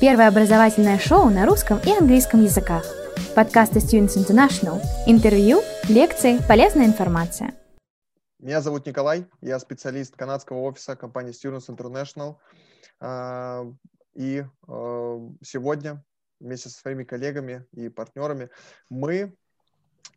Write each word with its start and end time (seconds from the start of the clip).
Первое 0.00 0.28
образовательное 0.28 0.98
шоу 0.98 1.28
на 1.28 1.44
русском 1.44 1.78
и 1.84 1.90
английском 1.90 2.42
языках. 2.42 2.86
Подкасты 3.36 3.80
Students 3.80 4.16
International. 4.16 4.80
Интервью, 5.06 5.60
лекции, 5.90 6.38
полезная 6.48 6.86
информация. 6.86 7.52
Меня 8.38 8.62
зовут 8.62 8.86
Николай, 8.86 9.26
я 9.42 9.58
специалист 9.58 10.16
канадского 10.16 10.60
офиса 10.60 10.96
компании 10.96 11.34
Students 11.34 11.68
International. 11.68 12.36
А, 12.98 13.66
и 14.14 14.42
а, 14.66 15.28
сегодня 15.42 16.02
вместе 16.40 16.70
со 16.70 16.80
своими 16.80 17.04
коллегами 17.04 17.66
и 17.72 17.90
партнерами 17.90 18.48
мы 18.88 19.36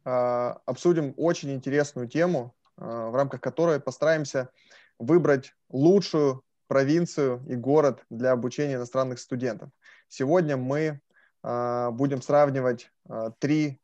а, 0.05 0.61
обсудим 0.65 1.13
очень 1.17 1.51
интересную 1.51 2.07
тему, 2.07 2.55
в 2.77 3.15
рамках 3.17 3.41
которой 3.41 3.81
постараемся 3.81 4.49
выбрать 4.97 5.53
лучшую 5.67 6.41
провинцию 6.73 7.39
и 7.47 7.55
город 7.55 8.03
для 8.09 8.31
обучения 8.31 8.73
иностранных 8.73 9.19
студентов. 9.19 9.69
Сегодня 10.07 10.57
мы 10.57 10.99
э, 11.43 11.89
будем 11.91 12.19
сравнивать 12.19 12.91
э, 13.07 13.29
три 13.37 13.79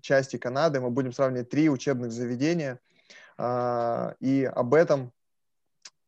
части 0.00 0.38
Канады, 0.38 0.80
мы 0.80 0.88
будем 0.88 1.12
сравнивать 1.12 1.50
три 1.50 1.68
учебных 1.68 2.12
заведения, 2.12 2.80
э, 3.36 4.14
и 4.20 4.44
об 4.44 4.72
этом 4.72 5.12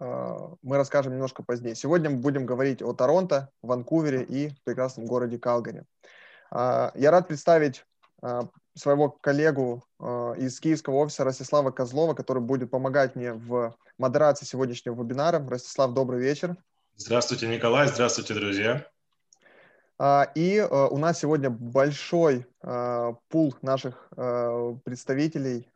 мы 0.00 0.76
расскажем 0.78 1.12
немножко 1.12 1.44
позднее. 1.44 1.76
Сегодня 1.76 2.10
мы 2.10 2.16
будем 2.16 2.44
говорить 2.44 2.82
о 2.82 2.92
Торонто, 2.92 3.50
Ванкувере 3.62 4.24
и 4.24 4.50
прекрасном 4.64 5.06
городе 5.06 5.38
Калгари. 5.38 5.84
Я 6.50 7.10
рад 7.12 7.28
представить 7.28 7.86
своего 8.74 9.10
коллегу 9.10 9.84
э, 10.00 10.34
из 10.38 10.58
киевского 10.60 10.96
офиса 10.96 11.24
Ростислава 11.24 11.70
Козлова, 11.70 12.14
который 12.14 12.42
будет 12.42 12.70
помогать 12.70 13.16
мне 13.16 13.32
в 13.32 13.74
модерации 13.98 14.46
сегодняшнего 14.46 15.00
вебинара. 15.02 15.46
Ростислав, 15.46 15.92
добрый 15.92 16.20
вечер. 16.20 16.56
Здравствуйте, 16.96 17.48
Николай. 17.48 17.88
Здравствуйте, 17.88 18.34
друзья. 18.34 18.86
А, 19.98 20.30
и 20.34 20.56
э, 20.56 20.66
у 20.68 20.98
нас 20.98 21.18
сегодня 21.18 21.50
большой 21.50 22.46
э, 22.62 23.12
пул 23.28 23.54
наших 23.62 24.08
представителей 24.84 25.68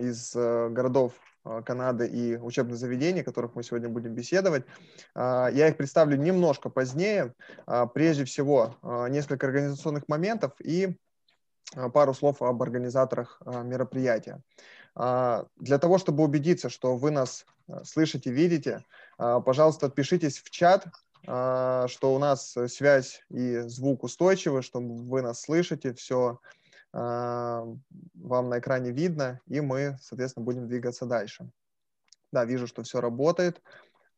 из 0.00 0.34
городов 0.34 1.12
Канады 1.64 2.06
и 2.06 2.36
учебных 2.36 2.76
заведений, 2.76 3.22
о 3.22 3.24
которых 3.24 3.54
мы 3.54 3.62
сегодня 3.62 3.88
будем 3.88 4.14
беседовать. 4.14 4.64
А, 5.14 5.48
я 5.48 5.68
их 5.68 5.76
представлю 5.78 6.18
немножко 6.18 6.68
позднее. 6.68 7.34
А, 7.66 7.86
прежде 7.86 8.24
всего, 8.24 8.76
несколько 9.08 9.46
организационных 9.46 10.06
моментов 10.06 10.52
и 10.60 10.96
пару 11.92 12.14
слов 12.14 12.42
об 12.42 12.62
организаторах 12.62 13.40
а, 13.44 13.62
мероприятия. 13.62 14.42
А, 14.94 15.46
для 15.56 15.78
того, 15.78 15.98
чтобы 15.98 16.24
убедиться, 16.24 16.68
что 16.68 16.96
вы 16.96 17.10
нас 17.10 17.46
слышите, 17.84 18.32
видите, 18.32 18.84
пожалуйста, 19.16 19.86
отпишитесь 19.86 20.38
в 20.40 20.50
чат, 20.50 20.86
что 21.22 21.86
у 22.02 22.18
нас 22.18 22.56
связь 22.66 23.22
и 23.28 23.60
звук 23.60 24.02
устойчивы, 24.02 24.62
что 24.62 24.80
вы 24.80 25.22
нас 25.22 25.42
слышите, 25.42 25.94
все 25.94 26.40
вам 26.92 27.78
на 28.24 28.58
экране 28.58 28.90
видно, 28.90 29.40
и 29.46 29.60
мы, 29.60 29.98
соответственно, 30.02 30.44
будем 30.44 30.66
двигаться 30.66 31.06
дальше. 31.06 31.48
Да, 32.32 32.44
вижу, 32.44 32.66
что 32.66 32.82
все 32.82 33.00
работает. 33.00 33.62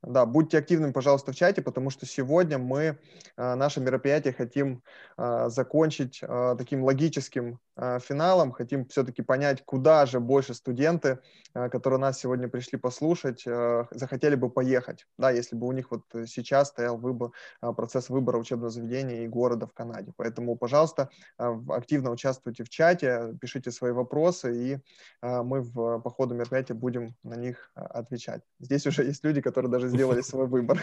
Да, 0.03 0.27
будьте 0.27 0.58
активными, 0.58 0.91
пожалуйста, 0.91 1.31
в 1.31 1.36
чате, 1.36 1.62
потому 1.62 1.91
что 1.91 2.06
сегодня 2.06 2.58
мы 2.58 2.98
э, 3.36 3.55
наше 3.55 3.81
мероприятие 3.81 4.33
хотим 4.33 4.83
э, 5.17 5.48
закончить 5.48 6.19
э, 6.22 6.56
таким 6.58 6.83
логическим 6.83 7.61
финалом. 7.75 8.53
Хотим 8.53 8.86
все-таки 8.89 9.23
понять, 9.23 9.64
куда 9.64 10.05
же 10.05 10.20
больше 10.20 10.53
студенты, 10.53 11.20
которые 11.55 11.98
нас 11.98 12.19
сегодня 12.19 12.47
пришли 12.47 12.78
послушать, 12.78 13.45
захотели 13.91 14.34
бы 14.34 14.50
поехать. 14.50 15.06
Да, 15.17 15.30
если 15.30 15.56
бы 15.56 15.67
у 15.67 15.73
них 15.73 15.91
вот 15.91 16.03
сейчас 16.27 16.69
стоял 16.69 16.98
выбор, 16.98 17.30
процесс 17.61 18.11
выбора 18.11 18.36
учебного 18.36 18.69
заведения 18.69 19.25
и 19.25 19.27
города 19.27 19.67
в 19.67 19.73
Канаде. 19.73 20.12
Поэтому, 20.19 20.55
пожалуйста, 20.55 21.08
активно 21.39 22.11
участвуйте 22.11 22.62
в 22.62 22.69
чате, 22.69 23.39
пишите 23.41 23.70
свои 23.70 23.92
вопросы, 23.92 24.55
и 24.55 24.78
мы 25.23 25.62
в, 25.62 25.98
по 26.00 26.11
ходу 26.11 26.34
мероприятия 26.34 26.74
будем 26.74 27.17
на 27.23 27.36
них 27.36 27.70
отвечать. 27.74 28.42
Здесь 28.61 28.86
уже 28.86 29.05
есть 29.05 29.24
люди, 29.24 29.40
которые 29.40 29.70
даже 29.70 29.89
сделали 29.92 30.23
свой 30.23 30.47
выбор. 30.47 30.83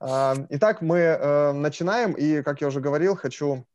Итак, 0.00 0.82
мы 0.82 0.98
э, 0.98 1.52
начинаем, 1.52 2.12
и, 2.12 2.42
как 2.42 2.60
я 2.60 2.68
уже 2.68 2.80
говорил, 2.80 3.16
хочу 3.16 3.66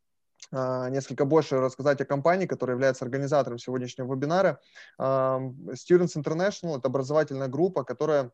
а, 0.51 0.89
несколько 0.89 1.25
больше 1.25 1.59
рассказать 1.59 2.01
о 2.01 2.05
компании, 2.05 2.45
которая 2.45 2.75
является 2.75 3.05
организатором 3.05 3.57
сегодняшнего 3.57 4.13
вебинара. 4.13 4.59
Students 4.99 6.17
International– 6.17 6.77
это 6.79 6.87
образовательная 6.87 7.47
группа, 7.47 7.83
которая 7.83 8.31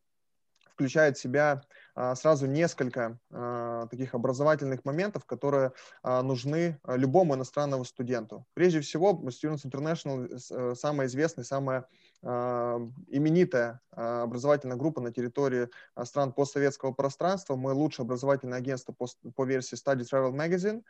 включает 0.74 1.18
в 1.18 1.22
себя 1.22 1.64
сразу 2.16 2.46
несколько 2.46 3.20
таких 3.90 4.14
образовательных 4.14 4.86
моментов, 4.86 5.26
которые 5.26 5.72
нужны 6.04 6.80
любому 6.86 7.36
иностранному 7.36 7.86
студенту. 7.86 8.46
Прежде 8.54 8.82
всего, 8.82 9.12
Students 9.12 9.66
International 9.66 10.28
э, 10.52 10.76
самая 10.76 11.08
известная, 11.08 11.44
самая 11.46 11.88
а, 12.24 12.82
именитая 13.08 13.80
а, 13.92 14.24
образовательная 14.24 14.76
группа 14.76 15.02
на 15.02 15.14
территории 15.14 15.70
а, 15.94 16.04
стран 16.06 16.34
постсоветского 16.34 16.92
пространства. 16.92 17.56
Мы 17.56 17.74
лучшее 17.74 18.06
образовательное 18.06 18.58
агентство 18.58 18.92
по, 18.92 19.08
по 19.36 19.46
версии 19.46 19.78
Study 19.78 20.02
Travel 20.02 20.34
Magazine. 20.34 20.84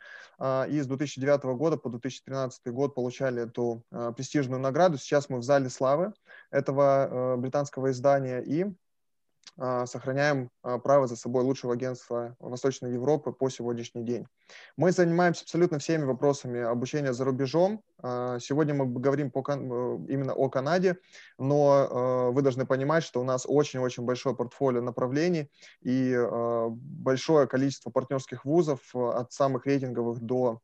И 0.70 0.80
с 0.80 0.86
2009 0.86 1.44
года 1.56 1.76
по 1.76 1.90
2013 1.90 2.68
год 2.68 2.94
получали 2.94 3.42
эту 3.42 3.84
престижную 4.16 4.60
награду. 4.60 4.96
Сейчас 4.98 5.28
мы 5.28 5.38
в 5.38 5.42
зале 5.42 5.68
славы 5.68 6.12
этого 6.50 7.36
британского 7.36 7.90
издания. 7.90 8.40
И 8.40 8.64
а, 8.64 8.72
сохраняем 9.86 10.50
а, 10.62 10.78
право 10.78 11.06
за 11.06 11.16
собой 11.16 11.42
лучшего 11.42 11.74
агентства 11.74 12.36
Восточной 12.38 12.92
Европы 12.92 13.32
по 13.32 13.48
сегодняшний 13.48 14.04
день. 14.04 14.26
Мы 14.76 14.92
занимаемся 14.92 15.42
абсолютно 15.42 15.78
всеми 15.78 16.04
вопросами 16.04 16.60
обучения 16.60 17.12
за 17.12 17.24
рубежом. 17.24 17.82
А, 18.00 18.38
сегодня 18.38 18.74
мы 18.74 18.86
говорим 18.86 19.30
по, 19.30 19.40
э, 19.40 19.52
именно 20.08 20.32
о 20.32 20.48
Канаде, 20.48 20.98
но 21.38 22.30
вы 22.32 22.42
должны 22.42 22.66
понимать, 22.66 23.02
что 23.02 23.20
у 23.20 23.24
нас 23.24 23.44
очень-очень 23.48 24.04
большое 24.04 24.36
портфолио 24.36 24.80
направлений 24.82 25.50
и 25.82 26.16
большое 26.80 27.46
количество 27.46 27.90
партнерских 27.90 28.44
вузов 28.44 28.94
от 28.94 29.32
самых 29.32 29.66
рейтинговых 29.66 30.20
до 30.20 30.60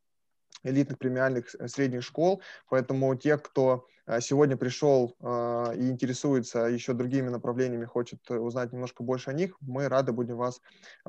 элитных 0.65 0.99
премиальных 0.99 1.55
э, 1.55 1.69
средних 1.69 2.03
школ, 2.03 2.43
поэтому 2.69 3.15
те, 3.15 3.39
кто 3.39 3.87
э, 3.87 3.94
сегодня 4.21 4.57
пришел 4.57 5.15
э, 5.21 5.77
и 5.77 5.91
интересуется 5.91 6.61
еще 6.61 6.93
другими 6.93 7.29
направлениями, 7.29 7.85
хочет 7.85 8.31
узнать 8.31 8.73
немножко 8.73 9.03
больше 9.03 9.31
о 9.31 9.35
них, 9.35 9.57
мы 9.61 9.89
рады 9.89 10.13
будем 10.13 10.37
вас 10.37 10.61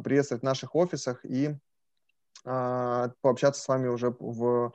приветствовать 0.03 0.41
в 0.41 0.45
наших 0.45 0.75
офисах 0.75 1.25
и 1.25 1.55
пообщаться 2.43 3.59
с 3.59 3.67
вами 3.67 3.87
уже 3.87 4.15
в, 4.19 4.71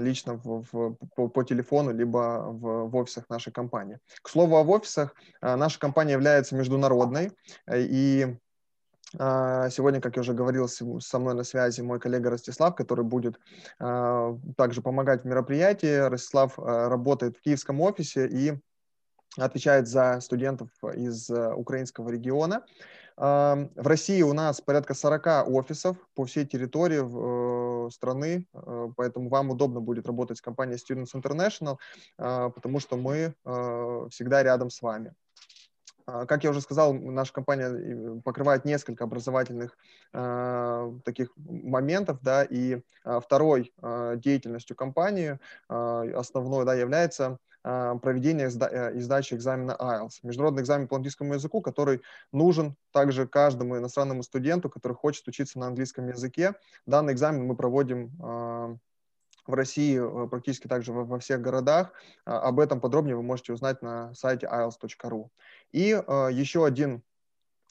лично 0.00 0.34
в, 0.34 0.66
в, 0.70 0.96
по, 1.16 1.28
по 1.28 1.42
телефону, 1.42 1.94
либо 1.94 2.44
в, 2.50 2.90
в 2.90 2.96
офисах 2.96 3.30
нашей 3.30 3.54
компании. 3.54 4.00
К 4.20 4.28
слову, 4.28 4.62
в 4.62 4.70
офисах 4.70 5.14
наша 5.40 5.78
компания 5.78 6.12
является 6.12 6.54
международной, 6.54 7.32
и 7.74 8.26
а, 8.26 8.36
сегодня, 9.16 10.00
как 10.00 10.16
я 10.16 10.22
уже 10.22 10.34
говорил, 10.34 10.68
со 10.68 11.18
мной 11.18 11.34
на 11.34 11.44
связи 11.44 11.80
мой 11.80 12.00
коллега 12.00 12.30
Ростислав, 12.30 12.74
который 12.74 13.04
будет 13.04 13.38
а, 13.78 14.36
также 14.56 14.82
помогать 14.82 15.22
в 15.22 15.26
мероприятии. 15.26 16.08
Ростислав 16.08 16.58
а, 16.58 16.88
работает 16.88 17.36
в 17.36 17.40
киевском 17.40 17.80
офисе 17.80 18.26
и 18.26 18.54
отвечает 19.36 19.88
за 19.88 20.20
студентов 20.20 20.70
из 20.94 21.30
украинского 21.30 22.08
региона. 22.10 22.64
В 23.16 23.68
России 23.76 24.22
у 24.22 24.32
нас 24.32 24.60
порядка 24.60 24.94
40 24.94 25.48
офисов 25.48 25.96
по 26.14 26.24
всей 26.24 26.44
территории 26.46 27.86
э, 27.86 27.90
страны, 27.90 28.48
э, 28.52 28.88
поэтому 28.96 29.28
вам 29.28 29.50
удобно 29.50 29.80
будет 29.80 30.06
работать 30.08 30.38
с 30.38 30.40
компанией 30.40 30.78
Students 30.78 31.14
International, 31.14 31.78
потому 32.16 32.80
что 32.80 32.96
мы 32.96 33.34
э, 33.44 34.06
всегда 34.10 34.42
рядом 34.42 34.68
с 34.70 34.82
вами. 34.82 35.14
А, 36.06 36.26
как 36.26 36.44
я 36.44 36.50
уже 36.50 36.60
сказал, 36.60 36.92
наша 36.92 37.32
компания 37.32 37.68
э, 37.68 38.20
покрывает 38.22 38.64
несколько 38.64 39.04
образовательных 39.04 39.76
э, 40.12 40.92
таких 41.04 41.30
моментов, 41.36 42.18
да, 42.22 42.44
и 42.44 42.82
э, 43.04 43.20
второй 43.20 43.72
э, 43.82 44.16
деятельностью 44.18 44.76
компании 44.76 45.38
э, 45.68 46.12
основной, 46.14 46.64
да, 46.64 46.74
является 46.74 47.38
проведение 48.02 48.48
и 48.48 49.00
сдачи 49.00 49.32
экзамена 49.32 49.74
IELTS, 49.80 50.18
международный 50.22 50.60
экзамен 50.60 50.86
по 50.86 50.96
английскому 50.96 51.32
языку, 51.32 51.62
который 51.62 52.02
нужен 52.30 52.76
также 52.92 53.26
каждому 53.26 53.78
иностранному 53.78 54.22
студенту, 54.22 54.68
который 54.68 54.92
хочет 54.92 55.26
учиться 55.28 55.58
на 55.58 55.68
английском 55.68 56.06
языке. 56.06 56.56
Данный 56.84 57.14
экзамен 57.14 57.46
мы 57.46 57.56
проводим 57.56 58.78
в 59.46 59.54
России 59.54 59.98
э, 59.98 60.28
практически 60.28 60.66
также 60.66 60.92
во, 60.92 61.18
всех 61.18 61.40
городах. 61.40 61.92
А, 62.24 62.40
об 62.40 62.60
этом 62.60 62.80
подробнее 62.80 63.16
вы 63.16 63.22
можете 63.22 63.52
узнать 63.52 63.82
на 63.82 64.14
сайте 64.14 64.46
ielts.ru. 64.46 65.28
И 65.74 65.90
э, 65.90 66.28
еще 66.32 66.64
один 66.64 67.02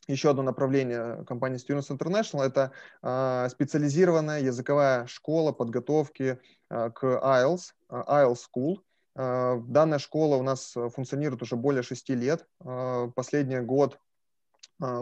еще 0.07 0.29
одно 0.29 0.43
направление 0.43 1.23
компании 1.25 1.57
Students 1.57 1.97
International– 1.97 2.43
это 2.43 2.73
э, 3.01 3.47
специализированная 3.49 4.41
языковая 4.41 5.07
школа 5.07 5.53
подготовки 5.53 6.37
э, 6.69 6.89
к 6.91 7.03
IELTS, 7.05 7.71
э, 7.89 8.03
IELTS 8.05 8.39
School. 8.53 8.79
Э, 9.15 9.61
данная 9.65 9.99
школа 9.99 10.35
у 10.35 10.43
нас 10.43 10.73
функционирует 10.73 11.41
уже 11.41 11.55
более 11.55 11.83
шести 11.83 12.13
лет. 12.13 12.45
Э, 12.65 13.09
последний 13.15 13.61
год 13.61 13.93
а, 13.93 13.99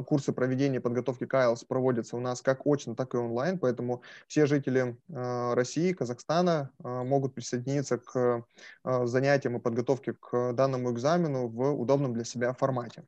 курсы 0.06 0.34
проведения 0.34 0.80
подготовки 0.80 1.26
к 1.26 1.34
IELTS 1.34 1.66
проводятся 1.68 2.18
у 2.18 2.20
нас 2.20 2.42
как 2.42 2.66
очно, 2.66 2.96
так 2.96 3.14
и 3.14 3.18
онлайн, 3.18 3.58
поэтому 3.60 4.02
все 4.28 4.46
жители 4.46 4.98
а, 5.14 5.56
России, 5.56 5.94
Казахстана 5.94 6.72
а, 6.84 7.04
могут 7.04 7.34
присоединиться 7.34 7.98
к 7.98 8.46
занятиям 8.84 9.58
и 9.58 9.60
подготовке 9.60 10.14
к 10.14 10.54
данному 10.54 10.92
экзамену 10.92 11.48
в 11.48 11.80
удобном 11.80 12.14
для 12.14 12.24
себя 12.24 12.54
формате. 12.54 13.04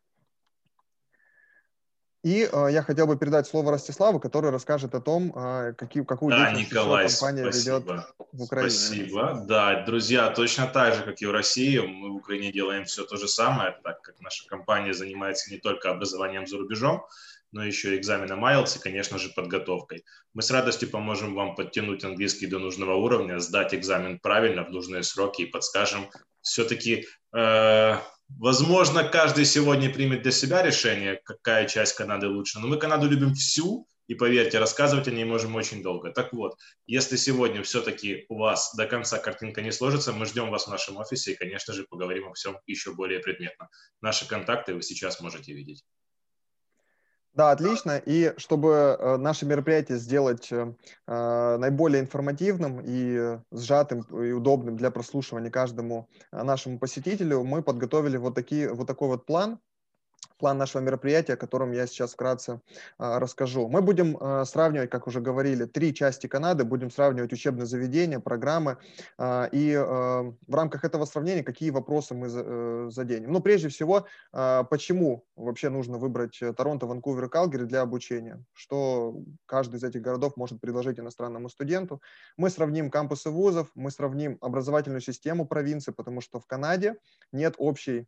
И 2.24 2.50
э, 2.50 2.68
я 2.72 2.84
хотел 2.84 3.06
бы 3.06 3.18
передать 3.18 3.48
слово 3.48 3.72
Ростиславу, 3.72 4.18
который 4.18 4.50
расскажет 4.50 4.96
о 4.96 5.02
том, 5.02 5.34
э, 5.36 5.74
какие, 5.78 6.04
какую 6.04 6.31
да, 6.31 6.38
деятельность 6.38 6.72
Николай, 6.72 7.08
компания 7.10 7.44
спасибо. 7.52 7.80
ведет 7.80 8.06
в 8.31 8.44
Украине. 8.44 8.70
Спасибо. 8.70 9.44
Да, 9.46 9.84
друзья, 9.84 10.30
точно 10.30 10.68
так 10.68 10.96
же, 10.96 11.04
как 11.04 11.22
и 11.22 11.25
в 11.25 11.31
России, 11.31 11.80
мы 11.80 12.12
в 12.12 12.16
Украине 12.16 12.54
делаем 12.54 12.86
все 12.86 13.04
то 13.04 13.18
же 13.18 13.28
самое, 13.28 13.78
так 13.84 14.02
как 14.02 14.22
наша 14.22 14.48
компания 14.48 14.94
занимается 14.94 15.52
не 15.52 15.58
только 15.58 15.92
образованием 15.92 16.48
за 16.48 16.58
рубежом, 16.58 17.06
но 17.52 17.62
еще 17.62 17.94
и 17.94 18.00
экзаменом 18.00 18.46
IELTS 18.46 18.78
и, 18.78 18.80
конечно 18.81 19.18
же, 19.18 19.28
подготовкой. 19.36 20.06
Мы 20.34 20.44
с 20.44 20.50
радостью 20.50 20.90
поможем 20.90 21.36
вам 21.36 21.56
подтянуть 21.56 22.06
английский 22.06 22.48
до 22.48 22.58
нужного 22.58 22.96
уровня, 22.96 23.40
сдать 23.40 23.75
экзамен 23.75 24.18
правильно 24.18 24.64
в 24.64 24.72
нужные 24.72 25.04
сроки 25.04 25.42
и 25.42 25.46
подскажем 25.46 26.10
все-таки 26.42 27.06
э, 27.36 27.98
Возможно, 28.38 29.03
каждый 29.03 29.45
сегодня 29.45 29.94
примет 29.94 30.24
для 30.24 30.31
себя 30.31 30.62
решение, 30.62 31.21
какая 31.24 31.68
часть 31.68 31.95
Канады 31.95 32.27
лучше, 32.27 32.59
но 32.59 32.68
мы 32.68 32.77
Канаду 32.77 33.07
любим 33.07 33.33
всю, 33.33 33.88
и 34.07 34.15
поверьте, 34.15 34.59
рассказывать 34.59 35.07
о 35.07 35.12
ней 35.12 35.24
можем 35.24 35.56
очень 35.56 35.81
долго. 35.81 36.12
Так 36.12 36.33
вот, 36.33 36.57
если 36.85 37.15
сегодня 37.15 37.63
все-таки 37.63 38.25
у 38.30 38.38
вас 38.38 38.75
до 38.75 38.85
конца 38.85 39.18
картинка 39.18 39.62
не 39.62 39.71
сложится, 39.71 40.12
мы 40.12 40.25
ждем 40.25 40.50
вас 40.50 40.65
в 40.65 40.69
нашем 40.69 40.97
офисе 40.97 41.31
и, 41.31 41.35
конечно 41.35 41.74
же, 41.74 41.85
поговорим 41.89 42.27
о 42.27 42.33
всем 42.33 42.57
еще 42.65 42.94
более 42.94 43.19
предметно. 43.19 43.69
Наши 44.01 44.27
контакты 44.27 44.74
вы 44.74 44.81
сейчас 44.81 45.21
можете 45.21 45.53
видеть. 45.53 45.83
Да, 47.33 47.50
отлично. 47.51 47.97
И 48.06 48.33
чтобы 48.38 48.69
э, 49.00 49.18
наше 49.18 49.47
мероприятие 49.47 49.97
сделать 49.97 50.51
э, 50.51 50.75
э, 51.07 51.57
наиболее 51.57 52.01
информативным 52.01 52.80
и 52.85 53.39
сжатым 53.51 54.01
и 54.01 54.31
удобным 54.31 54.77
для 54.77 54.91
прослушивания 54.91 55.50
каждому 55.50 56.07
нашему 56.31 56.77
посетителю, 56.77 57.44
мы 57.44 57.63
подготовили 57.63 58.18
вот, 58.18 58.35
такие, 58.35 58.71
вот 58.71 58.85
такой 58.85 59.07
вот 59.07 59.25
план, 59.25 59.59
план 60.38 60.58
нашего 60.58 60.81
мероприятия, 60.81 61.34
о 61.34 61.38
котором 61.38 61.72
я 61.72 61.88
сейчас 61.88 62.14
вкратце 62.14 62.62
а, 62.98 63.20
расскажу. 63.20 63.68
Мы 63.68 63.81
будем 63.81 64.18
а, 64.20 64.46
сравнивать, 64.46 64.90
как 64.90 65.08
уже 65.08 65.22
говорили, 65.22 65.66
три 65.66 65.94
части 65.94 66.28
Канады, 66.28 66.64
будем 66.64 66.92
сравнивать 66.92 67.34
учебные 67.34 67.66
заведения, 67.66 68.20
программы, 68.20 68.78
а, 69.18 69.50
и 69.52 69.74
а, 69.74 70.34
в 70.48 70.56
рамках 70.56 70.84
этого 70.84 71.06
сравнения 71.06 71.44
какие 71.44 71.70
вопросы 71.70 72.14
мы 72.14 72.30
за, 72.30 72.44
а, 72.46 72.88
заденем. 72.90 73.31
Ну, 73.31 73.42
прежде 73.42 73.70
всего, 73.70 74.06
а, 74.31 74.64
почему 74.64 75.25
вообще 75.36 75.70
нужно 75.70 75.98
выбрать 75.98 76.40
Торонто, 76.58 76.86
Ванкувер 76.86 77.25
и 77.25 77.30
Калгари 77.30 77.64
для 77.64 77.81
обучения, 77.81 78.44
что 78.54 79.16
каждый 79.46 79.78
из 79.78 79.84
этих 79.84 80.02
городов 80.02 80.38
может 80.38 80.60
предложить 80.62 81.00
иностранному 81.00 81.50
студенту. 81.50 82.02
Мы 82.38 82.50
сравним 82.50 82.90
кампусы 82.90 83.30
вузов, 83.30 83.70
мы 83.75 83.92
сравним 83.92 84.38
образовательную 84.42 85.02
систему 85.02 85.46
провинции, 85.48 85.92
потому 85.92 86.22
что 86.22 86.40
в 86.40 86.46
Канаде 86.46 86.96
нет 87.31 87.56
общей 87.58 88.08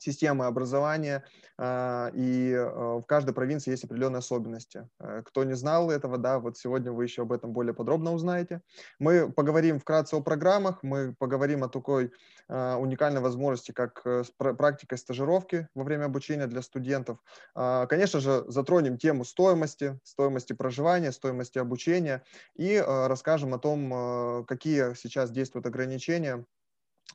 системы 0.00 0.46
образования, 0.46 1.24
а, 1.58 2.10
и 2.14 2.54
а, 2.54 2.98
в 2.98 3.02
каждой 3.02 3.34
провинции 3.34 3.70
есть 3.70 3.84
определенные 3.84 4.18
особенности. 4.20 4.88
Э, 4.98 5.22
кто 5.24 5.44
не 5.44 5.54
знал 5.54 5.90
этого, 5.90 6.16
да, 6.16 6.38
вот 6.38 6.56
сегодня 6.56 6.90
вы 6.90 7.04
еще 7.04 7.22
об 7.22 7.32
этом 7.32 7.52
более 7.52 7.74
подробно 7.74 8.12
узнаете. 8.12 8.62
Мы 8.98 9.30
поговорим 9.30 9.78
вкратце 9.78 10.14
о 10.16 10.22
программах, 10.22 10.82
мы 10.82 11.14
поговорим 11.18 11.62
о 11.62 11.68
такой 11.68 12.12
а, 12.48 12.78
уникальной 12.78 13.20
возможности, 13.20 13.72
как 13.72 14.00
э, 14.06 14.24
практика 14.38 14.96
стажировки 14.96 15.68
во 15.74 15.84
время 15.84 16.06
обучения 16.06 16.46
для 16.46 16.62
студентов. 16.62 17.18
Конечно 17.54 18.20
же, 18.20 18.44
затронем 18.48 18.96
тему 18.96 19.24
стоимости, 19.24 19.98
стоимости 20.02 20.52
проживания, 20.52 21.12
стоимости 21.12 21.58
обучения 21.58 22.22
и 22.56 22.82
расскажем 22.86 23.54
о 23.54 23.58
том, 23.58 24.44
какие 24.46 24.94
сейчас 24.94 25.30
действуют 25.30 25.66
ограничения 25.66 26.30
а, 26.30 26.44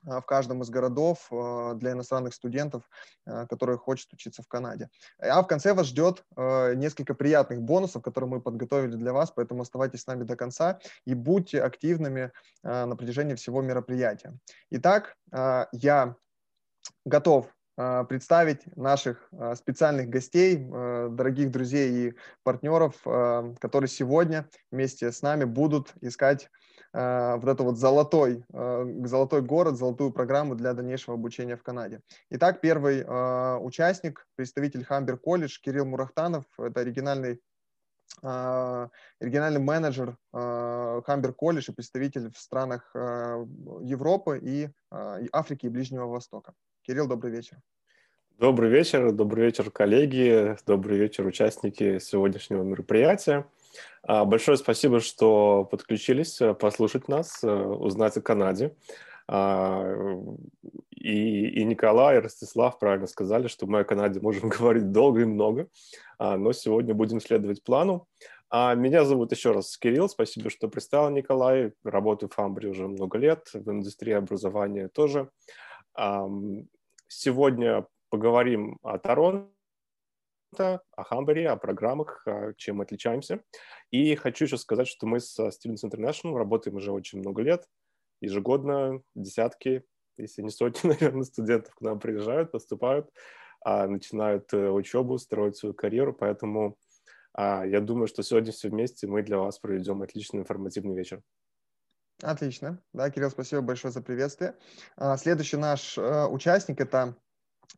в 0.04 0.22
каждом 0.22 0.62
из 0.62 0.70
городов 0.70 1.28
а, 1.30 1.74
для 1.74 1.92
иностранных 1.92 2.34
студентов, 2.34 2.82
а, 3.26 3.46
которые 3.46 3.78
хотят 3.78 4.12
учиться 4.12 4.42
в 4.42 4.48
Канаде. 4.48 4.88
А 5.18 5.42
в 5.42 5.46
конце 5.46 5.74
вас 5.74 5.86
ждет 5.86 6.24
несколько 6.36 7.14
приятных 7.14 7.62
бонусов, 7.62 8.02
которые 8.02 8.28
мы 8.28 8.40
подготовили 8.40 8.96
для 8.96 9.12
вас, 9.12 9.30
поэтому 9.30 9.62
оставайтесь 9.62 10.02
с 10.02 10.06
нами 10.06 10.24
до 10.24 10.36
конца 10.36 10.78
и 11.04 11.14
будьте 11.14 11.62
активными 11.62 12.32
на 12.62 12.94
протяжении 12.96 13.34
всего 13.34 13.62
мероприятия. 13.62 14.36
Итак, 14.70 15.16
я 15.72 16.16
готов 17.04 17.46
представить 17.76 18.64
наших 18.76 19.30
специальных 19.54 20.08
гостей, 20.08 20.56
дорогих 20.56 21.50
друзей 21.50 22.08
и 22.08 22.14
партнеров, 22.42 22.94
которые 23.60 23.88
сегодня 23.88 24.48
вместе 24.70 25.12
с 25.12 25.22
нами 25.22 25.44
будут 25.44 25.92
искать 26.00 26.50
вот 26.96 27.44
это 27.44 27.62
вот 27.62 27.76
золотой, 27.76 28.42
э, 28.54 29.02
золотой 29.04 29.42
город, 29.42 29.76
золотую 29.76 30.12
программу 30.12 30.54
для 30.54 30.72
дальнейшего 30.72 31.14
обучения 31.14 31.54
в 31.54 31.62
Канаде. 31.62 32.00
Итак, 32.30 32.62
первый 32.62 33.00
э, 33.00 33.56
участник, 33.58 34.26
представитель 34.34 34.82
Хамбер 34.82 35.18
колледж 35.18 35.58
Кирилл 35.60 35.84
Мурахтанов, 35.84 36.44
это 36.58 36.80
оригинальный 36.80 37.40
региональный 38.22 39.58
менеджер 39.60 40.16
Хамбер 40.32 41.32
колледж 41.34 41.70
и 41.70 41.74
представитель 41.74 42.30
в 42.32 42.38
странах 42.38 42.94
Европы 42.94 44.38
и 44.40 44.68
Африки 45.32 45.66
и 45.66 45.68
Ближнего 45.68 46.06
Востока. 46.06 46.54
Кирилл, 46.82 47.08
добрый 47.08 47.32
вечер. 47.32 47.58
Добрый 48.38 48.70
вечер, 48.70 49.10
добрый 49.10 49.46
вечер, 49.46 49.70
коллеги, 49.70 50.56
добрый 50.66 50.98
вечер, 50.98 51.26
участники 51.26 51.98
сегодняшнего 51.98 52.62
мероприятия. 52.62 53.44
А, 54.02 54.24
большое 54.24 54.56
спасибо, 54.56 55.00
что 55.00 55.64
подключились 55.64 56.40
э, 56.40 56.54
послушать 56.54 57.08
нас, 57.08 57.42
э, 57.42 57.48
узнать 57.50 58.16
о 58.16 58.22
Канаде. 58.22 58.76
А, 59.28 59.92
и, 60.90 61.48
и 61.48 61.64
Николай, 61.64 62.16
и 62.16 62.20
Ростислав 62.20 62.78
правильно 62.78 63.08
сказали, 63.08 63.48
что 63.48 63.66
мы 63.66 63.80
о 63.80 63.84
Канаде 63.84 64.20
можем 64.20 64.48
говорить 64.58 64.92
долго 64.92 65.22
и 65.22 65.24
много, 65.24 65.68
а, 66.18 66.36
но 66.36 66.52
сегодня 66.52 66.94
будем 66.94 67.20
следовать 67.20 67.64
плану. 67.64 68.06
Меня 68.52 69.04
зовут 69.04 69.32
еще 69.32 69.50
раз 69.50 69.76
Кирилл, 69.76 70.08
спасибо, 70.08 70.50
что 70.50 70.68
представил 70.68 71.10
Николай. 71.10 71.72
Работаю 71.82 72.30
в 72.30 72.38
Амбре 72.38 72.68
уже 72.68 72.86
много 72.86 73.18
лет, 73.18 73.48
в 73.52 73.68
индустрии 73.68 74.12
образования 74.12 74.86
тоже. 74.86 75.30
Сегодня 77.08 77.86
поговорим 78.08 78.78
о 78.84 78.98
Торонто, 78.98 79.50
о 80.60 80.80
Хамбере, 80.96 81.48
о 81.48 81.56
программах, 81.56 82.26
чем 82.56 82.76
мы 82.76 82.84
отличаемся. 82.84 83.42
И 83.90 84.14
хочу 84.14 84.44
еще 84.44 84.56
сказать, 84.58 84.88
что 84.88 85.06
мы 85.06 85.20
с 85.20 85.38
Students 85.38 85.84
International 85.84 86.36
работаем 86.36 86.76
уже 86.76 86.92
очень 86.92 87.18
много 87.20 87.42
лет. 87.42 87.66
Ежегодно 88.20 89.02
десятки, 89.14 89.84
если 90.18 90.42
не 90.42 90.50
сотни, 90.50 90.88
наверное, 90.88 91.24
студентов 91.24 91.74
к 91.74 91.80
нам 91.80 92.00
приезжают, 92.00 92.52
поступают, 92.52 93.10
а, 93.64 93.86
начинают 93.86 94.52
э, 94.52 94.70
учебу, 94.70 95.18
строят 95.18 95.56
свою 95.56 95.74
карьеру. 95.74 96.14
Поэтому 96.14 96.76
а, 97.34 97.64
я 97.66 97.80
думаю, 97.80 98.06
что 98.06 98.22
сегодня 98.22 98.52
все 98.52 98.68
вместе 98.68 99.06
мы 99.06 99.22
для 99.22 99.38
вас 99.38 99.58
проведем 99.58 100.02
отличный 100.02 100.40
информативный 100.40 100.94
вечер. 100.94 101.22
Отлично. 102.22 102.82
Да, 102.94 103.10
Кирилл, 103.10 103.30
спасибо 103.30 103.60
большое 103.60 103.92
за 103.92 104.00
приветствие. 104.00 104.56
А, 104.96 105.16
следующий 105.18 105.58
наш 105.58 105.98
э, 105.98 106.26
участник– 106.26 106.80
это 106.80 107.14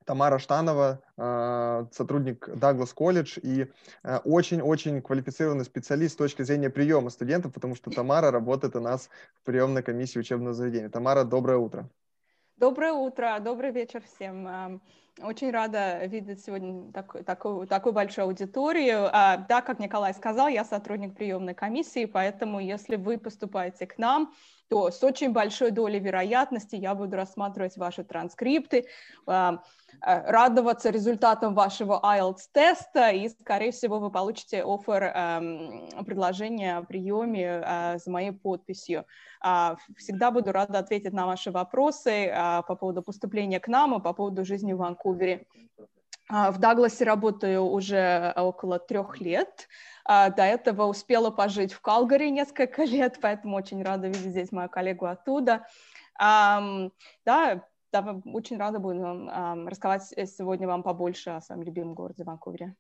Тамара 0.05 0.39
Штанова, 0.39 1.01
а, 1.17 1.87
сотрудник 1.93 2.49
Даглас 2.57 2.93
колледж 2.93 3.39
и 3.43 3.71
а, 4.03 4.21
очень-очень 4.25 5.03
квалифицированный 5.03 5.65
специалист 5.65 6.15
с 6.15 6.17
точки 6.17 6.43
зрения 6.43 6.71
приема 6.71 7.11
студентов, 7.11 7.53
потому 7.53 7.75
что 7.75 7.91
Тамара 7.91 8.31
работает 8.31 8.77
у 8.77 8.81
нас 8.81 9.11
в 9.35 9.45
приемной 9.45 9.83
комиссии 9.83 10.19
учебного 10.19 10.55
заведения. 10.55 10.89
Тамара, 10.89 11.25
доброе 11.25 11.59
утро. 11.59 11.89
Доброе 12.57 12.93
утро, 12.93 13.39
добрый 13.41 13.71
вечер 13.71 14.03
всем. 14.03 14.81
Очень 15.23 15.51
рада 15.51 16.05
видеть 16.07 16.45
сегодня 16.45 16.93
так, 16.93 17.25
такую, 17.25 17.67
такую 17.67 17.93
большую 17.93 18.27
аудиторию. 18.27 19.09
А, 19.13 19.39
да, 19.49 19.63
как 19.63 19.81
Николай 19.81 20.15
сказал, 20.15 20.47
я 20.49 20.65
сотрудник 20.65 21.17
приемной 21.17 21.55
комиссии, 21.55 22.05
поэтому 22.05 22.61
если 22.61 22.95
вы 22.95 23.19
поступаете 23.19 23.87
к 23.87 23.99
нам, 23.99 24.33
то 24.69 24.91
с 24.91 25.03
очень 25.03 25.33
большой 25.33 25.71
долей 25.71 25.99
вероятности 25.99 26.77
я 26.77 26.95
буду 26.95 27.17
рассматривать 27.17 27.77
ваши 27.77 28.05
транскрипты, 28.05 28.87
а, 29.27 29.63
а, 30.01 30.31
радоваться 30.31 30.91
результатам 30.91 31.55
вашего 31.55 32.01
IELTS-теста, 32.05 33.11
и, 33.11 33.29
скорее 33.29 33.73
всего, 33.73 33.99
вы 33.99 34.11
получите 34.11 34.63
офер 34.63 35.01
предложение 36.05 36.77
о 36.77 36.83
приеме 36.83 37.99
за 38.05 38.11
моей 38.11 38.33
подписью. 38.33 39.05
Всегда 39.97 40.31
буду 40.31 40.53
рада 40.53 40.81
ответить 40.81 41.13
на 41.13 41.27
ваши 41.27 41.51
вопросы 41.51 42.31
по 42.67 42.75
поводу 42.75 43.03
поступления 43.03 43.61
к 43.61 43.69
нам 43.69 43.95
и 43.95 44.03
по 44.03 44.13
поводу 44.13 44.45
жизни 44.45 44.73
в 44.73 44.79
Ванкувере 44.79 45.08
Ванкувере. 45.09 45.47
А, 46.31 46.51
в 46.51 46.59
Дагласе 46.59 47.05
работаю 47.05 47.65
уже 47.65 48.33
около 48.37 48.79
трех 48.79 49.21
лет. 49.21 49.69
А, 50.05 50.31
до 50.31 50.43
этого 50.43 50.85
успела 50.85 51.31
пожить 51.31 51.73
в 51.73 51.81
Калгари 51.81 52.29
несколько 52.31 52.85
лет, 52.85 53.19
поэтому 53.21 53.57
очень 53.57 53.83
рада 53.83 54.09
видеть 54.09 54.31
здесь 54.31 54.53
мою 54.53 54.69
коллегу 54.69 55.07
оттуда. 55.07 55.67
Да, 56.19 57.63
очень 58.25 58.59
рада 58.59 58.81
буду 58.81 59.31
рассказать 59.67 60.03
сегодня 60.29 60.67
вам 60.67 60.83
побольше 60.83 61.31
о 61.31 61.41
своем 61.41 61.63
любимом 61.63 61.95
городе 61.95 62.25
Ванкувере. 62.25 62.75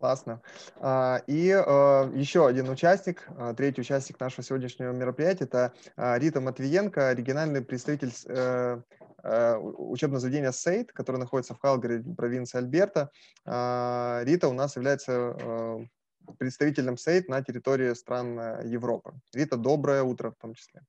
Классно. 0.00 0.40
А, 0.76 1.20
и 1.26 1.50
а, 1.50 2.10
еще 2.14 2.46
один 2.46 2.70
участник, 2.70 3.28
а, 3.36 3.52
третий 3.52 3.82
участник 3.82 4.18
нашего 4.18 4.42
сегодняшнего 4.42 4.92
мероприятия, 4.92 5.44
это 5.44 5.74
Рита 5.96 6.40
Матвиенко, 6.40 7.10
оригинальный 7.10 7.60
представитель 7.60 8.10
э, 8.26 8.80
э, 9.22 9.56
учебного 9.56 10.18
заведения 10.18 10.52
Сейт, 10.52 10.90
которое 10.92 11.18
находится 11.18 11.52
в 11.52 11.58
Калгари, 11.58 12.02
провинции 12.14 12.56
Альберта. 12.56 13.10
Рита 13.44 14.48
у 14.48 14.54
нас 14.54 14.76
является 14.76 15.36
э, 15.38 15.78
представителем 16.38 16.96
Сейт 16.96 17.28
на 17.28 17.44
территории 17.44 17.92
стран 17.92 18.38
Европы. 18.64 19.12
Рита, 19.34 19.58
доброе 19.58 20.02
утро 20.02 20.30
в 20.30 20.36
том 20.40 20.54
числе. 20.54 20.80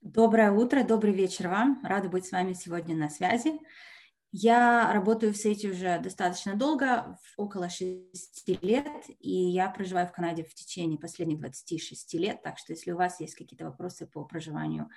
Доброе 0.00 0.52
утро, 0.52 0.84
добрый 0.84 1.12
вечер 1.12 1.48
вам. 1.48 1.82
Рада 1.84 2.08
быть 2.08 2.24
с 2.24 2.32
вами 2.32 2.54
сегодня 2.54 2.96
на 2.96 3.10
связи. 3.10 3.60
Я 4.32 4.92
работаю 4.92 5.32
в 5.32 5.36
сети 5.36 5.68
уже 5.68 5.98
достаточно 5.98 6.54
долго, 6.54 7.18
около 7.36 7.68
6 7.68 8.62
лет, 8.62 8.86
и 9.18 9.32
я 9.32 9.68
проживаю 9.70 10.06
в 10.06 10.12
Канаде 10.12 10.44
в 10.44 10.54
течение 10.54 11.00
последних 11.00 11.40
26 11.40 12.14
лет, 12.14 12.40
так 12.40 12.56
что 12.56 12.72
если 12.72 12.92
у 12.92 12.96
вас 12.96 13.18
есть 13.18 13.34
какие-то 13.34 13.64
вопросы 13.64 14.06
по 14.06 14.24
проживанию 14.24 14.88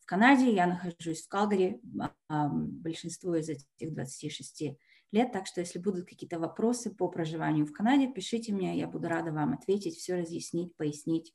в 0.00 0.06
Канаде, 0.06 0.50
я 0.54 0.66
нахожусь 0.66 1.22
в 1.22 1.28
Калгари 1.28 1.82
большинство 2.30 3.36
из 3.36 3.50
этих 3.50 3.92
26 3.92 4.78
лет, 5.12 5.32
так 5.32 5.46
что 5.46 5.60
если 5.60 5.78
будут 5.78 6.08
какие-то 6.08 6.38
вопросы 6.38 6.94
по 6.94 7.08
проживанию 7.08 7.66
в 7.66 7.72
Канаде, 7.72 8.10
пишите 8.10 8.54
мне, 8.54 8.78
я 8.78 8.86
буду 8.86 9.08
рада 9.08 9.32
вам 9.32 9.52
ответить, 9.52 9.96
все 9.96 10.16
разъяснить, 10.16 10.74
пояснить. 10.76 11.34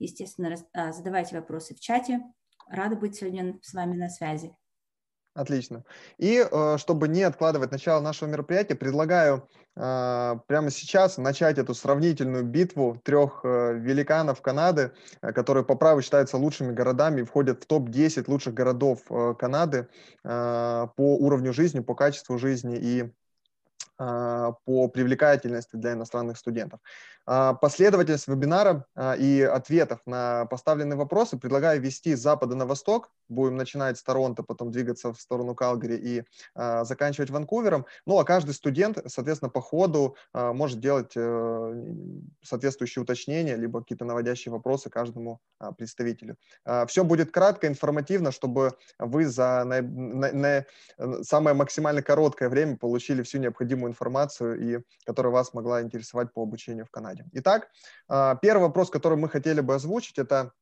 Естественно, 0.00 0.56
а, 0.72 0.92
задавайте 0.92 1.36
вопросы 1.36 1.76
в 1.76 1.80
чате. 1.80 2.22
Рада 2.68 2.96
быть 2.96 3.14
сегодня 3.16 3.58
с 3.62 3.72
вами 3.72 3.96
на 3.96 4.08
связи. 4.08 4.52
Отлично. 5.38 5.84
И 6.16 6.44
э, 6.50 6.78
чтобы 6.78 7.06
не 7.06 7.22
откладывать 7.22 7.70
начало 7.70 8.00
нашего 8.00 8.28
мероприятия, 8.28 8.74
предлагаю 8.74 9.48
э, 9.76 10.36
прямо 10.48 10.70
сейчас 10.70 11.16
начать 11.16 11.58
эту 11.58 11.74
сравнительную 11.74 12.42
битву 12.42 13.00
трех 13.04 13.42
э, 13.44 13.74
великанов 13.78 14.42
Канады, 14.42 14.90
которые 15.20 15.62
по 15.64 15.76
праву 15.76 16.02
считаются 16.02 16.38
лучшими 16.38 16.72
городами 16.72 17.22
входят 17.22 17.62
в 17.62 17.66
топ-10 17.66 18.24
лучших 18.26 18.52
городов 18.52 19.02
Канады 19.38 19.86
по 20.24 20.90
уровню 20.96 21.52
жизни, 21.52 21.78
по 21.78 21.94
качеству 21.94 22.36
жизни 22.36 22.76
и 22.76 23.12
по 23.98 24.88
привлекательности 24.88 25.74
для 25.74 25.94
иностранных 25.94 26.38
студентов. 26.38 26.78
А, 27.30 27.52
последовательность 27.52 28.26
вебинара 28.26 28.86
а, 28.94 29.12
и 29.12 29.42
ответов 29.42 30.00
на 30.06 30.46
поставленные 30.46 30.96
вопросы 30.96 31.36
предлагаю 31.36 31.78
вести 31.78 32.16
с 32.16 32.20
запада 32.20 32.54
на 32.54 32.64
восток. 32.64 33.10
Будем 33.28 33.56
начинать 33.56 33.98
с 33.98 34.02
Торонто, 34.02 34.42
потом 34.42 34.70
двигаться 34.70 35.12
в 35.12 35.20
сторону 35.20 35.54
Калгари 35.54 35.96
и 35.96 36.24
а, 36.54 36.84
заканчивать 36.84 37.28
Ванкувером. 37.28 37.84
Ну, 38.06 38.18
а 38.18 38.24
каждый 38.24 38.54
студент, 38.54 38.98
соответственно, 39.08 39.50
по 39.50 39.60
ходу 39.60 40.16
может 40.32 40.80
делать 40.80 41.12
э, 41.16 41.84
соответствующие 42.42 43.02
уточнения, 43.02 43.56
либо 43.56 43.80
какие-то 43.80 44.04
наводящие 44.04 44.52
вопросы 44.52 44.88
каждому 44.88 45.40
представителю. 45.76 46.36
Все 46.86 47.04
будет 47.04 47.30
кратко, 47.30 47.66
информативно, 47.66 48.32
чтобы 48.32 48.72
вы 48.98 49.26
за 49.26 49.64
самое 51.22 51.54
максимально 51.54 52.02
короткое 52.02 52.48
время 52.48 52.76
получили 52.76 53.22
всю 53.22 53.38
необходимую 53.38 53.87
информацию, 53.88 54.60
и, 54.60 54.84
которая 55.04 55.32
вас 55.32 55.54
могла 55.54 55.82
интересовать 55.82 56.32
по 56.32 56.42
обучению 56.42 56.86
в 56.86 56.90
Канаде. 56.90 57.24
Итак, 57.32 57.68
а, 58.08 58.36
первый 58.36 58.62
вопрос, 58.62 58.90
который 58.90 59.18
мы 59.18 59.28
хотели 59.28 59.60
бы 59.60 59.74
озвучить, 59.74 60.18
это 60.18 60.52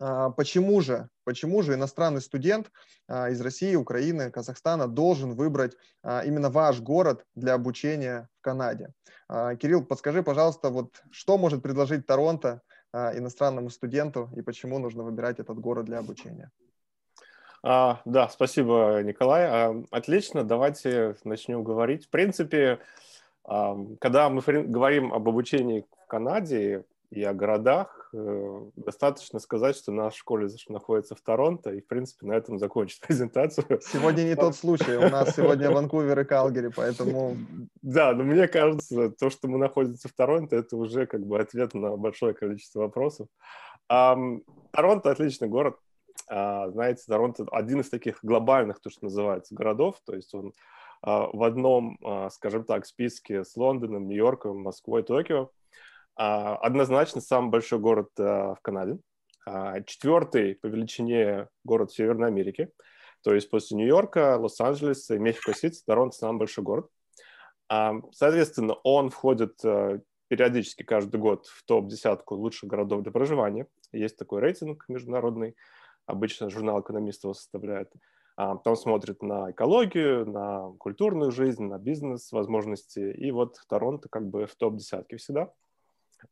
а, 0.00 0.30
почему 0.30 0.80
же, 0.80 1.08
почему 1.24 1.62
же 1.62 1.74
иностранный 1.74 2.20
студент 2.20 2.70
а, 3.08 3.30
из 3.30 3.40
России, 3.40 3.74
Украины, 3.76 4.30
Казахстана 4.30 4.88
должен 4.88 5.34
выбрать 5.34 5.76
именно 6.02 6.50
ваш 6.50 6.80
город 6.80 7.24
для 7.34 7.54
обучения 7.54 8.28
в 8.38 8.40
Канаде? 8.42 8.92
Кирилл, 9.28 9.84
подскажи, 9.84 10.22
пожалуйста, 10.22 10.70
вот 10.70 11.02
что 11.10 11.38
может 11.38 11.62
предложить 11.62 12.06
Торонто 12.06 12.60
иностранному 12.92 13.70
студенту 13.70 14.30
и 14.36 14.42
почему 14.42 14.78
нужно 14.78 15.02
выбирать 15.02 15.40
этот 15.40 15.58
город 15.58 15.86
для 15.86 15.98
обучения? 15.98 16.50
А, 17.66 18.02
да, 18.04 18.28
спасибо, 18.28 19.00
Николай. 19.02 19.46
А, 19.46 19.82
отлично, 19.90 20.44
давайте 20.44 21.16
начнем 21.24 21.64
говорить. 21.64 22.04
В 22.04 22.10
принципе, 22.10 22.78
когда 23.42 24.28
мы 24.28 24.42
говорим 24.42 25.14
об 25.14 25.26
обучении 25.26 25.86
в 26.04 26.06
Канаде 26.06 26.84
и 27.10 27.22
о 27.22 27.32
городах, 27.32 28.10
э, 28.12 28.60
достаточно 28.76 29.38
сказать, 29.38 29.76
что 29.76 29.92
наш 29.92 30.22
колледж 30.22 30.64
находится 30.68 31.14
в 31.14 31.22
Торонто, 31.22 31.70
и, 31.70 31.80
в 31.80 31.86
принципе, 31.86 32.26
на 32.26 32.34
этом 32.34 32.58
закончить 32.58 33.00
презентацию. 33.06 33.80
Сегодня 33.80 34.24
не 34.24 34.34
тот 34.34 34.54
случай, 34.56 34.96
у 34.96 35.08
нас 35.08 35.34
сегодня 35.34 35.70
Ванкувер 35.70 36.20
и 36.20 36.24
Калгари, 36.24 36.68
поэтому... 36.68 37.34
Да, 37.80 38.12
но 38.12 38.24
мне 38.24 38.46
кажется, 38.46 39.08
то, 39.08 39.30
что 39.30 39.48
мы 39.48 39.56
находимся 39.56 40.08
в 40.08 40.12
Торонто, 40.12 40.54
это 40.54 40.76
уже 40.76 41.06
как 41.06 41.24
бы 41.24 41.38
ответ 41.38 41.72
на 41.72 41.96
большое 41.96 42.34
количество 42.34 42.80
вопросов. 42.80 43.28
Торонто 43.88 45.10
отличный 45.10 45.48
город. 45.48 45.76
А, 46.26 46.70
знаете, 46.70 47.02
Торонто 47.06 47.46
один 47.50 47.80
из 47.80 47.90
таких 47.90 48.18
глобальных, 48.22 48.80
то, 48.80 48.90
что 48.90 49.04
называется, 49.04 49.54
городов, 49.54 50.00
то 50.04 50.14
есть 50.14 50.34
он 50.34 50.52
а, 51.02 51.28
в 51.32 51.42
одном, 51.42 51.98
а, 52.02 52.30
скажем 52.30 52.64
так, 52.64 52.86
списке 52.86 53.44
с 53.44 53.56
Лондоном, 53.56 54.08
Нью-Йорком, 54.08 54.62
Москвой, 54.62 55.02
Токио. 55.02 55.50
Однозначно 56.16 57.20
самый 57.20 57.50
большой 57.50 57.80
город 57.80 58.10
в 58.16 58.58
Канаде. 58.62 58.98
Четвертый 59.84 60.54
по 60.54 60.68
величине 60.68 61.48
город 61.64 61.90
в 61.90 61.96
Северной 61.96 62.28
Америке. 62.28 62.70
То 63.24 63.34
есть 63.34 63.50
после 63.50 63.76
Нью-Йорка, 63.78 64.36
Лос-Анджелеса 64.38 65.18
Мехико-Сити 65.18 65.82
Торонто 65.84 66.16
самый 66.16 66.38
большой 66.38 66.62
город. 66.62 66.88
Соответственно, 68.12 68.74
он 68.84 69.10
входит 69.10 69.60
периодически 70.28 70.84
каждый 70.84 71.20
год 71.20 71.46
в 71.46 71.64
топ-десятку 71.64 72.36
лучших 72.36 72.70
городов 72.70 73.02
для 73.02 73.10
проживания. 73.10 73.66
Есть 73.90 74.16
такой 74.16 74.40
рейтинг 74.40 74.84
международный, 74.86 75.56
обычно 76.06 76.50
журнал 76.50 76.80
экономистов 76.80 77.36
составляет. 77.36 77.92
А, 78.36 78.56
там 78.56 78.76
смотрит 78.76 79.22
на 79.22 79.52
экологию, 79.52 80.28
на 80.28 80.72
культурную 80.78 81.30
жизнь, 81.30 81.64
на 81.64 81.78
бизнес 81.78 82.32
возможности. 82.32 83.12
И 83.12 83.30
вот 83.30 83.58
Торонто 83.68 84.08
как 84.08 84.28
бы 84.28 84.46
в 84.46 84.54
топ-десятке 84.56 85.16
всегда. 85.16 85.52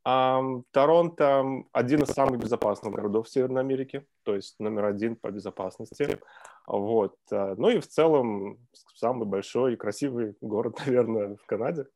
А, 0.05 0.43
Торонто 0.73 1.45
один 1.73 2.03
из 2.03 2.09
самых 2.09 2.41
безопасных 2.41 2.95
городов 2.95 3.29
Северной 3.29 3.61
Америке, 3.61 4.05
то 4.25 4.35
есть 4.35 4.59
номер 4.59 4.87
один 4.87 5.15
по 5.15 5.31
безопасности. 5.31 6.19
Вот. 6.67 7.15
А, 7.31 7.55
ну 7.57 7.69
и 7.71 7.79
в 7.79 7.87
целом 7.87 8.59
самый 8.97 9.27
большой 9.27 9.75
и 9.75 9.77
красивый 9.77 10.35
город, 10.41 10.79
наверное, 10.87 11.37
в 11.37 11.47
Канаде. 11.47 11.87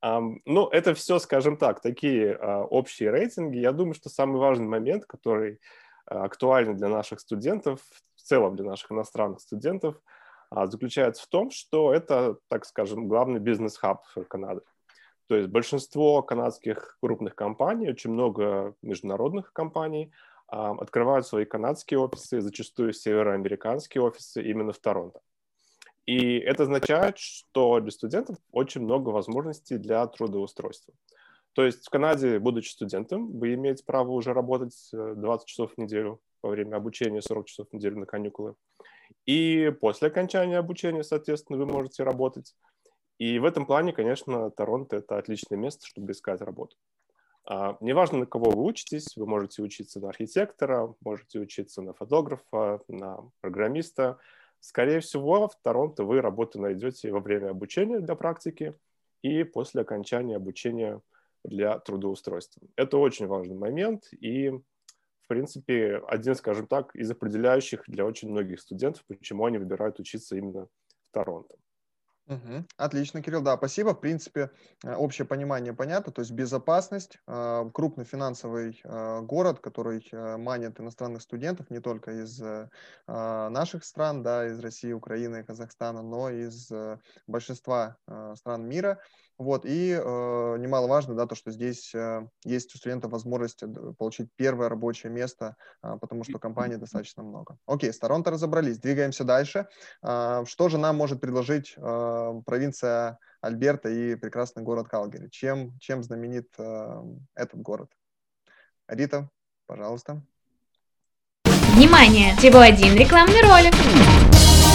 Ну, 0.00 0.66
это 0.68 0.92
все, 0.92 1.20
скажем 1.20 1.56
так, 1.56 1.80
такие 1.80 2.36
общие 2.36 3.12
рейтинги. 3.12 3.58
Я 3.58 3.70
думаю, 3.70 3.94
что 3.94 4.08
самый 4.08 4.40
важный 4.40 4.66
момент, 4.66 5.06
который 5.06 5.60
актуален 6.12 6.76
для 6.76 6.88
наших 6.88 7.20
студентов 7.20 7.80
в 8.14 8.22
целом 8.22 8.56
для 8.56 8.66
наших 8.66 8.92
иностранных 8.92 9.40
студентов 9.40 10.00
а, 10.50 10.66
заключается 10.66 11.22
в 11.22 11.26
том, 11.26 11.50
что 11.50 11.92
это, 11.92 12.36
так 12.48 12.64
скажем, 12.64 13.08
главный 13.08 13.40
бизнес-хаб 13.40 14.04
Канады. 14.28 14.62
То 15.28 15.36
есть 15.36 15.48
большинство 15.48 16.22
канадских 16.22 16.98
крупных 17.00 17.34
компаний, 17.34 17.88
очень 17.88 18.10
много 18.10 18.74
международных 18.82 19.52
компаний 19.52 20.12
а, 20.48 20.72
открывают 20.72 21.26
свои 21.26 21.46
канадские 21.46 22.00
офисы, 22.00 22.40
зачастую 22.40 22.92
североамериканские 22.92 24.02
офисы 24.02 24.42
именно 24.42 24.72
в 24.72 24.78
Торонто. 24.78 25.20
И 26.04 26.38
это 26.38 26.64
означает, 26.64 27.16
что 27.16 27.80
для 27.80 27.90
студентов 27.90 28.36
очень 28.50 28.82
много 28.82 29.10
возможностей 29.10 29.78
для 29.78 30.06
трудоустройства. 30.06 30.92
То 31.54 31.64
есть 31.64 31.86
в 31.86 31.90
Канаде, 31.90 32.38
будучи 32.38 32.70
студентом, 32.70 33.38
вы 33.38 33.54
имеете 33.54 33.84
право 33.84 34.10
уже 34.10 34.32
работать 34.32 34.74
20 34.92 35.44
э, 35.44 35.46
часов 35.46 35.72
в 35.74 35.78
неделю 35.78 36.20
во 36.42 36.50
время 36.50 36.76
обучения 36.76 37.20
40 37.20 37.46
часов 37.46 37.68
в 37.68 37.72
неделю 37.74 37.98
на 37.98 38.06
каникулы. 38.06 38.54
И 39.26 39.72
после 39.80 40.08
окончания 40.08 40.58
обучения, 40.58 41.04
соответственно, 41.04 41.58
вы 41.58 41.66
можете 41.66 42.02
работать. 42.02 42.54
И 43.18 43.38
в 43.38 43.44
этом 43.44 43.66
плане, 43.66 43.92
конечно, 43.92 44.50
Торонто– 44.50 44.96
это 44.98 45.18
отличное 45.18 45.58
место, 45.58 45.86
чтобы 45.86 46.12
искать 46.12 46.40
работу. 46.40 46.76
А, 47.44 47.76
неважно, 47.80 48.20
на 48.20 48.26
кого 48.26 48.50
вы 48.50 48.64
учитесь, 48.64 49.16
вы 49.16 49.26
можете 49.26 49.62
учиться 49.62 50.00
на 50.00 50.08
архитектора, 50.08 50.94
можете 51.00 51.38
учиться 51.38 51.82
на 51.82 51.92
фотографа, 51.92 52.80
на 52.88 53.30
программиста. 53.40 54.18
Скорее 54.60 55.00
всего, 55.00 55.48
в 55.48 55.56
Торонто 55.62 56.04
вы 56.04 56.20
работу 56.20 56.60
найдете 56.60 57.10
во 57.10 57.20
время 57.20 57.50
обучения 57.50 58.00
для 58.00 58.14
практики 58.14 58.74
и 59.22 59.44
после 59.44 59.82
окончания 59.82 60.36
обучения 60.36 61.00
для 61.44 61.78
трудоустройства. 61.78 62.62
Это 62.76 62.98
очень 62.98 63.26
важный 63.26 63.56
момент, 63.56 64.04
и 64.12 64.50
в 64.50 65.28
принципе, 65.28 66.02
один, 66.08 66.34
скажем 66.34 66.66
так, 66.66 66.94
из 66.94 67.10
определяющих 67.10 67.84
для 67.86 68.04
очень 68.04 68.30
многих 68.30 68.60
студентов, 68.60 69.04
почему 69.06 69.46
они 69.46 69.58
выбирают 69.58 69.98
учиться 69.98 70.36
именно 70.36 70.66
в 70.66 71.10
Торонто. 71.10 71.56
Угу. 72.28 72.64
Отлично, 72.76 73.22
Кирилл, 73.22 73.42
да, 73.42 73.56
спасибо. 73.56 73.94
В 73.94 74.00
принципе, 74.00 74.50
э, 74.84 74.94
общее 74.94 75.26
понимание 75.26 75.72
понятно, 75.72 76.12
то 76.12 76.20
есть 76.20 76.30
безопасность, 76.30 77.18
э, 77.26 77.70
крупный 77.74 78.04
финансовый 78.04 78.80
э, 78.84 79.20
город, 79.22 79.58
который 79.58 80.08
манит 80.38 80.78
иностранных 80.80 81.22
студентов 81.22 81.70
не 81.70 81.80
только 81.80 82.22
из 82.22 82.40
наших 83.06 83.84
стран, 83.84 84.22
да, 84.22 84.46
из 84.46 84.60
России, 84.60 84.92
Украины, 84.92 85.44
Казахстана, 85.44 86.02
но 86.02 86.30
из 86.30 86.70
большинства 87.26 87.96
стран 88.34 88.68
мира. 88.68 89.00
Вот, 89.42 89.66
и 89.66 89.90
э, 89.90 90.56
немаловажно, 90.58 91.14
да, 91.14 91.26
то, 91.26 91.34
что 91.34 91.50
здесь 91.50 91.92
э, 91.96 92.28
есть 92.44 92.72
у 92.76 92.78
студентов 92.78 93.10
возможность 93.10 93.64
получить 93.98 94.28
первое 94.36 94.68
рабочее 94.68 95.10
место, 95.10 95.56
э, 95.82 95.96
потому 96.00 96.22
что 96.22 96.38
компаний 96.38 96.76
достаточно 96.76 97.24
много. 97.24 97.58
Окей, 97.66 97.92
с 97.92 97.98
Торонто 97.98 98.30
разобрались, 98.30 98.78
двигаемся 98.78 99.24
дальше. 99.24 99.66
Э, 100.00 100.44
что 100.46 100.68
же 100.68 100.78
нам 100.78 100.96
может 100.96 101.20
предложить 101.20 101.74
э, 101.76 102.40
провинция 102.46 103.18
Альберта 103.40 103.88
и 103.88 104.14
прекрасный 104.14 104.62
город 104.62 104.86
Калгари? 104.88 105.28
Чем, 105.28 105.76
чем 105.80 106.04
знаменит 106.04 106.48
э, 106.58 107.02
этот 107.34 107.60
город? 107.60 107.90
Рита, 108.86 109.28
пожалуйста. 109.66 110.22
Внимание! 111.74 112.36
Всего 112.36 112.60
один 112.60 112.94
рекламный 112.94 113.42
ролик. 113.42 113.74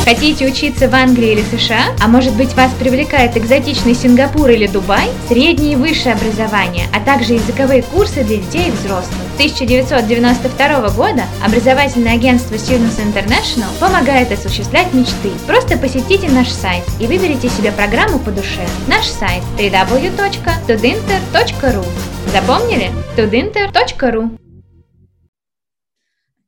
Хотите 0.08 0.48
учиться 0.48 0.88
в 0.88 0.96
Англии 0.96 1.34
или 1.34 1.42
США? 1.42 1.94
А 2.02 2.08
может 2.08 2.34
быть 2.36 2.54
вас 2.54 2.72
привлекает 2.80 3.36
экзотичный 3.36 3.94
Сингапур 3.94 4.50
или 4.50 4.66
Дубай? 4.66 5.10
Среднее 5.28 5.74
и 5.74 5.76
высшее 5.76 6.16
образование, 6.16 6.86
а 6.94 7.02
также 7.02 7.34
языковые 7.34 7.84
курсы 7.84 8.24
для 8.24 8.38
детей 8.38 8.70
и 8.70 8.72
взрослых. 8.72 9.18
С 9.34 9.36
1992 9.36 10.90
года 10.92 11.24
образовательное 11.46 12.14
агентство 12.14 12.56
Students 12.56 13.06
International 13.06 13.68
помогает 13.82 14.32
осуществлять 14.32 14.94
мечты. 14.94 15.32
Просто 15.46 15.78
посетите 15.78 16.30
наш 16.30 16.48
сайт 16.48 16.86
и 17.02 17.06
выберите 17.06 17.50
себе 17.50 17.74
программу 17.74 18.20
по 18.20 18.32
душе. 18.32 18.66
Наш 18.88 19.08
сайт 19.08 19.44
www.tudinter.ru 19.58 21.86
Запомнили? 22.32 22.92
tudinter.ru 23.18 24.38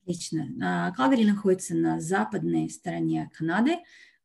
Отлично. 0.10 0.92
Калгари 0.98 1.24
находится 1.24 1.76
на 1.76 2.00
западной 2.00 2.68
стороне 2.72 3.30
Канады. 3.32 3.76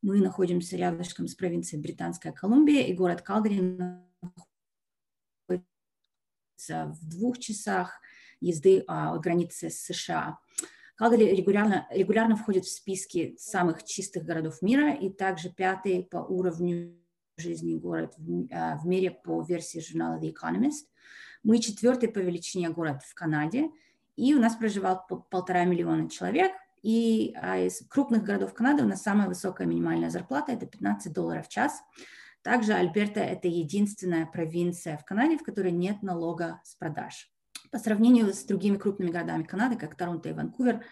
Мы 0.00 0.16
находимся 0.16 0.78
рядышком 0.78 1.28
с 1.28 1.34
провинцией 1.34 1.82
Британская 1.82 2.32
Колумбия, 2.32 2.86
и 2.86 2.94
город 2.94 3.20
Калгари 3.20 3.60
находится 3.60 4.06
в 6.86 7.06
двух 7.06 7.38
часах 7.38 8.00
езды 8.40 8.82
а, 8.86 9.14
от 9.14 9.20
границы 9.20 9.68
с 9.68 9.84
США. 9.84 10.38
Калгари 10.96 11.36
регулярно, 11.36 11.86
регулярно 11.90 12.36
входит 12.36 12.64
в 12.64 12.72
списки 12.72 13.36
самых 13.38 13.84
чистых 13.84 14.24
городов 14.24 14.62
мира 14.62 14.94
и 14.94 15.10
также 15.10 15.50
пятый 15.50 16.04
по 16.04 16.16
уровню 16.16 16.96
жизни 17.36 17.74
город 17.74 18.14
в, 18.16 18.48
а, 18.50 18.78
в 18.78 18.86
мире 18.86 19.10
по 19.10 19.42
версии 19.42 19.80
журнала 19.80 20.18
The 20.18 20.32
Economist. 20.32 20.86
Мы 21.42 21.58
четвертый 21.58 22.08
по 22.08 22.20
величине 22.20 22.70
город 22.70 23.02
в 23.02 23.12
Канаде– 23.12 23.68
и 24.16 24.34
у 24.34 24.40
нас 24.40 24.56
проживал 24.56 25.06
полтора 25.30 25.64
миллиона 25.64 26.08
человек, 26.08 26.52
и 26.82 27.34
а 27.40 27.58
из 27.58 27.80
крупных 27.88 28.22
городов 28.22 28.54
Канады 28.54 28.82
у 28.82 28.86
нас 28.86 29.02
самая 29.02 29.28
высокая 29.28 29.66
минимальная 29.66 30.10
зарплата– 30.10 30.52
это 30.52 30.66
15 30.66 31.12
долларов 31.12 31.46
в 31.46 31.48
час. 31.50 31.82
Также 32.42 32.74
Альберта– 32.74 33.20
это 33.20 33.48
единственная 33.48 34.26
провинция 34.26 34.98
в 34.98 35.04
Канаде, 35.04 35.38
в 35.38 35.42
которой 35.42 35.72
нет 35.72 36.02
налога 36.02 36.60
с 36.62 36.74
продаж. 36.74 37.30
По 37.70 37.78
сравнению 37.78 38.32
с 38.34 38.44
другими 38.44 38.76
крупными 38.76 39.10
городами 39.10 39.44
Канады, 39.44 39.76
как 39.76 39.94
Торонто 39.94 40.28
и 40.28 40.32
Ванкувер, 40.32 40.84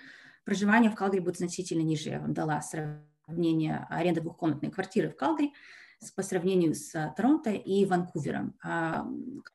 проживание 0.45 0.91
в 0.91 0.95
Калгари 0.95 1.21
будет 1.21 1.37
значительно 1.37 1.83
ниже. 1.83 2.09
Я 2.09 2.21
вам 2.21 2.33
дала 2.33 2.62
сравнение 2.62 3.87
аренды 3.91 4.23
двухкомнатной 4.23 4.71
квартиры 4.71 5.11
в 5.11 5.17
Калгари– 5.17 5.52
по 6.11 6.23
сравнению 6.23 6.75
с 6.75 7.14
Торонто 7.16 7.50
и 7.50 7.85
Ванкувером. 7.85 8.54
А, 8.62 9.06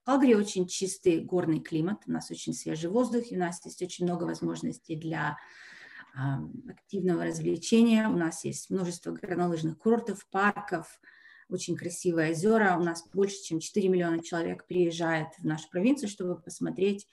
Калгари 0.05 0.33
очень 0.35 0.67
чистый 0.67 1.19
горный 1.19 1.59
климат, 1.59 2.03
у 2.07 2.11
нас 2.11 2.31
очень 2.31 2.53
свежий 2.53 2.89
воздух, 2.89 3.25
у 3.31 3.35
нас 3.35 3.63
есть 3.65 3.81
очень 3.81 4.05
много 4.05 4.23
возможностей 4.23 4.95
для 4.95 5.37
а, 6.15 6.39
активного 6.69 7.25
развлечения. 7.25 8.07
У 8.07 8.15
нас 8.15 8.43
есть 8.45 8.69
множество 8.69 9.11
горнолыжных 9.11 9.77
курортов, 9.77 10.25
парков, 10.29 10.99
очень 11.49 11.75
красивые 11.75 12.31
озера. 12.31 12.77
У 12.79 12.83
нас 12.83 13.07
больше, 13.13 13.41
чем 13.43 13.59
4 13.59 13.87
миллиона 13.89 14.23
человек 14.23 14.65
приезжает 14.65 15.27
в 15.37 15.45
нашу 15.45 15.69
провинцию, 15.69 16.09
чтобы 16.09 16.39
посмотреть 16.41 17.07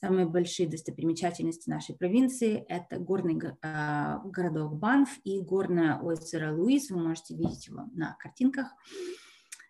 Самые 0.00 0.26
большие 0.26 0.68
достопримечательности 0.68 1.70
нашей 1.70 1.96
провинции– 1.96 2.64
это 2.68 2.98
горный 2.98 3.38
э, 3.38 4.18
городок 4.24 4.74
Банф 4.74 5.18
и 5.24 5.40
горное 5.40 5.98
озеро 5.98 6.54
Луис. 6.54 6.90
Вы 6.90 7.00
можете 7.00 7.34
видеть 7.34 7.68
его 7.68 7.84
на 7.94 8.14
картинках. 8.18 8.68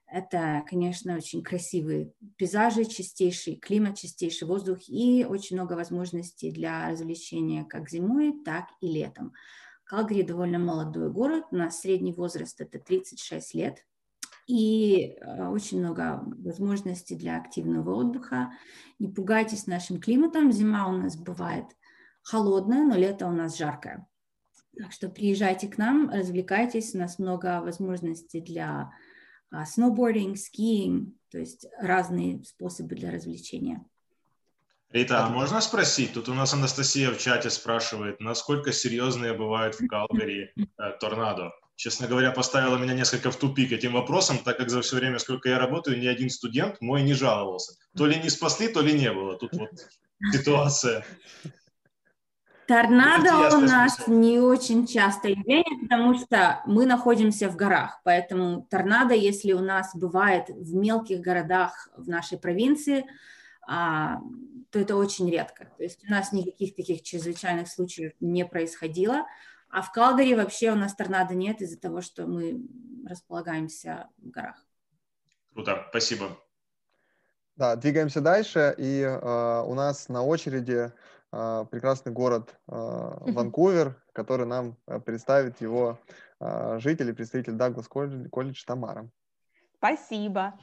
Это, 0.08 0.64
конечно, 0.68 1.16
очень 1.16 1.42
красивые 1.42 2.12
пейзажи, 2.36 2.84
чистейший 2.84 3.56
климат, 3.56 3.98
чистейший 3.98 4.48
воздух 4.48 4.78
и 4.88 5.24
очень 5.24 5.56
много 5.56 5.74
возможностей 5.74 6.50
для 6.50 6.90
развлечения 6.90 7.64
как 7.64 7.88
зимой, 7.88 8.32
так 8.44 8.66
и 8.80 8.88
летом. 8.88 9.32
Калгари 9.84 10.22
довольно 10.22 10.58
молодой 10.58 11.10
город, 11.10 11.44
у 11.52 11.56
нас 11.56 11.80
средний 11.80 12.12
возраст 12.12 12.60
это 12.60 12.80
36 12.80 13.54
лет, 13.54 13.84
и 14.46 15.16
э, 15.20 15.48
очень 15.48 15.80
много 15.80 16.22
возможностей 16.38 17.16
для 17.16 17.36
активного 17.36 17.94
отдыха. 17.94 18.52
Не 18.98 19.08
пугайтесь 19.08 19.66
нашим 19.66 20.00
климатом. 20.00 20.52
Зима 20.52 20.88
у 20.88 20.92
нас 20.92 21.16
бывает 21.16 21.66
холодная, 22.22 22.84
но 22.84 22.96
лето 22.96 23.26
у 23.26 23.32
нас 23.32 23.58
жаркое. 23.58 24.06
Так 24.78 24.92
что 24.92 25.08
приезжайте 25.08 25.68
к 25.68 25.78
нам, 25.78 26.10
развлекайтесь. 26.10 26.94
У 26.94 26.98
нас 26.98 27.18
много 27.18 27.60
возможностей 27.62 28.40
для 28.40 28.92
сноубординг, 29.64 30.36
скиинг, 30.36 31.14
то 31.30 31.38
есть 31.38 31.66
разные 31.80 32.42
способы 32.44 32.94
для 32.94 33.10
развлечения. 33.10 33.84
Рита, 34.90 35.26
а 35.26 35.28
можно 35.28 35.60
спросить? 35.60 36.12
Тут 36.12 36.28
у 36.28 36.34
нас 36.34 36.54
Анастасия 36.54 37.10
в 37.10 37.18
чате 37.18 37.50
спрашивает, 37.50 38.20
насколько 38.20 38.72
серьезные 38.72 39.32
бывают 39.32 39.74
в 39.74 39.86
Калгари 39.88 40.52
э, 40.56 40.62
торнадо? 41.00 41.52
Честно 41.76 42.08
говоря, 42.08 42.32
поставила 42.32 42.76
меня 42.78 42.94
несколько 42.94 43.30
в 43.30 43.36
тупик 43.36 43.70
этим 43.70 43.92
вопросом, 43.92 44.38
так 44.38 44.56
как 44.56 44.70
за 44.70 44.80
все 44.80 44.96
время, 44.96 45.18
сколько 45.18 45.48
я 45.48 45.58
работаю, 45.58 45.98
ни 45.98 46.06
один 46.06 46.30
студент 46.30 46.80
мой 46.80 47.02
не 47.02 47.12
жаловался. 47.12 47.74
То 47.96 48.06
ли 48.06 48.16
не 48.16 48.30
спасли, 48.30 48.68
то 48.68 48.80
ли 48.80 48.92
не 48.98 49.12
было. 49.12 49.38
Тут 49.38 49.52
вот 49.52 49.70
ситуация. 50.32 51.04
Торнадо 52.66 53.56
у 53.56 53.60
нас 53.60 54.08
не 54.08 54.40
очень 54.40 54.88
часто 54.88 55.28
явление, 55.28 55.82
потому 55.82 56.18
что 56.18 56.62
мы 56.66 56.84
находимся 56.84 57.48
в 57.48 57.54
горах, 57.54 58.00
поэтому 58.02 58.66
торнадо, 58.68 59.14
если 59.14 59.52
у 59.52 59.60
нас 59.60 59.94
бывает 59.94 60.48
в 60.48 60.74
мелких 60.74 61.20
городах 61.20 61.88
в 61.96 62.08
нашей 62.08 62.38
провинции, 62.38 63.04
а, 63.68 64.18
то 64.70 64.80
это 64.80 64.96
очень 64.96 65.30
редко. 65.30 65.70
То 65.76 65.84
есть 65.84 66.04
у 66.08 66.10
нас 66.10 66.32
никаких 66.32 66.74
таких 66.74 67.02
чрезвычайных 67.02 67.68
случаев 67.68 68.12
не 68.18 68.44
происходило. 68.44 69.26
А 69.68 69.82
в 69.82 69.92
Калгари 69.92 70.34
вообще 70.34 70.72
у 70.72 70.74
нас 70.74 70.94
торнадо 70.94 71.34
нет 71.34 71.60
из-за 71.60 71.78
того, 71.78 72.00
что 72.00 72.26
мы 72.26 72.60
располагаемся 73.06 74.08
в 74.18 74.30
горах. 74.30 74.64
Круто, 75.52 75.86
спасибо. 75.90 76.38
Да, 77.56 77.74
двигаемся 77.76 78.20
дальше, 78.20 78.74
и 78.76 79.00
э, 79.00 79.62
у 79.62 79.74
нас 79.74 80.10
на 80.10 80.22
очереди 80.22 80.92
э, 81.32 81.64
прекрасный 81.70 82.12
город 82.12 82.54
э, 82.68 82.72
Ванкувер, 82.72 84.02
который 84.12 84.46
нам 84.46 84.76
э, 84.86 85.00
представит 85.00 85.60
его 85.62 85.98
э, 86.38 86.78
житель 86.78 87.08
и 87.08 87.12
представитель 87.14 87.54
Даглас 87.54 87.88
колледж, 87.88 88.28
колледж 88.28 88.62
Тамара. 88.66 89.08
Спасибо. 89.78 90.58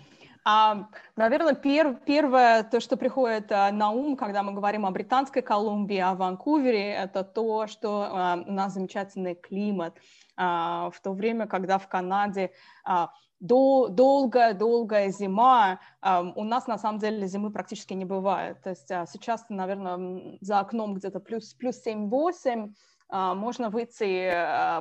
А, 0.46 0.90
наверное, 1.16 1.56
пер, 1.56 1.96
первое, 2.06 2.64
то, 2.64 2.82
что 2.82 2.98
приходит 2.98 3.52
а, 3.52 3.72
на 3.72 3.92
ум, 3.92 4.18
когда 4.18 4.44
мы 4.44 4.52
говорим 4.52 4.86
о 4.86 4.92
Британской 4.92 5.42
Колумбии, 5.42 6.00
о 6.00 6.16
Ванкувере, 6.16 6.92
это 6.92 7.24
то, 7.24 7.68
что 7.68 8.10
а, 8.12 8.44
у 8.46 8.52
нас 8.52 8.74
замечательный 8.74 9.36
климат. 9.36 9.96
А, 10.36 10.90
в 10.90 11.00
то 11.00 11.14
время, 11.14 11.48
когда 11.48 11.78
в 11.78 11.88
Канаде 11.88 12.52
а, 12.84 13.12
долгая-долгая 13.40 15.10
зима, 15.10 15.80
у 16.02 16.44
нас 16.46 16.66
на 16.68 16.78
самом 16.78 17.00
деле 17.00 17.28
зимы 17.28 17.52
практически 17.52 17.94
не 17.94 18.06
бывает. 18.06 18.62
То 18.64 18.70
есть 18.70 18.88
сейчас, 18.88 19.46
наверное, 19.50 20.38
за 20.40 20.60
окном 20.62 20.94
где-то 20.94 21.20
плюс, 21.20 21.54
плюс 21.54 21.86
7-8, 21.86 22.72
можно 23.12 23.70
выйти, 23.70 24.32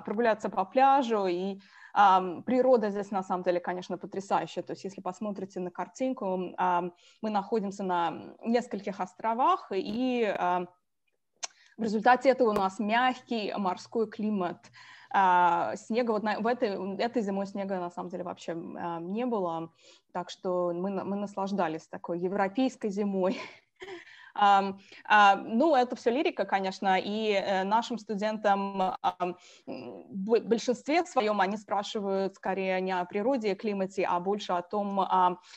прогуляться 0.04 0.48
по 0.48 0.64
пляжу 0.64 1.26
и 1.26 1.58
Природа 1.92 2.90
здесь 2.90 3.10
на 3.10 3.22
самом 3.22 3.42
деле, 3.42 3.60
конечно, 3.60 3.98
потрясающая. 3.98 4.62
То 4.62 4.72
есть 4.72 4.84
если 4.84 5.00
посмотрите 5.00 5.60
на 5.60 5.70
картинку, 5.70 6.36
мы 6.36 7.30
находимся 7.30 7.82
на 7.82 8.34
нескольких 8.44 9.00
островах, 9.00 9.70
и 9.74 10.34
в 11.76 11.82
результате 11.82 12.30
этого 12.30 12.50
у 12.50 12.54
нас 12.54 12.78
мягкий 12.78 13.52
морской 13.56 14.08
климат. 14.08 14.58
Снега 15.10 16.12
вот 16.12 16.22
на, 16.22 16.40
в 16.40 16.46
этой, 16.46 16.96
этой 16.96 17.20
зимой 17.20 17.46
снега 17.46 17.78
на 17.78 17.90
самом 17.90 18.08
деле 18.08 18.24
вообще 18.24 18.54
не 18.54 19.26
было, 19.26 19.70
так 20.12 20.30
что 20.30 20.72
мы, 20.72 21.04
мы 21.04 21.16
наслаждались 21.16 21.86
такой 21.88 22.18
европейской 22.20 22.88
зимой. 22.88 23.38
Ну, 24.34 25.74
это 25.74 25.96
все 25.96 26.10
лирика, 26.10 26.44
конечно, 26.44 26.98
и 26.98 27.32
э, 27.32 27.64
нашим 27.64 27.98
студентам 27.98 28.94
в 29.66 30.40
большинстве 30.40 31.04
своем 31.04 31.40
они 31.40 31.56
спрашивают 31.56 32.36
скорее 32.36 32.80
не 32.80 32.92
о 32.92 33.04
природе 33.04 33.54
климате, 33.54 34.04
а 34.08 34.20
больше 34.20 34.52
о 34.52 34.62
том, 34.62 35.06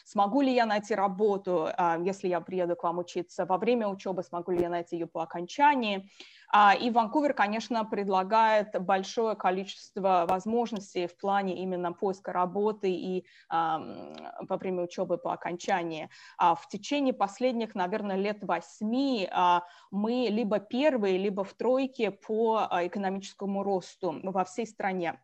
смогу 0.04 0.42
ли 0.42 0.54
я 0.54 0.66
найти 0.66 0.96
работу, 0.96 1.70
если 2.04 2.28
я 2.28 2.42
приеду 2.42 2.76
к 2.76 2.84
вам 2.84 3.00
учиться 3.00 3.46
во 3.46 3.58
время 3.58 3.88
учебы, 3.88 4.24
смогу 4.24 4.52
ли 4.52 4.62
я 4.62 4.70
найти 4.70 4.98
ее 4.98 5.08
по 5.08 5.24
окончании. 5.24 6.10
А, 6.52 6.74
и 6.74 6.90
Ванкувер, 6.92 7.34
конечно, 7.34 7.84
предлагает 7.86 8.80
большое 8.82 9.36
количество 9.36 10.26
возможностей 10.28 11.08
в 11.08 11.18
плане 11.18 11.62
именно 11.62 11.94
поиска 11.94 12.32
работы 12.34 12.92
и 12.92 13.26
во 13.50 14.58
время 14.58 14.84
учебы 14.84 15.18
по 15.18 15.34
окончании. 15.34 16.10
А 16.38 16.56
в 16.56 16.68
течение 16.68 17.14
последних, 17.14 17.76
наверное, 17.76 18.16
лет 18.16 18.44
восьми 18.44 19.28
а, 19.32 19.64
мы 19.92 20.28
либо 20.30 20.60
первые, 20.60 21.18
либо 21.18 21.44
в 21.44 21.54
тройке 21.54 22.12
по 22.12 22.68
экономическому 22.72 23.64
росту 23.64 24.20
во 24.24 24.44
всей 24.46 24.68
стране 24.68 25.20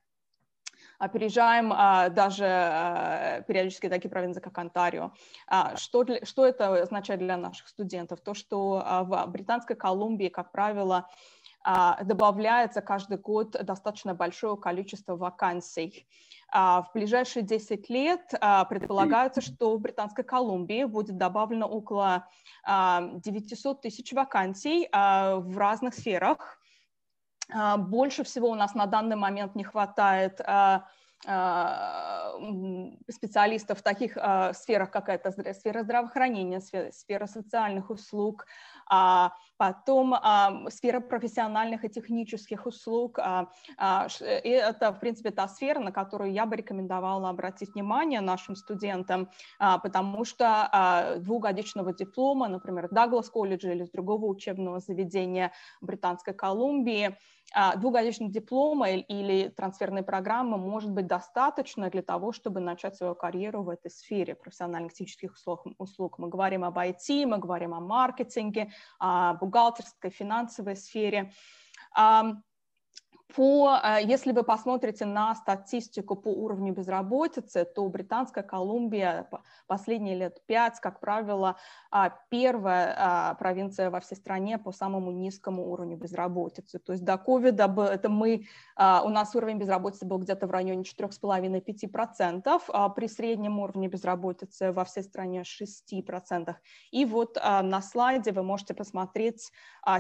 опережаем 1.02 1.74
а, 1.74 2.10
даже 2.10 2.46
а, 2.46 3.42
периодически 3.48 3.90
такие 3.90 4.10
провинции, 4.10 4.40
как 4.40 4.58
Онтарио. 4.58 5.12
А, 5.48 5.76
что, 5.76 6.04
для, 6.04 6.24
что 6.26 6.46
это 6.46 6.82
означает 6.84 7.20
для 7.20 7.38
наших 7.38 7.68
студентов? 7.68 8.22
То, 8.22 8.34
что 8.34 8.84
а, 8.86 9.04
в 9.04 9.28
Британской 9.28 9.76
Колумбии, 9.76 10.28
как 10.28 10.52
правило, 10.52 11.10
а, 11.64 12.04
добавляется 12.04 12.82
каждый 12.82 13.18
год 13.18 13.52
достаточно 13.52 14.14
большое 14.14 14.58
количество 14.58 15.16
вакансий. 15.16 16.08
А, 16.52 16.84
в 16.84 16.92
ближайшие 16.94 17.44
10 17.44 17.90
лет 17.90 18.34
а, 18.40 18.66
предполагается, 18.66 19.42
что 19.42 19.76
в 19.76 19.82
Британской 19.82 20.24
Колумбии 20.24 20.84
будет 20.84 21.18
добавлено 21.18 21.68
около 21.68 22.28
900 22.68 23.82
тысяч 23.82 24.14
вакансий 24.14 24.88
в 24.92 25.58
разных 25.58 25.96
сферах. 25.96 26.61
Больше 27.78 28.24
всего 28.24 28.50
у 28.50 28.56
нас 28.56 28.76
на 28.76 28.86
данный 28.86 29.16
момент 29.16 29.56
не 29.56 29.64
хватает 29.64 30.42
специалистов 33.10 33.80
в 33.80 33.84
таких 33.84 34.18
сферах, 34.54 34.90
как 34.90 35.08
это 35.10 35.32
сфера 35.54 35.84
здравоохранения, 35.84 36.60
сфера 36.60 37.28
социальных 37.28 37.92
услуг, 37.92 38.48
а 38.90 39.32
потом 39.62 40.16
а, 40.16 40.70
сфера 40.70 41.00
профессиональных 41.00 41.86
и 41.86 41.90
технических 41.90 42.66
услуг. 42.66 43.20
А, 43.20 43.48
а, 43.78 44.08
и 44.44 44.50
это, 44.50 44.92
в 44.92 45.00
принципе, 45.00 45.30
та 45.30 45.48
сфера, 45.48 45.80
на 45.80 45.92
которую 45.92 46.32
я 46.34 46.48
бы 46.48 46.56
рекомендовала 46.56 47.30
обратить 47.30 47.76
внимание 47.76 48.22
нашим 48.22 48.56
студентам, 48.56 49.30
а, 49.60 49.78
потому 49.78 50.26
что 50.26 50.68
а, 50.72 51.18
двухгодичного 51.18 51.94
диплома, 51.94 52.48
например, 52.48 52.90
Даглас 52.90 53.30
колледжа 53.30 53.72
или 53.72 53.84
с 53.84 53.92
другого 53.92 54.26
учебного 54.26 54.80
заведения 54.80 55.52
Британской 55.80 56.34
Колумбии, 56.34 57.16
а, 57.54 57.76
двухгодичного 57.76 58.32
диплома 58.32 58.90
или 58.92 59.50
трансферной 59.50 60.04
программы 60.04 60.58
может 60.58 60.92
быть 60.92 61.08
достаточно 61.08 61.90
для 61.90 62.02
того, 62.02 62.32
чтобы 62.32 62.60
начать 62.60 62.96
свою 62.96 63.16
карьеру 63.16 63.64
в 63.64 63.70
этой 63.70 63.92
сфере 63.92 64.36
профессиональных 64.36 64.94
технических 64.94 65.36
услуг. 65.78 66.18
Мы 66.18 66.30
говорим 66.30 66.64
об 66.64 66.78
IT, 66.78 67.26
мы 67.26 67.38
говорим 67.40 67.74
о 67.74 67.80
маркетинге, 67.80 68.72
о 69.00 69.34
бухгалтерской, 69.34 70.12
финансовой 70.12 70.76
сфере. 70.76 71.34
По, 73.36 73.80
э, 73.82 74.00
если 74.04 74.34
вы 74.34 74.44
посмотрите 74.44 75.06
на 75.06 75.34
статистику 75.36 76.16
по 76.16 76.30
уровню 76.30 76.74
безработицы, 76.74 77.66
то 77.66 77.88
Британская 77.88 78.44
Колумбия 78.44 79.30
последние 79.68 80.16
лет 80.16 80.42
пять, 80.48 80.80
как 80.82 81.00
правило, 81.00 81.56
а, 81.92 82.10
первая 82.30 82.96
а, 82.98 83.36
провинция 83.36 83.90
во 83.90 84.02
всей 84.02 84.16
стране 84.16 84.58
по 84.58 84.74
самому 84.74 85.12
низкому 85.12 85.72
уровню 85.72 85.96
безработицы. 85.98 86.80
То 86.80 86.92
есть 86.92 87.06
до 87.06 87.18
ковида 87.18 87.74
это 87.90 88.10
мы, 88.10 88.48
а, 88.76 89.02
у 89.06 89.10
нас 89.10 89.34
уровень 89.36 89.60
безработицы 89.60 90.06
был 90.06 90.18
где-то 90.18 90.48
в 90.48 90.52
районе 90.52 90.84
4,5-5%, 90.84 92.94
при 92.96 93.08
среднем 93.08 93.60
уровне 93.60 93.88
безработицы 93.88 94.74
во 94.74 94.84
всей 94.84 95.04
стране 95.04 95.44
6%. 95.44 96.56
И 96.92 97.06
вот 97.06 97.36
на 97.36 97.82
слайде 97.82 98.32
вы 98.32 98.44
можете 98.44 98.74
посмотреть 98.74 99.52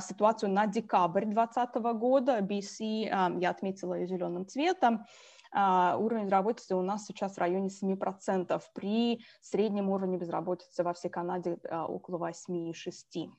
ситуацию 0.01 0.51
на 0.51 0.67
декабрь 0.67 1.25
2020 1.25 1.75
года. 1.97 2.39
BC 2.39 3.20
я 3.39 3.49
отметила 3.49 3.93
ее 3.93 4.07
зеленым 4.07 4.45
цветом, 4.47 5.05
а, 5.51 5.97
уровень 5.97 6.25
безработицы 6.25 6.75
у 6.75 6.81
нас 6.81 7.05
сейчас 7.05 7.35
в 7.35 7.37
районе 7.37 7.69
7%, 7.69 8.61
при 8.73 9.23
среднем 9.41 9.89
уровне 9.89 10.17
безработицы 10.17 10.83
во 10.83 10.93
всей 10.93 11.09
Канаде 11.09 11.57
а, 11.69 11.85
около 11.87 12.17
8,6% 12.17 13.29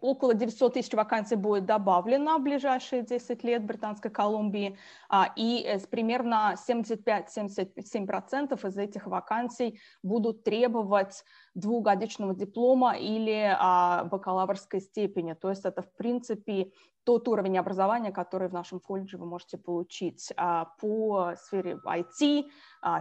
около 0.00 0.34
900 0.34 0.74
тысяч 0.74 0.94
вакансий 0.94 1.34
будет 1.34 1.66
добавлено 1.66 2.38
в 2.38 2.42
ближайшие 2.42 3.02
10 3.02 3.44
лет 3.44 3.62
в 3.62 3.66
Британской 3.66 4.10
Колумбии, 4.10 4.78
а, 5.08 5.32
и 5.34 5.64
э, 5.66 5.80
примерно 5.90 6.54
75-77% 6.68 8.68
из 8.68 8.76
этих 8.76 9.06
вакансий 9.06 9.80
будут 10.02 10.44
требовать 10.44 11.24
двухгодичного 11.54 12.34
диплома 12.34 12.96
или 12.96 13.56
а, 13.58 14.04
бакалаврской 14.04 14.80
степени. 14.80 15.34
То 15.34 15.50
есть 15.50 15.64
это, 15.64 15.82
в 15.82 15.92
принципе, 15.96 16.72
тот 17.04 17.28
уровень 17.28 17.58
образования, 17.58 18.12
который 18.12 18.48
в 18.48 18.52
нашем 18.52 18.80
колледже 18.80 19.18
вы 19.18 19.26
можете 19.26 19.58
получить 19.58 20.32
а, 20.36 20.66
по 20.80 21.34
сфере 21.36 21.78
IT, 21.84 22.44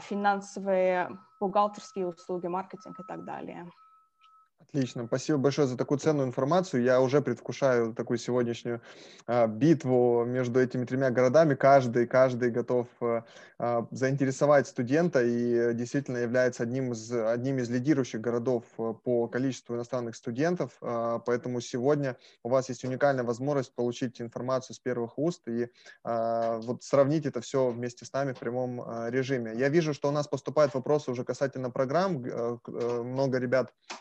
финансовые, 0.01 1.09
бухгалтерские 1.39 2.07
услуги, 2.07 2.47
маркетинг 2.47 2.99
и 2.99 3.03
так 3.03 3.23
далее. 3.23 3.69
Отлично, 4.69 5.05
спасибо 5.05 5.37
большое 5.37 5.67
за 5.67 5.77
такую 5.77 5.99
ценную 5.99 6.27
информацию. 6.27 6.83
Я 6.83 6.99
уже 6.99 7.21
предвкушаю 7.21 7.93
такую 7.93 8.17
сегодняшнюю 8.17 8.81
э, 9.27 9.47
битву 9.47 10.25
между 10.25 10.59
этими 10.59 10.85
тремя 10.85 11.11
городами. 11.11 11.55
Каждый, 11.55 12.07
каждый 12.07 12.51
готов 12.51 12.87
э, 13.01 13.21
заинтересовать 13.91 14.67
студента 14.67 15.23
и 15.23 15.73
действительно 15.73 16.17
является 16.17 16.63
одним 16.63 16.91
из, 16.91 17.11
одним 17.11 17.59
из 17.59 17.69
лидирующих 17.69 18.19
городов 18.19 18.63
по 19.03 19.27
количеству 19.27 19.75
иностранных 19.75 20.15
студентов. 20.15 20.71
Э, 20.81 21.19
поэтому 21.25 21.61
сегодня 21.61 22.17
у 22.43 22.49
вас 22.49 22.67
есть 22.69 22.83
уникальная 22.83 23.23
возможность 23.23 23.73
получить 23.73 24.19
информацию 24.19 24.75
с 24.75 24.79
первых 24.79 25.17
уст 25.17 25.47
и 25.47 25.69
э, 26.03 26.59
вот 26.63 26.83
сравнить 26.83 27.25
это 27.25 27.39
все 27.39 27.69
вместе 27.69 28.05
с 28.05 28.11
нами 28.11 28.33
в 28.33 28.39
прямом 28.39 28.81
э, 28.81 29.09
режиме. 29.11 29.53
Я 29.55 29.69
вижу, 29.69 29.93
что 29.93 30.09
у 30.09 30.11
нас 30.11 30.27
поступают 30.27 30.73
вопросы 30.73 31.11
уже 31.11 31.23
касательно 31.23 31.69
программ. 31.69 32.23
Э, 32.25 32.57
много 33.03 33.37
ребят 33.37 33.71
а, 33.89 33.95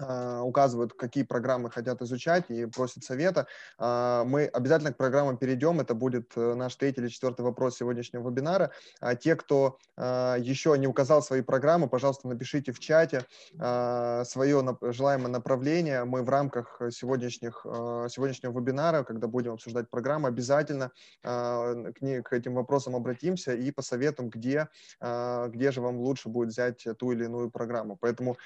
указывают, 0.00 0.94
какие 0.94 1.24
программы 1.24 1.70
хотят 1.70 2.02
изучать 2.02 2.50
и 2.50 2.66
просят 2.66 3.04
совета. 3.04 3.46
А, 3.78 4.24
мы 4.24 4.46
обязательно 4.46 4.92
к 4.92 4.96
программам 4.96 5.36
перейдем. 5.36 5.80
Это 5.80 5.94
будет 5.94 6.32
э, 6.36 6.54
наш 6.54 6.74
третий 6.76 7.00
или 7.00 7.08
четвертый 7.08 7.42
вопрос 7.42 7.76
сегодняшнего 7.76 8.28
вебинара. 8.28 8.70
А 9.00 9.14
те, 9.14 9.36
кто 9.36 9.78
еще 9.96 10.76
не 10.78 10.86
указал 10.86 11.22
свои 11.22 11.42
программы, 11.42 11.88
пожалуйста, 11.88 12.28
напишите 12.28 12.72
в 12.72 12.78
чате 12.80 13.24
свое 13.52 14.78
желаемое 14.82 15.28
направление. 15.28 16.04
Мы 16.04 16.22
в 16.22 16.28
рамках 16.28 16.80
сегодняшних, 16.90 17.60
сегодняшнего 18.08 18.58
вебинара, 18.58 19.04
когда 19.04 19.26
будем 19.26 19.52
обсуждать 19.52 19.90
программы, 19.90 20.28
обязательно 20.28 20.90
к, 21.22 21.94
ней, 22.00 22.22
к 22.22 22.32
этим 22.32 22.54
вопросам 22.54 22.96
обратимся 22.96 23.54
и 23.54 23.70
посоветуем, 23.70 24.30
где, 24.30 24.68
где 25.00 25.70
же 25.70 25.80
вам 25.80 25.98
лучше 25.98 26.28
будет 26.28 26.48
взять 26.48 26.86
ту 26.98 27.12
или 27.12 27.24
иную 27.24 27.50
программу. 27.50 27.96
Поэтому 27.96 28.36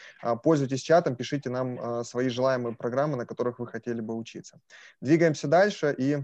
пользуйтесь 0.43 0.83
чатом, 0.83 1.17
пишите 1.17 1.44
пишите 1.45 1.51
нам 1.51 1.79
э, 1.79 2.05
свои 2.05 2.29
желаемые 2.29 2.75
программы, 2.75 3.17
на 3.17 3.27
которых 3.27 3.59
вы 3.59 3.67
хотели 3.67 4.01
бы 4.01 4.15
учиться. 4.17 4.61
Двигаемся 5.01 5.49
дальше 5.49 5.95
и 5.99 6.19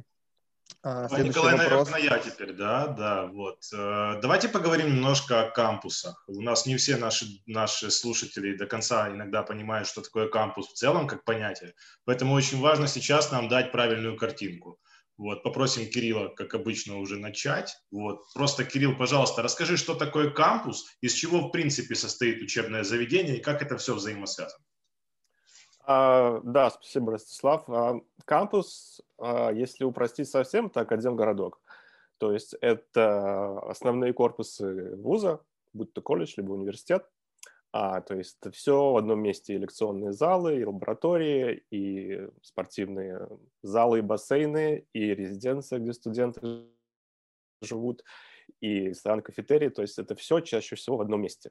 а, 0.85 1.09
следующий 1.09 1.31
Николай, 1.31 1.57
вопрос. 1.57 1.91
наверное, 1.91 2.19
я 2.19 2.31
теперь, 2.31 2.53
да, 2.53 2.87
да, 2.87 3.27
вот. 3.27 3.59
Э, 3.75 4.21
давайте 4.23 4.49
поговорим 4.49 4.87
немножко 4.87 5.43
о 5.43 5.51
кампусах. 5.51 6.25
У 6.29 6.41
нас 6.43 6.67
не 6.67 6.77
все 6.77 6.97
наши, 6.97 7.27
наши 7.47 7.91
слушатели 7.91 8.57
до 8.57 8.67
конца 8.67 9.09
иногда 9.11 9.43
понимают, 9.43 9.89
что 9.89 10.01
такое 10.01 10.29
кампус 10.29 10.69
в 10.69 10.75
целом, 10.75 11.07
как 11.07 11.25
понятие. 11.25 11.75
Поэтому 12.05 12.35
очень 12.35 12.61
важно 12.61 12.87
сейчас 12.87 13.33
нам 13.33 13.49
дать 13.49 13.73
правильную 13.73 14.17
картинку. 14.17 14.79
Вот, 15.21 15.43
попросим 15.43 15.87
Кирилла, 15.87 16.29
как 16.29 16.55
обычно, 16.55 16.97
уже 16.99 17.19
начать. 17.19 17.77
Вот, 17.91 18.23
просто, 18.33 18.65
Кирилл, 18.65 18.97
пожалуйста, 18.97 19.43
расскажи, 19.43 19.77
что 19.77 19.95
такое 19.95 20.31
кампус, 20.31 20.87
из 21.03 21.13
чего, 21.13 21.41
в 21.41 21.51
принципе, 21.51 21.95
состоит 21.95 22.41
учебное 22.41 22.85
заведение 22.85 23.37
и 23.37 23.43
как 23.43 23.61
это 23.61 23.77
все 23.77 23.95
взаимосвязано. 23.95 24.65
А, 25.93 26.41
да, 26.45 26.71
спасибо, 26.71 27.11
Ростислав. 27.11 27.65
А, 27.69 28.01
кампус, 28.25 29.01
а, 29.19 29.51
если 29.51 29.83
упростить 29.83 30.29
совсем, 30.29 30.71
так 30.71 30.93
один 30.93 31.17
городок. 31.17 31.61
То 32.19 32.33
есть 32.33 32.55
это 32.61 33.59
основные 33.59 34.13
корпусы 34.13 34.95
вуза, 34.95 35.41
будь 35.73 35.93
то 35.93 36.01
колледж, 36.01 36.35
либо 36.37 36.53
университет. 36.53 37.11
А, 37.73 38.03
то 38.03 38.15
есть 38.15 38.37
это 38.41 38.53
все 38.53 38.93
в 38.93 38.99
одном 38.99 39.21
месте. 39.21 39.55
И 39.55 39.59
лекционные 39.59 40.13
залы, 40.13 40.61
и 40.61 40.65
лаборатории, 40.65 41.65
и 41.73 42.29
спортивные 42.43 43.29
залы, 43.65 43.99
и 43.99 44.03
бассейны, 44.03 44.87
и 44.93 45.13
резиденция, 45.13 45.81
где 45.81 45.93
студенты 45.93 46.67
живут, 47.63 48.05
и 48.61 48.91
ресторан, 48.91 49.23
кафетерий. 49.23 49.71
То 49.71 49.83
есть 49.83 49.99
это 49.99 50.15
все 50.15 50.39
чаще 50.39 50.77
всего 50.77 50.99
в 50.99 51.01
одном 51.01 51.23
месте. 51.23 51.51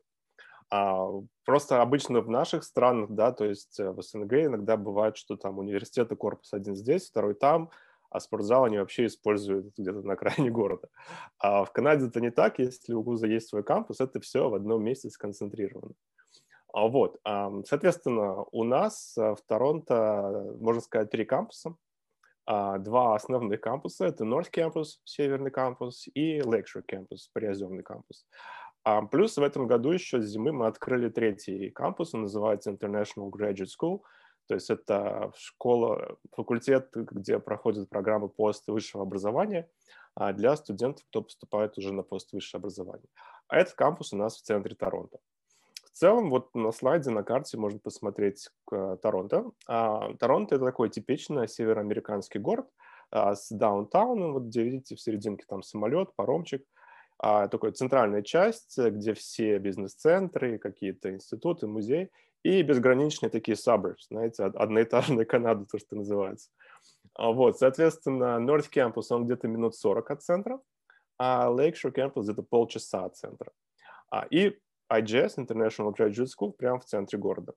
А 0.71 1.07
просто 1.45 1.81
обычно 1.81 2.21
в 2.21 2.29
наших 2.29 2.63
странах, 2.63 3.09
да, 3.09 3.31
то 3.31 3.45
есть 3.45 3.79
в 3.79 4.01
СНГ 4.01 4.33
иногда 4.33 4.77
бывает, 4.77 5.17
что 5.17 5.35
там 5.35 5.57
университеты 5.57 6.15
корпус 6.15 6.53
один 6.53 6.75
здесь, 6.75 7.09
второй 7.09 7.33
там, 7.33 7.71
а 8.11 8.19
спортзал 8.19 8.65
они 8.65 8.77
вообще 8.77 9.07
используют 9.07 9.73
где-то 9.77 10.01
на 10.01 10.13
окраине 10.13 10.49
города. 10.51 10.89
А 11.39 11.65
в 11.65 11.71
Канаде 11.71 12.07
это 12.07 12.21
не 12.21 12.31
так, 12.31 12.59
если 12.59 12.93
у 12.93 13.01
вуза 13.01 13.27
есть 13.27 13.49
свой 13.49 13.63
кампус, 13.63 13.99
это 13.99 14.19
все 14.19 14.49
в 14.49 14.55
одном 14.55 14.83
месте 14.83 15.09
сконцентрировано. 15.09 15.93
А 16.71 16.87
вот, 16.87 17.19
соответственно, 17.65 18.43
у 18.51 18.63
нас 18.63 19.13
в 19.17 19.39
Торонто, 19.47 20.53
можно 20.59 20.81
сказать, 20.81 21.09
три 21.09 21.25
кампуса. 21.25 21.75
А, 22.51 22.79
два 22.79 23.15
основных 23.15 23.61
кампуса. 23.61 24.07
Это 24.07 24.23
North 24.23 24.49
Campus, 24.51 24.97
северный 25.03 25.51
кампус, 25.51 26.07
и 26.15 26.39
Lakeshore 26.39 26.83
Campus, 26.91 27.27
приоземный 27.31 27.83
кампус. 27.83 28.25
Плюс 29.11 29.37
в 29.37 29.43
этом 29.43 29.67
году 29.67 29.91
еще 29.91 30.21
с 30.21 30.25
зимы 30.25 30.51
мы 30.51 30.67
открыли 30.67 31.09
третий 31.09 31.69
кампус, 31.69 32.13
он 32.13 32.23
называется 32.23 32.71
International 32.71 33.29
Graduate 33.29 33.67
School– 33.79 34.01
то 34.49 34.55
есть 34.55 34.71
это 34.71 35.31
школа, 35.37 36.17
факультет, 36.31 36.89
где 36.95 37.37
проходят 37.37 37.87
программы 37.87 38.29
пост 38.29 38.67
высшего 38.67 39.03
образования 39.03 39.69
а 40.15 40.33
для 40.33 40.55
студентов, 40.55 41.05
кто 41.07 41.21
поступает 41.21 41.77
уже 41.77 41.93
на 41.93 42.01
пост 42.01 42.33
высшее 42.33 42.57
образование. 42.57 43.07
А 43.47 43.59
этот 43.59 43.75
кампус 43.75 44.11
у 44.11 44.17
нас 44.17 44.37
в 44.37 44.41
центре 44.41 44.75
Торонто. 44.75 45.19
В 45.85 45.91
целом, 45.91 46.31
вот 46.31 46.55
на 46.55 46.71
слайде, 46.71 47.11
на 47.11 47.21
карте 47.23 47.57
можно 47.57 47.77
посмотреть 47.77 48.49
Торонто. 48.67 49.51
А, 49.67 50.15
Торонто– 50.15 50.55
это 50.55 50.65
такой 50.65 50.89
типичный 50.89 51.47
североамериканский 51.47 52.39
город 52.39 52.67
а, 53.11 53.35
с 53.35 53.49
даунтауном, 53.51 54.33
вот 54.33 54.43
где 54.45 54.63
видите 54.63 54.95
в 54.95 55.01
серединке 55.01 55.45
там 55.47 55.61
самолет, 55.61 56.15
паромчик. 56.15 56.65
А, 57.19 57.47
такой 57.47 57.71
центральная 57.71 58.21
часть, 58.21 58.77
где 58.77 59.13
все 59.13 59.59
бизнес-центры, 59.59 60.57
какие-то 60.57 61.11
институты, 61.11 61.67
музеи– 61.67 62.09
и 62.43 62.61
безграничные 62.61 63.29
такие 63.29 63.55
suburbs, 63.55 64.07
знаете, 64.09 64.43
одноэтажная 64.43 65.25
Канада, 65.25 65.65
то, 65.65 65.77
что 65.77 65.95
называется. 65.95 66.49
А 67.13 67.31
вот, 67.31 67.57
соответственно, 67.57 68.39
North 68.39 68.69
Campus, 68.73 69.05
он 69.09 69.25
где-то 69.25 69.47
минут 69.47 69.75
40 69.75 70.11
от 70.11 70.23
центра, 70.23 70.61
а 71.17 71.49
Lakeshore 71.49 71.93
Campus 71.93 72.23
где-то 72.23 72.43
полчаса 72.43 73.05
от 73.05 73.17
центра. 73.17 73.51
А, 74.09 74.25
и 74.29 74.57
IGS, 74.91 75.37
International 75.37 75.93
Graduate 75.93 76.27
School, 76.27 76.53
прямо 76.53 76.79
в 76.79 76.85
центре 76.85 77.19
города. 77.19 77.53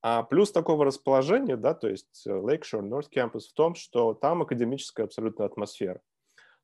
А 0.00 0.22
плюс 0.22 0.52
такого 0.52 0.84
расположения, 0.84 1.56
да, 1.56 1.74
то 1.74 1.88
есть 1.88 2.26
Lakeshore, 2.26 2.88
North 2.88 3.08
Campus, 3.14 3.48
в 3.50 3.54
том, 3.54 3.74
что 3.74 4.14
там 4.14 4.42
академическая 4.42 5.06
абсолютно 5.06 5.44
атмосфера. 5.44 6.00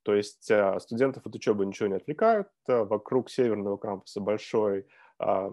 То 0.02 0.14
есть 0.14 0.50
э, 0.50 0.78
студентов 0.80 1.26
от 1.26 1.34
учебы 1.34 1.66
ничего 1.66 1.88
не 1.88 1.96
отвлекают, 1.96 2.48
э, 2.68 2.84
вокруг 2.84 3.30
северного 3.30 3.76
кампуса 3.76 4.20
большой 4.20 4.86
а, 5.20 5.52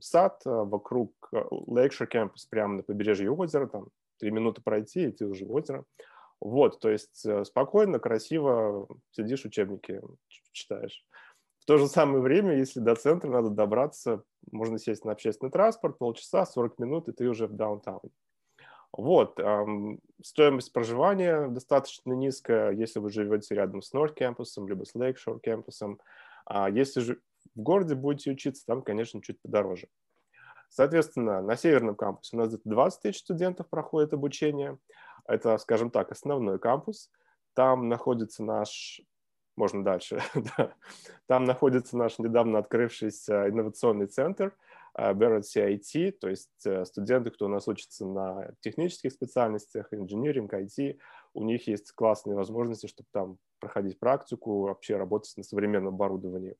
сад 0.00 0.42
а, 0.44 0.64
вокруг 0.64 1.12
Лейкшир 1.32 2.08
Campus 2.12 2.48
прямо 2.50 2.78
на 2.78 2.82
побережье 2.82 3.30
озера, 3.30 3.68
там 3.68 3.88
три 4.18 4.32
минуты 4.32 4.60
пройти, 4.60 5.04
и 5.04 5.12
ты 5.12 5.26
уже 5.26 5.44
в 5.44 5.52
озеро. 5.52 5.84
Вот, 6.40 6.80
то 6.80 6.90
есть 6.90 7.24
э, 7.24 7.44
спокойно, 7.44 8.00
красиво 8.00 8.88
сидишь, 9.10 9.44
учебники 9.44 10.00
читаешь. 10.50 11.04
В 11.60 11.64
то 11.64 11.76
же 11.78 11.86
самое 11.86 12.20
время, 12.20 12.56
если 12.56 12.80
до 12.80 12.96
центра 12.96 13.28
надо 13.28 13.50
добраться, 13.50 14.24
можно 14.50 14.78
сесть 14.78 15.04
на 15.04 15.12
общественный 15.12 15.52
транспорт, 15.52 15.98
полчаса, 15.98 16.44
40 16.44 16.78
минут, 16.80 17.08
и 17.08 17.12
ты 17.12 17.28
уже 17.28 17.46
в 17.46 17.54
даунтауне. 17.54 18.10
Вот, 18.92 19.38
стоимость 20.22 20.72
проживания 20.72 21.48
достаточно 21.48 22.12
низкая, 22.12 22.72
если 22.72 22.98
вы 22.98 23.10
живете 23.10 23.54
рядом 23.54 23.82
с 23.82 23.92
North 23.92 24.16
Campus, 24.16 24.46
либо 24.66 24.84
с 24.84 24.94
Lakeshore 24.94 25.40
Campus. 25.44 25.98
А 26.46 26.70
если 26.70 27.00
же 27.00 27.20
в 27.54 27.60
городе 27.60 27.94
будете 27.94 28.30
учиться, 28.30 28.64
там, 28.66 28.82
конечно, 28.82 29.20
чуть 29.20 29.40
подороже. 29.40 29.88
Соответственно, 30.70 31.40
на 31.40 31.56
северном 31.56 31.96
кампусе 31.96 32.36
у 32.36 32.40
нас 32.40 32.48
где-то 32.48 32.68
20 32.68 33.02
тысяч 33.02 33.20
студентов 33.20 33.68
проходит 33.68 34.12
обучение. 34.12 34.78
Это, 35.26 35.56
скажем 35.58 35.90
так, 35.90 36.12
основной 36.12 36.58
кампус. 36.58 37.10
Там 37.54 37.88
находится 37.88 38.44
наш, 38.44 39.00
можно 39.56 39.82
дальше, 39.82 40.22
там 41.26 41.44
находится 41.44 41.96
наш 41.96 42.18
недавно 42.18 42.58
открывшийся 42.58 43.48
инновационный 43.48 44.06
центр 44.06 44.54
Barrett 44.98 45.42
CIT, 45.42 46.12
то 46.12 46.28
есть 46.28 46.66
э, 46.66 46.84
студенты, 46.84 47.30
кто 47.30 47.46
у 47.46 47.48
нас 47.48 47.68
учится 47.68 48.06
на 48.06 48.52
технических 48.60 49.12
специальностях, 49.12 49.92
инжиниринг, 49.92 50.52
IT, 50.52 50.98
у 51.34 51.44
них 51.44 51.68
есть 51.68 51.92
классные 51.92 52.36
возможности, 52.36 52.86
чтобы 52.86 53.08
там 53.12 53.38
проходить 53.60 53.98
практику, 53.98 54.62
вообще 54.62 54.96
работать 54.96 55.36
на 55.36 55.42
современном 55.42 55.94
оборудовании. 55.94 56.56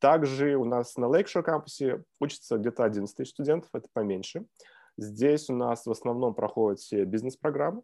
Также 0.00 0.56
у 0.56 0.66
нас 0.66 0.96
на 0.96 1.06
Lakeshore 1.06 1.42
кампусе 1.42 2.04
учатся 2.20 2.58
где-то 2.58 2.84
11 2.84 3.16
тысяч 3.16 3.30
студентов, 3.30 3.70
это 3.72 3.88
поменьше. 3.90 4.44
Здесь 4.98 5.48
у 5.48 5.54
нас 5.54 5.86
в 5.86 5.90
основном 5.90 6.34
проходят 6.34 6.78
все 6.80 7.04
бизнес-программы. 7.04 7.82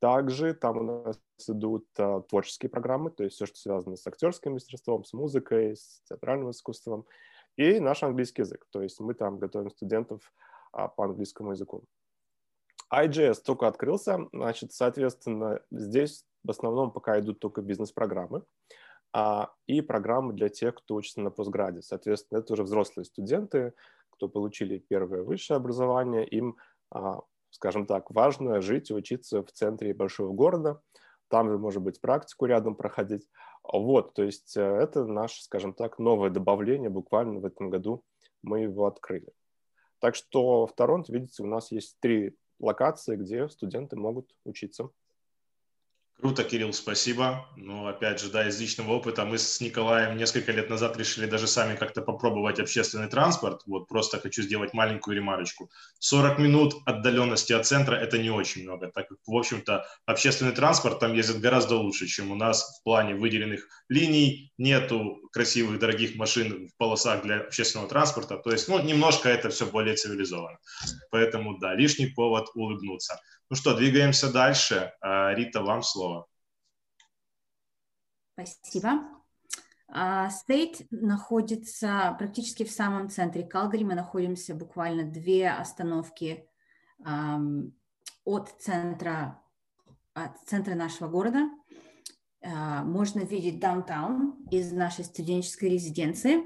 Также 0.00 0.54
там 0.54 0.78
у 0.78 1.04
нас 1.04 1.20
идут 1.46 1.86
а, 1.98 2.22
творческие 2.22 2.70
программы, 2.70 3.10
то 3.10 3.22
есть 3.22 3.36
все, 3.36 3.44
что 3.44 3.56
связано 3.56 3.96
с 3.96 4.06
актерским 4.06 4.52
мастерством, 4.54 5.04
с 5.04 5.12
музыкой, 5.12 5.76
с 5.76 6.00
театральным 6.08 6.50
искусством. 6.50 7.04
И 7.60 7.78
наш 7.78 8.02
английский 8.02 8.40
язык, 8.40 8.64
то 8.70 8.80
есть 8.80 9.00
мы 9.00 9.12
там 9.12 9.38
готовим 9.38 9.68
студентов 9.68 10.32
а, 10.72 10.88
по 10.88 11.04
английскому 11.04 11.50
языку. 11.50 11.84
IGS 12.90 13.42
только 13.44 13.66
открылся, 13.66 14.28
значит, 14.32 14.72
соответственно, 14.72 15.60
здесь 15.70 16.24
в 16.42 16.50
основном 16.50 16.90
пока 16.90 17.20
идут 17.20 17.38
только 17.38 17.60
бизнес-программы 17.60 18.44
а, 19.12 19.50
и 19.66 19.82
программы 19.82 20.32
для 20.32 20.48
тех, 20.48 20.74
кто 20.74 20.94
учится 20.94 21.20
на 21.20 21.30
постграде. 21.30 21.82
Соответственно, 21.82 22.38
это 22.38 22.54
уже 22.54 22.62
взрослые 22.62 23.04
студенты, 23.04 23.74
кто 24.08 24.26
получили 24.30 24.78
первое 24.78 25.22
высшее 25.22 25.58
образование, 25.58 26.26
им, 26.26 26.56
а, 26.90 27.20
скажем 27.50 27.84
так, 27.84 28.10
важно 28.10 28.62
жить 28.62 28.88
и 28.88 28.94
учиться 28.94 29.42
в 29.42 29.52
центре 29.52 29.92
большого 29.92 30.32
города, 30.32 30.80
там 31.28 31.50
же, 31.50 31.58
может 31.58 31.82
быть, 31.82 32.00
практику 32.00 32.46
рядом 32.46 32.74
проходить. 32.74 33.28
Вот, 33.72 34.14
то 34.14 34.22
есть 34.24 34.56
э, 34.56 34.60
это 34.62 35.04
наше, 35.04 35.42
скажем 35.42 35.74
так, 35.74 35.98
новое 35.98 36.30
добавление, 36.30 36.90
буквально 36.90 37.38
в 37.38 37.44
этом 37.44 37.70
году 37.70 38.02
мы 38.42 38.60
его 38.60 38.86
открыли. 38.86 39.28
Так 40.00 40.16
что 40.16 40.66
в 40.66 40.74
Торонто, 40.74 41.12
видите, 41.12 41.42
у 41.42 41.46
нас 41.46 41.70
есть 41.70 41.96
три 42.00 42.34
локации, 42.58 43.16
где 43.16 43.48
студенты 43.48 43.96
могут 43.96 44.34
учиться. 44.44 44.90
Круто, 46.20 46.44
Кирилл, 46.44 46.74
спасибо. 46.74 47.48
Ну, 47.56 47.86
опять 47.86 48.20
же, 48.20 48.28
да, 48.28 48.46
из 48.46 48.60
личного 48.60 48.92
опыта 48.92 49.24
мы 49.24 49.38
с 49.38 49.58
Николаем 49.62 50.18
несколько 50.18 50.52
лет 50.52 50.68
назад 50.68 50.98
решили 50.98 51.24
даже 51.24 51.46
сами 51.46 51.76
как-то 51.76 52.02
попробовать 52.02 52.60
общественный 52.60 53.08
транспорт. 53.08 53.62
Вот 53.64 53.88
просто 53.88 54.20
хочу 54.20 54.42
сделать 54.42 54.74
маленькую 54.74 55.16
ремарочку. 55.16 55.70
40 55.98 56.38
минут 56.38 56.74
отдаленности 56.84 57.54
от 57.54 57.64
центра– 57.64 57.94
это 57.96 58.18
не 58.18 58.28
очень 58.28 58.64
много, 58.64 58.88
так 58.88 59.08
как, 59.08 59.16
в 59.26 59.34
общем-то, 59.34 59.86
общественный 60.04 60.52
транспорт 60.52 60.98
там 60.98 61.14
ездит 61.14 61.40
гораздо 61.40 61.76
лучше, 61.76 62.06
чем 62.06 62.30
у 62.30 62.34
нас 62.34 62.80
в 62.80 62.84
плане 62.84 63.14
выделенных 63.14 63.66
линий, 63.88 64.52
нету 64.58 65.16
красивых, 65.32 65.78
дорогих 65.78 66.16
машин 66.16 66.68
в 66.68 66.76
полосах 66.76 67.22
для 67.22 67.40
общественного 67.40 67.88
транспорта. 67.88 68.36
То 68.36 68.50
есть, 68.50 68.68
ну, 68.68 68.78
немножко 68.82 69.30
это 69.30 69.48
все 69.48 69.64
более 69.64 69.96
цивилизовано. 69.96 70.58
Поэтому, 71.10 71.58
да, 71.58 71.74
лишний 71.74 72.08
повод 72.08 72.48
улыбнуться. 72.54 73.18
Ну 73.50 73.56
что, 73.56 73.76
двигаемся 73.76 74.32
дальше. 74.32 74.92
А, 75.00 75.34
Рита, 75.34 75.62
вам 75.62 75.82
слово. 75.82 76.28
Спасибо. 78.34 79.00
Стейт 80.30 80.86
находится 80.92 82.14
практически 82.16 82.62
в 82.62 82.70
самом 82.70 83.10
центре 83.10 83.42
Калгари. 83.42 83.82
Мы 83.82 83.96
находимся 83.96 84.54
буквально 84.54 85.02
две 85.02 85.50
остановки 85.50 86.48
от 88.24 88.54
центра, 88.60 89.42
от 90.14 90.38
центра 90.46 90.76
нашего 90.76 91.08
города. 91.08 91.50
А, 92.42 92.84
можно 92.84 93.20
видеть 93.20 93.58
даунтаун 93.58 94.46
из 94.50 94.70
нашей 94.70 95.04
студенческой 95.04 95.70
резиденции. 95.70 96.44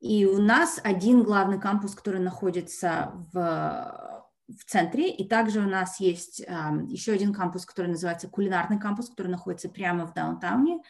И 0.00 0.24
у 0.24 0.40
нас 0.40 0.80
один 0.82 1.22
главный 1.24 1.60
кампус, 1.60 1.94
который 1.94 2.20
находится 2.20 3.12
в 3.32 4.21
в 4.58 4.64
центре, 4.64 5.10
и 5.10 5.26
также 5.26 5.60
у 5.60 5.68
нас 5.68 6.00
есть 6.00 6.40
э, 6.40 6.46
еще 6.88 7.12
один 7.12 7.32
кампус, 7.32 7.64
который 7.64 7.88
называется 7.88 8.28
кулинарный 8.28 8.78
кампус, 8.78 9.08
который 9.08 9.28
находится 9.28 9.68
прямо 9.68 10.06
в 10.06 10.14
даунтауне, 10.14 10.82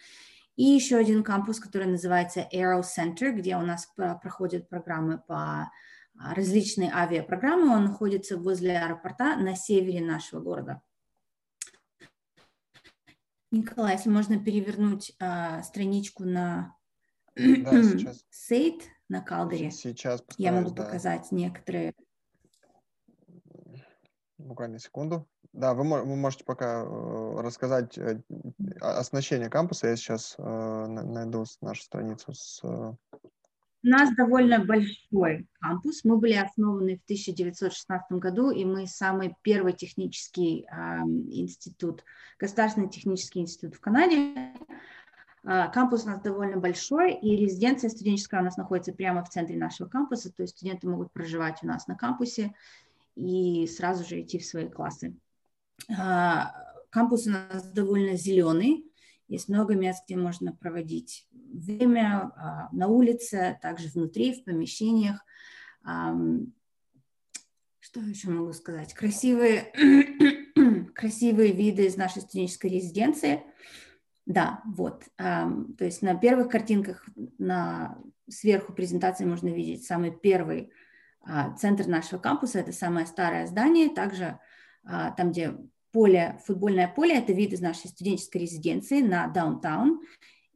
и 0.57 0.65
еще 0.65 0.97
один 0.97 1.23
кампус, 1.23 1.61
который 1.61 1.89
называется 1.89 2.47
Aero 2.53 2.83
Center, 2.83 3.33
где 3.33 3.57
у 3.57 3.63
нас 3.63 3.87
проходят 3.95 4.69
программы 4.69 5.19
по 5.19 5.71
а, 6.19 6.35
различные 6.35 6.93
авиапрограммы. 6.93 7.75
Он 7.75 7.85
находится 7.87 8.37
возле 8.37 8.79
аэропорта 8.79 9.37
на 9.37 9.57
севере 9.57 10.05
нашего 10.05 10.41
города. 10.41 10.83
Николай, 13.51 13.97
если 13.97 14.11
можно 14.11 14.39
перевернуть 14.39 15.15
а, 15.21 15.63
страничку 15.63 16.25
на 16.25 16.77
да, 17.35 18.13
сейт 18.31 18.83
на 19.09 19.21
Калгари. 19.23 19.71
Сейчас 19.71 20.23
Я 20.37 20.53
могу 20.53 20.71
да. 20.71 20.85
показать 20.85 21.33
некоторые 21.33 21.95
буквально 24.43 24.79
секунду. 24.79 25.29
Да, 25.53 25.75
вы, 25.75 25.85
вы 25.85 26.17
можете 26.17 26.45
пока 26.45 26.83
э, 26.83 27.41
рассказать 27.41 27.99
э, 27.99 28.21
оснащение 28.81 29.51
кампуса. 29.51 29.89
Я 29.89 29.97
сейчас 29.97 30.35
э, 30.39 30.87
найду 30.87 31.45
нашу 31.61 31.83
страницу 31.83 32.33
с... 32.33 32.63
У 32.65 33.89
нас 33.89 34.15
довольно 34.15 34.65
большой 34.65 35.49
кампус. 35.61 36.05
Мы 36.05 36.17
были 36.17 36.35
основаны 36.35 36.99
в 36.99 37.05
1916 37.05 38.13
году, 38.13 38.51
и 38.51 38.65
мы 38.65 38.87
самый 38.87 39.35
первый 39.43 39.73
технический 39.73 40.69
институт, 41.33 42.05
государственный 42.39 42.89
технический 42.89 43.41
институт 43.41 43.75
в 43.75 43.81
Канаде. 43.81 44.55
Кампус 45.43 46.05
у 46.05 46.11
нас 46.11 46.23
довольно 46.23 46.59
большой, 46.59 47.15
и 47.15 47.35
резиденция 47.35 47.91
студенческая 47.91 48.41
у 48.41 48.45
нас 48.45 48.57
находится 48.57 48.93
прямо 48.93 49.25
в 49.25 49.31
центре 49.31 49.57
нашего 49.57 49.89
кампуса, 49.89 50.33
то 50.33 50.43
есть 50.43 50.57
студенты 50.57 50.89
могут 50.89 51.11
проживать 51.11 51.59
у 51.65 51.67
нас 51.67 51.89
на 51.89 51.97
кампусе 51.97 52.55
и 53.15 53.67
сразу 53.67 54.05
же 54.05 54.21
идти 54.21 54.39
в 54.39 54.45
свои 54.45 54.69
классы. 54.69 55.17
Э, 55.89 56.45
кампус 56.91 57.27
у 57.27 57.31
нас 57.31 57.71
довольно 57.73 58.17
зеленый, 58.17 58.93
есть 59.33 59.49
много 59.49 59.75
мест, 59.75 60.05
где 60.05 60.17
можно 60.17 60.53
проводить 60.53 61.27
время 61.33 62.31
а, 62.37 62.69
на 62.71 62.89
улице, 62.89 63.59
также 63.63 63.89
внутри, 63.89 64.35
в 64.35 64.45
помещениях. 64.45 65.25
Что 67.81 68.01
еще 68.01 68.29
могу 68.29 68.53
сказать? 68.53 68.93
Красивые, 68.93 69.73
красивые 70.95 71.53
виды 71.53 71.87
из 71.87 71.97
нашей 71.97 72.21
студенческой 72.21 72.73
резиденции. 72.73 73.43
Да, 74.27 74.61
вот. 74.67 75.05
То 75.17 75.75
есть 75.81 76.03
на 76.03 76.15
первых 76.15 76.51
картинках 76.51 77.09
на 77.39 77.99
сверху 78.29 78.75
презентации 78.75 79.25
можно 79.25 79.49
видеть 79.49 79.85
самый 79.85 80.11
первый 80.11 80.65
а, 80.65 80.92
центр 81.59 81.87
нашего 81.87 82.19
кампуса. 82.19 82.59
Это 82.59 82.73
самое 82.73 83.07
старое 83.07 83.47
здание. 83.47 83.89
Также 83.89 84.39
а, 84.85 85.11
там, 85.13 85.31
где 85.31 85.57
поле, 85.93 86.41
футбольное 86.45 86.89
поле, 86.89 87.19
это 87.19 87.33
вид 87.33 87.53
из 87.53 87.61
нашей 87.61 87.89
студенческой 87.89 88.39
резиденции 88.39 89.03
на 89.03 89.29
даунтаун, 89.29 90.01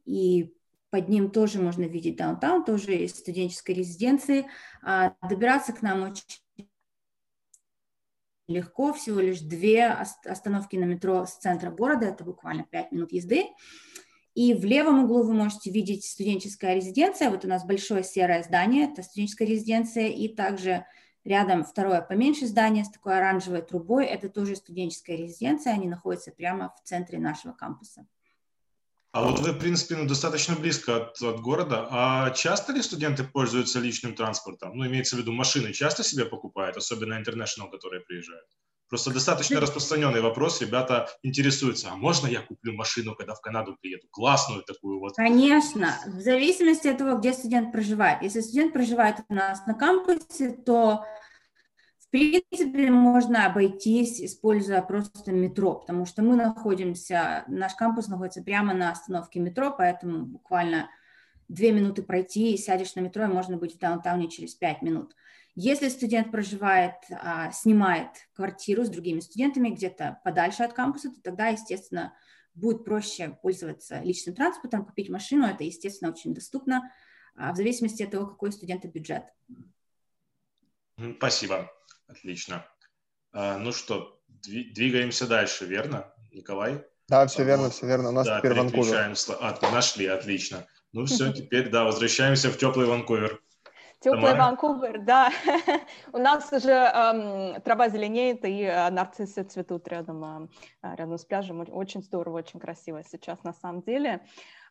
и 0.05 0.53
под 0.89 1.09
ним 1.09 1.29
тоже 1.29 1.61
можно 1.61 1.83
видеть 1.83 2.17
даунтаун, 2.17 2.65
тоже 2.65 2.93
есть 2.93 3.17
студенческой 3.17 3.73
резиденции. 3.73 4.47
А 4.81 5.15
добираться 5.27 5.73
к 5.73 5.81
нам 5.81 6.03
очень 6.03 6.23
легко, 8.47 8.93
всего 8.93 9.19
лишь 9.19 9.41
две 9.41 9.87
остановки 9.87 10.77
на 10.77 10.85
метро 10.85 11.25
с 11.25 11.35
центра 11.37 11.69
города, 11.69 12.05
это 12.05 12.23
буквально 12.23 12.63
пять 12.63 12.91
минут 12.91 13.11
езды. 13.11 13.45
И 14.37 14.53
в 14.53 14.63
левом 14.65 15.05
углу 15.05 15.23
вы 15.23 15.33
можете 15.33 15.71
видеть 15.71 16.05
студенческая 16.05 16.75
резиденция. 16.75 17.31
Вот 17.31 17.43
у 17.43 17.47
нас 17.47 17.65
большое 17.65 18.03
серое 18.03 18.43
здание, 18.43 18.85
это 18.85 19.01
студенческая 19.01 19.45
резиденция, 19.45 20.09
и 20.09 20.27
также 20.27 20.85
Рядом 21.27 21.65
второе 21.65 21.99
поменьше 21.99 22.47
здание 22.47 22.85
с 22.85 22.89
такой 22.89 23.17
оранжевой 23.17 23.61
трубой. 23.61 24.05
Это 24.05 24.29
тоже 24.29 24.55
студенческая 24.55 25.17
резиденция. 25.17 25.73
Они 25.73 25.85
находятся 25.85 26.31
прямо 26.31 26.73
в 26.73 26.87
центре 26.87 27.19
нашего 27.19 27.51
кампуса. 27.51 28.07
А 29.11 29.23
вот 29.23 29.39
вы, 29.39 29.51
в 29.51 29.59
принципе, 29.59 29.97
ну, 29.97 30.07
достаточно 30.07 30.55
близко 30.55 30.95
от, 30.95 31.21
от 31.21 31.41
города. 31.41 31.85
А 31.91 32.31
часто 32.31 32.71
ли 32.71 32.81
студенты 32.81 33.25
пользуются 33.25 33.81
личным 33.81 34.15
транспортом? 34.15 34.77
Ну, 34.77 34.87
имеется 34.87 35.17
в 35.17 35.19
виду, 35.19 35.33
машины 35.33 35.73
часто 35.73 36.01
себе 36.01 36.23
покупают, 36.23 36.77
особенно 36.77 37.15
international, 37.15 37.69
которые 37.69 37.99
приезжают? 37.99 38.47
Просто 38.89 39.11
достаточно 39.11 39.59
распространенный 39.59 40.21
вопрос. 40.21 40.61
Ребята 40.61 41.09
интересуются, 41.21 41.89
а 41.91 41.97
можно 41.97 42.27
я 42.27 42.41
куплю 42.41 42.73
машину, 42.73 43.15
когда 43.15 43.33
в 43.33 43.41
Канаду 43.41 43.75
приеду? 43.81 44.07
Классную 44.09 44.63
такую 44.63 44.99
вот. 44.99 45.15
Конечно, 45.15 45.93
в 46.05 46.21
зависимости 46.21 46.87
от 46.87 46.97
того, 46.97 47.17
где 47.17 47.33
студент 47.33 47.73
проживает. 47.73 48.21
Если 48.21 48.39
студент 48.39 48.71
проживает 48.71 49.17
у 49.27 49.33
нас 49.33 49.65
на 49.67 49.73
кампусе, 49.73 50.51
то 50.51 51.03
в 51.99 52.09
принципе 52.09 52.89
можно 52.89 53.45
обойтись, 53.45 54.21
используя 54.21 54.81
просто 54.81 55.33
метро, 55.33 55.75
потому 55.75 56.05
что 56.05 56.21
мы 56.21 56.37
находимся, 56.37 57.43
наш 57.49 57.75
кампус 57.75 58.07
находится 58.07 58.41
прямо 58.41 58.73
на 58.73 58.91
остановке 58.91 59.41
метро, 59.41 59.75
поэтому 59.77 60.25
буквально 60.25 60.89
две 61.49 61.73
минуты 61.73 62.03
пройти, 62.03 62.55
сядешь 62.57 62.95
на 62.95 63.01
метро, 63.01 63.25
и 63.25 63.27
можно 63.27 63.57
быть 63.57 63.75
в 63.75 63.79
даунтауне 63.79 64.29
через 64.29 64.55
пять 64.55 64.81
минут. 64.81 65.15
Если 65.59 65.89
студент 65.89 66.29
проживает, 66.29 66.93
а, 67.09 67.51
снимает 67.51 68.09
квартиру 68.33 68.85
с 68.85 68.89
другими 68.89 69.21
студентами 69.21 69.69
где-то 69.69 70.21
подальше 70.23 70.61
от 70.61 70.73
кампуса, 70.73 71.09
то 71.09 71.19
тогда, 71.19 71.47
естественно, 71.47 72.13
будет 72.53 72.85
проще 72.85 73.39
пользоваться 73.41 73.99
личным 74.01 74.35
транспортом, 74.35 74.85
купить 74.85 75.09
машину. 75.09 75.47
Это, 75.47 75.63
естественно, 75.63 76.11
очень 76.11 76.35
доступно, 76.35 76.93
а, 77.35 77.53
в 77.53 77.55
зависимости 77.55 78.03
от 78.03 78.11
того, 78.11 78.27
какой 78.27 78.49
у 78.49 78.51
студента 78.51 78.87
бюджет. 78.87 79.23
Спасибо. 81.17 81.71
Отлично. 82.05 82.63
А, 83.31 83.57
ну 83.57 83.71
что, 83.71 84.21
двигаемся 84.27 85.25
дальше, 85.25 85.65
верно, 85.65 86.13
Николай? 86.31 86.85
Да, 87.07 87.25
все 87.25 87.43
верно, 87.43 87.71
все 87.71 87.87
верно. 87.87 88.09
У 88.09 88.11
нас 88.11 88.27
да, 88.27 88.37
теперь 88.37 88.53
Ванкувер. 88.53 89.15
А, 89.39 89.71
нашли, 89.71 90.05
отлично. 90.05 90.67
Ну 90.93 91.05
все, 91.05 91.33
теперь, 91.33 91.71
да, 91.71 91.83
возвращаемся 91.83 92.51
в 92.51 92.57
теплый 92.59 92.85
Ванкувер. 92.85 93.41
Теплый 93.99 94.33
Тамара? 94.33 94.37
Ванкувер, 94.37 94.99
да. 94.99 95.31
У 96.13 96.17
нас 96.17 96.51
уже 96.53 96.71
эм, 96.71 97.61
трава 97.61 97.89
зеленеет, 97.89 98.45
и 98.45 98.61
э, 98.61 98.89
нарциссы 98.91 99.43
цветут 99.43 99.87
рядом, 99.87 100.23
э, 100.83 100.95
рядом 100.95 101.17
с 101.17 101.25
пляжем. 101.25 101.65
Очень 101.71 102.03
здорово, 102.03 102.37
очень 102.37 102.59
красиво 102.59 103.01
сейчас 103.03 103.43
на 103.43 103.53
самом 103.53 103.81
деле. 103.81 104.23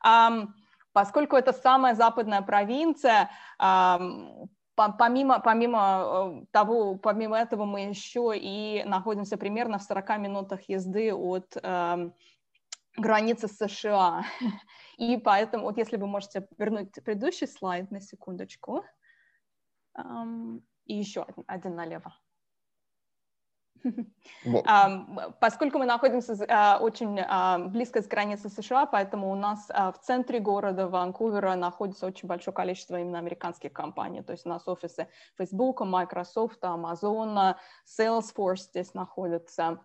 Эм, 0.05 0.55
поскольку 0.93 1.35
это 1.37 1.53
самая 1.53 1.97
западная 1.97 2.41
провинция, 2.43 3.31
эм, 3.59 4.49
помимо, 4.77 5.41
помимо 5.41 6.43
э, 6.43 6.47
того, 6.53 6.95
помимо 6.95 7.37
этого 7.37 7.65
мы 7.65 7.81
еще 7.81 8.33
и 8.35 8.85
находимся 8.85 9.37
примерно 9.37 9.79
в 9.79 9.83
40 9.83 10.19
минутах 10.19 10.69
езды 10.69 11.13
от 11.13 11.57
э, 11.61 12.11
границы 12.97 13.49
США. 13.49 14.25
И 14.99 15.17
поэтому, 15.19 15.65
вот 15.65 15.79
если 15.79 15.97
вы 15.97 16.07
можете 16.07 16.47
вернуть 16.59 16.93
предыдущий 17.05 17.47
слайд 17.49 17.91
на 17.91 18.01
секундочку 18.01 18.85
и 20.85 20.95
еще 20.95 21.27
один, 21.47 21.75
налево. 21.75 22.15
Поскольку 25.41 25.79
мы 25.79 25.87
находимся 25.87 26.37
а, 26.49 26.79
очень 26.81 27.21
а, 27.21 27.59
близко 27.59 28.03
с 28.03 28.09
границей 28.09 28.51
США, 28.51 28.87
поэтому 28.87 29.31
у 29.31 29.35
нас 29.35 29.67
а, 29.69 29.93
в 29.93 30.01
центре 30.01 30.41
города 30.41 30.89
Ванкувера 30.89 31.55
находится 31.55 32.07
очень 32.07 32.29
большое 32.29 32.55
количество 32.55 33.01
именно 33.01 33.19
американских 33.19 33.73
компаний. 33.73 34.23
То 34.23 34.33
есть 34.33 34.47
у 34.47 34.49
нас 34.49 34.67
офисы 34.67 35.09
Facebook, 35.37 35.81
Microsoft, 35.83 36.63
Amazon, 36.63 37.57
Salesforce 37.87 38.57
здесь 38.57 38.95
находятся. 38.95 39.81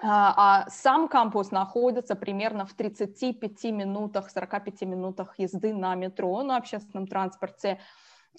А 0.00 0.68
сам 0.70 1.06
кампус 1.06 1.52
находится 1.52 2.16
примерно 2.16 2.66
в 2.66 2.74
35 2.74 3.64
минутах, 3.64 4.28
45 4.28 4.82
минутах 4.82 5.38
езды 5.38 5.72
на 5.72 5.94
метро, 5.94 6.42
на 6.42 6.56
общественном 6.56 7.06
транспорте 7.06 7.78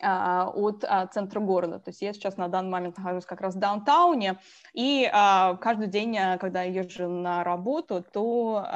от 0.02 0.84
а, 0.84 1.08
центра 1.08 1.40
города. 1.40 1.80
То 1.80 1.90
есть 1.90 2.02
я 2.02 2.14
сейчас 2.14 2.38
на 2.38 2.48
данный 2.48 2.70
момент 2.70 2.98
нахожусь 2.98 3.26
как 3.26 3.42
раз 3.42 3.56
в 3.56 3.60
даунтауне, 3.60 4.40
и 4.74 5.10
а, 5.12 5.56
каждый 5.56 5.88
день, 5.88 6.18
когда 6.40 6.64
я 6.64 6.82
езжу 6.82 7.08
на 7.08 7.44
работу, 7.44 8.04
то 8.12 8.68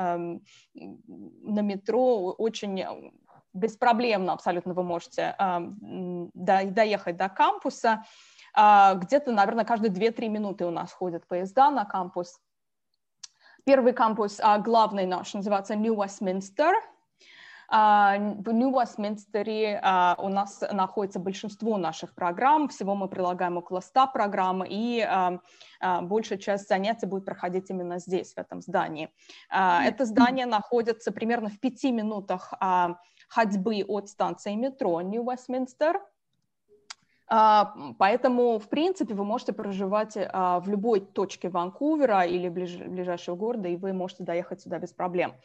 на 0.74 1.62
метро 1.62 2.34
очень 2.38 3.12
беспроблемно 3.54 4.34
абсолютно 4.34 4.74
вы 4.74 4.84
можете 4.84 5.36
доехать 6.34 7.18
до 7.18 7.30
кампуса. 7.30 8.06
Где-то, 8.56 9.32
наверное, 9.32 9.66
каждые 9.66 9.92
2-3 9.92 10.30
минуты 10.30 10.66
у 10.66 10.72
нас 10.72 10.92
ходят 10.94 11.28
поезда 11.28 11.70
на 11.70 11.86
кампус. 11.86 12.40
Первый 13.66 13.94
кампус, 13.94 14.40
главный 14.60 15.06
наш, 15.06 15.34
называется 15.34 15.76
New 15.76 15.96
Westminster– 15.96 16.74
а, 16.82 16.99
в 17.72 18.52
Нью-Вестминстере 18.52 19.80
а, 19.84 20.16
у 20.18 20.30
нас 20.30 20.64
находится 20.72 21.20
большинство 21.20 21.78
наших 21.78 22.16
программ, 22.16 22.68
всего 22.68 22.96
мы 22.96 23.08
прилагаем 23.08 23.58
около 23.58 23.80
100 23.80 24.08
программ, 24.08 24.64
и 24.68 25.02
а, 25.02 25.40
большая 26.02 26.40
часть 26.40 26.68
занятий 26.68 27.06
будет 27.06 27.26
проходить 27.26 27.70
именно 27.70 28.00
здесь, 28.00 28.34
в 28.34 28.38
этом 28.38 28.62
здании. 28.62 29.10
Это 29.50 30.06
здание 30.06 30.46
находится 30.46 31.12
примерно 31.12 31.50
в 31.50 31.60
пяти 31.60 31.92
минутах 31.92 32.54
ходьбы 33.28 33.84
от 33.88 34.10
станции 34.10 34.56
метро 34.56 35.02
Нью-Вестминстер, 35.02 36.02
Поэтому, 37.30 38.58
в 38.58 38.68
принципе, 38.70 39.14
вы 39.14 39.24
можете 39.24 39.54
проживать 39.54 40.16
в 40.16 40.64
любой 40.66 41.00
точке 41.00 41.50
Ванкувера 41.50 42.26
или 42.26 42.50
ближайшего 42.50 43.36
города, 43.36 43.70
и 43.70 43.76
вы 43.76 43.94
можете 43.94 44.24
доехать 44.24 44.62
сюда 44.62 44.80
без 44.80 44.94
проблем. 44.94 45.36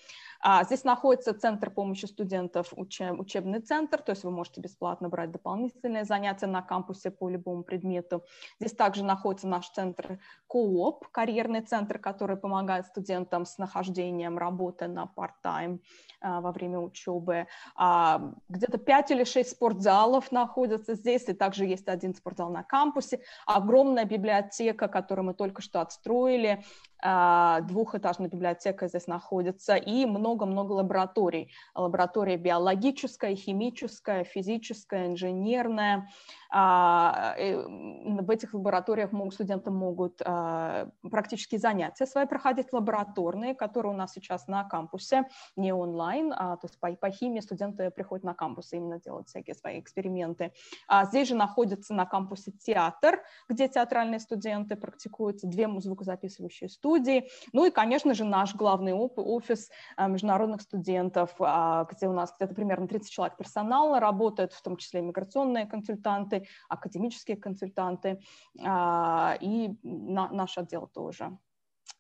А, 0.46 0.62
здесь 0.64 0.84
находится 0.84 1.32
центр 1.32 1.70
помощи 1.70 2.04
студентов, 2.04 2.74
учебный 2.76 3.60
центр, 3.60 4.02
то 4.02 4.10
есть 4.12 4.24
вы 4.24 4.30
можете 4.30 4.60
бесплатно 4.60 5.08
брать 5.08 5.30
дополнительные 5.30 6.04
занятия 6.04 6.46
на 6.46 6.60
кампусе 6.60 7.10
по 7.10 7.30
любому 7.30 7.64
предмету. 7.64 8.22
Здесь 8.60 8.76
также 8.76 9.04
находится 9.04 9.48
наш 9.48 9.70
центр 9.70 10.20
КООП, 10.46 11.08
карьерный 11.08 11.62
центр, 11.62 11.98
который 11.98 12.36
помогает 12.36 12.84
студентам 12.84 13.46
с 13.46 13.56
нахождением 13.56 14.36
работы 14.36 14.86
на 14.86 15.10
part-time 15.16 15.80
а, 16.20 16.42
во 16.42 16.52
время 16.52 16.78
учебы. 16.78 17.46
А, 17.74 18.34
где-то 18.50 18.76
5 18.76 19.12
или 19.12 19.24
6 19.24 19.48
спортзалов 19.48 20.30
находятся 20.30 20.92
здесь, 20.92 21.26
и 21.26 21.32
также 21.32 21.64
есть 21.64 21.88
один 21.88 22.14
спортзал 22.14 22.50
на 22.50 22.62
кампусе. 22.62 23.22
Огромная 23.46 24.04
библиотека, 24.04 24.88
которую 24.88 25.24
мы 25.24 25.32
только 25.32 25.62
что 25.62 25.80
отстроили, 25.80 26.62
двухэтажная 27.04 28.28
библиотека 28.28 28.88
здесь 28.88 29.06
находится 29.06 29.76
и 29.76 30.06
много-много 30.06 30.72
лабораторий. 30.72 31.52
Лаборатория 31.74 32.38
биологическая, 32.38 33.36
химическая, 33.36 34.24
физическая, 34.24 35.08
инженерная. 35.08 36.08
А, 36.56 37.34
в 37.36 38.30
этих 38.30 38.54
лабораториях 38.54 39.10
студенты 39.32 39.72
могут 39.72 40.22
а, 40.24 40.88
практически 41.02 41.56
занятия 41.56 42.06
свои 42.06 42.26
проходить 42.26 42.72
лабораторные, 42.72 43.56
которые 43.56 43.92
у 43.92 43.96
нас 43.96 44.12
сейчас 44.12 44.46
на 44.46 44.62
кампусе, 44.62 45.24
не 45.56 45.72
онлайн, 45.72 46.32
а, 46.32 46.56
то 46.56 46.66
есть 46.68 46.78
по, 46.78 46.92
по 46.92 47.10
химии 47.10 47.40
студенты 47.40 47.90
приходят 47.90 48.24
на 48.24 48.34
кампус 48.34 48.72
именно 48.72 49.00
делать 49.00 49.26
всякие 49.28 49.56
свои 49.56 49.80
эксперименты. 49.80 50.52
А 50.86 51.06
здесь 51.06 51.26
же 51.26 51.34
находится 51.34 51.92
на 51.92 52.06
кампусе 52.06 52.52
театр, 52.52 53.20
где 53.48 53.66
театральные 53.66 54.20
студенты 54.20 54.76
практикуются, 54.76 55.48
две 55.48 55.64
звукозаписывающие 55.80 56.68
студии, 56.68 57.28
ну 57.52 57.64
и, 57.64 57.72
конечно 57.72 58.14
же, 58.14 58.24
наш 58.24 58.54
главный 58.54 58.92
офис 58.92 59.70
международных 59.98 60.60
студентов, 60.60 61.34
где 61.36 62.06
у 62.06 62.12
нас 62.12 62.32
где-то 62.36 62.54
примерно 62.54 62.86
30 62.86 63.10
человек 63.10 63.36
персонала 63.36 63.98
работает, 63.98 64.52
в 64.52 64.62
том 64.62 64.76
числе 64.76 65.00
миграционные 65.00 65.66
консультанты, 65.66 66.43
академические 66.68 67.36
консультанты 67.36 68.20
а, 68.64 69.36
и 69.40 69.70
наш 69.82 70.58
отдел 70.58 70.88
тоже. 70.92 71.36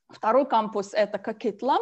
Второй 0.08 0.46
кампус– 0.46 0.92
это 0.94 1.18
Кокитлам, 1.18 1.80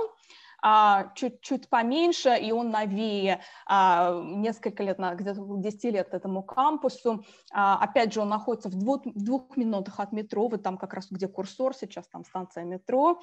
чуть-чуть 1.16 1.68
поменьше, 1.68 2.36
и 2.36 2.52
он 2.52 2.70
новее, 2.70 3.40
а, 3.66 4.22
несколько 4.22 4.84
лет, 4.84 4.98
где-то 4.98 5.44
10 5.56 5.84
лет 5.90 6.14
этому 6.14 6.44
кампусу. 6.44 7.24
А, 7.52 7.78
опять 7.82 8.12
же, 8.12 8.20
он 8.20 8.28
находится 8.28 8.68
в 8.68 8.78
двух, 8.78 9.04
в 9.04 9.24
двух 9.24 9.56
минутах 9.56 9.98
от 9.98 10.12
метро, 10.12 10.46
вот 10.46 10.62
там 10.62 10.78
как 10.78 10.94
раз 10.94 11.08
где 11.10 11.26
курсор, 11.26 11.74
сейчас 11.74 12.06
там 12.08 12.24
станция 12.24 12.64
метро. 12.64 13.20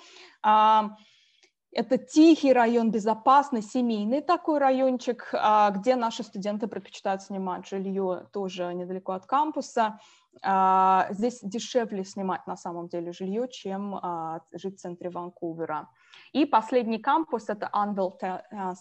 Это 1.72 1.98
тихий 2.00 2.52
район, 2.52 2.90
безопасный, 2.90 3.62
семейный 3.62 4.22
такой 4.22 4.58
райончик, 4.58 5.30
а, 5.34 5.70
где 5.70 5.96
наши 5.96 6.24
студенты 6.24 6.68
предпочитают 6.68 7.22
снимать 7.22 7.68
жилье 7.68 8.28
тоже 8.34 8.74
недалеко 8.74 9.12
от 9.12 9.28
кампуса. 9.28 10.00
А, 10.42 11.08
здесь 11.12 11.40
дешевле 11.42 12.04
снимать 12.06 12.48
на 12.48 12.56
самом 12.56 12.88
деле 12.88 13.12
жилье, 13.12 13.48
чем 13.50 13.96
а, 13.96 14.42
жить 14.54 14.78
в 14.78 14.82
центре 14.82 15.10
Ванкувера. 15.10 15.90
И 16.32 16.46
последний 16.46 17.00
кампус– 17.00 17.46
это 17.50 17.70
Anvil 17.74 18.14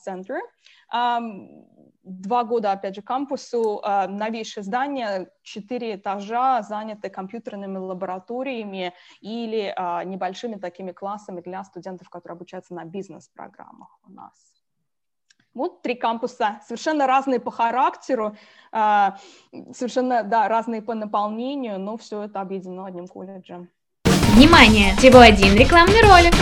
Center. 0.07 0.41
Два 2.03 2.45
года, 2.45 2.73
опять 2.73 2.95
же, 2.95 3.03
кампусу, 3.03 3.83
новейшее 4.09 4.65
здание, 4.65 5.31
четыре 5.43 5.97
этажа, 5.97 6.63
заняты 6.63 7.11
компьютерными 7.11 7.79
лабораториями 7.79 8.95
или 9.21 9.75
небольшими 10.07 10.57
такими 10.57 10.93
классами 10.93 11.41
для 11.41 11.65
студентов, 11.65 12.09
которые 12.09 12.37
обучаются 12.37 12.75
на 12.75 12.85
бизнес-программах 12.85 13.99
у 14.07 14.11
нас. 14.11 14.58
Вот 15.59 15.83
три 15.83 15.97
кампуса, 15.97 16.61
совершенно 16.65 17.09
разные 17.09 17.41
по 17.41 17.51
характеру, 17.51 18.37
совершенно 18.71 20.23
да, 20.23 20.49
разные 20.49 20.83
по 20.83 20.95
наполнению, 20.95 21.81
но 21.81 21.97
все 21.97 22.23
это 22.23 22.41
объединено 22.41 22.87
одним 22.87 23.09
колледжем. 23.09 23.69
Внимание! 24.39 24.95
Всего 24.99 25.19
один 25.19 25.57
рекламный 25.57 26.01
ролик. 26.01 26.33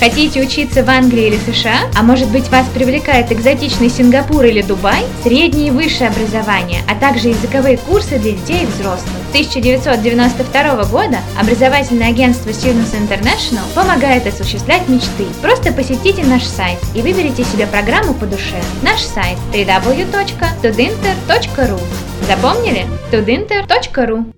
Хотите 0.00 0.42
учиться 0.42 0.82
в 0.82 0.90
Англии 0.90 1.28
или 1.28 1.36
США? 1.36 1.82
А 1.96 2.02
может 2.02 2.28
быть 2.28 2.48
вас 2.48 2.66
привлекает 2.74 3.30
экзотичный 3.30 3.88
Сингапур 3.88 4.44
или 4.44 4.62
Дубай? 4.62 5.04
Среднее 5.22 5.68
и 5.68 5.70
высшее 5.70 6.10
образование, 6.10 6.80
а 6.90 6.96
также 6.96 7.28
языковые 7.28 7.78
курсы 7.78 8.18
для 8.18 8.32
детей 8.32 8.64
и 8.64 8.66
взрослых. 8.66 9.12
С 9.28 9.30
1992 9.30 10.86
года 10.86 11.18
образовательное 11.40 12.08
агентство 12.08 12.50
Students 12.50 13.00
International 13.00 13.62
помогает 13.76 14.26
осуществлять 14.26 14.88
мечты. 14.88 15.26
Просто 15.40 15.72
посетите 15.72 16.24
наш 16.24 16.42
сайт 16.42 16.80
и 16.96 17.00
выберите 17.00 17.44
себе 17.44 17.68
программу 17.68 18.12
по 18.12 18.26
душе. 18.26 18.60
Наш 18.82 19.02
сайт 19.02 19.38
www.tudinter.ru 19.52 21.80
Запомнили? 22.26 22.88
tudinter.ru 23.12 24.32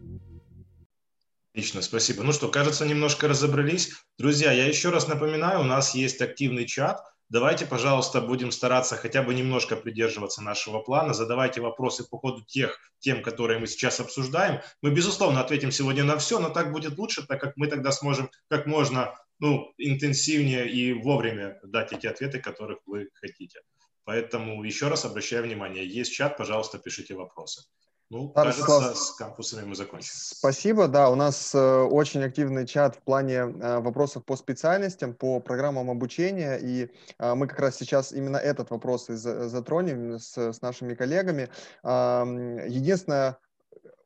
Отлично, 1.61 1.83
спасибо. 1.83 2.23
Ну 2.23 2.33
что, 2.33 2.49
кажется, 2.49 2.87
немножко 2.87 3.29
разобрались. 3.29 3.91
Друзья, 4.17 4.51
я 4.51 4.65
еще 4.65 4.89
раз 4.89 5.09
напоминаю, 5.09 5.61
у 5.61 5.65
нас 5.65 5.95
есть 5.95 6.23
активный 6.23 6.65
чат. 6.65 7.05
Давайте, 7.29 7.67
пожалуйста, 7.67 8.23
будем 8.23 8.51
стараться 8.51 8.97
хотя 8.97 9.23
бы 9.23 9.35
немножко 9.35 9.77
придерживаться 9.77 10.43
нашего 10.43 10.79
плана. 10.79 11.13
Задавайте 11.13 11.61
вопросы 11.61 12.09
по 12.09 12.17
ходу 12.17 12.43
тех 12.47 12.79
тем, 12.99 13.23
которые 13.23 13.59
мы 13.59 13.67
сейчас 13.67 14.01
обсуждаем. 14.01 14.63
Мы, 14.81 14.91
безусловно, 14.91 15.43
ответим 15.43 15.71
сегодня 15.71 16.03
на 16.03 16.17
все, 16.17 16.39
но 16.39 16.49
так 16.49 16.73
будет 16.73 16.97
лучше, 16.97 17.27
так 17.27 17.39
как 17.39 17.59
мы 17.59 17.67
тогда 17.67 17.93
сможем 17.93 18.31
как 18.49 18.65
можно 18.65 19.15
ну, 19.39 19.71
интенсивнее 19.77 20.67
и 20.67 20.95
вовремя 20.95 21.61
дать 21.63 21.93
эти 21.93 22.07
ответы, 22.07 22.41
которых 22.41 22.79
вы 22.87 23.11
хотите. 23.13 23.61
Поэтому 24.05 24.65
еще 24.65 24.89
раз 24.89 25.05
обращаю 25.05 25.43
внимание, 25.43 25.87
есть 25.87 26.15
чат, 26.15 26.39
пожалуйста, 26.39 26.79
пишите 26.79 27.15
вопросы. 27.15 27.65
Ну, 28.11 28.33
да, 28.35 28.43
кажется, 28.43 28.95
с 28.97 29.13
кампусами 29.13 29.65
мы 29.65 29.77
закончили. 29.77 30.11
Спасибо, 30.13 30.89
да, 30.89 31.11
у 31.11 31.15
нас 31.15 31.55
э, 31.55 31.83
очень 31.83 32.25
активный 32.25 32.67
чат 32.67 32.97
в 32.97 33.03
плане 33.03 33.35
э, 33.35 33.79
вопросов 33.79 34.25
по 34.25 34.35
специальностям, 34.35 35.15
по 35.15 35.39
программам 35.39 35.91
обучения, 35.91 36.57
и 36.57 36.91
э, 37.21 37.35
мы 37.35 37.47
как 37.47 37.61
раз 37.61 37.77
сейчас 37.77 38.13
именно 38.13 38.37
этот 38.37 38.71
вопрос 38.71 39.11
и 39.11 39.15
затронем 39.15 40.19
с, 40.19 40.37
с 40.37 40.61
нашими 40.61 40.95
коллегами. 40.95 41.49
Единственное, 41.85 43.39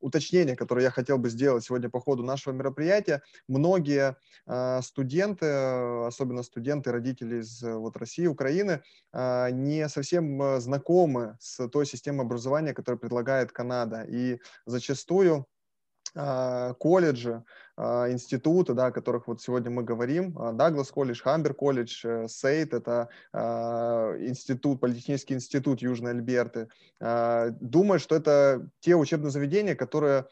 уточнение, 0.04 0.54
которое 0.56 0.82
я 0.82 0.90
хотел 0.90 1.18
бы 1.18 1.30
сделать 1.30 1.64
сегодня 1.64 1.88
по 1.88 2.00
ходу 2.00 2.22
нашего 2.22 2.52
мероприятия. 2.52 3.22
Многие 3.48 4.16
э, 4.46 4.80
студенты, 4.82 5.46
особенно 5.46 6.42
студенты, 6.42 6.92
родители 6.92 7.40
из 7.40 7.62
вот, 7.62 7.96
России, 7.96 8.26
Украины, 8.26 8.82
э, 9.12 9.48
не 9.52 9.88
совсем 9.88 10.60
знакомы 10.60 11.36
с 11.40 11.68
той 11.68 11.86
системой 11.86 12.26
образования, 12.26 12.74
которую 12.74 13.00
предлагает 13.00 13.52
Канада. 13.52 14.02
И 14.02 14.38
зачастую 14.66 15.34
а, 15.34 15.53
колледжи, 16.14 17.42
а, 17.76 18.08
институты, 18.10 18.72
да, 18.74 18.86
о 18.86 18.92
которых 18.92 19.26
вот 19.26 19.42
сегодня 19.42 19.70
мы 19.70 19.82
говорим, 19.82 20.32
Даглас 20.56 20.90
колледж, 20.92 21.20
Хамбер 21.20 21.54
колледж, 21.54 22.04
э, 22.04 22.28
Сейт, 22.28 22.72
это 22.72 23.08
а, 23.32 24.16
институт, 24.20 24.80
политехнический 24.80 25.34
институт 25.34 25.82
Южной 25.82 26.12
Альберты, 26.12 26.68
думают, 27.00 28.02
что 28.02 28.14
это 28.14 28.68
те 28.80 28.94
учебные 28.94 29.30
заведения, 29.30 29.74
которые 29.74 30.26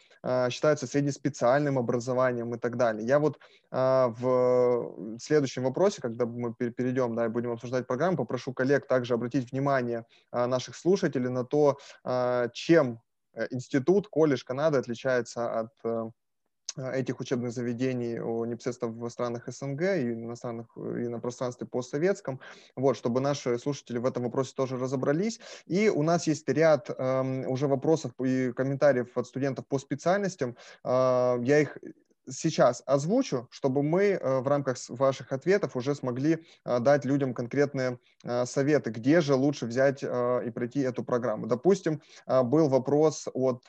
считаются 0.50 0.86
среднеспециальным 0.86 1.78
образованием 1.78 2.54
и 2.54 2.58
так 2.58 2.76
далее. 2.76 3.06
Я 3.06 3.18
вот 3.18 3.38
в 3.70 5.18
следующем 5.18 5.64
вопросе, 5.64 6.00
когда 6.00 6.24
мы 6.24 6.54
перейдем, 6.54 7.14
да, 7.14 7.26
и 7.26 7.28
будем 7.28 7.50
обсуждать 7.52 7.86
программу, 7.86 8.18
попрошу 8.18 8.52
коллег 8.52 8.86
также 8.86 9.14
обратить 9.14 9.50
внимание 9.50 10.06
наших 10.30 10.76
слушателей 10.76 11.28
на 11.28 11.44
то, 11.44 11.78
чем 12.52 13.00
институт, 13.50 14.08
колледж 14.08 14.44
Канады 14.44 14.78
отличается 14.78 15.60
от 15.60 15.72
э, 15.84 16.10
этих 16.76 17.20
учебных 17.20 17.52
заведений 17.52 18.14
непосредственно 18.46 18.92
в 18.92 19.08
странах 19.10 19.44
СНГ 19.46 19.82
и 19.82 20.14
на, 20.14 20.36
странах, 20.36 20.66
и 20.76 21.08
на 21.08 21.20
пространстве 21.20 21.66
постсоветском, 21.66 22.40
вот, 22.76 22.96
чтобы 22.96 23.20
наши 23.20 23.58
слушатели 23.58 23.98
в 23.98 24.06
этом 24.06 24.24
вопросе 24.24 24.52
тоже 24.54 24.78
разобрались. 24.78 25.40
И 25.66 25.88
у 25.88 26.02
нас 26.02 26.26
есть 26.26 26.48
ряд 26.48 26.88
э, 26.90 27.46
уже 27.46 27.68
вопросов 27.68 28.12
и 28.20 28.52
комментариев 28.52 29.16
от 29.16 29.26
студентов 29.26 29.66
по 29.66 29.78
специальностям. 29.78 30.56
Э, 30.84 31.38
я 31.42 31.60
их 31.60 31.78
сейчас 32.28 32.82
озвучу, 32.86 33.48
чтобы 33.50 33.82
мы 33.82 34.02
э, 34.02 34.40
в 34.40 34.46
рамках 34.46 34.76
ваших 34.88 35.32
ответов 35.32 35.76
уже 35.76 35.94
смогли 35.94 36.44
э, 36.64 36.78
дать 36.80 37.04
людям 37.04 37.34
конкретные 37.34 37.98
э, 38.24 38.46
советы, 38.46 38.90
где 38.90 39.20
же 39.20 39.34
лучше 39.34 39.66
взять 39.66 40.02
и 40.02 40.50
пройти 40.54 40.80
эту 40.80 41.04
программу. 41.04 41.46
Допустим, 41.46 42.00
был 42.26 42.68
вопрос 42.68 43.28
от 43.32 43.64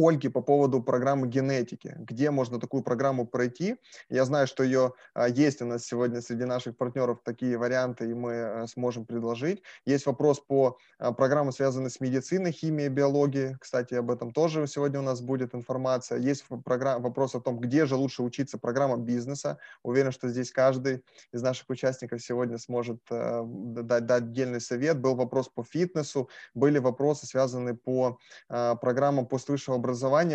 Ольги 0.00 0.28
по 0.28 0.40
поводу 0.40 0.82
программы 0.82 1.28
генетики. 1.28 1.94
Где 1.98 2.30
можно 2.30 2.58
такую 2.58 2.82
программу 2.82 3.26
пройти? 3.26 3.76
Я 4.08 4.24
знаю, 4.24 4.46
что 4.46 4.62
ее 4.62 4.94
а, 5.12 5.28
есть 5.28 5.60
у 5.60 5.66
нас 5.66 5.84
сегодня 5.84 6.22
среди 6.22 6.44
наших 6.44 6.78
партнеров 6.78 7.20
такие 7.22 7.58
варианты, 7.58 8.10
и 8.10 8.14
мы 8.14 8.32
а, 8.32 8.66
сможем 8.66 9.04
предложить. 9.04 9.62
Есть 9.84 10.06
вопрос 10.06 10.40
по 10.40 10.78
а, 10.98 11.12
программам, 11.12 11.52
связанным 11.52 11.90
с 11.90 12.00
медициной, 12.00 12.50
химией, 12.50 12.88
биологией. 12.88 13.56
Кстати, 13.60 13.92
об 13.92 14.10
этом 14.10 14.32
тоже 14.32 14.66
сегодня 14.66 15.00
у 15.00 15.02
нас 15.02 15.20
будет 15.20 15.54
информация. 15.54 16.18
Есть 16.18 16.46
вопрос 16.48 17.34
о 17.34 17.40
том, 17.40 17.60
где 17.60 17.84
же 17.84 17.96
лучше 17.96 18.22
учиться 18.22 18.56
программам 18.56 19.04
бизнеса. 19.04 19.58
Уверен, 19.82 20.12
что 20.12 20.30
здесь 20.30 20.50
каждый 20.50 21.04
из 21.30 21.42
наших 21.42 21.68
участников 21.68 22.22
сегодня 22.22 22.56
сможет 22.56 23.02
дать, 23.10 24.06
дать 24.06 24.22
отдельный 24.22 24.62
совет. 24.62 24.98
Был 24.98 25.14
вопрос 25.14 25.50
по 25.50 25.62
фитнесу, 25.62 26.30
были 26.54 26.78
вопросы, 26.78 27.26
связанные 27.26 27.74
по 27.74 28.18
программам 28.48 29.26
поствысшего 29.26 29.76
образования 29.76 29.89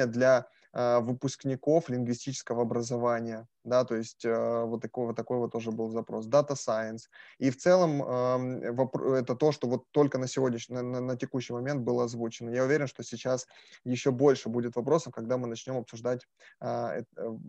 для 0.05 0.47
э, 0.73 0.99
выпускников 0.99 1.89
лингвистического 1.89 2.61
образования, 2.61 3.47
да, 3.63 3.83
то 3.83 3.95
есть 3.95 4.25
э, 4.25 4.63
вот 4.65 4.81
такой, 4.81 5.07
вот 5.07 5.15
такой 5.15 5.37
вот 5.37 5.51
тоже 5.51 5.71
был 5.71 5.89
запрос, 5.89 6.27
Data 6.27 6.53
Science. 6.53 7.03
И 7.39 7.49
в 7.49 7.57
целом 7.57 8.01
э, 8.03 9.17
это 9.17 9.35
то, 9.35 9.51
что 9.51 9.67
вот 9.67 9.85
только 9.91 10.17
на 10.17 10.27
сегодняшний, 10.27 10.81
на, 10.81 11.01
на 11.01 11.17
текущий 11.17 11.53
момент 11.53 11.81
было 11.81 12.03
озвучено. 12.03 12.49
Я 12.49 12.63
уверен, 12.63 12.87
что 12.87 13.03
сейчас 13.03 13.47
еще 13.83 14.11
больше 14.11 14.49
будет 14.49 14.75
вопросов, 14.75 15.13
когда 15.13 15.37
мы 15.37 15.47
начнем 15.47 15.77
обсуждать 15.77 16.27
э, 16.61 17.03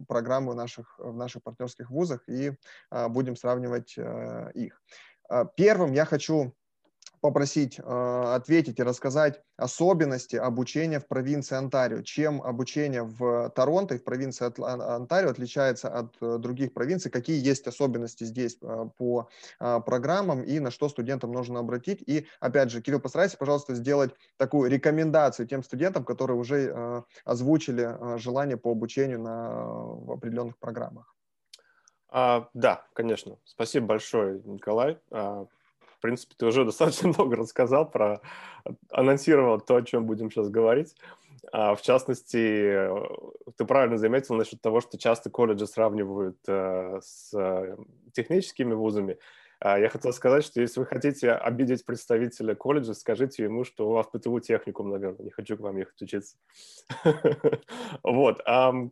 программы 0.09 0.54
наших, 0.54 0.98
в 0.98 1.16
наших 1.16 1.42
партнерских 1.42 1.90
вузах 1.90 2.28
и 2.28 2.52
будем 3.09 3.36
сравнивать 3.36 3.96
их. 4.54 4.80
Первым 5.57 5.92
я 5.92 6.04
хочу 6.04 6.54
попросить 7.27 7.81
э, 7.81 7.83
ответить 7.83 8.79
и 8.79 8.85
рассказать 8.85 9.43
особенности 9.57 10.37
обучения 10.37 11.01
в 11.01 11.09
провинции 11.09 11.57
Онтарио. 11.57 12.03
Чем 12.03 12.41
обучение 12.41 13.03
в 13.03 13.51
Торонто 13.51 13.97
и 13.97 13.99
в 13.99 14.05
провинции 14.05 14.45
Онтарио 14.45 15.31
отличается 15.31 15.89
от 15.89 16.14
э, 16.20 16.39
других 16.39 16.72
провинций, 16.72 17.11
какие 17.11 17.45
есть 17.45 17.66
особенности 17.66 18.22
здесь 18.22 18.59
э, 18.62 18.85
по 18.97 19.29
э, 19.59 19.81
программам 19.85 20.45
и 20.45 20.61
на 20.61 20.70
что 20.70 20.89
студентам 20.89 21.33
нужно 21.33 21.59
обратить. 21.59 22.01
И 22.07 22.29
опять 22.39 22.70
же, 22.70 22.81
Кирилл, 22.81 23.01
постарайся, 23.01 23.37
пожалуйста, 23.37 23.74
сделать 23.74 24.12
такую 24.37 24.70
рекомендацию 24.70 25.49
тем 25.49 25.64
студентам, 25.64 26.05
которые 26.05 26.37
уже 26.37 26.72
э, 26.72 27.03
озвучили 27.24 28.14
э, 28.14 28.18
желание 28.18 28.57
по 28.57 28.70
обучению 28.70 29.20
на 29.20 29.64
в 29.64 30.12
определенных 30.12 30.57
программах. 30.59 31.12
А, 32.09 32.49
да, 32.55 32.87
конечно. 32.93 33.37
Спасибо 33.45 33.87
большое, 33.87 34.41
Николай. 34.45 35.01
А, 35.11 35.47
принципе, 36.07 36.34
ты 36.38 36.46
уже 36.46 36.64
достаточно 36.64 37.09
много 37.09 37.36
рассказал 37.36 37.90
про, 37.90 38.20
анонсировал 38.90 39.61
то, 39.61 39.76
о 39.76 39.82
чем 39.82 40.07
будем 40.07 40.30
сейчас 40.30 40.48
говорить. 40.48 40.94
А, 41.52 41.74
в 41.74 41.82
частности, 41.82 42.88
ты 43.57 43.64
правильно 43.64 43.98
заметил 43.98 44.36
насчет 44.36 44.61
того, 44.61 44.80
что 44.80 44.98
часто 44.98 45.30
колледжи 45.30 45.66
сравнивают 45.66 46.38
э, 46.48 47.00
с 47.02 47.32
э, 47.34 47.76
техническими 48.12 48.74
вузами. 48.74 49.18
А, 49.61 49.78
я 49.78 49.88
хотел 49.88 50.12
сказать, 50.12 50.44
что 50.44 50.61
если 50.61 50.80
вы 50.80 50.86
хотите 50.86 51.32
обидеть 51.32 51.84
представителя 51.84 52.54
колледжа, 52.54 52.94
скажите 52.94 53.44
ему, 53.44 53.64
что 53.64 53.88
у 53.88 53.92
вас 53.92 54.07
ПТУ 54.07 54.40
техникум, 54.40 54.90
наверное, 54.90 55.24
не 55.24 55.30
хочу 55.30 55.57
к 55.57 55.61
вам 55.61 55.76
ехать 55.76 56.00
учиться. 56.02 56.36
Вот. 58.02 58.42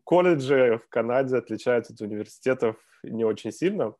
Колледжи 0.04 0.80
в 0.84 0.88
Канаде 0.88 1.36
отличаются 1.36 1.92
от 1.92 2.00
университетов 2.00 2.76
не 3.04 3.24
очень 3.24 3.52
сильно. 3.52 3.94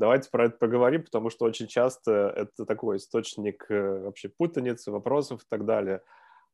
Давайте 0.00 0.30
про 0.30 0.46
это 0.46 0.56
поговорим, 0.56 1.04
потому 1.04 1.28
что 1.28 1.44
очень 1.44 1.66
часто 1.66 2.32
это 2.34 2.64
такой 2.64 2.96
источник 2.96 3.66
э, 3.70 4.00
вообще 4.00 4.30
путаницы, 4.30 4.90
вопросов 4.90 5.42
и 5.42 5.46
так 5.46 5.66
далее. 5.66 6.00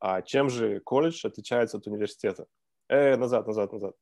А 0.01 0.20
чем 0.20 0.51
же 0.51 0.80
колледж 0.80 1.24
отличается 1.24 1.76
от 1.76 1.86
университета? 1.86 2.49
Э, 2.88 3.16
назад, 3.16 3.47
назад, 3.47 3.72
назад. 3.72 3.94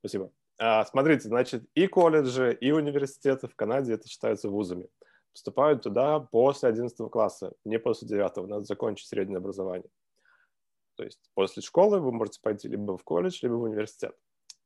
Спасибо. 0.00 0.32
А, 0.58 0.84
смотрите, 0.84 1.28
значит, 1.28 1.64
и 1.74 1.86
колледжи, 1.86 2.52
и 2.60 2.72
университеты 2.72 3.48
в 3.48 3.56
Канаде 3.56 3.94
это 3.94 4.06
считаются 4.06 4.50
вузами. 4.50 4.90
Поступают 5.32 5.82
туда 5.82 6.20
после 6.20 6.68
11 6.68 7.10
класса, 7.10 7.54
не 7.64 7.78
после 7.78 8.06
9. 8.06 8.36
Надо 8.48 8.64
закончить 8.64 9.08
среднее 9.08 9.38
образование. 9.38 9.88
То 10.96 11.04
есть 11.04 11.20
после 11.32 11.62
школы 11.62 12.00
вы 12.00 12.12
можете 12.12 12.38
пойти 12.42 12.68
либо 12.68 12.98
в 12.98 13.02
колледж, 13.02 13.38
либо 13.40 13.54
в 13.54 13.62
университет. 13.62 14.14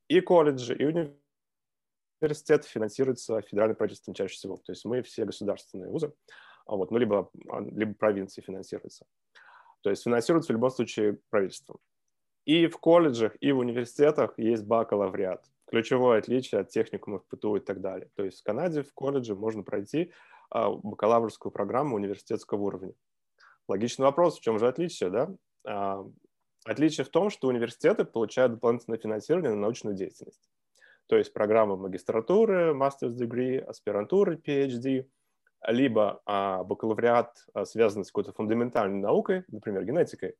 И 0.09 0.21
колледжи, 0.21 0.75
и 0.75 0.85
университеты 0.85 1.23
университет 2.21 2.65
финансируется 2.65 3.41
федеральным 3.43 3.77
правительством 3.77 4.15
чаще 4.15 4.35
всего. 4.35 4.57
То 4.57 4.73
есть 4.73 4.85
мы 4.85 5.03
все 5.03 5.25
государственные 5.25 5.91
вузы, 5.91 6.13
а 6.67 6.77
вот, 6.77 6.91
ну, 6.91 6.99
либо, 6.99 7.31
а, 7.49 7.61
либо 7.61 7.95
провинции 7.95 8.41
финансируются. 8.41 9.07
То 9.83 9.91
есть 9.91 10.03
финансируются 10.03 10.53
в 10.53 10.57
любом 10.57 10.71
случае 10.71 11.21
правительством. 11.31 11.79
И 12.45 12.67
в 12.67 12.79
колледжах, 12.79 13.37
и 13.41 13.53
в 13.53 13.59
университетах 13.59 14.39
есть 14.39 14.65
бакалавриат. 14.65 15.45
Ключевое 15.67 16.19
отличие 16.19 16.63
от 16.63 16.71
техникумов, 16.71 17.27
ПТУ 17.29 17.57
и 17.57 17.61
так 17.61 17.81
далее. 17.81 18.11
То 18.15 18.25
есть 18.25 18.41
в 18.41 18.43
Канаде 18.43 18.83
в 18.83 18.93
колледже 18.95 19.35
можно 19.35 19.63
пройти 19.63 20.13
а, 20.51 20.71
бакалаврскую 20.71 21.53
программу 21.53 21.97
университетского 21.97 22.61
уровня. 22.61 22.95
Логичный 23.69 24.05
вопрос, 24.05 24.39
в 24.39 24.43
чем 24.43 24.59
же 24.59 24.67
отличие, 24.67 25.11
да? 25.11 26.03
Отличие 26.65 27.05
в 27.05 27.11
том, 27.11 27.29
что 27.29 27.49
университеты 27.49 28.05
получают 28.05 28.53
дополнительное 28.53 28.99
финансирование 28.99 29.51
на 29.51 29.61
научную 29.61 29.95
деятельность 29.95 30.49
то 31.09 31.17
есть 31.17 31.33
программы 31.33 31.77
магистратуры, 31.77 32.75
master's 32.75 33.17
degree, 33.19 33.59
аспирантуры, 33.59 34.37
PhD, 34.37 35.09
либо 35.67 36.21
а, 36.27 36.63
бакалавриат, 36.63 37.47
а, 37.55 37.65
связанный 37.65 38.05
с 38.05 38.09
какой-то 38.09 38.33
фундаментальной 38.33 39.01
наукой, 39.01 39.45
например, 39.49 39.85
генетикой, 39.85 40.35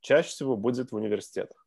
чаще 0.00 0.28
всего 0.28 0.56
будет 0.56 0.92
в 0.92 0.94
университетах. 0.94 1.66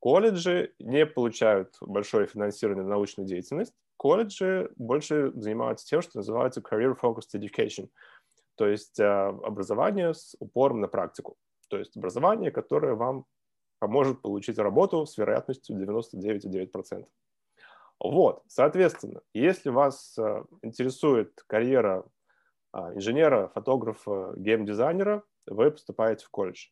Колледжи 0.00 0.74
не 0.78 1.06
получают 1.06 1.76
большое 1.80 2.26
финансирование 2.26 2.82
на 2.84 2.90
научную 2.90 3.26
деятельность. 3.26 3.74
Колледжи 3.96 4.70
больше 4.76 5.32
занимаются 5.34 5.86
тем, 5.86 6.02
что 6.02 6.18
называется 6.18 6.60
career-focused 6.60 7.34
education, 7.34 7.88
то 8.56 8.68
есть 8.68 9.00
а, 9.00 9.28
образование 9.28 10.12
с 10.12 10.36
упором 10.40 10.80
на 10.80 10.88
практику. 10.88 11.36
То 11.68 11.78
есть 11.78 11.96
образование, 11.96 12.50
которое 12.50 12.94
вам 12.94 13.24
поможет 13.78 14.20
получить 14.20 14.58
работу 14.58 15.06
с 15.06 15.16
вероятностью 15.16 15.74
99,9%. 15.76 17.06
Вот, 18.02 18.42
соответственно, 18.48 19.20
если 19.32 19.70
вас 19.70 20.18
э, 20.18 20.42
интересует 20.62 21.40
карьера 21.46 22.04
а, 22.72 22.92
инженера, 22.94 23.46
фотографа, 23.54 24.34
геймдизайнера, 24.36 25.22
вы 25.46 25.70
поступаете 25.70 26.24
в 26.26 26.30
колледж. 26.30 26.66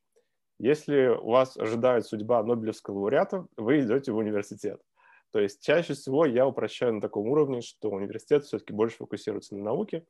Если 0.59 1.07
у 1.07 1.31
вас 1.31 1.57
ожидает 1.57 2.05
судьба 2.05 2.43
Нобелевского 2.43 2.99
лауреата, 2.99 3.47
вы 3.57 3.81
идете 3.81 4.11
в 4.11 4.17
университет. 4.17 4.83
То 5.31 5.39
есть 5.39 5.63
чаще 5.63 5.95
всего 5.95 6.27
я 6.27 6.49
упрощаю 6.49 6.95
на 6.95 7.01
таком 7.01 7.29
уровне, 7.29 7.61
что 7.61 7.91
университет 7.91 8.45
все-таки 8.45 8.73
больше 8.73 8.97
фокусируется 8.97 9.55
на 9.55 9.63
науке. 9.63 10.05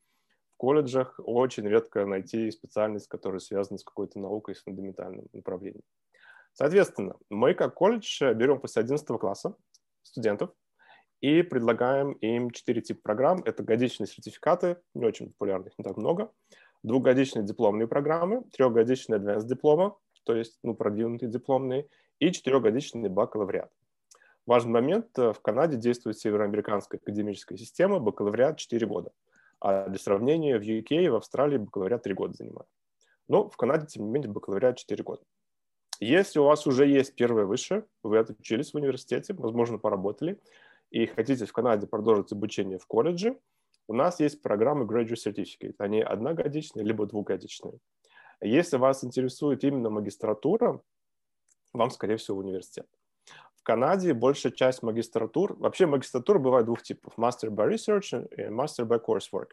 В 0.54 0.56
колледжах 0.56 1.20
очень 1.22 1.68
редко 1.68 2.06
найти 2.06 2.50
специальность, 2.50 3.08
которая 3.08 3.40
связана 3.40 3.76
с 3.76 3.84
какой-то 3.84 4.18
наукой, 4.18 4.54
с 4.54 4.62
фундаментальным 4.62 5.26
направлением. 5.34 5.82
Соответственно, 6.54 7.16
мы 7.28 7.52
как 7.52 7.74
колледж 7.74 8.22
берем 8.32 8.58
после 8.58 8.80
11 8.80 9.06
класса 9.18 9.54
студентов, 10.02 10.50
и 11.20 11.42
предлагаем 11.42 12.12
им 12.12 12.50
четыре 12.50 12.80
типа 12.80 13.00
программ. 13.02 13.42
Это 13.44 13.62
годичные 13.62 14.06
сертификаты, 14.06 14.78
не 14.94 15.04
очень 15.04 15.28
популярных, 15.28 15.78
не 15.78 15.84
так 15.84 15.96
много, 15.96 16.32
двухгодичные 16.82 17.44
дипломные 17.44 17.86
программы, 17.86 18.44
трехгодичные 18.52 19.20
advanced 19.20 19.46
диплома, 19.46 19.96
то 20.24 20.34
есть 20.34 20.58
ну, 20.62 20.74
продвинутые 20.74 21.30
дипломные, 21.30 21.86
и 22.18 22.32
четырехгодичный 22.32 23.08
бакалавриат. 23.08 23.70
Важный 24.46 24.72
момент, 24.72 25.18
э, 25.18 25.32
в 25.32 25.40
Канаде 25.40 25.76
действует 25.76 26.18
североамериканская 26.18 27.00
академическая 27.00 27.58
система, 27.58 27.98
бакалавриат 27.98 28.58
4 28.58 28.86
года. 28.86 29.12
А 29.60 29.88
для 29.88 29.98
сравнения 29.98 30.58
в 30.58 30.62
UK 30.62 31.04
и 31.04 31.08
в 31.08 31.16
Австралии 31.16 31.58
бакалавриат 31.58 32.02
3 32.02 32.14
года 32.14 32.34
занимает. 32.34 32.68
Но 33.28 33.48
в 33.48 33.56
Канаде, 33.56 33.86
тем 33.86 34.06
не 34.06 34.10
менее, 34.10 34.30
бакалавриат 34.30 34.78
4 34.78 35.02
года. 35.04 35.22
Если 36.00 36.38
у 36.38 36.44
вас 36.44 36.66
уже 36.66 36.86
есть 36.86 37.14
первое 37.14 37.44
высшее, 37.44 37.84
вы 38.02 38.18
отучились 38.18 38.72
в 38.72 38.76
университете, 38.76 39.34
возможно, 39.34 39.78
поработали, 39.78 40.40
и 40.91 41.07
хотите 41.07 41.47
в 41.47 41.53
Канаде 41.53 41.86
продолжить 41.86 42.32
обучение 42.32 42.78
в 42.78 42.86
колледже, 42.86 43.38
у 43.88 43.95
нас 43.95 44.20
есть 44.20 44.43
программы 44.43 44.84
Graduate 44.84 45.16
Certificate. 45.26 45.74
Они 45.78 46.01
одногодичные 46.01 46.84
либо 46.84 47.07
двухгодичные. 47.07 47.78
Если 48.41 48.76
вас 48.76 49.05
интересует 49.05 49.64
именно 49.64 49.91
магистратура, 49.91 50.80
вам, 51.72 51.91
скорее 51.91 52.16
всего, 52.16 52.38
университет. 52.38 52.86
В 53.55 53.62
Канаде 53.62 54.14
большая 54.14 54.53
часть 54.53 54.82
магистратур, 54.82 55.55
вообще 55.59 55.86
магистратура 55.86 56.38
бывает 56.38 56.66
двух 56.66 56.82
типов, 56.82 57.12
Master 57.18 57.51
by 57.51 57.68
Research 57.68 58.26
и 58.36 58.43
Master 58.43 58.86
by 58.86 59.05
Coursework. 59.05 59.51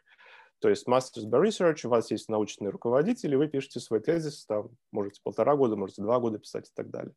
То 0.60 0.70
есть 0.70 0.88
Master 0.88 1.24
by 1.26 1.44
Research, 1.44 1.86
у 1.86 1.90
вас 1.90 2.10
есть 2.10 2.30
научный 2.30 2.70
руководитель, 2.70 3.34
и 3.34 3.36
вы 3.36 3.48
пишете 3.48 3.80
свой 3.80 4.00
тезис, 4.00 4.46
там, 4.46 4.70
можете 4.92 5.20
полтора 5.22 5.56
года, 5.56 5.76
можете 5.76 6.02
два 6.02 6.20
года 6.20 6.40
писать 6.40 6.70
и 6.70 6.72
так 6.74 6.90
далее. 6.90 7.14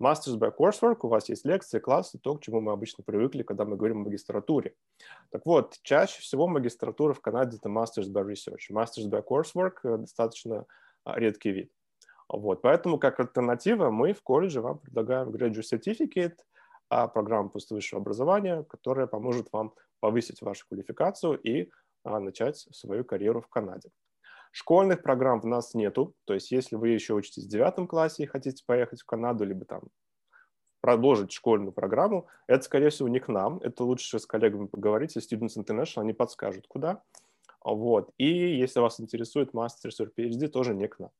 Masters 0.00 0.38
by 0.38 0.50
Coursework, 0.56 1.00
у 1.02 1.08
вас 1.08 1.28
есть 1.28 1.44
лекции, 1.44 1.78
классы, 1.78 2.18
то, 2.18 2.34
к 2.34 2.40
чему 2.40 2.60
мы 2.60 2.72
обычно 2.72 3.04
привыкли, 3.04 3.42
когда 3.42 3.64
мы 3.64 3.76
говорим 3.76 3.98
о 3.98 4.04
магистратуре. 4.04 4.74
Так 5.30 5.44
вот, 5.44 5.78
чаще 5.82 6.20
всего 6.22 6.48
магистратура 6.48 7.12
в 7.12 7.20
Канаде– 7.20 7.56
это 7.58 7.68
Masters 7.68 8.10
by 8.10 8.24
Research. 8.26 8.70
Masters 8.70 9.10
by 9.10 9.22
Coursework– 9.22 9.74
достаточно 9.98 10.64
а, 11.04 11.18
редкий 11.18 11.50
вид. 11.50 11.72
Вот, 12.28 12.62
поэтому 12.62 12.98
как 12.98 13.20
альтернатива 13.20 13.90
мы 13.90 14.14
в 14.14 14.22
колледже 14.22 14.62
вам 14.62 14.78
предлагаем 14.78 15.28
Graduate 15.28 15.64
Certificate, 15.70 16.36
а 16.88 17.06
программу 17.06 17.50
поствысшего 17.50 18.00
образования, 18.00 18.64
которая 18.64 19.06
поможет 19.06 19.52
вам 19.52 19.74
повысить 20.00 20.40
вашу 20.40 20.66
квалификацию 20.66 21.38
и 21.38 21.70
а, 22.04 22.20
начать 22.20 22.56
свою 22.56 23.04
карьеру 23.04 23.42
в 23.42 23.48
Канаде. 23.48 23.90
Школьных 24.50 25.02
программ 25.02 25.40
в 25.40 25.46
нас 25.46 25.74
нету, 25.74 26.14
то 26.24 26.34
есть 26.34 26.50
если 26.50 26.76
вы 26.76 26.88
еще 26.88 27.14
учитесь 27.14 27.44
в 27.44 27.48
девятом 27.48 27.86
классе 27.86 28.24
и 28.24 28.26
хотите 28.26 28.64
поехать 28.66 29.02
в 29.02 29.06
Канаду, 29.06 29.44
либо 29.44 29.64
там 29.64 29.82
продолжить 30.80 31.32
школьную 31.32 31.72
программу, 31.72 32.26
это, 32.46 32.64
скорее 32.64 32.90
всего, 32.90 33.08
не 33.08 33.20
к 33.20 33.28
нам, 33.28 33.58
это 33.58 33.84
лучше 33.84 34.18
с 34.18 34.26
коллегами 34.26 34.66
поговорить, 34.66 35.16
и 35.16 35.20
Students 35.20 35.56
International, 35.56 36.00
они 36.00 36.12
подскажут, 36.12 36.66
куда. 36.66 37.02
Вот. 37.62 38.10
И 38.16 38.26
если 38.26 38.80
вас 38.80 39.00
интересует 39.00 39.52
Masters 39.52 39.96
или 39.98 40.10
PhD, 40.30 40.48
тоже 40.48 40.74
не 40.74 40.88
к 40.88 40.98
нам. 40.98 41.10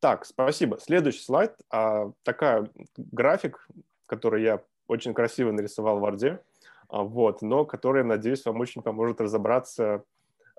Так, 0.00 0.24
спасибо. 0.26 0.78
Следующий 0.78 1.22
слайд. 1.22 1.54
А, 1.70 2.12
такая 2.22 2.70
график, 2.96 3.66
который 4.06 4.42
я 4.42 4.62
очень 4.86 5.14
красиво 5.14 5.50
нарисовал 5.50 5.98
в 5.98 6.02
Варде, 6.02 6.40
вот, 6.88 7.42
но 7.42 7.64
который, 7.64 8.04
надеюсь, 8.04 8.44
вам 8.44 8.60
очень 8.60 8.82
поможет 8.82 9.20
разобраться 9.20 10.04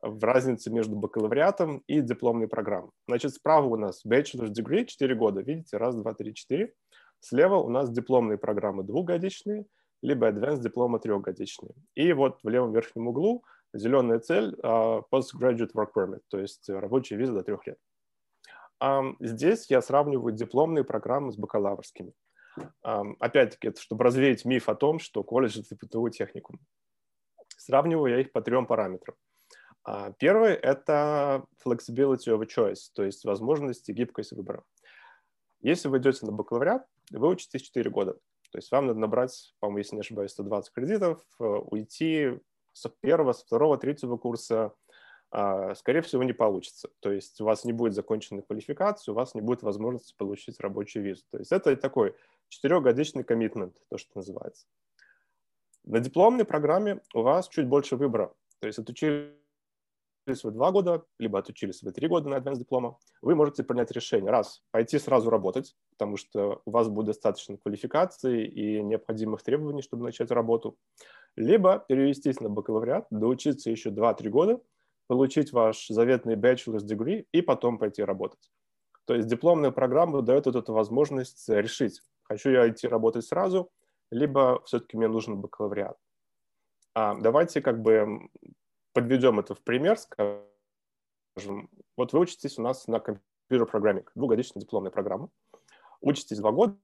в 0.02 0.24
разнице 0.24 0.72
между 0.72 0.96
бакалавриатом 0.96 1.84
и 1.88 2.02
дипломной 2.02 2.48
программой. 2.48 2.92
Значит, 3.08 3.34
справа 3.34 3.66
у 3.66 3.76
нас 3.76 4.06
bachelor's 4.06 4.52
degree 4.52 4.86
4 4.86 5.16
года, 5.16 5.42
видите, 5.42 5.78
раз, 5.78 5.96
два, 5.96 6.14
три, 6.14 6.34
четыре. 6.34 6.74
Слева 7.20 7.56
у 7.56 7.70
нас 7.70 7.90
дипломные 7.90 8.38
программы 8.38 8.84
двухгодичные, 8.84 9.66
либо 10.02 10.30
advanced 10.30 10.62
диплома 10.62 11.00
трехгодичные. 11.00 11.74
И 11.96 12.14
вот 12.14 12.40
в 12.44 12.50
левом 12.50 12.72
верхнем 12.72 13.08
углу 13.08 13.44
зеленая 13.74 14.20
цель 14.20 14.56
uh, 14.64 15.04
postgraduate 15.12 15.72
work 15.76 15.90
permit, 15.96 16.22
то 16.30 16.40
есть 16.40 16.70
рабочая 16.70 17.18
виза 17.18 17.34
до 17.34 17.44
трех 17.44 17.68
лет. 17.68 17.78
Здесь 19.20 19.70
я 19.70 19.82
сравниваю 19.82 20.34
дипломные 20.34 20.86
программы 20.86 21.34
с 21.34 21.36
бакалаврскими. 21.36 22.14
Опять-таки, 22.82 23.68
это 23.68 23.82
чтобы 23.82 24.06
развеять 24.06 24.46
миф 24.46 24.70
о 24.70 24.76
том, 24.76 25.00
что 25.00 25.22
колледж– 25.22 25.60
это 25.70 25.76
ПТУ 25.76 26.08
техникум. 26.10 26.60
Сравниваю 27.58 28.14
я 28.14 28.22
их 28.22 28.32
по 28.32 28.42
трем 28.42 28.66
параметрам. 28.66 29.16
Uh, 29.90 30.14
первый– 30.20 30.54
это 30.54 31.46
flexibility 31.66 32.28
of 32.28 32.46
choice, 32.46 32.92
то 32.94 33.04
есть 33.04 33.26
возможность 33.26 33.90
и 33.90 33.94
гибкость 33.94 34.34
выбора. 34.34 34.64
Если 35.62 35.88
вы 35.88 35.98
идете 35.98 36.28
на 36.28 36.32
бакалавриат, 36.32 36.86
вы 37.10 37.28
учитесь 37.28 37.64
4 37.64 37.90
года. 37.90 38.14
То 38.52 38.58
есть 38.60 38.72
вам 38.72 38.86
надо 38.86 39.00
набрать, 39.00 39.56
по-моему, 39.60 39.80
если 39.80 39.96
не 39.96 40.02
ошибаюсь, 40.02 40.32
120 40.32 40.74
кредитов, 40.74 41.26
э, 41.40 41.44
уйти 41.44 42.40
с 42.74 42.88
первого, 43.02 43.34
с 43.34 43.44
второго, 43.44 43.80
третьего 43.80 44.18
курса, 44.18 44.74
а, 45.32 45.74
скорее 45.74 46.02
всего, 46.02 46.24
не 46.24 46.34
получится. 46.34 46.90
То 47.00 47.12
есть 47.12 47.42
у 47.42 47.46
вас 47.46 47.66
не 47.66 47.74
будет 47.74 47.94
законченной 47.96 48.44
квалификации, 48.44 49.12
у 49.12 49.16
вас 49.16 49.34
не 49.34 49.42
будет 49.42 49.64
возможности 49.64 50.14
получить 50.16 50.60
рабочую 50.60 51.04
визу. 51.04 51.24
То 51.32 51.40
есть 51.40 51.52
это 51.52 51.76
такой 51.76 52.16
четырехгодичный 52.50 53.24
коммитмент, 53.24 53.76
то, 53.90 53.98
что 53.98 54.12
называется. 54.16 54.68
На 55.84 56.00
дипломной 56.00 56.46
программе 56.46 57.02
у 57.16 57.22
вас 57.22 57.48
чуть 57.48 57.68
больше 57.68 57.96
выбора. 57.96 58.34
То 58.60 58.68
есть 58.68 58.78
отучили 58.78 59.40
отучились 60.30 60.44
вы 60.44 60.52
два 60.52 60.72
года, 60.72 61.04
либо 61.18 61.40
отучились 61.40 61.82
вы 61.82 61.92
три 61.92 62.08
года 62.08 62.30
на 62.30 62.36
advanced 62.36 62.60
диплома, 62.60 62.98
вы 63.22 63.36
можете 63.36 63.64
принять 63.64 63.92
решение, 63.92 64.32
раз, 64.32 64.62
пойти 64.72 65.00
сразу 65.00 65.30
работать, 65.30 65.76
потому 65.92 66.18
что 66.18 66.62
у 66.66 66.72
вас 66.72 66.88
будет 66.88 67.08
достаточно 67.08 67.58
квалификации 67.58 68.46
и 68.46 68.82
необходимых 68.82 69.42
требований, 69.42 69.82
чтобы 69.82 70.04
начать 70.04 70.32
работу, 70.32 70.78
либо 71.36 71.84
перевестись 71.88 72.40
на 72.40 72.50
бакалавриат, 72.50 73.08
доучиться 73.10 73.72
еще 73.72 73.90
2-3 73.90 74.30
года, 74.30 74.62
получить 75.08 75.52
ваш 75.52 75.88
заветный 75.88 76.36
bachelor's 76.36 76.86
degree 76.86 77.26
и 77.32 77.42
потом 77.42 77.80
пойти 77.80 78.04
работать. 78.04 78.52
То 79.06 79.16
есть 79.16 79.28
дипломная 79.28 79.72
программа 79.72 80.22
дает 80.22 80.46
вот 80.46 80.56
эту 80.56 80.74
возможность 80.74 81.50
решить, 81.50 82.02
хочу 82.24 82.52
я 82.52 82.70
идти 82.70 82.88
работать 82.88 83.26
сразу, 83.26 83.72
либо 84.12 84.62
все-таки 84.66 84.98
мне 84.98 85.08
нужен 85.08 85.38
бакалавриат. 85.38 85.98
А, 86.94 87.16
давайте 87.16 87.62
как 87.62 87.82
бы 87.82 88.30
подведем 88.94 89.40
это 89.40 89.56
в 89.56 89.62
пример, 89.62 89.98
скажем, 89.98 91.70
вот 91.98 92.14
вы 92.14 92.20
учитесь 92.20 92.58
у 92.58 92.62
нас 92.62 92.88
на 92.88 93.00
компьютер-программинг, 93.00 94.12
двухгодичная 94.16 94.62
дипломная 94.62 94.92
программа, 94.92 95.30
учитесь 96.02 96.38
два 96.38 96.52
года, 96.52 96.78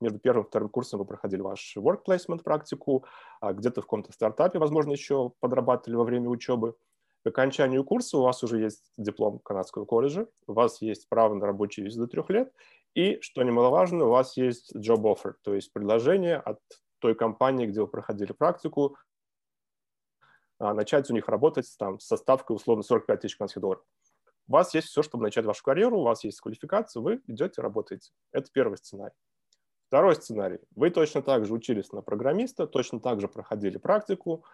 между 0.00 0.18
первым 0.18 0.44
и 0.44 0.48
вторым 0.48 0.68
курсом 0.68 0.98
вы 0.98 1.06
проходили 1.06 1.40
ваш 1.40 1.76
work 1.76 2.00
placement 2.06 2.42
практику, 2.42 3.04
а 3.40 3.52
где-то 3.52 3.80
в 3.80 3.84
каком-то 3.84 4.12
стартапе, 4.12 4.58
возможно, 4.58 4.92
еще 4.92 5.32
подрабатывали 5.40 5.96
во 5.96 6.04
время 6.04 6.28
учебы. 6.28 6.76
К 7.24 7.28
окончанию 7.28 7.84
курса 7.84 8.18
у 8.18 8.22
вас 8.22 8.42
уже 8.42 8.60
есть 8.60 8.92
диплом 8.98 9.38
канадского 9.38 9.86
колледжа, 9.86 10.26
у 10.46 10.52
вас 10.52 10.82
есть 10.82 11.08
право 11.08 11.34
на 11.34 11.46
рабочий 11.46 11.82
визу 11.82 12.02
до 12.02 12.06
трех 12.06 12.28
лет, 12.28 12.52
и, 12.94 13.18
что 13.22 13.42
немаловажно, 13.42 14.04
у 14.04 14.10
вас 14.10 14.36
есть 14.36 14.76
job 14.76 15.02
offer, 15.04 15.32
то 15.42 15.54
есть 15.54 15.72
предложение 15.72 16.36
от 16.36 16.60
той 16.98 17.14
компании, 17.14 17.66
где 17.66 17.80
вы 17.80 17.88
проходили 17.88 18.32
практику, 18.32 18.98
начать 20.58 21.10
у 21.10 21.14
них 21.14 21.28
работать 21.28 21.66
там, 21.78 21.98
со 21.98 22.16
ставкой 22.16 22.56
условно 22.56 22.82
45 22.82 23.20
тысяч 23.20 23.36
канадских 23.36 23.60
долларов. 23.60 23.82
У 24.46 24.52
вас 24.52 24.74
есть 24.74 24.88
все, 24.88 25.02
чтобы 25.02 25.24
начать 25.24 25.46
вашу 25.46 25.62
карьеру, 25.62 26.00
у 26.00 26.02
вас 26.02 26.24
есть 26.24 26.40
квалификация, 26.40 27.00
вы 27.00 27.22
идете, 27.26 27.62
работаете. 27.62 28.10
Это 28.32 28.50
первый 28.52 28.76
сценарий. 28.76 29.14
Второй 29.88 30.14
сценарий. 30.16 30.58
Вы 30.74 30.90
точно 30.90 31.22
так 31.22 31.46
же 31.46 31.54
учились 31.54 31.92
на 31.92 32.02
программиста, 32.02 32.66
точно 32.66 33.00
так 33.00 33.20
же 33.20 33.28
проходили 33.28 33.78
практику, 33.78 34.44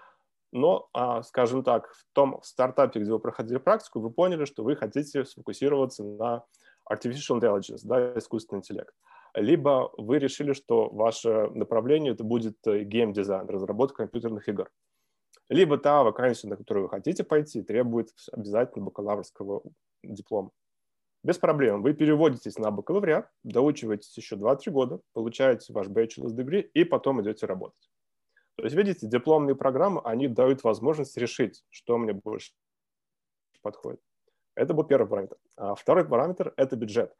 но, 0.52 0.88
а, 0.92 1.22
скажем 1.22 1.64
так, 1.64 1.92
в 1.92 2.04
том 2.12 2.40
стартапе, 2.42 3.00
где 3.00 3.12
вы 3.12 3.18
проходили 3.18 3.58
практику, 3.58 4.00
вы 4.00 4.10
поняли, 4.10 4.44
что 4.44 4.62
вы 4.62 4.76
хотите 4.76 5.24
сфокусироваться 5.24 6.04
на 6.04 6.44
artificial 6.90 7.40
intelligence, 7.40 7.80
да, 7.84 8.18
искусственный 8.18 8.58
интеллект. 8.58 8.94
Либо 9.34 9.92
вы 9.96 10.18
решили, 10.18 10.52
что 10.52 10.88
ваше 10.88 11.50
направление 11.54 12.12
это 12.12 12.24
будет 12.24 12.56
гейм-дизайн, 12.64 13.48
э, 13.48 13.52
разработка 13.52 13.98
компьютерных 13.98 14.48
игр 14.48 14.70
либо 15.50 15.78
та 15.78 16.02
вакансия, 16.04 16.48
на 16.48 16.56
которую 16.56 16.84
вы 16.84 16.90
хотите 16.90 17.24
пойти, 17.24 17.60
требует 17.60 18.14
обязательно 18.32 18.84
бакалаврского 18.84 19.62
диплома. 20.02 20.52
Без 21.24 21.38
проблем. 21.38 21.82
Вы 21.82 21.92
переводитесь 21.92 22.56
на 22.56 22.70
бакалавриат, 22.70 23.28
доучиваетесь 23.42 24.16
еще 24.16 24.36
2-3 24.36 24.70
года, 24.70 25.00
получаете 25.12 25.72
ваш 25.72 25.88
bachelor's 25.88 26.34
degree 26.36 26.62
и 26.72 26.84
потом 26.84 27.20
идете 27.20 27.46
работать. 27.46 27.90
То 28.54 28.64
есть, 28.64 28.76
видите, 28.76 29.06
дипломные 29.06 29.56
программы, 29.56 30.00
они 30.04 30.28
дают 30.28 30.62
возможность 30.62 31.16
решить, 31.16 31.64
что 31.68 31.98
мне 31.98 32.12
больше 32.12 32.52
подходит. 33.60 34.00
Это 34.54 34.72
был 34.72 34.84
первый 34.84 35.08
параметр. 35.08 35.36
А 35.56 35.74
второй 35.74 36.08
параметр– 36.08 36.54
это 36.56 36.76
бюджет. 36.76 37.12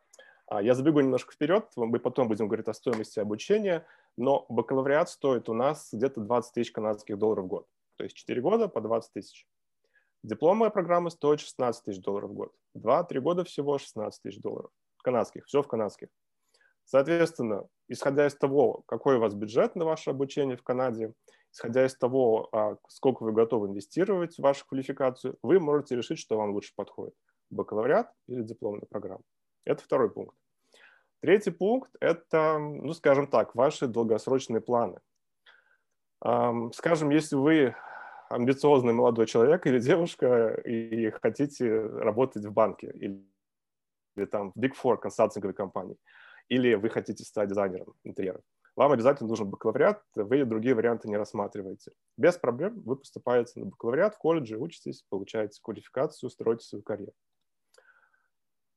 А 0.46 0.62
я 0.62 0.74
забегу 0.74 1.00
немножко 1.00 1.32
вперед, 1.32 1.66
мы 1.76 1.98
потом 1.98 2.28
будем 2.28 2.46
говорить 2.46 2.68
о 2.68 2.74
стоимости 2.74 3.18
обучения, 3.18 3.86
но 4.16 4.46
бакалавриат 4.48 5.08
стоит 5.08 5.48
у 5.48 5.54
нас 5.54 5.90
где-то 5.92 6.20
20 6.20 6.54
тысяч 6.54 6.72
канадских 6.72 7.18
долларов 7.18 7.44
в 7.44 7.48
год 7.48 7.66
то 8.00 8.04
есть 8.04 8.16
4 8.16 8.40
года 8.40 8.66
по 8.66 8.80
20 8.80 9.12
тысяч. 9.12 9.46
Дипломная 10.22 10.70
программа 10.70 11.10
стоит 11.10 11.40
16 11.40 11.84
тысяч 11.84 12.00
долларов 12.00 12.30
в 12.30 12.32
год. 12.32 12.54
2-3 12.74 13.20
года 13.20 13.44
всего 13.44 13.76
16 13.76 14.22
тысяч 14.22 14.40
долларов. 14.40 14.70
Канадских, 15.04 15.44
все 15.44 15.62
в 15.62 15.68
канадских. 15.68 16.08
Соответственно, 16.86 17.68
исходя 17.88 18.26
из 18.26 18.34
того, 18.34 18.84
какой 18.86 19.16
у 19.16 19.20
вас 19.20 19.34
бюджет 19.34 19.76
на 19.76 19.84
ваше 19.84 20.08
обучение 20.08 20.56
в 20.56 20.62
Канаде, 20.62 21.12
исходя 21.52 21.84
из 21.84 21.94
того, 21.94 22.48
а, 22.52 22.78
сколько 22.88 23.22
вы 23.22 23.32
готовы 23.32 23.66
инвестировать 23.66 24.36
в 24.36 24.38
вашу 24.38 24.64
квалификацию, 24.66 25.36
вы 25.42 25.60
можете 25.60 25.94
решить, 25.94 26.18
что 26.18 26.38
вам 26.38 26.52
лучше 26.52 26.72
подходит. 26.74 27.14
Бакалавриат 27.50 28.10
или 28.28 28.42
дипломная 28.42 28.86
программа. 28.88 29.24
Это 29.66 29.84
второй 29.84 30.10
пункт. 30.10 30.34
Третий 31.20 31.50
пункт– 31.50 31.90
это, 32.00 32.56
ну, 32.58 32.94
скажем 32.94 33.26
так, 33.26 33.54
ваши 33.54 33.86
долгосрочные 33.88 34.62
планы. 34.62 35.00
Скажем, 36.20 37.10
если 37.10 37.36
вы 37.36 37.74
амбициозный 38.28 38.92
молодой 38.92 39.26
человек 39.26 39.66
или 39.66 39.78
девушка 39.80 40.54
и 40.64 41.10
хотите 41.10 41.80
работать 41.80 42.44
в 42.44 42.52
банке 42.52 42.92
или, 42.94 43.26
или 44.16 44.24
там 44.26 44.52
в 44.52 44.56
Big 44.58 44.72
Four 44.80 44.98
консалтинговой 44.98 45.54
компании, 45.54 45.96
или 46.48 46.74
вы 46.74 46.90
хотите 46.90 47.24
стать 47.24 47.48
дизайнером 47.48 47.94
интерьера, 48.04 48.40
вам 48.76 48.92
обязательно 48.92 49.28
нужен 49.28 49.48
бакалавриат, 49.50 50.02
вы 50.14 50.44
другие 50.44 50.74
варианты 50.74 51.08
не 51.08 51.16
рассматриваете. 51.16 51.92
Без 52.16 52.36
проблем 52.36 52.80
вы 52.82 52.96
поступаете 52.96 53.60
на 53.60 53.66
бакалавриат 53.66 54.14
в 54.14 54.18
колледже, 54.18 54.58
учитесь, 54.58 55.04
получаете 55.08 55.60
квалификацию, 55.62 56.30
строите 56.30 56.64
свою 56.64 56.82
карьеру. 56.82 57.12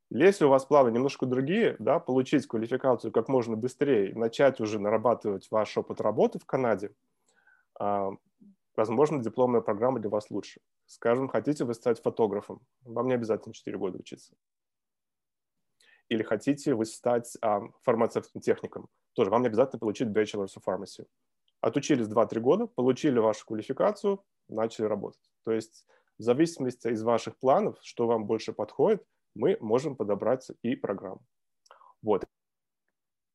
Если 0.10 0.46
у 0.46 0.50
вас 0.50 0.66
планы 0.66 0.92
немножко 0.92 1.26
другие, 1.26 1.76
да, 1.80 2.00
получить 2.00 2.46
квалификацию 2.48 3.12
как 3.12 3.30
можно 3.30 3.56
быстрее, 3.56 4.14
начать 4.14 4.60
уже 4.60 4.80
нарабатывать 4.80 5.48
ваш 5.50 5.76
опыт 5.78 6.02
работы 6.02 6.38
в 6.38 6.46
Канаде, 6.46 6.92
возможно, 8.76 9.22
дипломная 9.22 9.62
программа 9.62 10.00
для 10.00 10.10
вас 10.10 10.30
лучше. 10.30 10.62
Скажем, 10.86 11.28
хотите 11.28 11.66
вы 11.66 11.74
стать 11.74 12.02
фотографом, 12.02 12.62
вам 12.84 13.08
не 13.08 13.14
обязательно 13.14 13.54
4 13.54 13.78
года 13.78 13.98
учиться. 14.00 14.36
Или 16.10 16.24
хотите 16.24 16.76
вы 16.76 16.86
стать 16.86 17.38
а, 17.42 17.62
фармацевтом 17.82 18.42
техником, 18.42 18.90
тоже 19.14 19.32
вам 19.32 19.42
не 19.42 19.48
обязательно 19.48 19.80
получить 19.80 20.10
Bachelor's 20.10 20.56
of 20.58 20.64
Pharmacy. 20.68 21.06
Отучились 21.62 22.08
2-3 22.08 22.40
года, 22.40 22.68
получили 22.68 23.20
вашу 23.20 23.46
квалификацию, 23.46 24.24
начали 24.50 24.86
работать. 24.86 25.32
То 25.46 25.52
есть 25.52 25.86
в 26.18 26.24
зависимости 26.24 26.90
из 26.90 27.02
ваших 27.04 27.38
планов, 27.38 27.78
что 27.82 28.06
вам 28.06 28.26
больше 28.26 28.54
подходит, 28.54 29.04
мы 29.34 29.58
можем 29.62 29.96
подобрать 29.96 30.48
и 30.62 30.76
программу. 30.76 31.22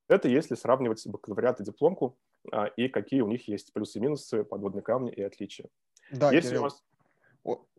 Это 0.09 0.29
если 0.29 0.55
сравнивать 0.55 1.07
бакалавриат 1.07 1.61
и 1.61 1.65
дипломку, 1.65 2.19
а, 2.51 2.67
и 2.67 2.89
какие 2.89 3.21
у 3.21 3.29
них 3.29 3.47
есть 3.47 3.73
плюсы 3.73 3.99
и 3.99 4.01
минусы, 4.01 4.43
подводные 4.43 4.83
камни 4.83 5.13
и 5.13 5.23
отличия. 5.23 5.69
Да, 6.11 6.33
если 6.33 6.51
Кирилл, 6.51 6.63
у 6.63 6.65
вас... 6.65 6.83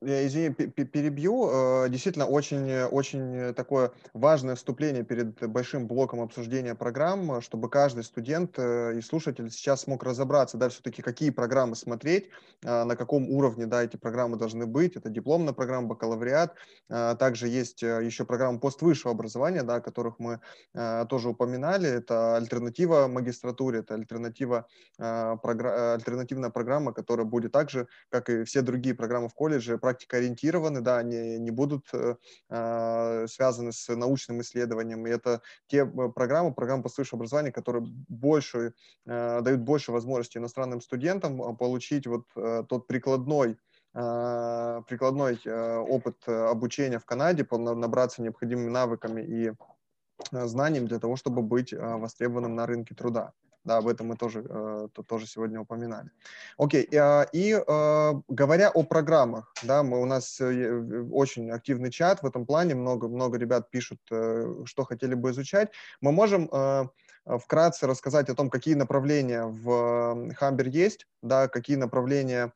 я, 0.01 0.25
извини, 0.25 0.51
перебью. 0.51 1.49
Э, 1.51 1.89
действительно, 1.89 2.25
очень, 2.25 2.83
очень 2.83 3.53
такое 3.53 3.91
важное 4.13 4.55
вступление 4.55 5.03
перед 5.03 5.37
большим 5.49 5.87
блоком 5.87 6.21
обсуждения 6.21 6.73
программ, 6.73 7.41
чтобы 7.41 7.69
каждый 7.69 8.03
студент 8.03 8.57
э, 8.57 8.97
и 8.97 9.01
слушатель 9.01 9.51
сейчас 9.51 9.81
смог 9.81 10.03
разобраться, 10.03 10.57
да, 10.57 10.69
все-таки 10.69 11.01
какие 11.01 11.31
программы 11.31 11.75
смотреть, 11.75 12.29
э, 12.63 12.83
на 12.83 12.95
каком 12.95 13.29
уровне, 13.29 13.65
да, 13.65 13.83
эти 13.83 13.97
программы 13.97 14.37
должны 14.37 14.65
быть. 14.65 14.95
Это 14.95 15.09
дипломная 15.09 15.53
программа, 15.53 15.87
бакалавриат. 15.87 16.55
Также 16.87 17.47
есть 17.47 17.81
еще 17.81 18.25
программа 18.25 18.59
поствысшего 18.59 19.11
образования, 19.11 19.63
да, 19.63 19.75
о 19.75 19.81
которых 19.81 20.19
мы 20.19 20.39
тоже 21.07 21.29
упоминали. 21.29 21.89
Это 21.89 22.35
альтернатива 22.35 23.07
магистратуре, 23.07 23.79
это 23.79 23.95
альтернатива, 23.95 24.67
альтернативная 24.97 26.49
программа, 26.49 26.93
которая 26.93 27.25
будет 27.25 27.51
также, 27.51 27.87
как 28.09 28.29
и 28.29 28.43
все 28.43 28.61
другие 28.61 28.95
программы 28.95 29.29
в 29.29 29.33
колледже, 29.33 29.58
практикоориентированы, 29.77 30.81
да, 30.81 30.97
они 30.97 31.37
не 31.37 31.51
будут 31.51 31.87
э, 31.93 32.15
а, 32.49 33.25
связаны 33.27 33.71
с 33.71 33.93
научным 33.93 34.41
исследованием. 34.41 35.05
И 35.05 35.09
это 35.09 35.41
те 35.67 35.79
э, 35.79 36.09
программы, 36.09 36.53
программы 36.53 36.83
по 36.83 36.89
высшему 36.95 37.19
образованию, 37.19 37.53
которые 37.53 37.85
больше, 38.07 38.73
э, 39.05 39.41
дают 39.41 39.61
больше 39.61 39.91
возможностей 39.91 40.39
иностранным 40.39 40.81
студентам 40.81 41.41
а, 41.41 41.53
получить 41.53 42.07
вот 42.07 42.25
тот 42.67 42.87
прикладной 42.87 43.57
прикладной 43.91 45.39
опыт 45.45 46.27
обучения 46.27 46.99
в 46.99 47.05
Канаде, 47.05 47.45
набраться 47.49 48.21
необходимыми 48.21 48.69
навыками 48.69 49.21
и 49.21 49.51
знаниями 50.31 50.85
для 50.85 50.99
того, 50.99 51.15
чтобы 51.15 51.41
быть 51.41 51.73
востребованным 51.73 52.53
на 52.55 52.67
рынке 52.67 52.93
труда. 52.93 53.33
Да, 53.65 53.77
об 53.77 53.87
этом 53.87 54.07
мы 54.07 54.15
тоже, 54.15 54.45
э, 54.47 54.87
тоже 55.05 55.27
сегодня 55.27 55.59
упоминали. 55.59 56.09
Окей, 56.57 56.87
э, 56.91 57.25
и 57.33 57.51
э, 57.53 58.13
говоря 58.27 58.69
о 58.69 58.83
программах, 58.83 59.53
да, 59.63 59.83
мы, 59.83 60.01
у 60.01 60.05
нас 60.05 60.39
э, 60.39 61.05
очень 61.11 61.51
активный 61.51 61.91
чат 61.91 62.23
в 62.23 62.25
этом 62.25 62.45
плане, 62.45 62.75
много, 62.75 63.07
много 63.07 63.37
ребят 63.37 63.69
пишут, 63.69 63.99
что 64.07 64.83
хотели 64.85 65.13
бы 65.13 65.31
изучать. 65.31 65.71
Мы 66.01 66.11
можем 66.11 66.49
вкратце 67.25 67.85
рассказать 67.85 68.29
о 68.29 68.35
том, 68.35 68.49
какие 68.49 68.75
направления 68.75 69.43
в 69.45 70.33
Хамбер 70.35 70.67
есть, 70.67 71.05
да, 71.21 71.47
какие 71.47 71.75
направления 71.75 72.53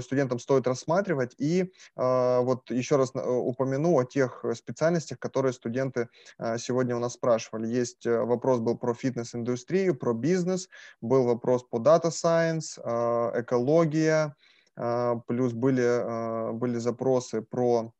студентам 0.00 0.38
стоит 0.38 0.66
рассматривать. 0.66 1.34
И 1.38 1.72
э, 1.96 2.40
вот 2.40 2.70
еще 2.70 2.96
раз 2.96 3.12
э, 3.14 3.20
упомяну 3.20 3.98
о 3.98 4.04
тех 4.04 4.44
специальностях, 4.54 5.18
которые 5.18 5.52
студенты 5.52 6.08
э, 6.38 6.58
сегодня 6.58 6.96
у 6.96 6.98
нас 6.98 7.14
спрашивали. 7.14 7.66
Есть 7.66 8.06
э, 8.06 8.18
вопрос 8.20 8.60
был 8.60 8.76
про 8.76 8.94
фитнес-индустрию, 8.94 9.94
про 9.94 10.12
бизнес, 10.12 10.68
был 11.00 11.24
вопрос 11.24 11.64
по 11.64 11.78
data 11.78 12.10
science, 12.10 12.78
э, 12.82 13.42
экология, 13.42 14.34
э, 14.76 15.14
плюс 15.26 15.52
были, 15.52 15.82
э, 15.82 16.52
были 16.52 16.78
запросы 16.78 17.42
про 17.42 17.92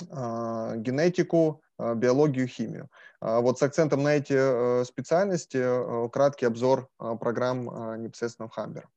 э, 0.00 0.74
генетику, 0.76 1.62
Э, 1.82 1.94
биологию, 1.94 2.46
химию. 2.46 2.88
А 3.20 3.40
вот 3.40 3.58
с 3.58 3.62
акцентом 3.62 4.02
на 4.02 4.14
эти 4.16 4.34
э, 4.36 4.84
специальности 4.84 5.58
э, 5.58 6.08
краткий 6.10 6.46
обзор 6.46 6.88
программ 6.98 8.02
непосредственно 8.02 8.48
в 8.48 8.52
Хамбер. 8.52 8.88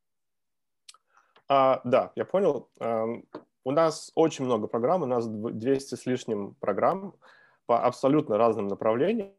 А, 1.47 1.81
да, 1.83 2.11
я 2.15 2.25
понял. 2.25 2.69
Эм, 2.79 3.25
у 3.63 3.71
нас 3.71 4.11
очень 4.15 4.45
много 4.45 4.67
программ, 4.67 5.03
у 5.03 5.05
нас 5.05 5.27
200 5.27 5.95
с 5.95 6.05
лишним 6.05 6.55
программ 6.55 7.15
по 7.65 7.83
абсолютно 7.83 8.37
разным 8.37 8.67
направлениям. 8.67 9.33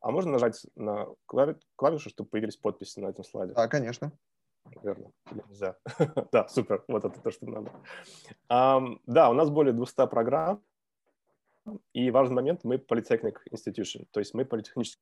А 0.00 0.10
можно 0.10 0.32
нажать 0.32 0.66
на 0.76 1.06
клавишу, 1.26 2.10
чтобы 2.10 2.28
появились 2.28 2.56
подписи 2.56 3.00
на 3.00 3.06
этом 3.06 3.24
слайде? 3.24 3.54
Да, 3.54 3.68
конечно. 3.68 4.12
Верно. 4.82 5.10
Нельзя. 5.30 5.76
да, 6.32 6.46
супер. 6.48 6.84
Вот 6.88 7.04
это 7.04 7.20
то, 7.20 7.30
что 7.30 7.46
надо. 7.46 7.72
Um, 8.50 9.00
да, 9.06 9.30
у 9.30 9.32
нас 9.32 9.50
более 9.50 9.72
200 9.72 10.06
программ. 10.08 10.62
И 11.94 12.10
важный 12.10 12.36
момент, 12.36 12.64
мы 12.64 12.76
Polytechnic 12.76 13.36
Institution, 13.50 14.06
то 14.10 14.20
есть 14.20 14.34
мы 14.34 14.44
политехнический 14.44 15.00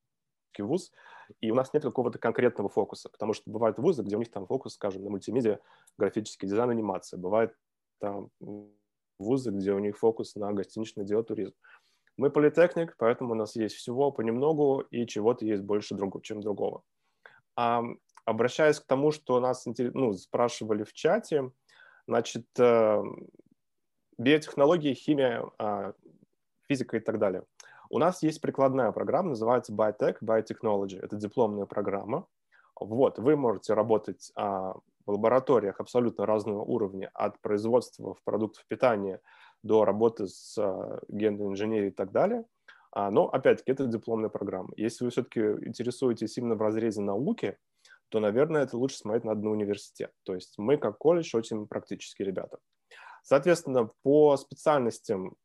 вуз, 0.60 0.92
и 1.40 1.50
у 1.50 1.54
нас 1.54 1.72
нет 1.72 1.82
какого-то 1.82 2.18
конкретного 2.18 2.68
фокуса, 2.68 3.08
потому 3.08 3.32
что 3.32 3.50
бывают 3.50 3.78
вузы, 3.78 4.02
где 4.02 4.16
у 4.16 4.18
них 4.18 4.30
там 4.30 4.46
фокус, 4.46 4.74
скажем, 4.74 5.02
на 5.04 5.10
мультимедиа, 5.10 5.60
графический 5.96 6.46
дизайн, 6.46 6.70
анимация. 6.70 7.18
Бывает 7.18 7.56
там 7.98 8.30
вузы, 9.18 9.50
где 9.50 9.72
у 9.72 9.78
них 9.78 9.96
фокус 9.98 10.34
на 10.34 10.52
гостиничное 10.52 11.04
дело, 11.04 11.22
туризм. 11.22 11.54
Мы 12.18 12.30
политехник, 12.30 12.96
поэтому 12.98 13.32
у 13.32 13.34
нас 13.34 13.56
есть 13.56 13.76
всего 13.76 14.10
понемногу, 14.12 14.84
и 14.90 15.06
чего-то 15.06 15.46
есть 15.46 15.62
больше, 15.62 15.94
друг, 15.94 16.22
чем 16.22 16.42
другого. 16.42 16.82
А, 17.56 17.82
обращаясь 18.24 18.80
к 18.80 18.86
тому, 18.86 19.12
что 19.12 19.40
нас 19.40 19.64
ну, 19.66 20.12
спрашивали 20.12 20.84
в 20.84 20.92
чате, 20.92 21.50
значит, 22.06 22.46
э, 22.58 23.02
биотехнологии, 24.18 24.94
химия, 24.94 25.44
а, 25.58 25.94
физика 26.68 26.96
и 26.96 27.00
так 27.00 27.18
далее. 27.18 27.44
У 27.92 27.98
нас 27.98 28.22
есть 28.22 28.40
прикладная 28.40 28.90
программа, 28.90 29.28
называется 29.28 29.70
Biotech, 29.70 30.16
Biotechnology. 30.22 30.98
Это 30.98 31.16
дипломная 31.16 31.66
программа. 31.66 32.26
Вот, 32.80 33.18
вы 33.18 33.36
можете 33.36 33.74
работать 33.74 34.32
а, 34.34 34.76
в 35.04 35.10
лабораториях 35.10 35.78
абсолютно 35.78 36.24
разного 36.24 36.62
уровня, 36.62 37.10
от 37.12 37.38
производства 37.42 38.14
в 38.14 38.22
продуктов 38.24 38.64
питания 38.66 39.20
до 39.62 39.84
работы 39.84 40.26
с 40.26 40.56
а, 40.56 41.00
генной 41.08 41.48
инженерией 41.48 41.90
и 41.90 41.94
так 41.94 42.12
далее. 42.12 42.46
А, 42.92 43.10
но, 43.10 43.26
опять-таки, 43.28 43.72
это 43.72 43.84
дипломная 43.84 44.30
программа. 44.30 44.70
Если 44.78 45.04
вы 45.04 45.10
все-таки 45.10 45.40
интересуетесь 45.40 46.38
именно 46.38 46.54
в 46.54 46.62
разрезе 46.62 47.02
науки, 47.02 47.58
то, 48.08 48.20
наверное, 48.20 48.62
это 48.62 48.78
лучше 48.78 48.96
смотреть 48.96 49.24
на 49.24 49.32
одну 49.32 49.50
университет. 49.50 50.12
То 50.22 50.34
есть 50.34 50.54
мы, 50.56 50.78
как 50.78 50.96
колледж, 50.96 51.36
очень 51.36 51.66
практические 51.66 52.24
ребята. 52.24 52.56
Соответственно, 53.22 53.90
по 54.02 54.36
специальностям 54.38 55.36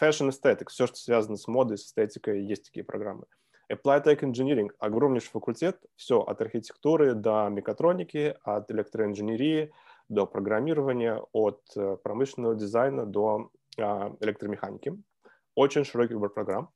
Fashion 0.00 0.28
Aesthetics, 0.28 0.68
все, 0.68 0.86
что 0.86 0.96
связано 0.96 1.36
с 1.36 1.48
модой, 1.48 1.78
с 1.78 1.86
эстетикой, 1.86 2.44
есть 2.44 2.64
такие 2.64 2.84
программы. 2.84 3.24
Applied 3.70 4.04
Tech 4.04 4.20
Engineering, 4.20 4.70
огромнейший 4.78 5.30
факультет, 5.30 5.78
все 5.96 6.20
от 6.20 6.40
архитектуры 6.40 7.14
до 7.14 7.48
мекатроники, 7.50 8.36
от 8.42 8.70
электроинженерии 8.70 9.72
до 10.08 10.26
программирования, 10.26 11.22
от 11.32 11.60
э, 11.76 11.96
промышленного 12.02 12.54
дизайна 12.54 13.04
до 13.04 13.50
а, 13.78 14.16
электромеханики. 14.20 14.96
Очень 15.54 15.84
широкий 15.84 16.14
выбор 16.14 16.30
программ. 16.30 16.70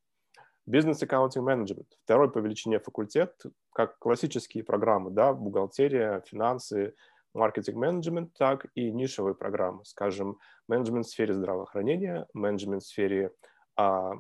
Business 0.68 1.03
Accounting 1.03 1.45
Management, 1.45 1.87
второй 2.05 2.31
по 2.31 2.39
величине 2.39 2.79
факультет, 2.79 3.35
как 3.73 3.99
классические 3.99 4.62
программы, 4.62 5.11
да, 5.11 5.33
бухгалтерия, 5.33 6.20
финансы, 6.27 6.95
маркетинг-менеджмент, 7.35 8.33
так 8.35 8.66
и 8.74 8.91
нишевые 8.91 9.35
программы, 9.35 9.85
скажем, 9.85 10.39
менеджмент 10.68 11.07
в 11.07 11.11
сфере 11.11 11.35
здравоохранения, 11.35 12.26
менеджмент 12.35 12.83
в 12.83 12.87
сфере 12.87 13.33
а, 13.76 14.12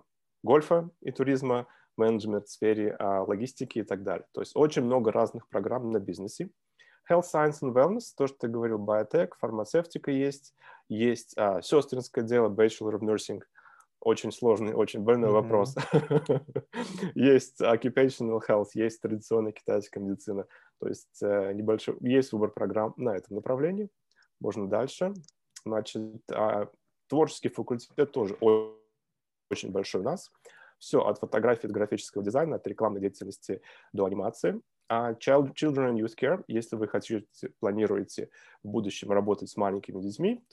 гольфа 0.42 0.90
и 1.00 1.10
туризма, 1.10 1.66
менеджмент 1.96 2.46
в 2.46 2.50
сфере 2.50 2.96
а, 2.98 3.22
логистики 3.22 3.80
и 3.80 3.82
так 3.82 4.02
далее. 4.02 4.26
То 4.32 4.40
есть 4.40 4.52
очень 4.54 4.82
много 4.82 5.12
разных 5.12 5.48
программ 5.48 5.90
на 5.90 5.98
бизнесе. 5.98 6.50
Health 7.10 7.24
Science 7.32 7.60
and 7.62 7.72
Wellness, 7.74 8.12
то, 8.16 8.26
что 8.26 8.38
ты 8.38 8.48
говорил, 8.48 8.78
биотек, 8.78 9.36
фармацевтика 9.36 10.10
есть, 10.10 10.54
есть 10.88 11.36
а, 11.36 11.60
сестринское 11.62 12.24
дело, 12.24 12.48
Bachelor 12.48 12.94
of 12.94 13.00
Nursing, 13.00 13.42
очень 14.02 14.32
сложный, 14.32 14.74
очень 14.74 15.00
больной 15.00 15.30
mm-hmm. 15.30 15.32
вопрос. 15.32 15.74
есть 17.14 17.60
occupational 17.60 18.40
health, 18.46 18.70
есть 18.74 19.00
традиционная 19.00 19.52
китайская 19.52 20.00
медицина. 20.00 20.46
То 20.80 20.88
есть 20.88 21.22
э, 21.22 21.52
небольшой, 21.52 21.96
есть 22.00 22.32
выбор 22.32 22.50
программ 22.50 22.94
на 22.96 23.16
этом 23.16 23.36
направлении. 23.36 23.88
Можно 24.40 24.68
дальше. 24.68 25.14
Значит, 25.64 26.20
а, 26.32 26.68
творческий 27.08 27.48
факультет 27.48 28.10
тоже 28.10 28.34
очень 29.50 29.70
большой 29.70 30.00
у 30.00 30.04
нас. 30.04 30.30
Все 30.78 31.00
от 31.00 31.20
фотографии, 31.20 31.66
от 31.66 31.72
графического 31.72 32.24
дизайна, 32.24 32.56
от 32.56 32.66
рекламной 32.66 33.00
деятельности 33.00 33.62
до 33.92 34.04
анимации. 34.04 34.60
А 34.88 35.12
Child, 35.12 35.54
Children 35.54 35.92
and 35.92 36.00
Youth 36.00 36.16
Care, 36.20 36.42
если 36.48 36.74
вы 36.74 36.88
хотите, 36.88 37.24
планируете 37.60 38.30
в 38.64 38.68
будущем 38.68 39.12
работать 39.12 39.48
с 39.48 39.56
маленькими 39.56 40.00
детьми, 40.00 40.44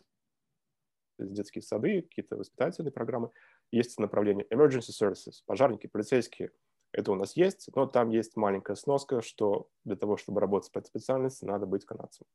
детские 1.25 1.61
сады, 1.61 2.01
какие-то 2.01 2.37
воспитательные 2.37 2.91
программы, 2.91 3.31
есть 3.71 3.99
направление 3.99 4.45
Emergency 4.51 4.91
Services, 4.91 5.43
пожарники, 5.45 5.87
полицейские, 5.87 6.51
это 6.91 7.11
у 7.11 7.15
нас 7.15 7.35
есть, 7.35 7.69
но 7.75 7.85
там 7.85 8.09
есть 8.09 8.35
маленькая 8.35 8.75
сноска, 8.75 9.21
что 9.21 9.67
для 9.85 9.95
того, 9.95 10.17
чтобы 10.17 10.41
работать 10.41 10.71
по 10.71 10.79
этой 10.79 10.87
специальности, 10.87 11.45
надо 11.45 11.65
быть 11.65 11.85
канадцем. 11.85 12.25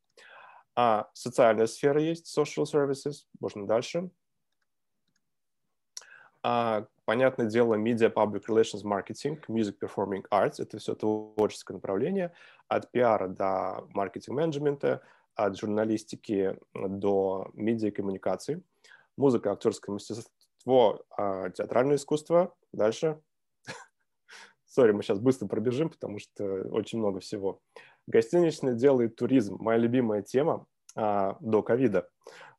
А 0.77 1.09
социальная 1.13 1.67
сфера 1.67 2.01
есть, 2.01 2.37
social 2.37 2.65
services, 2.65 3.27
можно 3.41 3.67
дальше. 3.67 4.11
А, 6.43 6.87
понятное 7.05 7.47
дело, 7.47 7.75
media, 7.75 8.13
public 8.13 8.45
relations, 8.49 8.85
marketing, 8.85 9.41
music, 9.49 9.79
performing 9.81 10.25
arts, 10.31 10.57
это 10.59 10.79
все 10.79 10.95
творческое 10.95 11.75
направление, 11.75 12.33
от 12.69 12.91
пиара 12.93 13.29
до 13.29 13.87
маркетинг-менеджмента, 13.95 15.03
от 15.35 15.59
журналистики 15.59 16.57
до 16.75 17.51
медиа 17.55 17.91
коммуникации, 17.91 18.63
музыка, 19.17 19.53
актерское 19.53 19.93
мастерство, 19.93 21.03
а, 21.17 21.51
театральное 21.51 21.97
искусство, 21.97 22.55
дальше 22.73 23.21
Сори, 24.67 24.93
мы 24.93 25.03
сейчас 25.03 25.19
быстро 25.19 25.47
пробежим, 25.47 25.91
потому 25.91 26.19
что 26.19 26.45
очень 26.71 26.99
много 26.99 27.21
всего. 27.21 27.61
Гостиничное 28.07 28.75
дело 28.75 29.03
и 29.03 29.09
туризм. 29.09 29.57
Моя 29.59 29.79
любимая 29.79 30.23
тема. 30.23 30.67
до 30.95 31.63
ковида. 31.65 32.09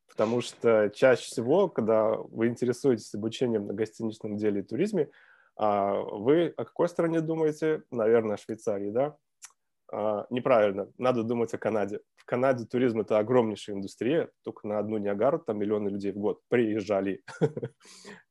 Потому 0.07 0.41
что 0.41 0.89
чаще 0.89 1.23
всего, 1.23 1.69
когда 1.69 2.15
вы 2.15 2.47
интересуетесь 2.47 3.13
обучением 3.13 3.67
на 3.67 3.73
гостиничном 3.73 4.37
деле 4.37 4.61
и 4.61 4.63
туризме, 4.63 5.09
вы 5.57 6.53
о 6.57 6.65
какой 6.65 6.89
стране 6.89 7.21
думаете? 7.21 7.83
Наверное, 7.91 8.35
о 8.35 8.37
Швейцарии, 8.37 8.91
да? 8.91 9.17
А, 9.91 10.25
неправильно, 10.29 10.91
надо 10.97 11.23
думать 11.23 11.53
о 11.53 11.57
Канаде. 11.57 11.99
В 12.15 12.25
Канаде 12.25 12.65
туризм– 12.65 12.99
это 13.01 13.19
огромнейшая 13.19 13.75
индустрия, 13.75 14.31
только 14.43 14.67
на 14.67 14.79
одну 14.79 14.97
Ниагару 14.97 15.39
там 15.39 15.59
миллионы 15.59 15.89
людей 15.89 16.11
в 16.11 16.17
год 16.17 16.41
приезжали. 16.49 17.23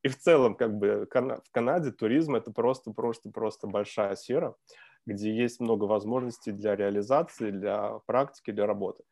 И 0.02 0.09
в 0.09 0.18
целом, 0.18 0.57
как 0.57 0.76
бы, 0.76 1.07
в 1.11 1.52
Канаде 1.52 1.92
туризм– 1.92 2.34
это 2.36 2.50
просто-просто-просто 2.50 3.68
большая 3.68 4.16
сфера, 4.16 4.57
где 5.07 5.32
есть 5.32 5.61
много 5.61 5.84
возможностей 5.84 6.50
для 6.50 6.74
реализации, 6.74 7.50
для 7.50 8.00
практики, 8.07 8.50
для 8.50 8.66
работы. 8.66 9.05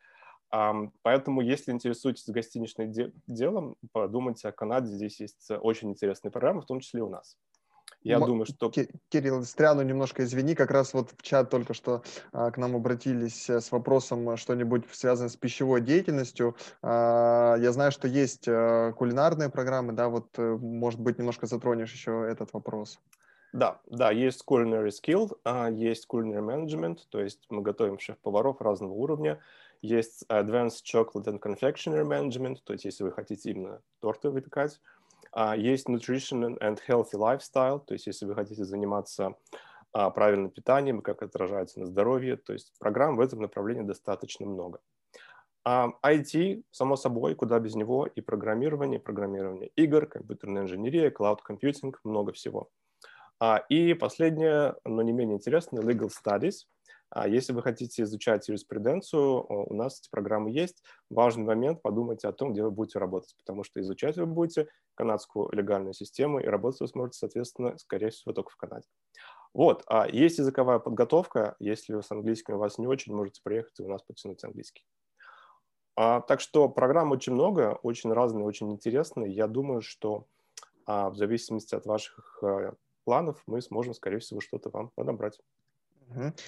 Поэтому, 1.03 1.40
если 1.40 1.72
интересуетесь 1.72 2.28
гостиничным 2.28 2.93
делом, 3.26 3.76
подумайте 3.93 4.49
о 4.49 4.53
Канаде. 4.53 4.88
Здесь 4.93 5.20
есть 5.20 5.51
очень 5.51 5.90
интересные 5.90 6.30
программы, 6.30 6.61
в 6.61 6.66
том 6.66 6.80
числе 6.80 7.01
и 7.01 7.03
у 7.03 7.09
нас. 7.09 7.38
Я 8.05 8.19
М- 8.19 8.27
думаю, 8.27 8.47
что... 8.47 8.71
Кирилл, 9.11 9.45
стряну 9.45 9.83
немножко, 9.83 10.25
извини, 10.25 10.55
как 10.55 10.71
раз 10.71 10.93
вот 10.95 11.11
в 11.11 11.23
чат 11.23 11.51
только 11.51 11.75
что 11.75 12.03
а, 12.33 12.51
к 12.51 12.59
нам 12.59 12.75
обратились 12.75 13.49
э, 13.49 13.61
с 13.61 13.71
вопросом 13.71 14.37
что-нибудь 14.37 14.85
связанное 14.93 15.29
с 15.29 15.37
пищевой 15.37 15.81
деятельностью. 15.81 16.57
А, 16.83 17.57
я 17.59 17.73
знаю, 17.73 17.93
что 17.93 18.09
есть 18.09 18.47
а, 18.49 18.93
кулинарные 18.93 19.51
программы, 19.51 19.93
да, 19.93 20.09
вот, 20.09 20.29
а, 20.39 20.57
может 20.57 21.01
быть, 21.01 21.19
немножко 21.19 21.47
затронешь 21.47 21.93
еще 21.93 22.27
этот 22.29 22.53
вопрос. 22.53 22.99
Да, 23.53 23.83
да, 23.87 24.11
есть 24.11 24.45
culinary 24.49 24.89
skill, 24.89 25.39
а, 25.45 25.71
есть 25.71 26.07
culinary 26.11 26.41
management, 26.43 27.01
то 27.11 27.21
есть 27.21 27.45
мы 27.51 27.61
готовим 27.61 27.99
шеф-поваров 27.99 28.63
разного 28.63 28.93
уровня, 28.93 29.41
есть 29.83 30.25
advanced 30.31 30.85
chocolate 30.91 31.27
and 31.27 31.39
confectionery 31.39 32.03
management, 32.07 32.59
то 32.65 32.73
есть 32.73 32.87
если 32.87 33.05
вы 33.05 33.13
хотите 33.13 33.51
именно 33.51 33.83
торты 34.01 34.31
выпекать, 34.31 34.81
есть 35.57 35.89
nutrition 35.89 36.59
and 36.59 36.78
healthy 36.87 37.14
lifestyle, 37.14 37.85
то 37.85 37.95
есть 37.95 38.07
если 38.07 38.26
вы 38.26 38.35
хотите 38.35 38.64
заниматься 38.64 39.35
а, 39.93 40.11
правильным 40.11 40.51
питанием 40.51 41.03
как 41.03 41.22
это 41.22 41.26
отражается 41.26 41.80
на 41.80 41.87
здоровье, 41.87 42.37
то 42.37 42.53
есть 42.53 42.72
программ 42.78 43.16
в 43.16 43.20
этом 43.20 43.41
направлении 43.41 43.83
достаточно 43.83 44.47
много. 44.47 44.80
IT, 45.66 46.61
а, 46.61 46.62
само 46.70 46.97
собой, 46.97 47.35
куда 47.35 47.59
без 47.61 47.74
него, 47.74 48.07
и 48.07 48.20
программирование, 48.20 48.99
программирование 48.99 49.70
игр, 49.76 50.07
компьютерная 50.07 50.62
инженерия, 50.62 51.11
cloud 51.11 51.39
computing, 51.49 51.95
много 52.05 52.33
всего. 52.33 52.70
И 53.68 53.95
последнее, 53.95 54.76
но 54.85 55.03
не 55.03 55.12
менее 55.12 55.37
интересное, 55.37 55.83
legal 55.83 56.11
studies– 56.11 56.66
а 57.15 57.29
если 57.29 57.53
вы 57.53 57.63
хотите 57.63 58.03
изучать 58.03 58.49
юриспруденцию, 58.49 59.45
у 59.47 59.75
нас 59.75 60.01
эти 60.01 60.11
программы 60.11 60.51
есть. 60.51 60.83
Важный 61.11 61.45
момент– 61.45 61.83
подумайте 61.83 62.27
о 62.27 62.33
том, 62.33 62.53
где 62.53 62.63
вы 62.63 62.71
будете 62.71 62.99
работать, 62.99 63.35
потому 63.37 63.65
что 63.65 63.81
изучать 63.81 64.17
вы 64.17 64.25
будете 64.25 64.69
канадскую 64.95 65.51
легальную 65.53 65.93
систему, 65.93 66.41
и 66.41 66.47
работать 66.47 66.81
вы 66.81 66.89
сможете, 66.89 67.19
соответственно, 67.19 67.77
скорее 67.79 68.11
всего, 68.11 68.33
только 68.33 68.51
в 68.51 68.57
Канаде. 68.57 68.87
Вот, 69.53 69.83
а 69.87 70.09
есть 70.09 70.39
языковая 70.39 70.79
подготовка. 70.79 71.57
Если 71.59 71.93
вы 71.93 72.03
с 72.03 72.11
английским 72.11 72.55
у 72.55 72.59
вас 72.59 72.79
не 72.79 72.87
очень, 72.87 73.15
можете 73.15 73.43
приехать 73.45 73.79
и 73.79 73.83
у 73.83 73.89
нас 73.89 74.03
потянуть 74.03 74.43
английский. 74.45 74.85
А, 75.95 76.23
так 76.23 76.41
что 76.41 76.71
программ 76.71 77.11
очень 77.11 77.35
много, 77.35 77.79
очень 77.83 78.11
разные, 78.11 78.47
очень 78.47 78.73
интересные. 78.73 79.31
Я 79.31 79.47
думаю, 79.49 79.83
что 79.83 80.27
а, 80.87 81.11
в 81.11 81.17
зависимости 81.17 81.75
от 81.75 81.85
ваших 81.85 82.39
а, 82.43 82.73
планов 83.05 83.43
мы 83.47 83.61
сможем, 83.61 83.93
скорее 83.93 84.21
всего, 84.21 84.41
что-то 84.41 84.71
вам 84.71 84.91
подобрать. 84.95 85.39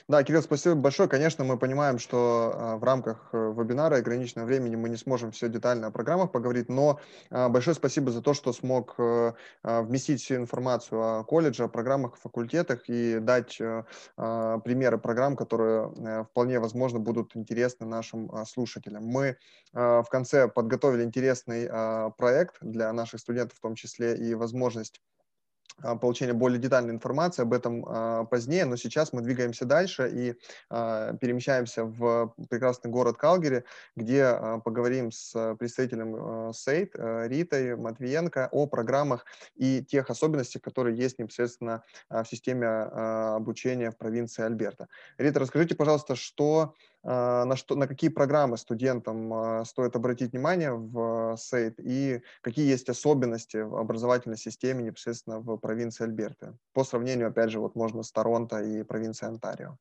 Да, 0.09 0.23
Кирилл, 0.23 0.43
спасибо 0.43 0.75
большое. 0.75 1.09
Конечно, 1.09 1.45
мы 1.45 1.59
понимаем, 1.59 1.99
что 1.99 2.53
а, 2.55 2.77
в 2.77 2.85
рамках 2.85 3.31
э, 3.33 3.37
вебинара 3.57 3.97
и 3.97 4.01
ограниченного 4.01 4.47
времени 4.47 4.77
мы 4.77 4.89
не 4.89 4.97
сможем 4.97 5.31
все 5.31 5.49
детально 5.49 5.89
о 5.89 5.91
программах 5.91 6.33
поговорить, 6.33 6.69
но 6.69 7.01
а, 7.31 7.49
большое 7.49 7.75
спасибо 7.75 8.11
за 8.11 8.23
то, 8.23 8.35
что 8.35 8.53
смог 8.53 8.95
э, 8.99 9.33
а, 9.63 9.83
вместить 9.83 10.23
всю 10.23 10.37
информацию 10.37 11.01
о 11.01 11.25
колледже, 11.25 11.65
о 11.65 11.69
программах, 11.69 12.17
факультетах 12.17 12.89
и 12.89 13.19
дать 13.19 13.61
э, 13.61 13.85
примеры 14.17 14.99
программ, 14.99 15.37
которые 15.37 16.25
вполне 16.25 16.59
возможно 16.59 16.99
будут 16.99 17.37
интересны 17.37 17.87
нашим 17.87 18.31
слушателям. 18.47 19.05
Мы 19.05 19.37
в 19.73 20.07
конце 20.11 20.49
подготовили 20.49 21.05
интересный 21.05 21.69
проект 22.17 22.57
для 22.61 22.93
наших 22.93 23.21
студентов 23.21 23.59
в 23.59 23.61
том 23.61 23.75
числе 23.75 24.17
и 24.17 24.35
возможность 24.35 25.01
получения 26.01 26.33
более 26.33 26.59
детальной 26.59 26.95
информации 26.95 27.43
об 27.43 27.53
этом 27.53 27.85
а, 27.87 28.25
позднее, 28.25 28.65
но 28.65 28.77
сейчас 28.77 29.13
мы 29.13 29.23
двигаемся 29.23 29.65
дальше 29.65 30.11
и 30.13 30.35
а, 30.71 31.15
перемещаемся 31.15 31.85
в 31.85 32.35
прекрасный 32.49 32.91
город 32.91 33.17
Калгари, 33.17 33.65
где 33.97 34.39
поговорим 34.65 35.11
с 35.13 35.55
представителем 35.57 36.53
Сейт 36.53 36.95
Ритой 36.95 37.77
Матвиенко 37.77 38.49
о 38.51 38.67
программах 38.67 39.27
и 39.57 39.83
тех 39.85 40.11
особенностях, 40.11 40.63
которые 40.63 40.97
есть 40.97 41.19
непосредственно 41.19 41.83
в 42.09 42.25
системе 42.25 42.67
обучения 42.67 43.91
в 43.91 43.97
провинции 43.97 44.45
Альберта. 44.45 44.89
Рита, 45.19 45.41
расскажите, 45.41 45.75
пожалуйста, 45.75 46.17
что 46.17 46.55
а, 46.65 46.94
на, 47.05 47.57
что, 47.57 47.77
на 47.77 47.87
какие 47.87 48.09
программы 48.09 48.57
студентам 48.57 49.33
а, 49.33 49.65
стоит 49.65 49.95
обратить 49.95 50.33
внимание 50.33 50.73
в 50.73 51.37
СЕЙТ 51.37 51.75
и 51.79 52.23
какие 52.41 52.67
есть 52.67 52.89
особенности 52.89 53.59
в 53.59 53.77
образовательной 53.77 54.39
системе 54.39 54.85
непосредственно 54.85 55.39
в 55.41 55.57
провинции 55.59 56.05
Альберта. 56.05 56.57
По 56.73 56.83
сравнению, 56.83 57.29
опять 57.29 57.51
же, 57.51 57.61
вот 57.61 57.75
можно 57.75 58.03
с 58.03 58.11
Торонто 58.11 58.63
и 58.63 58.83
провинцией 58.83 59.31
Онтарио. 59.31 59.77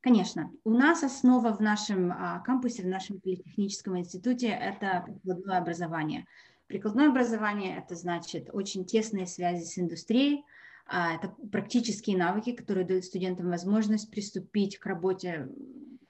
Конечно. 0.00 0.50
У 0.64 0.70
нас 0.70 1.02
основа 1.02 1.54
в 1.54 1.60
нашем 1.60 2.12
а, 2.12 2.40
кампусе, 2.40 2.82
в 2.82 2.86
нашем 2.86 3.20
политехническом 3.20 3.98
институте– 3.98 4.48
это 4.48 5.04
прикладное 5.04 5.58
образование. 5.58 6.24
Прикладное 6.66 7.10
образование– 7.10 7.76
это 7.78 7.94
значит 7.94 8.48
очень 8.52 8.86
тесные 8.86 9.26
связи 9.26 9.64
с 9.64 9.78
индустрией, 9.78 10.44
а, 10.44 10.57
это 10.88 11.34
практические 11.52 12.16
навыки, 12.16 12.52
которые 12.52 12.86
дают 12.86 13.04
студентам 13.04 13.50
возможность 13.50 14.10
приступить 14.10 14.78
к 14.78 14.86
работе 14.86 15.48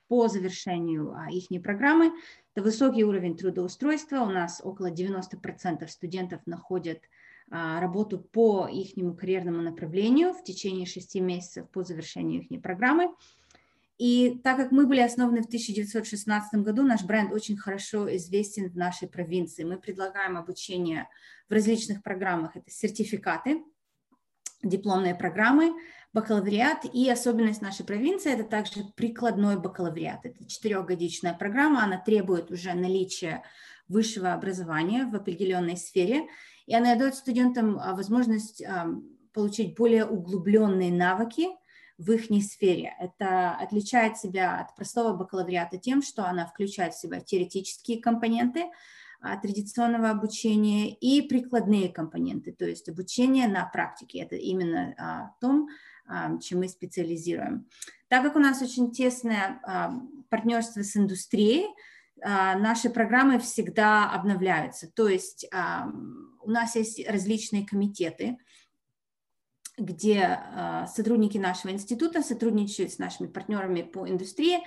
по 0.09 0.29
завершению 0.29 1.12
а, 1.14 1.31
их 1.31 1.49
программы. 1.62 2.12
Это 2.55 2.62
высокий 2.64 3.05
уровень 3.05 3.37
трудоустройства. 3.37 4.20
У 4.20 4.31
нас 4.31 4.61
около 4.64 4.91
90% 4.91 5.87
студентов 5.87 6.41
находят 6.47 7.01
а, 7.51 7.81
работу 7.81 8.18
по 8.18 8.66
их 8.66 8.95
карьерному 9.16 9.62
направлению 9.62 10.33
в 10.33 10.43
течение 10.43 10.87
6 10.87 11.16
месяцев 11.16 11.68
по 11.70 11.85
завершению 11.85 12.43
их 12.43 12.62
программы. 12.62 13.14
И 13.99 14.41
так 14.45 14.57
как 14.57 14.70
мы 14.70 14.87
были 14.87 15.01
основаны 15.01 15.43
в 15.43 15.47
1916 15.47 16.61
году, 16.61 16.85
наш 16.85 17.03
бренд 17.03 17.33
очень 17.33 17.57
хорошо 17.57 18.14
известен 18.16 18.70
в 18.70 18.76
нашей 18.76 19.09
провинции. 19.09 19.64
Мы 19.64 19.76
предлагаем 19.76 20.37
обучение 20.37 21.09
в 21.49 21.53
различных 21.53 22.03
программах. 22.05 22.57
Это 22.57 22.70
сертификаты, 22.70 23.61
дипломные 24.62 25.14
программы, 25.14 25.72
бакалавриат 26.12 26.84
и 26.92 27.09
особенность 27.11 27.62
нашей 27.62 27.84
провинции– 27.84 28.32
это 28.34 28.44
также 28.44 28.84
прикладной 28.96 29.59
бакалавриат. 29.59 30.26
Это 30.26 30.44
четырехгодичная 30.46 31.34
программа, 31.34 31.84
она 31.84 31.98
требует 31.98 32.50
уже 32.50 32.72
наличия 32.74 33.42
высшего 33.88 34.32
образования 34.32 35.06
в 35.06 35.14
определенной 35.14 35.76
сфере, 35.76 36.26
и 36.66 36.74
она 36.74 36.94
дает 36.96 37.14
студентам 37.14 37.78
а, 37.78 37.94
возможность 37.94 38.62
а, 38.62 38.88
получить 39.32 39.76
более 39.76 40.04
углубленные 40.04 40.92
навыки 40.92 41.48
в 41.96 42.12
их 42.12 42.26
сфере. 42.44 42.94
Это 43.00 43.52
отличает 43.52 44.16
себя 44.18 44.61
от 44.61 44.76
простого 44.76 45.14
бакалавриата 45.16 45.78
тем, 45.78 46.02
что 46.02 46.26
она 46.26 46.46
включает 46.46 46.94
в 46.94 47.00
себя 47.00 47.20
теоретические 47.20 48.00
компоненты, 48.00 48.64
традиционного 49.20 50.10
обучения 50.10 50.94
и 50.94 51.22
прикладные 51.22 51.88
компоненты, 51.88 52.52
то 52.52 52.64
есть 52.64 52.88
обучение 52.88 53.48
на 53.48 53.64
практике. 53.64 54.20
Это 54.20 54.36
именно 54.36 54.94
а, 54.96 55.32
том, 55.40 55.68
а, 56.06 56.38
чем 56.38 56.60
мы 56.60 56.68
специализируем. 56.68 57.66
Так 58.08 58.22
как 58.22 58.36
у 58.36 58.38
нас 58.38 58.62
очень 58.62 58.92
тесное 58.92 59.60
партнерство 60.30 60.82
с 60.82 60.96
индустрией, 60.96 61.66
наши 62.16 62.90
программы 62.90 63.38
всегда 63.38 64.10
обновляются. 64.10 64.90
То 64.90 65.08
есть 65.08 65.46
у 65.52 66.50
нас 66.50 66.74
есть 66.74 67.06
различные 67.06 67.66
комитеты, 67.66 68.38
где 69.76 70.40
сотрудники 70.88 71.36
нашего 71.36 71.70
института 71.70 72.22
сотрудничают 72.22 72.92
с 72.92 72.98
нашими 72.98 73.26
партнерами 73.26 73.82
по 73.82 74.08
индустрии 74.08 74.60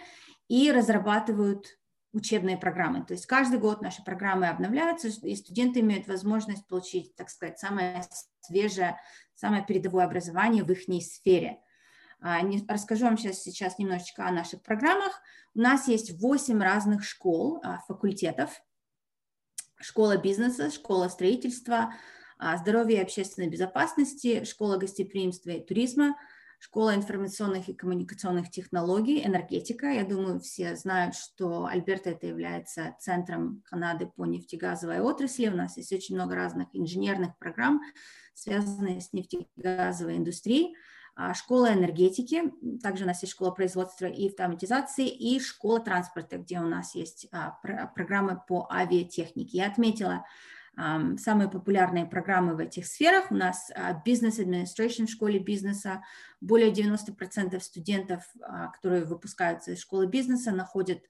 и 0.48 0.72
разрабатывают 0.72 1.80
учебные 2.14 2.58
программы. 2.58 3.06
То 3.06 3.14
есть 3.14 3.26
каждый 3.26 3.60
год 3.60 3.82
наши 3.82 4.04
программы 4.04 4.48
обновляются, 4.48 5.08
и 5.08 5.36
студенты 5.36 5.80
имеют 5.80 6.08
возможность 6.08 6.68
получить, 6.68 7.16
так 7.16 7.30
сказать, 7.30 7.60
самое 7.60 8.04
свежее, 8.42 8.98
самое 9.36 9.66
передовое 9.66 10.06
образование 10.06 10.64
в 10.64 10.72
их 10.72 10.82
сфере. 11.04 11.60
А, 12.20 12.42
расскажу 12.68 13.06
вам 13.06 13.18
сейчас, 13.18 13.42
сейчас 13.42 13.80
немножечко 13.80 14.28
о 14.28 14.32
наших 14.32 14.62
программах. 14.62 15.22
У 15.56 15.60
нас 15.60 15.88
есть 15.88 16.20
8 16.20 16.62
разных 16.62 17.04
школ, 17.04 17.60
а, 17.64 17.80
факультетов. 17.88 18.62
Школа 19.80 20.18
бизнеса, 20.18 20.70
школа 20.70 21.08
строительства, 21.08 21.94
а, 22.38 22.58
здоровья 22.58 23.00
и 23.00 23.04
общественной 23.04 23.50
безопасности, 23.50 24.44
школа 24.44 24.78
гостеприимства 24.78 25.52
и 25.52 25.66
туризма, 25.66 26.16
школа 26.62 26.94
информационных 26.94 27.70
и 27.70 27.74
коммуникационных 27.74 28.52
технологий, 28.52 29.26
энергетика. 29.26 29.88
Я 29.88 30.06
думаю, 30.06 30.40
все 30.40 30.76
знают, 30.76 31.16
что 31.16 31.66
Альберта 31.66 32.12
это 32.12 32.28
является 32.28 32.96
центром 33.00 33.64
Канады 33.66 34.06
по 34.06 34.28
нефтегазовой 34.28 35.00
отрасли. 35.00 35.48
У 35.48 35.56
нас 35.56 35.76
есть 35.78 35.92
очень 35.92 36.14
много 36.14 36.36
разных 36.36 36.68
инженерных 36.74 37.36
программ, 37.40 37.82
связанных 38.36 39.02
с 39.02 39.12
нефтегазовой 39.12 40.18
индустрией. 40.18 40.76
А, 41.16 41.34
школа 41.34 41.74
энергетики, 41.74 42.54
также 42.84 43.06
у 43.06 43.08
нас 43.08 43.24
есть 43.24 43.34
школа 43.34 43.50
производства 43.50 44.06
и 44.06 44.30
автоматизации, 44.30 45.08
и 45.08 45.40
школа 45.40 45.80
транспорта, 45.80 46.38
где 46.38 46.60
у 46.60 46.68
нас 46.68 46.94
есть 46.94 47.28
а, 47.32 47.58
программы 47.96 48.40
по 48.48 48.68
авиатехнике. 48.72 49.58
Я 49.58 49.68
отметила 49.68 50.26
самые 50.76 51.50
популярные 51.50 52.06
программы 52.06 52.56
в 52.56 52.60
этих 52.60 52.88
сферах. 52.88 53.30
У 53.30 53.36
нас 53.36 53.70
а, 53.76 54.02
Business 54.06 54.40
Administration 54.40 55.06
в 55.06 55.12
школе 55.12 55.40
бизнеса. 55.40 56.02
Более 56.40 56.72
90% 56.72 57.60
студентов, 57.60 58.24
которые 58.74 59.04
выпускаются 59.04 59.74
из 59.74 59.82
школы 59.82 60.08
бизнеса, 60.08 60.52
находят 60.52 61.04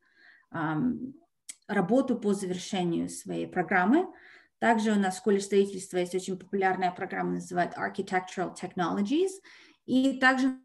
работу 1.67 2.19
по 2.19 2.33
завершению 2.33 3.07
своей 3.07 3.47
программы. 3.47 4.07
Также 4.59 4.91
у 4.91 4.95
нас 4.95 5.15
в 5.15 5.19
школе 5.19 5.39
строительства 5.39 5.97
есть 5.97 6.15
очень 6.15 6.37
популярная 6.37 6.91
программа, 6.91 7.33
называется 7.33 7.79
Architectural 7.79 8.53
Technologies– 8.55 9.29
и 9.85 10.19
также 10.19 10.59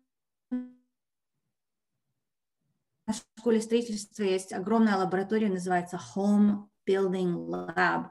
в 0.50 3.12
школе 3.38 3.60
строительства 3.60 4.24
есть 4.24 4.52
огромная 4.52 4.96
лаборатория, 4.96 5.48
называется 5.48 6.00
Home 6.14 6.68
Building 6.88 7.34
Lab, 7.34 8.08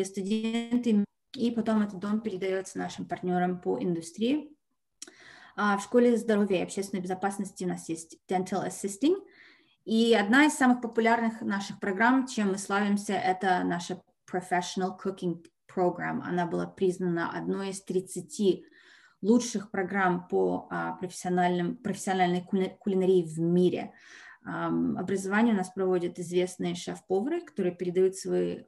где 0.00 0.04
студенты, 0.04 1.04
и 1.34 1.50
потом 1.50 1.82
этот 1.82 1.98
дом 1.98 2.20
передается 2.20 2.78
нашим 2.78 3.04
партнерам 3.06 3.60
по 3.60 3.78
индустрии. 3.78 4.56
А 5.56 5.76
в 5.76 5.82
школе 5.82 6.16
здоровья 6.16 6.58
и 6.58 6.62
общественной 6.62 7.02
безопасности 7.02 7.64
у 7.64 7.68
нас 7.68 7.88
есть 7.88 8.18
Dental 8.28 8.66
Assisting, 8.66 9.16
и 9.84 10.14
одна 10.14 10.46
из 10.46 10.54
самых 10.54 10.80
популярных 10.80 11.40
наших 11.40 11.80
программ, 11.80 12.26
чем 12.26 12.48
мы 12.48 12.58
славимся, 12.58 13.14
это 13.14 13.62
наша 13.64 14.00
Professional 14.30 14.96
Cooking 15.02 15.44
Program. 15.74 16.22
Она 16.22 16.46
была 16.46 16.66
признана 16.66 17.30
одной 17.36 17.70
из 17.70 17.82
30 17.82 18.64
лучших 19.22 19.70
программ 19.70 20.28
по 20.28 20.68
а, 20.70 20.92
профессиональным, 20.94 21.76
профессиональной 21.76 22.42
кулинарии 22.42 23.22
в 23.22 23.38
мире. 23.40 23.92
Образование 24.42 25.52
у 25.52 25.58
нас 25.58 25.68
проводят 25.68 26.18
известные 26.18 26.74
шеф-повары, 26.74 27.42
которые 27.42 27.74
передают 27.74 28.16
свои 28.16 28.62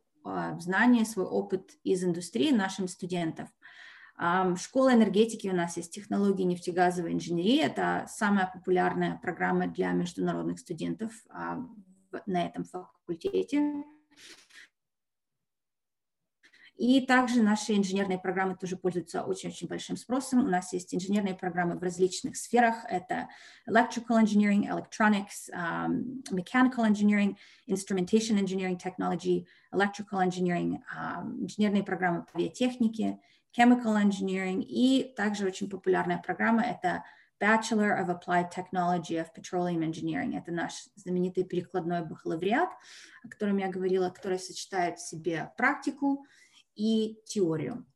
знания, 0.60 1.04
свой 1.04 1.26
опыт 1.26 1.72
из 1.84 2.04
индустрии 2.04 2.50
нашим 2.50 2.88
студентам. 2.88 3.48
Школа 4.56 4.94
энергетики 4.94 5.48
у 5.48 5.54
нас 5.54 5.76
есть 5.76 5.92
технологии 5.92 6.44
нефтегазовой 6.44 7.12
инженерии. 7.12 7.60
Это 7.60 8.06
самая 8.08 8.50
популярная 8.52 9.18
программа 9.20 9.66
для 9.66 9.90
международных 9.92 10.60
студентов 10.60 11.12
а, 11.30 11.58
на 12.26 12.46
этом 12.46 12.64
факультете. 12.64 13.84
И 16.82 17.00
также 17.00 17.44
наши 17.44 17.76
инженерные 17.76 18.18
программы 18.18 18.56
тоже 18.56 18.76
пользуются 18.76 19.22
очень-очень 19.22 19.68
большим 19.68 19.96
спросом. 19.96 20.40
У 20.40 20.48
нас 20.48 20.72
есть 20.72 20.92
инженерные 20.92 21.36
программы 21.36 21.78
в 21.78 21.82
различных 21.84 22.36
сферах. 22.36 22.74
Это 22.88 23.28
electrical 23.68 24.20
engineering, 24.20 24.68
electronics, 24.68 25.48
um, 25.54 26.24
mechanical 26.32 26.84
engineering, 26.84 27.36
instrumentation 27.68 28.36
engineering 28.36 28.76
technology, 28.76 29.46
electrical 29.72 30.18
engineering, 30.18 30.80
um, 30.98 31.44
инженерные 31.44 31.84
программы 31.84 32.24
по 32.24 32.36
биотехнике, 32.36 33.20
chemical 33.56 33.96
engineering. 33.96 34.64
И 34.64 35.14
также 35.16 35.46
очень 35.46 35.70
популярная 35.70 36.18
программа— 36.18 36.62
это 36.64 37.04
Bachelor 37.40 37.96
of 37.96 38.08
Applied 38.08 38.52
Technology 38.52 39.18
of 39.18 39.28
Petroleum 39.36 39.84
Engineering. 39.84 40.36
Это 40.36 40.50
наш 40.50 40.88
знаменитый 40.96 41.44
перекладной 41.44 42.04
бакалавриат, 42.04 42.70
о 43.24 43.28
котором 43.28 43.58
я 43.58 43.68
говорила, 43.68 44.10
который 44.10 44.40
сочетает 44.40 44.98
в 44.98 45.08
себе 45.08 45.52
практику, 45.56 46.26
и 46.74 47.20
теорию. 47.26 47.86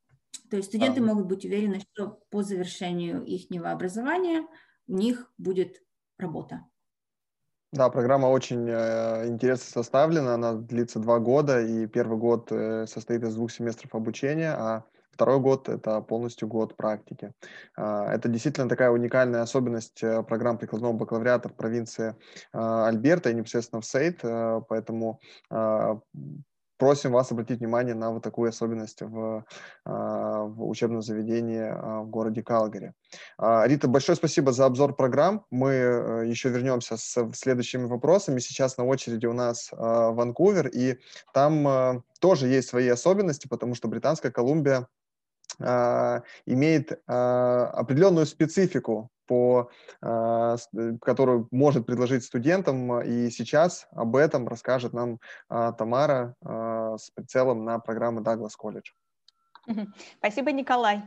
То 0.51 0.57
есть 0.57 0.69
студенты 0.69 1.01
а. 1.01 1.05
могут 1.05 1.27
быть 1.27 1.45
уверены, 1.45 1.81
что 1.81 2.21
по 2.31 2.43
завершению 2.43 3.25
их 3.25 3.47
образования 3.65 4.47
у 4.87 4.97
них 4.97 5.33
будет 5.39 5.83
работа. 6.19 6.65
Да, 7.73 7.91
программа 7.91 8.27
очень 8.27 8.67
э, 8.69 9.29
интересно 9.29 9.83
составлена, 9.83 10.35
она 10.35 10.55
длится 10.55 11.01
два 11.01 11.19
года, 11.19 11.61
и 11.61 11.87
первый 11.87 12.17
год 12.17 12.51
э, 12.53 12.87
состоит 12.87 13.25
из 13.25 13.35
двух 13.35 13.51
семестров 13.51 13.95
обучения, 13.95 14.53
а 14.53 14.85
второй 15.11 15.41
год— 15.41 15.69
это 15.71 16.01
полностью 16.01 16.47
год 16.47 16.77
практики. 16.77 17.33
Э, 17.77 18.05
это 18.07 18.29
действительно 18.29 18.69
такая 18.69 18.91
уникальная 18.91 19.43
особенность 19.43 20.03
э, 20.03 20.23
программ 20.23 20.59
прикладного 20.59 20.93
бакалавриата 20.93 21.49
в 21.49 21.55
провинции 21.55 22.11
э, 22.11 22.59
Альберта 22.87 23.31
и 23.31 23.35
непосредственно 23.35 23.83
в 23.83 23.85
Сейт, 23.85 24.21
э, 24.23 24.63
поэтому 24.69 25.21
просим 26.77 27.13
вас 27.13 27.33
обратить 27.33 27.61
внимание 27.61 27.95
на 27.95 28.11
вот 28.11 28.23
такую 28.23 28.51
особенность 28.51 29.03
в, 29.03 29.45
а, 29.85 30.43
в 30.45 30.69
учебном 30.69 31.03
заведении 31.03 31.63
а, 31.63 32.03
в 32.03 32.11
городе 32.11 32.43
Калгари. 32.43 32.93
А, 33.39 33.67
Рита, 33.67 33.89
большое 33.89 34.17
спасибо 34.17 34.53
за 34.53 34.67
обзор 34.67 34.95
программ. 34.95 35.45
Мы 35.51 35.71
э, 35.71 36.27
еще 36.27 36.49
вернемся 36.49 36.97
с 36.97 37.33
следующими 37.35 37.85
вопросами. 37.85 38.41
Сейчас 38.41 38.77
на 38.77 38.85
очереди 38.85 39.27
у 39.27 39.33
нас 39.33 39.71
Ванкувер, 39.73 40.69
и 40.69 40.99
там 41.33 42.03
тоже 42.21 42.49
есть 42.49 42.69
свои 42.69 42.89
особенности, 42.89 43.49
потому 43.49 43.75
что 43.75 43.89
Британская 43.89 44.31
Колумбия 44.31 44.89
имеет 45.59 46.93
определенную 47.07 48.27
специфику 48.27 49.11
по, 49.27 49.71
а, 50.01 50.57
э, 50.75 50.93
которую 51.01 51.49
может 51.51 51.87
предложить 51.87 52.25
студентам. 52.25 53.01
И 53.03 53.31
сейчас 53.31 53.89
об 53.93 54.17
этом 54.17 54.49
расскажет 54.49 54.93
нам 54.93 55.19
а, 55.49 55.73
Тамара 55.73 56.35
а, 56.45 56.97
с 56.97 57.11
прицелом 57.11 57.65
на 57.65 57.79
программу 57.79 58.21
Douglas 58.21 58.53
College. 58.61 58.93
Спасибо, 60.19 60.53
Николай. 60.53 61.03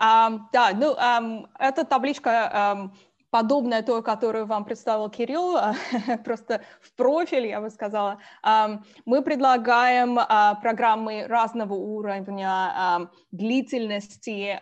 Um, 0.00 0.40
да, 0.52 0.72
ну, 0.74 0.96
um, 0.96 1.48
эта 1.58 1.84
табличка 1.84 2.50
um, 2.52 2.90
подобная 3.32 3.82
той, 3.82 4.02
которую 4.02 4.44
вам 4.46 4.64
представил 4.64 5.08
Кирилл, 5.08 5.56
просто 6.24 6.60
в 6.80 6.94
профиль, 6.94 7.46
я 7.46 7.60
бы 7.60 7.70
сказала. 7.70 8.18
Мы 9.06 9.22
предлагаем 9.22 10.18
программы 10.60 11.26
разного 11.26 11.74
уровня 11.74 13.08
длительности, 13.32 14.58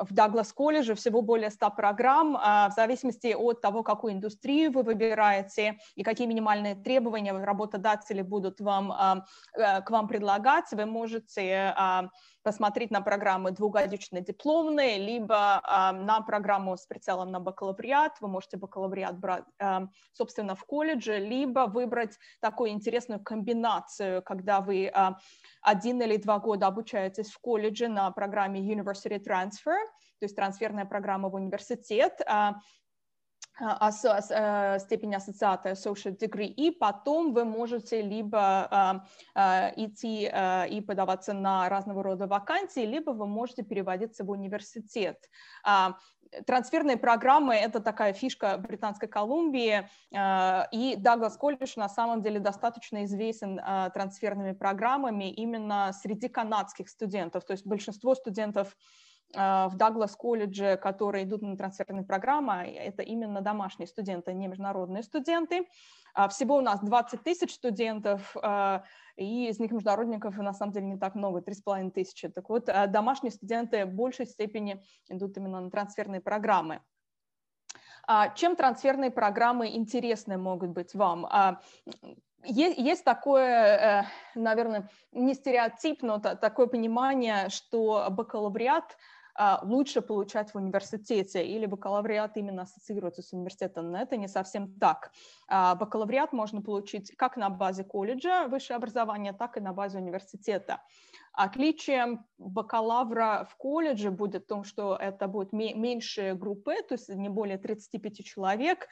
в 0.00 0.12
Даглас 0.12 0.52
колледже 0.52 0.94
всего 0.94 1.22
более 1.22 1.50
100 1.50 1.70
программ, 1.70 2.36
а, 2.40 2.68
в 2.68 2.72
зависимости 2.74 3.34
от 3.34 3.60
того, 3.60 3.82
какую 3.82 4.14
индустрию 4.14 4.72
вы 4.72 4.82
выбираете 4.82 5.78
и 5.94 6.02
какие 6.02 6.26
минимальные 6.26 6.74
требования 6.74 7.32
работодатели 7.32 8.22
будут 8.22 8.60
вам, 8.60 8.92
а, 8.92 9.24
э, 9.54 9.82
к 9.82 9.90
вам 9.90 10.08
предлагать, 10.08 10.70
вы 10.72 10.86
можете 10.86 11.72
а, 11.76 12.10
посмотреть 12.46 12.92
на 12.92 13.00
программы 13.00 13.50
двухгодичные 13.50 14.22
дипломные, 14.22 14.98
либо 14.98 15.60
на 15.92 16.20
программу 16.20 16.76
с 16.76 16.86
прицелом 16.86 17.32
на 17.32 17.40
бакалавриат, 17.40 18.20
вы 18.20 18.28
можете 18.28 18.56
бакалавриат 18.56 19.18
брать, 19.18 19.44
собственно, 20.12 20.54
в 20.54 20.64
колледже, 20.64 21.18
либо 21.18 21.66
выбрать 21.66 22.16
такую 22.40 22.70
интересную 22.70 23.20
комбинацию, 23.20 24.22
когда 24.22 24.60
вы 24.60 24.92
один 25.60 26.00
или 26.02 26.18
два 26.18 26.38
года 26.38 26.68
обучаетесь 26.68 27.32
в 27.32 27.40
колледже 27.40 27.88
на 27.88 28.12
программе 28.12 28.60
University 28.60 29.20
Transfer, 29.20 29.82
то 30.20 30.24
есть 30.24 30.36
трансферная 30.36 30.84
программа 30.84 31.28
в 31.28 31.34
университет, 31.34 32.20
а, 32.26 32.50
э, 32.50 32.54
степень 33.56 35.14
ассоциата 35.14 35.70
Social 35.70 36.16
Degree, 36.16 36.46
и 36.46 36.70
потом 36.70 37.32
вы 37.32 37.44
можете 37.44 38.02
либо 38.02 38.38
а, 38.40 39.04
а, 39.34 39.72
идти 39.76 40.28
а, 40.30 40.64
и 40.64 40.80
подаваться 40.80 41.32
на 41.32 41.68
разного 41.68 42.02
рода 42.02 42.26
вакансии, 42.26 42.84
либо 42.84 43.10
вы 43.10 43.26
можете 43.26 43.62
переводиться 43.62 44.24
в 44.24 44.30
университет. 44.30 45.16
А, 45.64 45.96
трансферные 46.46 46.96
программы– 46.96 47.54
это 47.56 47.80
такая 47.80 48.12
фишка 48.12 48.58
Британской 48.58 49.08
Колумбии, 49.08 49.88
а, 50.14 50.68
и 50.72 50.96
Даглас 50.96 51.36
колледж 51.36 51.74
на 51.76 51.88
самом 51.88 52.22
деле 52.22 52.40
достаточно 52.40 53.04
известен 53.04 53.60
а, 53.62 53.90
трансферными 53.90 54.52
программами 54.52 55.30
именно 55.30 55.92
среди 55.92 56.28
канадских 56.28 56.88
студентов, 56.88 57.44
то 57.44 57.52
есть 57.52 57.66
большинство 57.66 58.14
студентов 58.14 58.76
в 59.32 59.72
Даглас 59.74 60.16
колледже, 60.16 60.76
которые 60.76 61.24
идут 61.24 61.42
на 61.42 61.56
трансферные 61.56 62.04
программы, 62.04 62.72
это 62.72 63.02
именно 63.02 63.40
домашние 63.40 63.86
студенты, 63.86 64.32
не 64.32 64.46
международные 64.46 65.02
студенты. 65.02 65.66
Всего 66.30 66.56
у 66.56 66.60
нас 66.60 66.80
20 66.80 67.22
тысяч 67.22 67.54
студентов, 67.54 68.34
и 69.16 69.48
из 69.48 69.58
них 69.58 69.72
международников 69.72 70.36
на 70.38 70.52
самом 70.54 70.72
деле 70.72 70.86
не 70.86 70.96
так 70.96 71.16
много, 71.16 71.40
3,5 71.40 71.90
тысячи. 71.90 72.28
Так 72.28 72.48
вот, 72.48 72.66
домашние 72.66 73.32
студенты 73.32 73.84
в 73.84 73.92
большей 73.92 74.26
степени 74.26 74.82
идут 75.08 75.36
именно 75.36 75.60
на 75.60 75.70
трансферные 75.70 76.20
программы. 76.20 76.80
А 78.06 78.28
чем 78.30 78.54
трансферные 78.54 79.10
программы 79.10 79.74
интересны 79.74 80.38
могут 80.38 80.70
быть 80.70 80.94
вам? 80.94 81.26
А, 81.26 81.60
есть 82.44 83.04
такое, 83.04 84.02
э, 84.02 84.04
наверное, 84.36 84.88
не 85.10 85.34
стереотип, 85.34 86.02
но 86.02 86.18
такое 86.20 86.68
понимание, 86.68 87.48
что 87.48 88.06
бакалавриат 88.10 88.84
а, 88.84 88.96
лучше 89.62 90.00
получать 90.00 90.52
в 90.52 90.56
университете, 90.56 91.46
или 91.46 91.66
бакалавриат 91.66 92.36
именно 92.36 92.62
ассоциируется 92.62 93.22
с 93.22 93.32
университетом, 93.32 93.90
но 93.90 93.98
это 93.98 94.16
не 94.16 94.28
совсем 94.28 94.72
так. 94.78 95.12
А, 95.48 95.74
бакалавриат 95.74 96.32
можно 96.32 96.62
получить 96.62 97.14
как 97.16 97.36
на 97.36 97.50
базе 97.50 97.84
колледжа 97.84 98.48
высшее 98.48 98.76
образование, 98.76 99.32
так 99.32 99.56
и 99.56 99.60
на 99.60 99.72
базе 99.72 99.98
университета. 99.98 100.80
Отличием 101.36 102.24
бакалавра 102.38 103.46
в 103.50 103.56
колледже 103.56 104.10
будет 104.10 104.44
в 104.44 104.46
том, 104.46 104.64
что 104.64 104.96
это 104.96 105.28
будут 105.28 105.52
меньшие 105.52 106.34
группы, 106.34 106.76
то 106.88 106.94
есть 106.94 107.10
не 107.10 107.28
более 107.28 107.58
35 107.58 108.24
человек. 108.24 108.88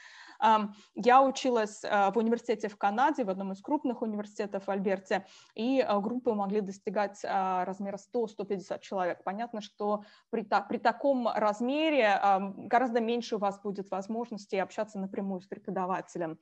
Я 0.94 1.22
училась 1.22 1.82
а, 1.84 2.10
в 2.10 2.18
университете 2.18 2.68
в 2.68 2.76
Канаде, 2.76 3.24
в 3.24 3.30
одном 3.30 3.52
из 3.52 3.62
крупных 3.62 4.02
университетов 4.02 4.66
в 4.66 4.70
Альберте, 4.70 5.24
и 5.54 5.80
а, 5.80 5.98
группы 6.00 6.34
могли 6.34 6.60
достигать 6.60 7.18
а, 7.24 7.64
размера 7.64 7.96
100-150 8.14 8.78
человек. 8.80 9.24
Понятно, 9.24 9.62
что 9.62 10.04
при, 10.28 10.46
при 10.68 10.76
таком 10.76 11.28
размере 11.28 12.20
гораздо 12.58 13.00
меньше 13.00 13.36
у 13.36 13.38
вас 13.38 13.58
будет 13.58 13.90
возможности 13.90 14.56
общаться 14.56 14.98
напрямую 14.98 15.40
с 15.40 15.46
преподавателем. 15.46 16.38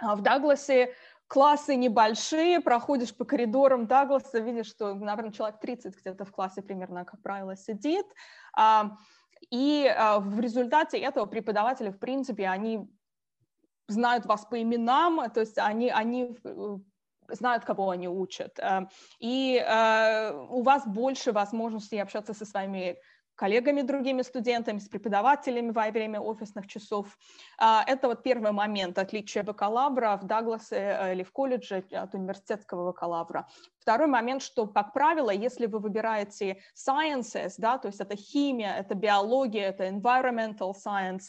В 0.00 0.22
Дагласе 0.22 0.92
классы 1.34 1.74
небольшие, 1.74 2.60
проходишь 2.60 3.12
по 3.12 3.24
коридорам 3.24 3.88
Дагласа, 3.88 4.38
видишь, 4.38 4.66
что, 4.66 4.94
наверное, 4.94 5.32
человек 5.32 5.58
30 5.58 5.96
где-то 5.96 6.24
в 6.24 6.30
классе 6.30 6.62
примерно, 6.62 7.04
как 7.04 7.20
правило, 7.22 7.56
сидит. 7.56 8.06
И 9.50 9.94
в 10.20 10.38
результате 10.38 10.98
этого 10.98 11.26
преподаватели, 11.26 11.90
в 11.90 11.98
принципе, 11.98 12.46
они 12.46 12.88
знают 13.88 14.26
вас 14.26 14.44
по 14.44 14.62
именам, 14.62 15.28
то 15.32 15.40
есть 15.40 15.58
они, 15.58 15.90
они 15.90 16.36
э, 16.44 16.78
знают, 17.28 17.64
кого 17.64 17.90
они 17.90 18.08
учат. 18.08 18.56
И 19.18 19.60
у 20.50 20.62
вас 20.62 20.86
больше 20.86 21.32
возможностей 21.32 21.98
общаться 21.98 22.32
со 22.32 22.44
своими 22.44 22.96
коллегами, 23.36 23.82
другими 23.82 24.22
студентами, 24.22 24.78
с 24.78 24.88
преподавателями 24.88 25.70
во 25.70 25.90
время 25.90 26.20
офисных 26.20 26.66
часов. 26.66 27.18
А, 27.58 27.84
это 27.86 28.08
вот 28.08 28.22
первый 28.22 28.52
момент 28.52 28.98
отличия 28.98 29.42
бакалавра 29.42 30.18
в 30.22 30.26
Дагласе 30.26 30.76
э, 30.76 31.12
или 31.14 31.22
в 31.22 31.32
колледже 31.32 31.84
от 31.90 32.14
университетского 32.14 32.86
бакалавра. 32.86 33.46
Второй 33.78 34.06
момент, 34.06 34.42
что, 34.42 34.66
как 34.66 34.92
правило, 34.92 35.30
если 35.30 35.66
вы 35.66 35.78
выбираете 35.78 36.62
sciences, 36.74 37.54
да, 37.58 37.78
то 37.78 37.88
есть 37.88 38.00
это 38.00 38.16
химия, 38.16 38.74
это 38.74 38.94
биология, 38.94 39.68
это 39.68 39.88
environmental 39.88 40.72
science, 40.72 41.24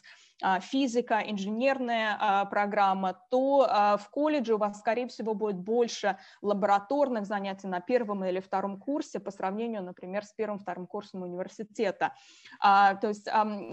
физика, 0.61 1.21
инженерная 1.25 2.17
а, 2.19 2.45
программа, 2.45 3.13
то 3.29 3.67
а, 3.69 3.97
в 3.97 4.09
колледже 4.09 4.55
у 4.55 4.57
вас, 4.57 4.79
скорее 4.79 5.07
всего, 5.07 5.33
будет 5.33 5.57
больше 5.57 6.17
лабораторных 6.41 7.25
занятий 7.25 7.67
на 7.67 7.79
первом 7.79 8.23
или 8.25 8.39
втором 8.39 8.77
курсе 8.77 9.19
по 9.19 9.31
сравнению, 9.31 9.83
например, 9.83 10.25
с 10.25 10.33
первым-вторым 10.33 10.87
курсом 10.87 11.23
университета. 11.23 12.13
То 12.61 12.99
есть, 13.03 13.27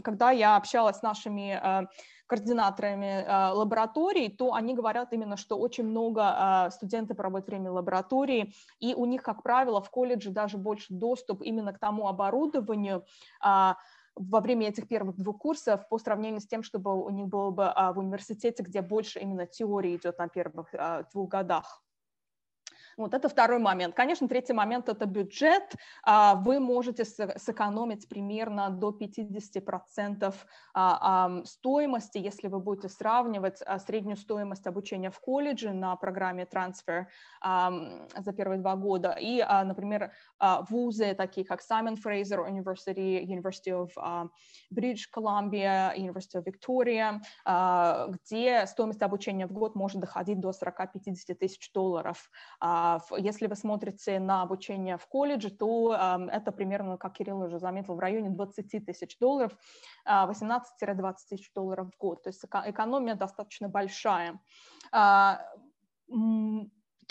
когда 0.04 0.30
я 0.30 0.56
общалась 0.56 0.98
с 0.98 1.02
нашими 1.02 1.88
координаторами 2.26 3.52
лабораторий, 3.52 4.28
то 4.28 4.54
они 4.54 4.74
говорят 4.74 5.12
именно, 5.12 5.36
что 5.36 5.58
очень 5.58 5.84
много 5.84 6.68
студентов 6.70 7.16
проводят 7.16 7.48
время 7.48 7.70
в 7.70 7.74
лаборатории, 7.74 8.54
и 8.78 8.94
у 8.94 9.04
них, 9.06 9.22
как 9.22 9.42
правило, 9.42 9.82
в 9.82 9.90
колледже 9.90 10.30
даже 10.30 10.58
больше 10.58 10.94
доступ 10.94 11.42
именно 11.42 11.72
к 11.72 11.78
тому 11.78 12.08
оборудованию, 12.08 13.04
во 14.14 14.40
время 14.40 14.68
этих 14.68 14.88
первых 14.88 15.16
двух 15.16 15.38
курсов 15.38 15.88
по 15.88 15.98
сравнению 15.98 16.40
с 16.40 16.46
тем, 16.46 16.62
чтобы 16.62 17.04
у 17.04 17.10
них 17.10 17.28
было 17.28 17.50
бы 17.50 17.66
а, 17.66 17.92
в 17.92 17.98
университете, 17.98 18.62
где 18.62 18.82
больше 18.82 19.20
именно 19.20 19.46
теории 19.46 19.96
идет 19.96 20.18
на 20.18 20.28
первых 20.28 20.74
а, 20.74 21.04
двух 21.12 21.28
годах. 21.30 21.82
Вот 22.96 23.14
это 23.14 23.28
второй 23.28 23.58
момент. 23.58 23.94
Конечно, 23.94 24.28
третий 24.28 24.52
момент– 24.52 24.88
это 24.88 25.06
бюджет. 25.06 25.74
А, 26.02 26.34
вы 26.34 26.60
можете 26.60 27.04
сэкономить 27.04 28.08
примерно 28.08 28.70
до 28.70 28.90
50% 28.90 30.34
а, 30.74 31.44
стоимости, 31.44 32.18
если 32.18 32.48
вы 32.48 32.60
будете 32.60 32.88
сравнивать 32.88 33.62
а, 33.64 33.78
среднюю 33.78 34.16
стоимость 34.16 34.66
обучения 34.66 35.10
в 35.10 35.20
колледже 35.20 35.72
на 35.72 35.96
программе 35.96 36.46
трансфер 36.46 37.08
за 37.42 38.32
первые 38.32 38.60
два 38.60 38.76
года 38.76 39.16
и, 39.18 39.44
например, 39.64 40.12
вузы, 40.68 41.14
такие 41.14 41.46
как 41.46 41.60
Simon 41.60 41.96
Fraser 42.02 42.48
University, 42.48 43.22
University 43.24 43.72
of 43.72 44.28
British 44.72 45.08
Columbia, 45.14 45.94
University 45.96 46.40
of 46.40 46.44
Victoria, 46.44 47.20
где 48.08 48.66
стоимость 48.66 49.02
обучения 49.02 49.46
в 49.46 49.52
год 49.52 49.74
может 49.74 50.00
доходить 50.00 50.40
до 50.40 50.50
40-50 50.50 51.34
тысяч 51.34 51.72
долларов. 51.72 52.30
А, 52.84 52.98
если 53.16 53.46
вы 53.46 53.54
смотрите 53.54 54.18
на 54.18 54.42
обучение 54.42 54.98
в 54.98 55.06
колледже, 55.06 55.50
то 55.50 55.94
это 56.32 56.50
примерно, 56.50 56.96
как 56.96 57.12
Кирилл 57.12 57.42
уже 57.42 57.60
заметил, 57.60 57.94
в 57.94 58.00
районе 58.00 58.30
20 58.30 58.84
тысяч 58.84 59.18
долларов, 59.20 59.56
18-20 60.04 60.62
а, 60.84 61.14
тысяч 61.28 61.52
долларов 61.54 61.92
в 61.94 61.96
год. 61.96 62.24
То 62.24 62.30
есть 62.30 62.44
экономия 62.44 63.14
достаточно 63.14 63.68
большая. 63.68 64.40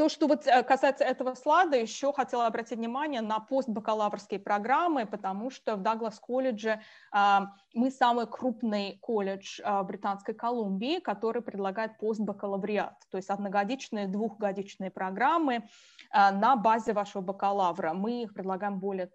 То, 0.01 0.09
что 0.09 0.25
вот 0.25 0.47
э, 0.47 0.63
касается 0.63 1.03
этого 1.03 1.35
слайда, 1.35 1.77
еще 1.77 2.11
хотела 2.11 2.47
обратить 2.47 2.79
внимание 2.79 3.21
на 3.21 3.39
постбакалаврские 3.39 4.39
программы, 4.39 5.05
потому 5.05 5.51
что 5.51 5.75
в 5.75 5.83
Даглас 5.83 6.19
колледже 6.19 6.81
а, 7.11 7.51
мы 7.75 7.91
самый 7.91 8.25
крупный 8.25 8.97
колледж 8.99 9.59
а, 9.63 9.83
Британской 9.83 10.33
Колумбии, 10.33 10.99
который 10.99 11.43
предлагает 11.43 11.99
постбакалавриат, 11.99 12.95
то 13.11 13.17
есть 13.17 13.29
одногодичные, 13.29 14.07
двухгодичные 14.07 14.89
программы 14.89 15.69
а, 16.09 16.31
на 16.31 16.55
базе 16.55 16.93
вашего 16.93 17.21
бакалавра. 17.21 17.93
Мы 17.93 18.23
их 18.23 18.33
предлагаем 18.33 18.79
более 18.79 19.11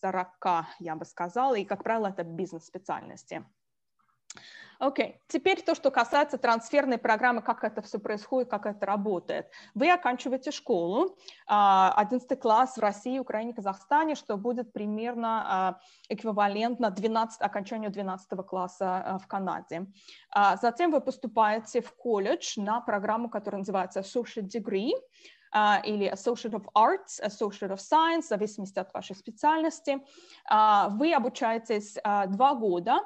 40, 0.00 0.68
я 0.78 0.96
бы 0.96 1.04
сказала, 1.04 1.54
и, 1.54 1.66
как 1.66 1.84
правило, 1.84 2.06
это 2.06 2.24
бизнес-специальности. 2.24 3.44
Окей, 4.80 5.06
okay. 5.06 5.14
теперь 5.28 5.60
то, 5.60 5.74
что 5.74 5.90
касается 5.90 6.38
трансферной 6.38 6.96
программы, 6.96 7.42
как 7.42 7.64
это 7.64 7.82
все 7.82 7.98
происходит, 7.98 8.48
как 8.48 8.64
это 8.64 8.86
работает. 8.86 9.50
Вы 9.74 9.90
оканчиваете 9.90 10.52
школу, 10.52 11.18
11 11.46 12.32
а, 12.32 12.36
класс 12.36 12.78
в 12.78 12.80
России, 12.80 13.18
Украине, 13.18 13.52
Казахстане, 13.52 14.14
что 14.14 14.38
будет 14.38 14.72
примерно 14.72 15.44
а, 15.44 15.80
эквивалентно 16.08 16.90
12, 16.90 17.42
окончанию 17.42 17.90
12 17.90 18.30
класса 18.46 19.02
а, 19.04 19.18
в 19.18 19.26
Канаде. 19.26 19.86
Затем 20.62 20.92
вы 20.92 21.02
поступаете 21.02 21.82
в 21.82 21.94
колледж 21.94 22.54
на 22.56 22.80
программу, 22.80 23.28
которая 23.28 23.58
называется 23.58 24.00
Associate 24.00 24.48
Degree, 24.48 24.92
или 25.84 26.10
Associate 26.10 26.52
of 26.52 26.66
Arts, 26.74 27.20
Associate 27.20 27.72
of 27.72 27.78
Science, 27.78 28.22
в 28.22 28.28
зависимости 28.28 28.78
от 28.78 28.94
вашей 28.94 29.16
специальности. 29.16 29.98
Вы 30.48 31.12
обучаетесь 31.12 31.98
два 32.28 32.54
года, 32.54 33.00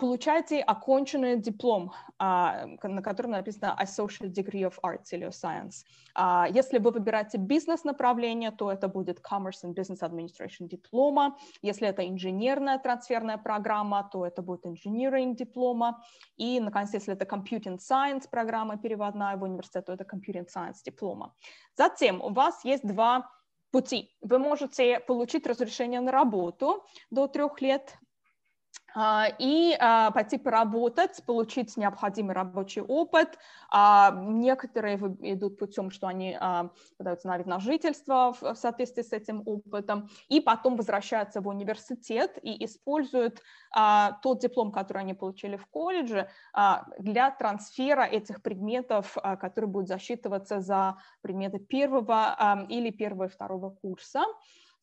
получаете 0.00 0.60
оконченный 0.60 1.36
диплом, 1.36 1.92
а, 2.18 2.66
на 2.82 3.02
котором 3.02 3.32
написано 3.32 3.76
Associate 3.80 4.32
Degree 4.32 4.62
of 4.62 4.74
Arts 4.82 5.06
или 5.10 5.26
Science. 5.28 5.84
А, 6.14 6.46
если 6.48 6.78
вы 6.78 6.92
выбираете 6.92 7.38
бизнес-направление, 7.38 8.52
то 8.52 8.70
это 8.70 8.88
будет 8.88 9.20
Commerce 9.20 9.64
and 9.64 9.74
Business 9.74 10.00
Administration 10.02 10.68
диплома. 10.68 11.36
Если 11.62 11.88
это 11.88 12.06
инженерная 12.08 12.78
трансферная 12.78 13.38
программа, 13.38 14.08
то 14.12 14.24
это 14.24 14.42
будет 14.42 14.66
Engineering 14.66 15.34
диплома. 15.34 16.02
И, 16.36 16.60
наконец, 16.60 16.94
если 16.94 17.14
это 17.14 17.24
Computing 17.24 17.78
Science 17.78 18.28
программа 18.30 18.76
переводная 18.76 19.36
в 19.36 19.42
университет, 19.42 19.86
то 19.86 19.92
это 19.92 20.04
Computing 20.04 20.46
Science 20.46 20.82
диплома. 20.84 21.34
Затем 21.76 22.22
у 22.22 22.30
вас 22.30 22.64
есть 22.64 22.86
два 22.86 23.28
пути. 23.72 24.16
Вы 24.20 24.38
можете 24.38 25.00
получить 25.00 25.46
разрешение 25.46 26.00
на 26.00 26.12
работу 26.12 26.84
до 27.10 27.26
трех 27.26 27.60
лет 27.60 27.92
а, 27.92 28.05
и 29.38 29.76
а, 29.78 30.10
пойти 30.10 30.38
поработать, 30.38 31.22
получить 31.26 31.76
необходимый 31.76 32.34
рабочий 32.34 32.80
опыт. 32.80 33.38
А, 33.70 34.10
некоторые 34.16 34.96
идут 34.96 35.58
путем, 35.58 35.90
что 35.90 36.06
они 36.06 36.38
подаются 36.96 37.28
на 37.28 37.36
вид 37.36 37.46
на 37.46 37.60
жительство 37.60 38.34
в 38.40 38.54
соответствии 38.54 39.02
с 39.02 39.12
этим 39.12 39.42
опытом, 39.44 40.08
и 40.28 40.40
потом 40.40 40.76
возвращаются 40.76 41.40
в 41.40 41.48
университет 41.48 42.38
и 42.42 42.64
используют 42.64 43.42
тот 44.22 44.40
диплом, 44.40 44.72
который 44.72 45.02
они 45.02 45.14
получили 45.14 45.56
в 45.56 45.66
колледже, 45.66 46.30
для 46.98 47.30
трансфера 47.30 48.02
этих 48.02 48.42
предметов, 48.42 49.16
которые 49.40 49.68
будут 49.68 49.88
засчитываться 49.88 50.60
за 50.60 50.96
предметы 51.20 51.58
первого 51.58 52.66
или 52.68 52.90
первого 52.90 53.24
и 53.24 53.28
второго 53.28 53.70
курса. 53.70 54.24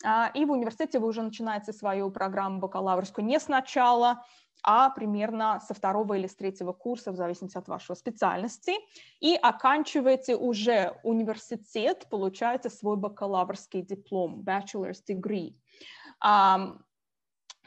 А, 0.04 0.30
и 0.34 0.46
в 0.46 0.52
университете 0.52 1.00
вы 1.00 1.08
уже 1.08 1.22
начинаете 1.22 1.72
свою 1.72 2.12
программу 2.12 2.60
бакалаврскую 2.60 3.26
не 3.26 3.40
сначала, 3.40 4.26
а 4.62 4.90
примерно 4.90 5.60
со 5.60 5.74
второго 5.74 6.14
или 6.14 6.28
с 6.28 6.36
третьего 6.36 6.74
курса, 6.74 7.12
в 7.12 7.16
зависимости 7.16 7.58
от 7.58 7.68
вашего 7.68 7.96
специальности, 7.96 8.74
и 9.20 9.36
оканчиваете 9.36 10.36
уже 10.36 11.00
университет, 11.04 12.08
получаете 12.10 12.70
свой 12.70 12.98
бакалаврский 12.98 13.82
диплом, 13.82 14.42
bachelor's 14.46 15.00
degree. 15.08 15.56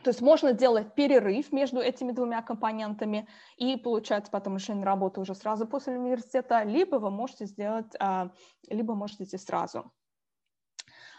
То 0.03 0.11
есть 0.11 0.21
можно 0.21 0.53
делать 0.53 0.95
перерыв 0.95 1.53
между 1.53 1.81
этими 1.81 2.13
двумя 2.13 2.41
компонентами 2.41 3.27
и 3.57 3.77
получать 3.77 4.31
потом 4.31 4.57
решение 4.57 4.85
работы 4.85 5.21
уже 5.21 5.35
сразу 5.35 5.67
после 5.67 5.99
университета, 5.99 6.63
либо 6.63 6.97
вы 6.97 7.11
можете 7.11 7.47
сделать, 7.47 7.93
а, 7.99 8.31
либо 8.69 8.95
можете 8.95 9.25
идти 9.25 9.37
сразу. 9.37 9.91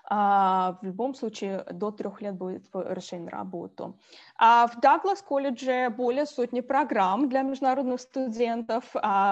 В 0.10 0.78
любом 0.84 1.14
случае 1.16 1.66
до 1.70 1.92
трех 1.92 2.22
лет 2.22 2.36
будет 2.36 2.66
решение 2.74 3.26
на 3.26 3.32
работу. 3.32 4.00
В 4.40 4.72
Даглас 4.82 5.22
колледже 5.22 5.90
более 5.90 6.26
сотни 6.26 6.62
программ 6.62 7.28
для 7.28 7.42
международных 7.42 8.00
студентов. 8.00 8.86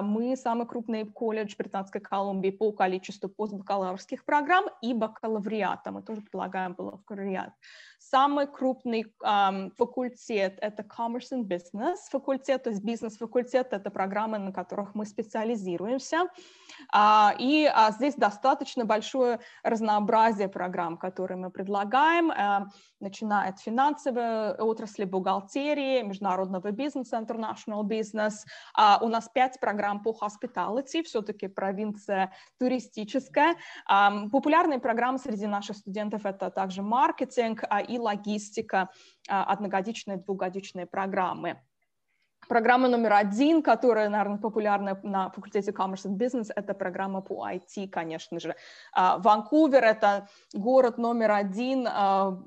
Мы 0.03 0.35
самый 0.35 0.67
крупный 0.67 1.05
колледж 1.05 1.55
Британской 1.57 2.01
Колумбии 2.01 2.49
по 2.49 2.73
количеству 2.73 3.29
постбакалаврских 3.29 4.25
программ 4.25 4.65
и 4.81 4.93
бакалавриата. 4.93 5.91
Мы 5.91 6.01
тоже 6.01 6.21
предлагаем 6.21 6.73
бакалавриат. 6.73 7.53
Самый 7.97 8.45
крупный 8.45 9.05
факультет– 9.77 10.59
это 10.61 10.83
Commerce 10.83 11.31
and 11.31 11.47
Business 11.47 11.95
факультет, 12.11 12.63
то 12.63 12.69
есть 12.69 12.83
бизнес-факультет– 12.83 13.69
это 13.71 13.89
программы, 13.89 14.37
на 14.37 14.51
которых 14.51 14.93
мы 14.93 15.05
специализируемся. 15.05 16.27
И 17.39 17.71
здесь 17.91 18.15
достаточно 18.15 18.85
большое 18.85 19.39
разнообразие 19.63 20.49
программ, 20.49 20.64
которые 20.97 21.37
мы 21.37 21.49
предлагаем, 21.49 22.31
uh, 22.31 22.65
начиная 22.99 23.49
от 23.49 23.59
финансовой 23.59 24.53
отрасли, 24.55 25.05
бухгалтерии, 25.05 26.03
международного 26.03 26.71
бизнеса, 26.71 27.17
international 27.17 27.83
business. 27.83 28.33
У 29.01 29.07
нас 29.07 29.29
пять 29.33 29.59
программ 29.59 30.01
по 30.01 30.11
hospitality, 30.11 31.03
все-таки 31.03 31.47
провинция 31.47 32.31
туристическая. 32.59 33.55
Популярные 34.31 34.79
программы 34.79 35.19
среди 35.19 35.47
наших 35.47 35.77
студентов– 35.77 36.21
это 36.25 36.49
также 36.49 36.81
маркетинг 36.81 37.63
и 37.89 37.95
и 37.95 37.99
логистика, 37.99 38.89
а, 39.29 39.43
одногодичные, 39.45 40.17
двухгодичные 40.17 40.85
программы. 40.85 41.61
Программа 42.47 42.87
номер 42.87 43.13
один, 43.13 43.61
которая, 43.61 44.09
наверное, 44.09 44.37
популярна 44.37 44.99
на 45.03 45.29
факультете 45.29 45.71
Commerce 45.71 46.05
and 46.05 46.17
Business, 46.17 46.51
это 46.55 46.73
программа 46.73 47.21
по 47.21 47.47
IT, 47.47 47.89
конечно 47.89 48.39
же. 48.39 48.55
А, 48.93 49.17
Ванкувер– 49.17 49.83
это 49.85 50.27
город 50.53 50.97
номер 50.97 51.31
один 51.31 51.87
а, 51.87 52.39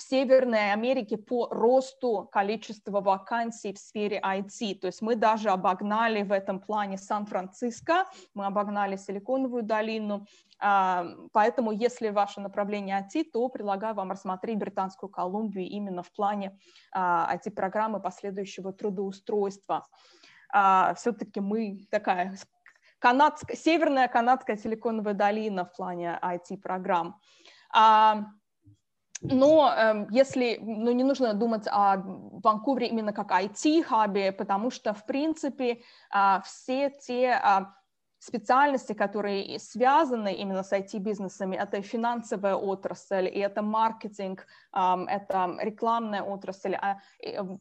Северной 0.00 0.72
Америке 0.72 1.16
по 1.16 1.48
росту 1.50 2.28
количества 2.32 3.00
вакансий 3.00 3.72
в 3.72 3.78
сфере 3.78 4.20
IT. 4.20 4.80
То 4.80 4.86
есть 4.86 5.02
мы 5.02 5.16
даже 5.16 5.50
обогнали 5.50 6.22
в 6.22 6.32
этом 6.32 6.60
плане 6.60 6.98
Сан-Франциско, 6.98 8.06
мы 8.34 8.46
обогнали 8.46 8.96
Силиконовую 8.96 9.62
долину. 9.62 10.26
А, 10.58 11.06
поэтому, 11.32 11.72
если 11.72 12.08
ваше 12.10 12.40
направление 12.40 13.06
IT, 13.06 13.30
то 13.32 13.48
предлагаю 13.48 13.94
вам 13.94 14.10
рассмотреть 14.10 14.58
Британскую 14.58 15.10
Колумбию 15.10 15.66
именно 15.66 16.02
в 16.02 16.12
плане 16.12 16.58
IT-программы 16.94 17.98
а, 17.98 18.00
последующего 18.00 18.72
трудоустройства. 18.72 19.86
А, 20.52 20.94
Все-таки 20.94 21.40
мы 21.40 21.86
такая 21.90 22.36
канадская, 22.98 23.56
северная 23.56 24.08
канадская 24.08 24.56
силиконовая 24.56 25.14
долина 25.14 25.64
в 25.64 25.74
плане 25.74 26.18
IT-программ. 26.22 27.20
Но 29.22 29.72
э, 29.76 30.06
если, 30.10 30.58
ну, 30.62 30.92
не 30.92 31.04
нужно 31.04 31.34
думать 31.34 31.66
о 31.66 31.96
Ванкувере 32.42 32.88
именно 32.88 33.12
как 33.12 33.30
IT-хабе, 33.30 34.32
потому 34.32 34.70
что, 34.70 34.94
в 34.94 35.04
принципе, 35.04 35.82
э, 36.14 36.40
все 36.44 36.90
те 36.90 37.40
э, 37.42 37.66
специальности, 38.20 38.92
которые 38.92 39.58
связаны 39.58 40.34
именно 40.34 40.62
с 40.62 40.72
IT-бизнесами, 40.72 41.56
это 41.56 41.80
финансовая 41.82 42.54
отрасль, 42.54 43.26
и 43.26 43.38
это 43.38 43.62
маркетинг, 43.62 44.46
это 44.72 45.56
рекламная 45.60 46.22
отрасль. 46.22 46.74
А 46.74 47.00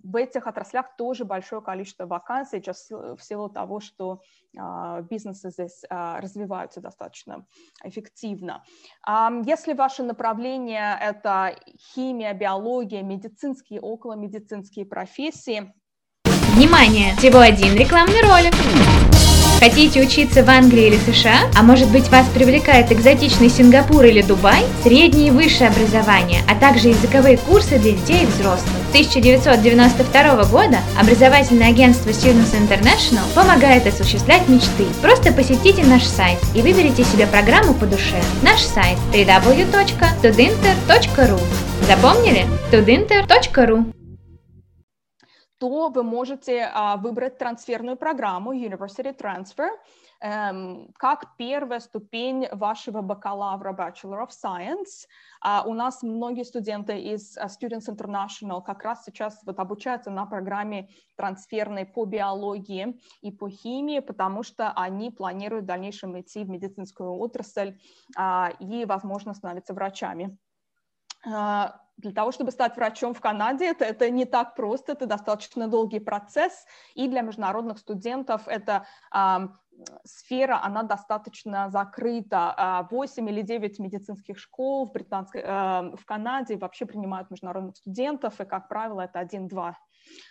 в 0.03 0.15
этих 0.15 0.47
отраслях 0.47 0.95
тоже 0.97 1.23
большое 1.25 1.61
количество 1.61 2.05
вакансий 2.05 2.59
сейчас 2.59 2.89
в 2.91 3.19
силу 3.19 3.49
того, 3.49 3.79
что 3.79 4.21
а, 4.57 5.01
бизнесы 5.01 5.49
здесь 5.49 5.83
а, 5.89 6.19
развиваются 6.19 6.81
достаточно 6.81 7.45
эффективно. 7.83 8.63
Если 9.45 9.73
ваше 9.73 10.03
направление– 10.03 10.97
это 11.01 11.55
химия, 11.93 12.33
биология, 12.33 13.01
медицинские, 13.01 13.79
околомедицинские 13.79 14.85
профессии, 14.85 15.73
Внимание! 16.59 17.15
Всего 17.15 17.39
один 17.39 17.73
рекламный 17.75 18.21
ролик. 18.21 18.53
Хотите 19.59 20.01
учиться 20.01 20.41
в 20.41 20.49
Англии 20.49 20.87
или 20.87 20.97
США? 21.11 21.41
А 21.53 21.61
может 21.63 21.89
быть 21.89 22.07
вас 22.07 22.25
привлекает 22.33 22.93
экзотичный 22.93 23.49
Сингапур 23.49 24.05
или 24.05 24.21
Дубай? 24.21 24.63
Среднее 24.83 25.27
и 25.27 25.31
высшее 25.31 25.69
образование, 25.69 26.43
а 26.47 26.55
также 26.55 26.87
языковые 26.87 27.37
курсы 27.37 27.77
для 27.77 27.91
детей 27.91 28.23
и 28.23 28.25
взрослых. 28.25 28.71
С 28.87 28.91
1992 28.91 30.45
года 30.45 30.77
образовательное 30.97 31.67
агентство 31.67 32.11
Students 32.11 32.55
International 32.55 33.25
помогает 33.35 33.85
осуществлять 33.85 34.47
мечты. 34.47 34.85
Просто 35.01 35.33
посетите 35.33 35.83
наш 35.83 36.03
сайт 36.03 36.39
и 36.55 36.61
выберите 36.61 37.03
себе 37.03 37.27
программу 37.27 37.73
по 37.73 37.85
душе. 37.85 38.15
Наш 38.41 38.61
сайт 38.61 38.97
www.tudinter.ru 39.11 41.41
Запомнили? 41.85 42.47
tudinter.ru 42.71 43.91
то 45.59 45.89
вы 45.89 46.03
можете 46.03 46.71
а, 46.73 46.95
выбрать 46.95 47.37
трансферную 47.37 47.97
программу 47.97 48.53
University 48.53 49.15
Transfer 49.15 49.69
эм, 50.21 50.93
как 50.97 51.35
первая 51.37 51.81
ступень 51.81 52.47
вашего 52.53 53.01
бакалавра 53.01 53.73
Bachelor 53.73 54.25
of 54.25 54.29
Science. 54.29 55.05
А, 55.41 55.63
у 55.65 55.73
нас 55.73 56.01
многие 56.01 56.43
студенты 56.43 56.97
из 56.99 57.37
а, 57.37 57.47
Students 57.47 57.89
International 57.89 58.63
как 58.63 58.83
раз 58.83 59.03
сейчас 59.03 59.41
вот 59.45 59.59
обучаются 59.59 60.09
на 60.09 60.25
программе 60.25 60.89
трансферной 61.17 61.85
по 61.85 62.05
биологии 62.05 62.97
и 63.21 63.29
по 63.29 63.49
химии, 63.49 63.99
потому 63.99 64.43
что 64.43 64.71
они 64.71 65.11
планируют 65.11 65.65
в 65.65 65.67
дальнейшем 65.67 66.19
идти 66.19 66.45
в 66.45 66.49
медицинскую 66.49 67.11
отрасль 67.17 67.77
а, 68.15 68.53
и, 68.59 68.85
возможно, 68.85 69.33
становиться 69.33 69.73
врачами. 69.73 70.37
Для 71.99 72.11
того, 72.13 72.31
чтобы 72.31 72.51
стать 72.51 72.77
врачом 72.77 73.13
в 73.13 73.19
Канаде, 73.19 73.65
это, 73.65 73.83
это 73.83 74.09
не 74.09 74.25
так 74.25 74.55
просто, 74.55 74.93
это 74.93 75.05
достаточно 75.05 75.67
долгий 75.67 75.99
процесс, 75.99 76.65
и 76.95 77.09
для 77.09 77.21
международных 77.21 77.77
студентов 77.77 78.47
это 78.47 78.85
а, 79.11 79.49
сфера, 80.05 80.63
она 80.63 80.83
достаточно 80.83 81.69
закрыта. 81.69 82.87
8 82.89 83.27
а, 83.27 83.31
или 83.31 83.41
9 83.41 83.79
медицинских 83.79 84.39
школ 84.39 84.87
в, 84.87 84.93
британской, 84.93 85.43
а, 85.45 85.91
в 85.95 86.05
Канаде 86.05 86.57
вообще 86.57 86.85
принимают 86.85 87.29
международных 87.31 87.75
студентов, 87.75 88.39
и, 88.39 88.45
как 88.45 88.69
правило, 88.69 89.01
это 89.01 89.19
1-2 89.19 89.73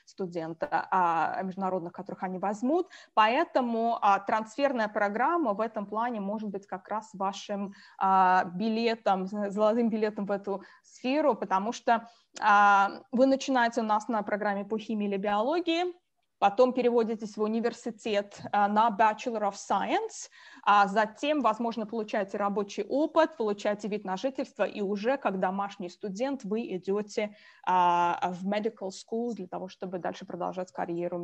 студента 0.05 0.89
а, 0.91 1.43
международных, 1.43 1.93
которых 1.93 2.23
они 2.23 2.39
возьмут. 2.39 2.89
Поэтому 3.15 3.99
а, 4.01 4.19
трансферная 4.19 4.89
программа 4.89 5.55
в 5.55 5.61
этом 5.61 5.87
плане 5.87 6.21
может 6.21 6.49
быть 6.49 6.67
как 6.67 6.89
раз 6.89 7.11
вашим 7.15 7.75
а, 7.99 8.45
билетом, 8.55 9.27
золотым 9.27 9.89
билетом 9.89 10.27
в 10.27 10.31
эту 10.31 10.63
сферу, 10.83 11.35
потому 11.35 11.73
что 11.73 12.09
а, 12.41 13.03
вы 13.13 13.27
начинаете 13.27 13.81
у 13.81 13.85
нас 13.85 14.09
на 14.09 14.23
программе 14.23 14.65
по 14.65 14.79
химии 14.79 15.09
или 15.09 15.17
биологии, 15.17 15.95
потом 16.39 16.73
переводитесь 16.73 17.37
в 17.37 17.43
университет 17.43 18.41
а, 18.53 18.69
на 18.69 18.89
Bachelor 18.91 19.51
of 19.51 19.55
Science, 19.55 20.31
а 20.63 20.87
затем, 20.87 21.41
возможно, 21.41 21.87
получаете 21.87 22.39
рабочий 22.39 22.85
опыт, 22.85 23.37
получаете 23.37 23.89
вид 23.89 24.05
на 24.05 24.17
жительство, 24.17 24.65
и 24.65 24.81
уже 24.81 25.17
как 25.17 25.41
домашний 25.41 25.89
студент 25.89 26.45
вы 26.45 26.77
идете 26.77 27.37
а, 27.67 28.33
в 28.33 28.47
medical 28.47 28.91
school 28.91 29.35
для 29.35 29.47
того, 29.47 29.69
чтобы 29.69 29.99
дальше 29.99 30.27
продолжать 30.27 30.73
карьеру 30.73 31.19
в 31.19 31.23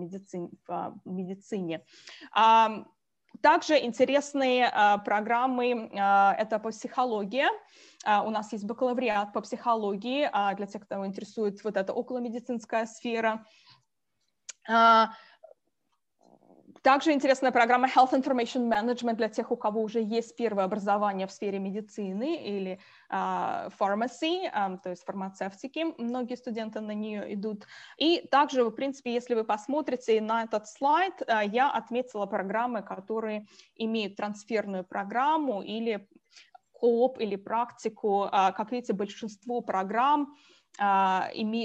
медицине. 1.05 1.85
Также 3.41 3.77
интересные 3.85 4.71
программы– 5.05 5.91
это 5.93 6.61
по 6.61 6.71
психологии. 6.71 7.47
У 8.07 8.31
нас 8.31 8.53
есть 8.53 8.65
бакалавриат 8.65 9.33
по 9.33 9.41
психологии 9.41 10.31
для 10.55 10.67
тех, 10.67 10.83
кто 10.85 11.05
интересует 11.05 11.63
вот 11.65 11.77
эта 11.77 11.93
околомедицинская 11.93 12.87
сфера. 12.87 13.45
А, 14.69 15.11
также 16.85 17.13
интересная 17.13 17.51
программа 17.51 17.89
Health 17.89 18.13
Information 18.13 18.69
Management 18.69 19.15
для 19.15 19.31
тех, 19.31 19.51
у 19.51 19.57
кого 19.57 19.81
уже 19.81 20.03
есть 20.03 20.37
первое 20.37 20.65
образование 20.65 21.27
в 21.27 21.33
сфере 21.33 21.59
медицины 21.59 22.37
или 22.37 22.79
uh, 23.11 23.73
pharmacy, 23.79 24.53
um, 24.55 24.79
то 24.83 24.91
есть 24.91 25.03
фармацевтики. 25.07 25.95
Многие 25.97 26.35
студенты 26.35 26.81
на 26.81 26.93
нее 26.93 27.33
идут. 27.33 27.67
И 27.97 28.29
также, 28.31 28.65
в 28.65 28.71
принципе, 28.71 29.15
если 29.15 29.35
вы 29.35 29.45
посмотрите 29.45 30.21
на 30.21 30.43
этот 30.43 30.69
слайд, 30.69 31.15
uh, 31.23 31.49
я 31.51 31.71
отметила 31.71 32.27
программы, 32.27 32.83
которые 32.83 33.47
имеют 33.77 34.17
трансферную 34.17 34.85
программу 34.85 35.63
или 35.63 36.07
кооп 36.73 37.19
или 37.19 37.37
практику. 37.37 38.25
Uh, 38.31 38.53
как 38.53 38.73
видите, 38.73 38.93
большинство 38.93 39.63
программ 39.63 40.23
име, 40.25 40.37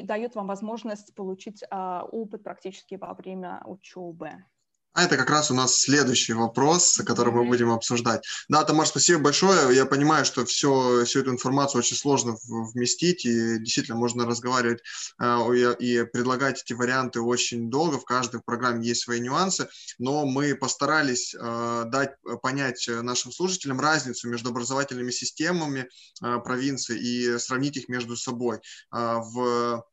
дает 0.03 0.35
вам 0.35 0.47
возможность 0.47 1.15
получить 1.15 1.63
а, 1.71 2.03
опыт 2.11 2.43
практически 2.43 2.95
во 2.95 3.13
время 3.13 3.61
учебы. 3.65 4.45
А 4.93 5.03
это 5.03 5.17
как 5.17 5.29
раз 5.29 5.51
у 5.51 5.53
нас 5.53 5.77
следующий 5.77 6.33
вопрос, 6.33 6.99
который 7.05 7.31
мы 7.31 7.45
будем 7.45 7.71
обсуждать. 7.71 8.25
Да, 8.49 8.63
Тамар, 8.63 8.87
спасибо 8.87 9.21
большое. 9.21 9.75
Я 9.75 9.85
понимаю, 9.85 10.25
что 10.25 10.45
все, 10.45 11.05
всю 11.05 11.19
эту 11.19 11.29
информацию 11.29 11.79
очень 11.79 11.95
сложно 11.95 12.35
вместить, 12.47 13.23
и 13.23 13.59
действительно 13.59 13.97
можно 13.97 14.25
разговаривать 14.25 14.81
э, 15.21 15.75
и 15.79 16.03
предлагать 16.05 16.63
эти 16.63 16.73
варианты 16.73 17.21
очень 17.21 17.69
долго. 17.69 17.99
В 17.99 18.05
каждой 18.05 18.41
программе 18.41 18.87
есть 18.87 19.03
свои 19.03 19.19
нюансы, 19.19 19.69
но 19.99 20.25
мы 20.25 20.55
постарались 20.55 21.35
э, 21.35 21.83
дать 21.85 22.15
понять 22.41 22.89
нашим 22.89 23.31
слушателям 23.31 23.79
разницу 23.79 24.27
между 24.27 24.49
образовательными 24.49 25.11
системами 25.11 25.87
э, 26.23 26.39
провинции 26.39 26.99
и 26.99 27.37
сравнить 27.37 27.77
их 27.77 27.89
между 27.89 28.15
собой. 28.15 28.59
В 28.91 29.83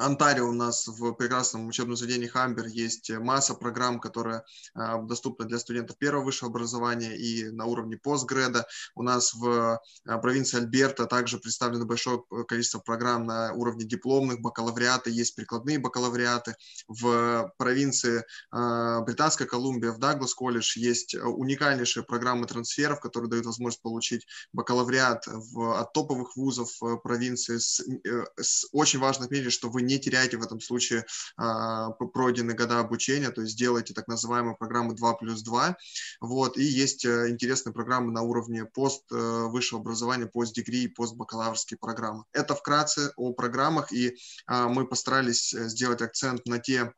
Онтарио 0.00 0.48
у 0.48 0.52
нас 0.52 0.86
в 0.86 1.12
прекрасном 1.12 1.66
учебном 1.66 1.94
заведении 1.96 2.26
Хамбер 2.26 2.66
есть 2.66 3.10
масса 3.10 3.54
программ, 3.54 4.00
которые 4.00 4.44
а, 4.74 4.96
доступны 5.02 5.46
для 5.46 5.58
студентов 5.58 5.98
первого 5.98 6.24
высшего 6.24 6.50
образования 6.50 7.16
и 7.16 7.50
на 7.50 7.66
уровне 7.66 7.98
постгреда. 7.98 8.66
У 8.94 9.02
нас 9.02 9.34
в 9.34 9.78
а, 10.06 10.18
провинции 10.18 10.56
Альберта 10.56 11.04
также 11.04 11.38
представлено 11.38 11.84
большое 11.84 12.22
количество 12.48 12.78
программ 12.78 13.26
на 13.26 13.52
уровне 13.52 13.84
дипломных 13.84 14.40
бакалавриата, 14.40 15.10
есть 15.10 15.36
прикладные 15.36 15.78
бакалавриаты. 15.78 16.54
В 16.88 17.52
провинции 17.58 18.24
а, 18.50 19.00
Британская 19.02 19.46
Колумбия, 19.46 19.92
в 19.92 19.98
Даглас 19.98 20.34
колледж 20.34 20.78
есть 20.78 21.14
уникальнейшие 21.14 22.04
программы 22.04 22.46
трансферов, 22.46 23.00
которые 23.00 23.28
дают 23.28 23.44
возможность 23.44 23.82
получить 23.82 24.26
бакалавриат 24.54 25.26
в, 25.26 25.78
от 25.78 25.92
топовых 25.92 26.36
вузов 26.36 26.70
провинции. 27.02 27.58
С, 27.58 27.80
э, 27.80 28.24
с, 28.40 28.66
очень 28.72 28.98
важно 28.98 29.26
отметить, 29.26 29.52
что 29.52 29.68
вы 29.68 29.82
не 29.89 29.89
теряете 29.98 30.36
в 30.36 30.42
этом 30.42 30.60
случае 30.60 31.04
а, 31.36 31.90
пройденные 31.90 32.56
года 32.56 32.80
обучения, 32.80 33.30
то 33.30 33.42
есть 33.42 33.56
делаете 33.56 33.94
так 33.94 34.08
называемые 34.08 34.56
программы 34.56 34.94
2 34.94 35.14
плюс 35.14 35.42
2. 35.42 35.76
Вот, 36.20 36.56
и 36.56 36.62
есть 36.62 37.04
э, 37.04 37.30
интересные 37.30 37.72
программы 37.72 38.12
на 38.12 38.22
уровне 38.22 38.64
пост 38.64 39.04
э, 39.12 39.16
высшего 39.16 39.80
образования, 39.80 40.26
постдегри 40.26 40.84
и 40.84 40.88
постбакалаврские 40.88 41.78
программы. 41.78 42.24
Это 42.32 42.54
вкратце 42.54 43.12
о 43.16 43.32
программах, 43.32 43.92
и 43.92 44.16
а, 44.46 44.68
мы 44.68 44.86
постарались 44.86 45.54
э, 45.54 45.68
сделать 45.68 46.02
акцент 46.02 46.46
на 46.46 46.58
те 46.58 46.92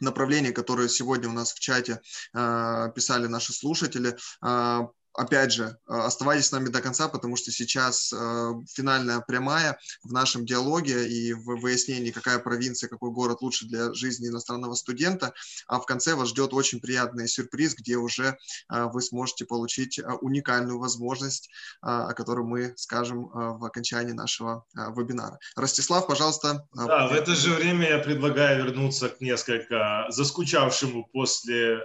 направления, 0.00 0.52
которые 0.52 0.88
сегодня 0.88 1.28
у 1.28 1.32
нас 1.32 1.52
в 1.52 1.58
чате 1.58 2.00
э, 2.34 2.90
писали 2.94 3.26
наши 3.26 3.52
слушатели. 3.52 4.16
Э, 4.44 4.86
опять 5.16 5.52
же, 5.52 5.64
э, 5.64 5.92
оставайтесь 5.92 6.46
с 6.46 6.52
нами 6.52 6.68
до 6.68 6.80
конца, 6.80 7.08
потому 7.08 7.36
что 7.36 7.50
сейчас 7.50 8.12
э, 8.12 8.52
финальная 8.72 9.20
прямая 9.20 9.78
в 10.04 10.12
нашем 10.12 10.44
диалоге 10.44 11.08
и 11.08 11.32
в 11.32 11.60
выяснении, 11.60 12.10
какая 12.10 12.38
провинция, 12.38 12.88
какой 12.88 13.10
город 13.10 13.40
лучше 13.40 13.66
для 13.66 13.92
жизни 13.94 14.28
иностранного 14.28 14.74
студента. 14.74 15.32
А 15.66 15.80
в 15.80 15.86
конце 15.86 16.14
вас 16.14 16.28
ждет 16.28 16.52
очень 16.52 16.80
приятный 16.80 17.28
сюрприз, 17.28 17.74
где 17.76 17.96
уже 17.96 18.36
э, 18.72 18.84
вы 18.92 19.02
сможете 19.02 19.44
получить 19.44 20.00
уникальную 20.20 20.78
возможность, 20.78 21.50
о 21.80 22.12
которой 22.14 22.44
мы 22.44 22.74
скажем 22.76 23.28
в 23.28 23.64
окончании 23.64 24.12
нашего 24.12 24.64
вебинара. 24.74 25.38
Ростислав, 25.56 26.06
пожалуйста. 26.06 26.66
Да, 26.74 27.08
в 27.08 27.12
это 27.12 27.34
же 27.34 27.54
время 27.54 27.88
я 27.88 27.98
предлагаю 27.98 28.64
вернуться 28.64 29.08
к 29.08 29.20
несколько 29.20 30.06
заскучавшему 30.08 31.08
после 31.12 31.80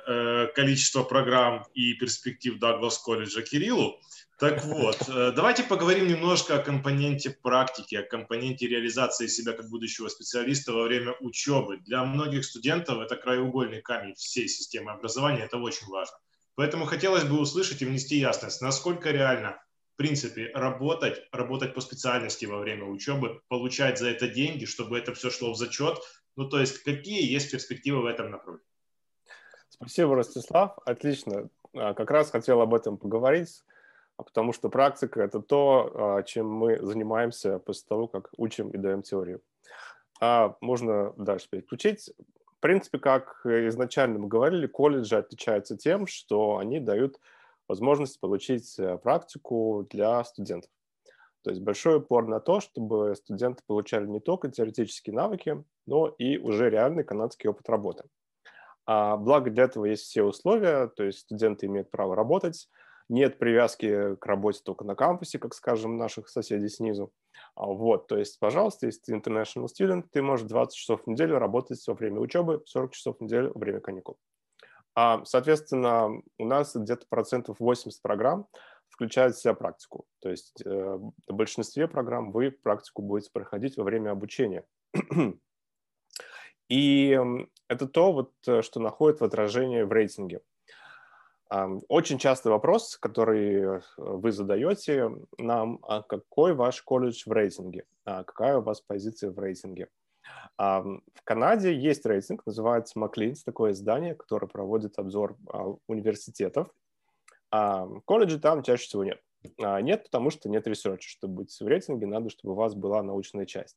количества 0.55 1.03
программ 1.03 1.65
и 1.73 1.93
перспектив 1.93 2.57
Douglas 2.59 2.95
College 3.05 3.20
колледжа 3.21 3.41
Кириллу. 3.41 3.99
Так 4.39 4.65
вот, 4.65 4.97
э, 5.07 5.31
давайте 5.35 5.63
поговорим 5.63 6.07
немножко 6.07 6.55
о 6.55 6.63
компоненте 6.63 7.29
практики, 7.29 7.93
о 7.95 8.03
компоненте 8.03 8.67
реализации 8.67 9.27
себя 9.27 9.53
как 9.53 9.69
будущего 9.69 10.07
специалиста 10.09 10.73
во 10.73 10.83
время 10.83 11.13
учебы. 11.19 11.77
Для 11.77 12.03
многих 12.03 12.43
студентов 12.43 12.99
это 12.99 13.15
краеугольный 13.15 13.81
камень 13.81 14.15
всей 14.15 14.47
системы 14.47 14.91
образования, 14.91 15.43
это 15.43 15.57
очень 15.57 15.87
важно. 15.87 16.17
Поэтому 16.55 16.85
хотелось 16.85 17.23
бы 17.23 17.39
услышать 17.39 17.81
и 17.81 17.85
внести 17.85 18.15
ясность, 18.17 18.61
насколько 18.61 19.11
реально 19.11 19.61
в 19.93 19.97
принципе, 19.97 20.49
работать, 20.55 21.21
работать 21.31 21.75
по 21.75 21.81
специальности 21.81 22.45
во 22.45 22.57
время 22.57 22.85
учебы, 22.85 23.41
получать 23.49 23.99
за 23.99 24.09
это 24.09 24.27
деньги, 24.27 24.65
чтобы 24.65 24.97
это 24.97 25.13
все 25.13 25.29
шло 25.29 25.51
в 25.51 25.57
зачет. 25.57 25.99
Ну, 26.35 26.49
то 26.49 26.59
есть, 26.59 26.81
какие 26.81 27.31
есть 27.31 27.51
перспективы 27.51 28.01
в 28.01 28.05
этом 28.05 28.31
направлении? 28.31 28.65
Спасибо, 29.69 30.15
Ростислав. 30.15 30.79
Отлично. 30.85 31.49
А, 31.73 31.93
как 31.93 32.11
раз 32.11 32.31
хотел 32.31 32.61
об 32.61 32.73
этом 32.73 32.97
поговорить, 32.97 33.63
а, 34.17 34.23
потому 34.23 34.53
что 34.53 34.69
практика– 34.69 35.21
это 35.23 35.41
то, 35.41 35.91
а, 35.93 36.23
чем 36.23 36.49
мы 36.49 36.77
занимаемся 36.79 37.59
после 37.59 37.85
того, 37.87 38.07
как 38.07 38.29
учим 38.37 38.69
и 38.69 38.77
даем 38.77 39.01
теорию. 39.01 39.41
А 40.19 40.55
можно 40.61 41.13
дальше 41.17 41.47
переключить. 41.49 42.11
В 42.57 42.59
принципе, 42.61 42.99
как 42.99 43.41
изначально 43.45 44.19
мы 44.19 44.27
говорили, 44.27 44.67
колледжи 44.67 45.17
отличаются 45.17 45.77
тем, 45.77 46.05
что 46.05 46.57
они 46.57 46.79
дают 46.79 47.19
возможность 47.67 48.19
получить 48.19 48.77
э, 48.77 48.97
практику 48.97 49.87
для 49.89 50.23
студентов. 50.23 50.69
То 51.41 51.49
есть 51.49 51.61
большой 51.61 51.97
упор 51.97 52.27
на 52.27 52.39
то, 52.39 52.59
чтобы 52.59 53.15
студенты 53.15 53.63
получали 53.65 54.05
не 54.05 54.19
только 54.19 54.51
теоретические 54.51 55.15
навыки, 55.15 55.63
но 55.87 56.07
и 56.07 56.37
уже 56.37 56.69
реальный 56.69 57.03
канадский 57.03 57.49
опыт 57.49 57.67
работы. 57.67 58.03
А 58.85 59.17
благо 59.17 59.49
для 59.51 59.65
этого 59.65 59.85
есть 59.85 60.03
все 60.03 60.23
условия, 60.23 60.87
то 60.87 61.03
есть 61.03 61.19
студенты 61.19 61.67
имеют 61.67 61.91
право 61.91 62.15
работать, 62.15 62.67
нет 63.09 63.37
привязки 63.37 64.15
к 64.15 64.25
работе 64.25 64.61
только 64.63 64.85
на 64.85 64.95
кампусе, 64.95 65.37
как, 65.37 65.53
скажем, 65.53 65.97
наших 65.97 66.29
соседей 66.29 66.69
снизу. 66.69 67.11
А 67.55 67.65
вот, 67.65 68.07
то 68.07 68.17
есть, 68.17 68.39
пожалуйста, 68.39 68.85
если 68.85 69.01
ты 69.01 69.13
international 69.13 69.67
student, 69.67 70.05
ты 70.11 70.21
можешь 70.21 70.47
20 70.47 70.75
часов 70.75 71.03
в 71.03 71.07
неделю 71.07 71.37
работать 71.37 71.85
во 71.87 71.93
время 71.93 72.19
учебы, 72.19 72.63
40 72.65 72.93
часов 72.93 73.17
в 73.17 73.21
неделю 73.21 73.51
во 73.53 73.59
время 73.59 73.81
каникул. 73.81 74.17
А, 74.95 75.23
соответственно, 75.25 76.21
у 76.37 76.45
нас 76.45 76.75
где-то 76.75 77.05
процентов 77.09 77.57
80 77.59 78.01
программ 78.01 78.47
включают 78.89 79.35
в 79.35 79.41
себя 79.41 79.53
практику. 79.53 80.05
То 80.19 80.29
есть 80.29 80.61
э, 80.65 80.69
в 80.69 81.33
большинстве 81.33 81.87
программ 81.87 82.31
вы 82.31 82.51
практику 82.51 83.01
будете 83.01 83.31
проходить 83.31 83.77
во 83.77 83.83
время 83.83 84.11
обучения. 84.11 84.65
И 86.71 87.19
это 87.67 87.85
то, 87.85 88.13
вот, 88.13 88.31
э, 88.47 88.61
что 88.61 88.79
находит 88.79 89.19
в 89.19 89.25
отражении 89.25 89.81
в 89.81 89.91
рейтинге. 89.91 90.39
Очень 91.89 92.17
частый 92.17 92.49
вопрос, 92.49 92.95
который 92.95 93.77
э, 93.77 93.81
вы 93.97 94.31
задаете 94.31 95.11
нам, 95.37 95.79
а 95.81 96.01
какой 96.01 96.53
ваш 96.53 96.81
колледж 96.81 97.23
в 97.25 97.31
рейтинге, 97.33 97.83
а 98.05 98.23
какая 98.23 98.59
у 98.59 98.61
вас 98.61 98.79
позиция 98.79 99.31
в 99.31 99.39
рейтинге. 99.39 99.89
В 100.57 101.23
Канаде 101.23 101.75
есть 101.75 102.05
рейтинг, 102.05 102.45
называется 102.45 102.99
Maclean's, 102.99 103.43
такое 103.43 103.71
издание, 103.71 104.15
которое 104.15 104.47
проводит 104.47 104.99
обзор 104.99 105.35
а, 105.47 105.73
университетов. 105.87 106.69
Колледжи 107.49 108.39
там 108.39 108.61
чаще 108.61 108.85
всего 108.85 109.03
нет. 109.03 109.19
Нет, 109.57 110.03
потому 110.03 110.29
что 110.29 110.49
нет 110.49 110.67
ресерча. 110.67 111.09
Чтобы 111.09 111.35
быть 111.35 111.57
в 111.59 111.67
рейтинге, 111.67 112.05
надо, 112.05 112.29
чтобы 112.29 112.53
у 112.53 112.55
вас 112.55 112.75
была 112.75 113.01
научная 113.01 113.47
часть. 113.47 113.75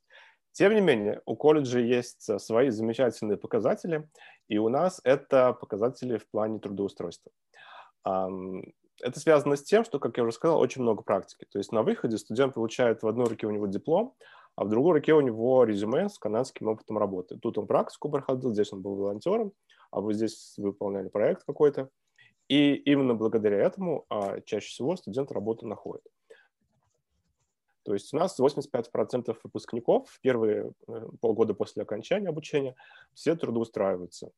Тем 0.55 0.73
не 0.73 0.81
менее, 0.81 1.21
у 1.27 1.35
колледжа 1.35 1.81
есть 1.81 2.29
э, 2.31 2.39
свои 2.39 2.71
замечательные 2.71 3.37
показатели, 3.37 4.09
и 4.47 4.57
у 4.59 4.69
нас 4.69 5.01
это 5.03 5.53
показатели 5.53 6.17
в 6.17 6.31
плане 6.31 6.61
трудоустройства. 6.61 7.33
Это 8.05 9.19
связано 9.19 9.57
с 9.57 9.65
тем, 9.65 9.85
что, 9.85 9.99
как 9.99 10.17
я 10.17 10.23
уже 10.23 10.33
сказал, 10.33 10.61
очень 10.61 10.83
много 10.83 11.03
практики. 11.03 11.45
То 11.51 11.59
есть 11.59 11.73
на 11.73 11.83
выходе 11.83 12.17
студент 12.19 12.55
получает 12.55 13.03
в 13.03 13.09
одной 13.09 13.27
руке 13.27 13.49
у 13.49 13.51
него 13.51 13.67
диплом, 13.67 14.15
а 14.55 14.65
в 14.65 14.69
другой 14.69 14.93
руке 14.93 15.13
у 15.15 15.21
него 15.21 15.65
резюме 15.65 16.09
с 16.09 16.21
канадским 16.21 16.69
опытом 16.69 16.99
работы. 16.99 17.37
Тут 17.37 17.59
он 17.59 17.67
практику 17.67 18.09
проходил, 18.09 18.53
здесь 18.53 18.73
он 18.73 18.81
был 18.83 18.95
волонтером, 18.95 19.53
а 19.91 20.01
вы 20.01 20.15
здесь 20.15 20.55
выполняли 20.57 21.09
проект 21.09 21.43
какой-то. 21.45 21.89
И 22.47 22.75
именно 22.75 23.15
благодаря 23.15 23.59
этому 23.59 24.05
а, 24.09 24.41
чаще 24.43 24.69
всего 24.69 24.95
студент 24.95 25.33
работу 25.33 25.67
находит. 25.67 26.05
То 27.85 27.93
есть 27.93 28.13
у 28.13 28.17
нас 28.17 28.39
85% 28.41 29.37
выпускников 29.43 30.09
в 30.09 30.21
первые 30.21 30.73
э, 30.89 31.07
полгода 31.21 31.55
после 31.55 31.83
окончания 31.83 32.29
обучения 32.29 32.75
все 33.13 33.37
трудоустраиваются. 33.37 34.31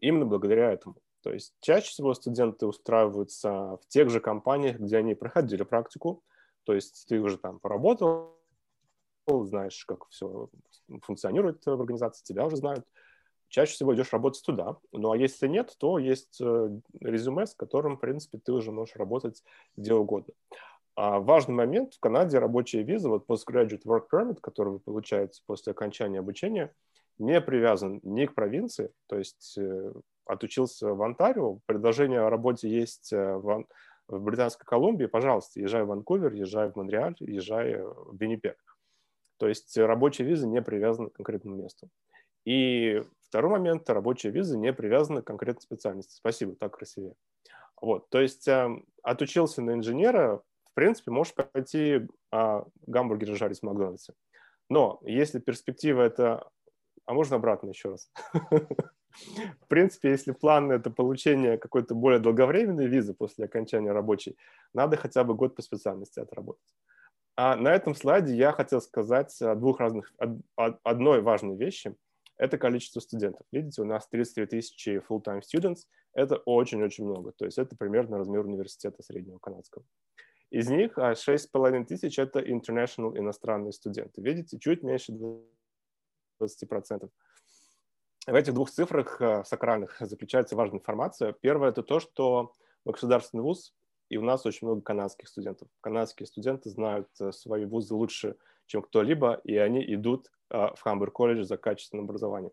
Именно 0.00 0.26
благодаря 0.26 0.72
этому. 0.72 0.96
То 1.22 1.32
есть 1.32 1.54
чаще 1.60 1.88
всего 1.88 2.12
студенты 2.12 2.66
устраиваются 2.66 3.78
в 3.78 3.88
тех 3.88 4.10
же 4.10 4.20
компаниях, 4.20 4.78
где 4.78 4.98
они 4.98 5.14
проходили 5.14 5.62
практику. 5.62 6.22
То 6.64 6.74
есть 6.74 7.06
ты 7.08 7.18
уже 7.18 7.38
там 7.38 7.58
поработал, 7.58 8.36
знаешь, 9.26 9.84
как 9.86 10.06
все 10.10 10.50
функционирует 11.00 11.64
в 11.64 11.80
организации, 11.80 12.24
тебя 12.24 12.44
уже 12.44 12.56
знают. 12.56 12.84
Чаще 13.48 13.72
всего 13.72 13.94
идешь 13.94 14.12
работать 14.12 14.44
туда. 14.44 14.76
Ну 14.92 15.12
а 15.12 15.16
если 15.16 15.48
нет, 15.48 15.74
то 15.78 15.98
есть 15.98 16.40
э, 16.42 16.70
резюме, 17.00 17.46
с 17.46 17.54
которым, 17.54 17.96
в 17.96 18.00
принципе, 18.00 18.38
ты 18.38 18.52
уже 18.52 18.70
можешь 18.70 18.96
работать 18.96 19.42
где 19.76 19.94
угодно. 19.94 20.34
А 20.96 21.18
важный 21.18 21.54
момент 21.54 21.94
в 21.94 22.00
Канаде 22.00 22.38
рабочая 22.38 22.82
виза, 22.82 23.08
вот 23.08 23.26
Postgraduate 23.26 23.82
Work 23.84 24.04
Permit, 24.12 24.38
который 24.40 24.74
вы 24.74 24.78
получаете 24.78 25.42
после 25.46 25.72
окончания 25.72 26.20
обучения, 26.20 26.72
не 27.18 27.40
привязан 27.40 28.00
ни 28.02 28.26
к 28.26 28.34
провинции, 28.34 28.90
то 29.06 29.18
есть 29.18 29.56
э, 29.58 29.92
отучился 30.24 30.94
в 30.94 31.02
Онтарио, 31.02 31.58
предложение 31.66 32.20
о 32.20 32.30
работе 32.30 32.68
есть 32.68 33.12
э, 33.12 33.34
в, 33.34 33.66
в 34.08 34.22
Британской 34.22 34.66
Колумбии, 34.66 35.06
пожалуйста, 35.06 35.60
езжай 35.60 35.84
в 35.84 35.88
Ванкувер, 35.88 36.32
езжай 36.32 36.70
в 36.70 36.76
Монреаль, 36.76 37.16
езжай 37.20 37.76
в 37.82 38.16
Виннипег. 38.18 38.56
То 39.38 39.48
есть 39.48 39.76
рабочая 39.76 40.24
виза 40.24 40.46
не 40.46 40.62
привязана 40.62 41.10
к 41.10 41.14
конкретному 41.14 41.56
месту. 41.56 41.88
И 42.44 43.02
второй 43.20 43.52
момент– 43.52 43.88
рабочая 43.90 44.30
виза 44.30 44.56
не 44.56 44.72
привязана 44.72 45.22
к 45.22 45.26
конкретной 45.26 45.62
специальности. 45.62 46.14
Спасибо, 46.14 46.54
так 46.54 46.76
красивее. 46.76 47.14
Вот, 47.80 48.08
то 48.10 48.20
есть 48.20 48.46
э, 48.48 48.70
отучился 49.02 49.60
на 49.60 49.72
инженера, 49.72 50.42
в 50.74 50.80
принципе, 50.80 51.12
можешь 51.12 51.34
пойти 51.34 52.08
а, 52.32 52.64
гамбургеры 52.88 53.36
жарить 53.36 53.60
в 53.60 53.62
Макдональдсе. 53.62 54.12
Но 54.68 54.98
если 55.04 55.38
перспектива 55.38 56.02
это... 56.02 56.50
А 57.06 57.12
можно 57.12 57.36
обратно 57.36 57.68
еще 57.68 57.90
раз? 57.90 58.10
В 59.60 59.68
принципе, 59.68 60.10
если 60.10 60.32
план– 60.32 60.72
это 60.72 60.90
получение 60.90 61.58
какой-то 61.58 61.94
более 61.94 62.18
долговременной 62.18 62.88
визы 62.88 63.14
после 63.14 63.44
окончания 63.44 63.92
рабочей, 63.92 64.36
надо 64.72 64.96
хотя 64.96 65.22
бы 65.22 65.34
год 65.34 65.54
по 65.54 65.62
специальности 65.62 66.18
отработать. 66.18 66.74
А 67.36 67.54
на 67.54 67.72
этом 67.72 67.94
слайде 67.94 68.34
я 68.34 68.50
хотел 68.50 68.80
сказать 68.80 69.40
о 69.40 69.54
двух 69.54 69.78
разных, 69.78 70.12
одной 70.56 71.20
важной 71.20 71.54
вещи. 71.54 71.94
Это 72.36 72.58
количество 72.58 72.98
студентов. 72.98 73.46
Видите, 73.52 73.82
у 73.82 73.84
нас 73.84 74.08
33 74.08 74.46
тысячи 74.46 75.00
full-time 75.08 75.42
students. 75.42 75.82
Это 76.14 76.38
очень-очень 76.38 77.04
много. 77.04 77.30
То 77.30 77.44
есть 77.44 77.58
это 77.58 77.76
примерно 77.76 78.18
размер 78.18 78.44
университета 78.44 79.04
среднего 79.04 79.38
канадского. 79.38 79.84
Из 80.54 80.68
них 80.68 80.96
6,5 80.96 81.82
а, 81.82 81.84
тысяч– 81.84 82.16
это 82.20 82.38
international 82.38 83.18
иностранные 83.18 83.72
студенты. 83.72 84.22
Видите, 84.22 84.56
чуть 84.56 84.84
меньше 84.84 85.10
20%. 85.10 87.10
В 88.28 88.34
этих 88.34 88.54
двух 88.54 88.70
цифрах 88.70 89.20
а, 89.20 89.42
сакральных 89.42 89.96
заключается 89.98 90.54
важная 90.54 90.78
информация. 90.78 91.32
Первое– 91.32 91.68
это 91.70 91.82
то, 91.82 91.98
что 91.98 92.52
мы 92.84 92.92
государственный 92.92 93.42
вуз, 93.42 93.74
и 94.08 94.16
у 94.16 94.22
нас 94.22 94.46
очень 94.46 94.68
много 94.68 94.82
канадских 94.82 95.26
студентов. 95.26 95.66
Канадские 95.80 96.28
студенты 96.28 96.70
знают 96.70 97.08
э, 97.20 97.32
свои 97.32 97.64
вузы 97.64 97.94
лучше, 97.94 98.36
чем 98.66 98.82
кто-либо, 98.82 99.40
и 99.42 99.56
они 99.56 99.84
идут 99.92 100.30
а, 100.50 100.72
в 100.76 100.82
Хамбург 100.82 101.14
колледж 101.14 101.42
за 101.42 101.56
качественным 101.56 102.04
образованием. 102.04 102.52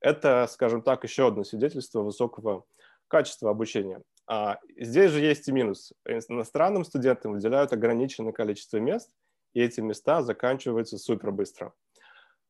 Это, 0.00 0.46
скажем 0.50 0.82
так, 0.82 1.02
еще 1.02 1.28
одно 1.28 1.44
свидетельство 1.44 2.02
высокого 2.02 2.66
качества 3.08 3.48
обучения. 3.48 4.02
А 4.28 4.58
здесь 4.76 5.10
же 5.10 5.20
есть 5.20 5.48
и 5.48 5.52
минус. 5.52 5.92
Иностранным 6.06 6.84
студентам 6.84 7.32
выделяют 7.32 7.72
ограниченное 7.72 8.32
количество 8.32 8.76
мест, 8.76 9.10
и 9.54 9.62
эти 9.62 9.80
места 9.80 10.22
заканчиваются 10.22 10.98
супер 10.98 11.30
быстро. 11.30 11.72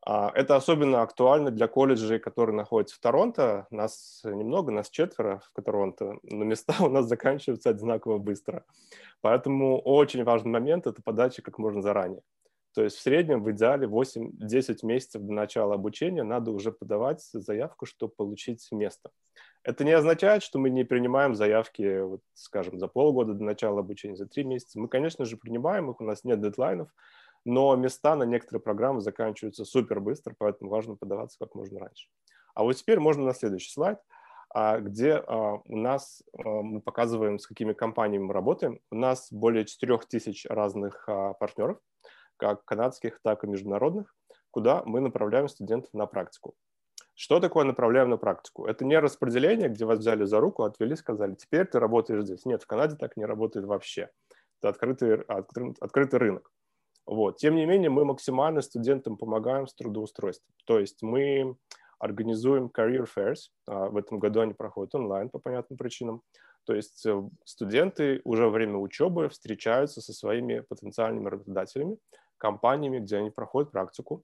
А, 0.04 0.32
это 0.34 0.56
особенно 0.56 1.02
актуально 1.02 1.52
для 1.52 1.68
колледжей, 1.68 2.18
которые 2.18 2.56
находятся 2.56 2.96
в 2.96 2.98
Торонто. 2.98 3.66
Нас 3.70 4.22
немного, 4.24 4.72
нас 4.72 4.90
четверо 4.90 5.40
в 5.54 5.62
Торонто, 5.62 6.18
но 6.24 6.44
места 6.44 6.74
у 6.84 6.88
нас 6.88 7.06
заканчиваются 7.06 7.70
одинаково 7.70 8.18
быстро. 8.18 8.64
Поэтому 9.20 9.80
очень 9.80 10.24
важный 10.24 10.50
момент– 10.50 10.86
это 10.88 11.00
подача 11.02 11.42
как 11.42 11.58
можно 11.58 11.80
заранее. 11.80 12.22
То 12.78 12.84
есть 12.84 12.96
в 12.96 13.02
среднем, 13.02 13.42
в 13.42 13.50
идеале, 13.50 13.88
8-10 13.88 14.86
месяцев 14.86 15.20
до 15.20 15.32
начала 15.32 15.74
обучения 15.74 16.22
надо 16.22 16.52
уже 16.52 16.70
подавать 16.70 17.20
заявку, 17.32 17.86
чтобы 17.86 18.12
получить 18.16 18.64
место. 18.70 19.10
Это 19.64 19.82
не 19.82 19.90
означает, 19.90 20.44
что 20.44 20.60
мы 20.60 20.70
не 20.70 20.84
принимаем 20.84 21.34
заявки, 21.34 22.02
вот, 22.02 22.20
скажем, 22.34 22.78
за 22.78 22.86
полгода 22.86 23.34
до 23.34 23.42
начала 23.42 23.80
обучения, 23.80 24.14
за 24.14 24.26
три 24.26 24.44
месяца. 24.44 24.78
Мы, 24.78 24.86
конечно 24.86 25.24
же, 25.24 25.36
принимаем 25.36 25.90
их, 25.90 26.00
у 26.00 26.04
нас 26.04 26.22
нет 26.22 26.40
дедлайнов, 26.40 26.88
но 27.44 27.74
места 27.74 28.14
на 28.14 28.22
некоторые 28.22 28.62
программы 28.62 29.00
заканчиваются 29.00 29.64
супер 29.64 29.98
быстро, 29.98 30.36
поэтому 30.38 30.70
важно 30.70 30.94
подаваться 30.94 31.36
как 31.40 31.56
можно 31.56 31.80
раньше. 31.80 32.06
А 32.54 32.62
вот 32.62 32.74
теперь 32.74 33.00
можно 33.00 33.24
на 33.24 33.34
следующий 33.34 33.72
слайд, 33.72 33.98
а, 34.50 34.78
где 34.78 35.14
а, 35.14 35.54
у 35.64 35.76
нас 35.76 36.22
мы 36.32 36.80
показываем, 36.80 37.40
с 37.40 37.48
какими 37.48 37.72
компаниями 37.72 38.26
мы 38.26 38.34
работаем. 38.34 38.78
У 38.92 38.94
нас 38.94 39.32
более 39.32 39.64
4000 39.64 40.46
разных 40.46 41.08
партнеров, 41.40 41.78
как 42.38 42.64
канадских, 42.64 43.20
так 43.22 43.44
и 43.44 43.46
международных, 43.46 44.14
куда 44.50 44.82
мы 44.84 45.00
направляем 45.00 45.48
студентов 45.48 45.92
на 45.92 46.06
практику. 46.06 46.54
Что 47.14 47.40
такое 47.40 47.64
направляем 47.64 48.10
на 48.10 48.16
практику? 48.16 48.66
Это 48.66 48.84
не 48.84 48.98
распределение, 48.98 49.68
где 49.68 49.84
вас 49.84 49.98
взяли 49.98 50.24
за 50.24 50.40
руку, 50.40 50.62
отвели, 50.62 50.94
сказали, 50.94 51.34
теперь 51.34 51.66
ты 51.66 51.80
работаешь 51.80 52.22
здесь. 52.22 52.44
Нет, 52.44 52.62
в 52.62 52.66
Канаде 52.66 52.96
так 52.96 53.16
не 53.16 53.24
работает 53.24 53.66
вообще. 53.66 54.10
Это 54.60 54.68
открытый, 54.68 55.22
открытый, 55.22 55.74
открытый 55.80 56.18
рынок. 56.20 56.50
Вот. 57.06 57.38
Тем 57.38 57.56
не 57.56 57.66
менее, 57.66 57.90
мы 57.90 58.04
максимально 58.04 58.60
студентам 58.60 59.16
помогаем 59.16 59.66
с 59.66 59.74
трудоустройством. 59.74 60.54
То 60.64 60.78
есть 60.78 61.02
мы 61.02 61.56
организуем 61.98 62.66
career 62.66 63.08
fairs. 63.16 63.50
А, 63.66 63.88
в 63.88 63.96
этом 63.96 64.18
году 64.18 64.40
они 64.40 64.52
проходят 64.52 64.94
онлайн 64.94 65.30
по 65.30 65.38
понятным 65.38 65.76
причинам. 65.76 66.22
То 66.66 66.74
есть 66.74 67.04
э, 67.06 67.22
студенты 67.44 68.20
уже 68.24 68.44
во 68.44 68.50
время 68.50 68.76
учебы 68.76 69.30
встречаются 69.30 70.02
со 70.02 70.12
своими 70.12 70.60
потенциальными 70.60 71.28
работодателями, 71.28 71.96
компаниями, 72.38 73.00
где 73.00 73.18
они 73.18 73.30
проходят 73.30 73.70
практику. 73.70 74.22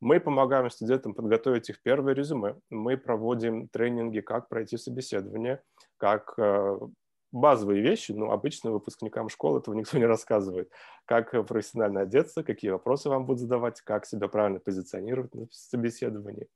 Мы 0.00 0.20
помогаем 0.20 0.70
студентам 0.70 1.12
подготовить 1.12 1.68
их 1.70 1.82
первое 1.82 2.14
резюме. 2.14 2.56
Мы 2.70 2.96
проводим 2.96 3.68
тренинги, 3.68 4.20
как 4.20 4.48
пройти 4.48 4.76
собеседование, 4.76 5.60
как 5.96 6.34
э, 6.38 6.78
базовые 7.32 7.82
вещи, 7.82 8.12
но 8.12 8.30
обычно 8.30 8.70
выпускникам 8.70 9.28
школы 9.28 9.58
этого 9.58 9.74
никто 9.74 9.98
не 9.98 10.06
рассказывает. 10.06 10.70
Как 11.04 11.32
профессионально 11.46 12.02
одеться, 12.02 12.44
какие 12.44 12.70
вопросы 12.70 13.08
вам 13.08 13.26
будут 13.26 13.40
задавать, 13.40 13.80
как 13.80 14.06
себя 14.06 14.28
правильно 14.28 14.60
позиционировать 14.60 15.34
на 15.34 15.46
собеседовании. 15.50 16.46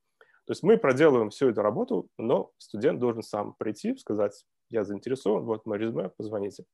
То 0.46 0.52
есть 0.52 0.62
мы 0.62 0.76
проделываем 0.76 1.30
всю 1.30 1.48
эту 1.50 1.62
работу, 1.62 2.08
но 2.18 2.50
студент 2.58 2.98
должен 2.98 3.22
сам 3.22 3.54
прийти, 3.54 3.96
сказать, 3.96 4.44
я 4.70 4.84
заинтересован, 4.84 5.44
вот 5.44 5.66
мое 5.66 5.78
резюме, 5.78 6.08
позвоните. 6.08 6.64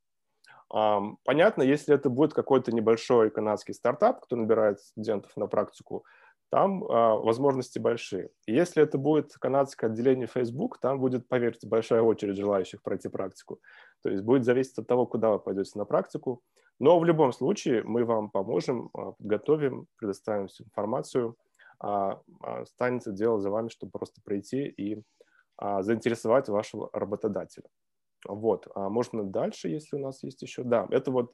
Понятно, 0.70 1.62
если 1.62 1.95
это 1.95 2.11
будет 2.11 2.35
какой-то 2.35 2.73
небольшой 2.73 3.31
канадский 3.31 3.73
стартап, 3.73 4.20
кто 4.20 4.36
набирает 4.36 4.81
студентов 4.81 5.35
на 5.36 5.47
практику, 5.47 6.05
там 6.51 6.85
а, 6.85 7.16
возможности 7.16 7.78
большие. 7.78 8.31
Если 8.47 8.82
это 8.82 8.97
будет 8.97 9.35
канадское 9.35 9.90
отделение 9.90 10.27
Facebook, 10.27 10.78
там 10.78 10.99
будет, 10.99 11.28
поверьте, 11.28 11.66
большая 11.66 12.03
очередь 12.03 12.36
желающих 12.36 12.82
пройти 12.82 13.09
практику. 13.09 13.61
То 14.03 14.11
есть 14.11 14.23
будет 14.23 14.45
зависеть 14.45 14.78
от 14.78 14.86
того, 14.86 15.07
куда 15.07 15.31
вы 15.31 15.39
пойдете 15.39 15.73
на 15.74 15.85
практику. 15.85 16.43
Но 16.78 16.99
в 16.99 17.05
любом 17.05 17.32
случае 17.32 17.82
мы 17.82 18.05
вам 18.05 18.31
поможем, 18.31 18.89
а, 18.95 19.12
подготовим, 19.12 19.86
предоставим 19.97 20.49
всю 20.49 20.65
информацию. 20.65 21.36
А, 21.81 22.20
а, 22.43 22.65
дело 23.07 23.40
за 23.40 23.51
вами, 23.51 23.69
чтобы 23.69 23.93
просто 23.93 24.20
прийти 24.24 24.66
и 24.66 25.03
заинтересовать 25.81 26.49
вашего 26.49 26.89
работодателя. 26.93 27.65
Вот. 28.27 28.66
А 28.74 28.89
можно 28.89 29.24
дальше, 29.24 29.69
если 29.69 29.97
у 29.97 30.01
нас 30.01 30.23
есть 30.23 30.43
еще. 30.43 30.65
Да, 30.65 30.86
это 30.90 31.11
вот 31.11 31.32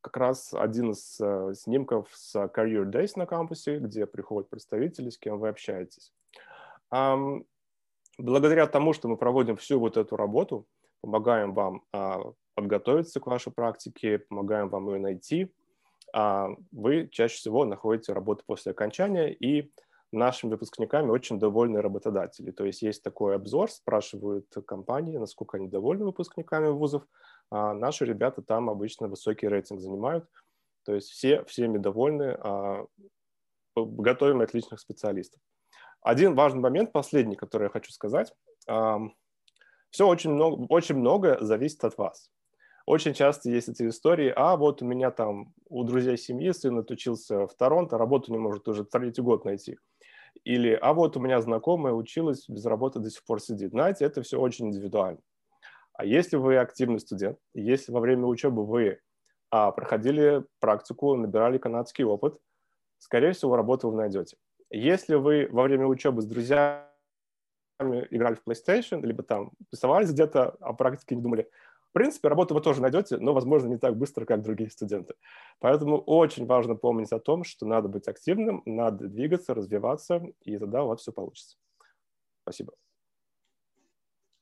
как 0.00 0.16
раз 0.16 0.54
один 0.54 0.90
из 0.90 1.20
э, 1.20 1.54
снимков 1.54 2.08
с 2.12 2.36
Career 2.36 2.84
Days 2.84 3.12
на 3.16 3.26
кампусе, 3.26 3.78
где 3.78 4.06
приходят 4.06 4.48
представители, 4.48 5.10
с 5.10 5.18
кем 5.18 5.38
вы 5.38 5.48
общаетесь. 5.48 6.12
Um, 6.94 7.44
благодаря 8.18 8.66
тому, 8.66 8.92
что 8.92 9.08
мы 9.08 9.16
проводим 9.16 9.56
всю 9.56 9.80
вот 9.80 9.96
эту 9.96 10.16
работу, 10.16 10.66
помогаем 11.00 11.54
вам 11.54 11.82
uh, 11.92 12.34
подготовиться 12.54 13.18
к 13.18 13.26
вашей 13.26 13.52
практике, 13.52 14.18
помогаем 14.18 14.68
вам 14.68 14.88
ее 14.88 15.00
найти, 15.00 15.52
uh, 16.14 16.54
вы 16.70 17.08
чаще 17.10 17.36
всего 17.36 17.64
находите 17.64 18.12
работу 18.12 18.44
после 18.46 18.70
окончания, 18.70 19.32
и 19.32 19.72
нашими 20.12 20.50
выпускниками 20.50 21.10
очень 21.10 21.38
довольны 21.38 21.82
работодатели. 21.82 22.50
То 22.50 22.64
есть 22.64 22.82
есть 22.82 23.02
такой 23.02 23.34
обзор, 23.34 23.70
спрашивают 23.70 24.46
компании, 24.66 25.18
насколько 25.18 25.56
они 25.56 25.68
довольны 25.68 26.04
выпускниками 26.04 26.68
вузов, 26.68 27.02
а 27.50 27.74
наши 27.74 28.04
ребята 28.04 28.42
там 28.42 28.70
обычно 28.70 29.08
высокий 29.08 29.48
рейтинг 29.48 29.80
занимают. 29.80 30.28
То 30.84 30.94
есть 30.94 31.10
все 31.10 31.44
всеми 31.44 31.78
довольны, 31.78 32.36
а, 32.38 32.86
готовим 33.74 34.40
отличных 34.40 34.80
специалистов. 34.80 35.40
Один 36.00 36.34
важный 36.34 36.60
момент, 36.60 36.92
последний, 36.92 37.36
который 37.36 37.64
я 37.64 37.70
хочу 37.70 37.90
сказать. 37.90 38.32
А, 38.68 39.00
все 39.90 40.06
очень 40.06 40.30
много, 40.30 40.66
очень 40.68 40.96
многое 40.96 41.40
зависит 41.40 41.82
от 41.84 41.98
вас. 41.98 42.30
Очень 42.86 43.14
часто 43.14 43.50
есть 43.50 43.68
эти 43.68 43.88
истории, 43.88 44.32
а 44.34 44.56
вот 44.56 44.80
у 44.80 44.84
меня 44.84 45.10
там 45.10 45.52
у 45.68 45.82
друзей 45.82 46.16
семьи 46.16 46.52
сын 46.52 46.78
отучился 46.78 47.48
в 47.48 47.54
Торонто, 47.54 47.98
работу 47.98 48.30
не 48.30 48.38
может 48.38 48.68
уже 48.68 48.84
третий 48.84 49.22
год 49.22 49.44
найти. 49.44 49.78
Или, 50.44 50.78
а 50.80 50.92
вот 50.92 51.16
у 51.16 51.20
меня 51.20 51.40
знакомая 51.40 51.92
училась, 51.92 52.48
без 52.48 52.64
работы 52.66 52.98
до 52.98 53.10
сих 53.10 53.24
пор 53.24 53.40
сидит. 53.40 53.70
Знаете, 53.70 54.04
это 54.04 54.22
все 54.22 54.40
очень 54.40 54.68
индивидуально. 54.68 55.20
А 55.94 56.04
если 56.04 56.36
вы 56.36 56.56
активный 56.58 57.00
студент, 57.00 57.38
если 57.54 57.90
во 57.90 58.00
время 58.00 58.26
учебы 58.26 58.64
вы 58.66 59.00
а, 59.50 59.70
проходили 59.72 60.44
практику, 60.60 61.16
набирали 61.16 61.58
канадский 61.58 62.04
опыт, 62.04 62.38
скорее 62.98 63.32
всего, 63.32 63.56
работу 63.56 63.88
вы 63.88 63.96
найдете. 63.96 64.36
Если 64.70 65.14
вы 65.14 65.48
во 65.50 65.62
время 65.62 65.86
учебы 65.86 66.22
с 66.22 66.26
друзьями 66.26 66.82
играли 67.78 68.34
в 68.34 68.42
PlayStation, 68.46 69.00
либо 69.02 69.22
там 69.22 69.52
рисовались 69.72 70.12
где-то, 70.12 70.56
а 70.60 70.72
практики 70.72 71.14
не 71.14 71.22
думали, 71.22 71.48
в 71.96 71.98
принципе, 71.98 72.28
работу 72.28 72.52
вы 72.54 72.60
тоже 72.60 72.82
найдете, 72.82 73.16
но, 73.16 73.32
возможно, 73.32 73.68
не 73.68 73.78
так 73.78 73.96
быстро, 73.96 74.26
как 74.26 74.42
другие 74.42 74.68
студенты. 74.68 75.14
Поэтому 75.60 75.96
очень 75.96 76.44
важно 76.44 76.74
помнить 76.74 77.10
о 77.10 77.18
том, 77.18 77.42
что 77.42 77.64
надо 77.64 77.88
быть 77.88 78.06
активным, 78.06 78.62
надо 78.66 79.08
двигаться, 79.08 79.54
развиваться, 79.54 80.22
и 80.42 80.58
тогда 80.58 80.82
у 80.82 80.88
вас 80.88 81.00
все 81.00 81.10
получится. 81.10 81.56
Спасибо. 82.42 82.74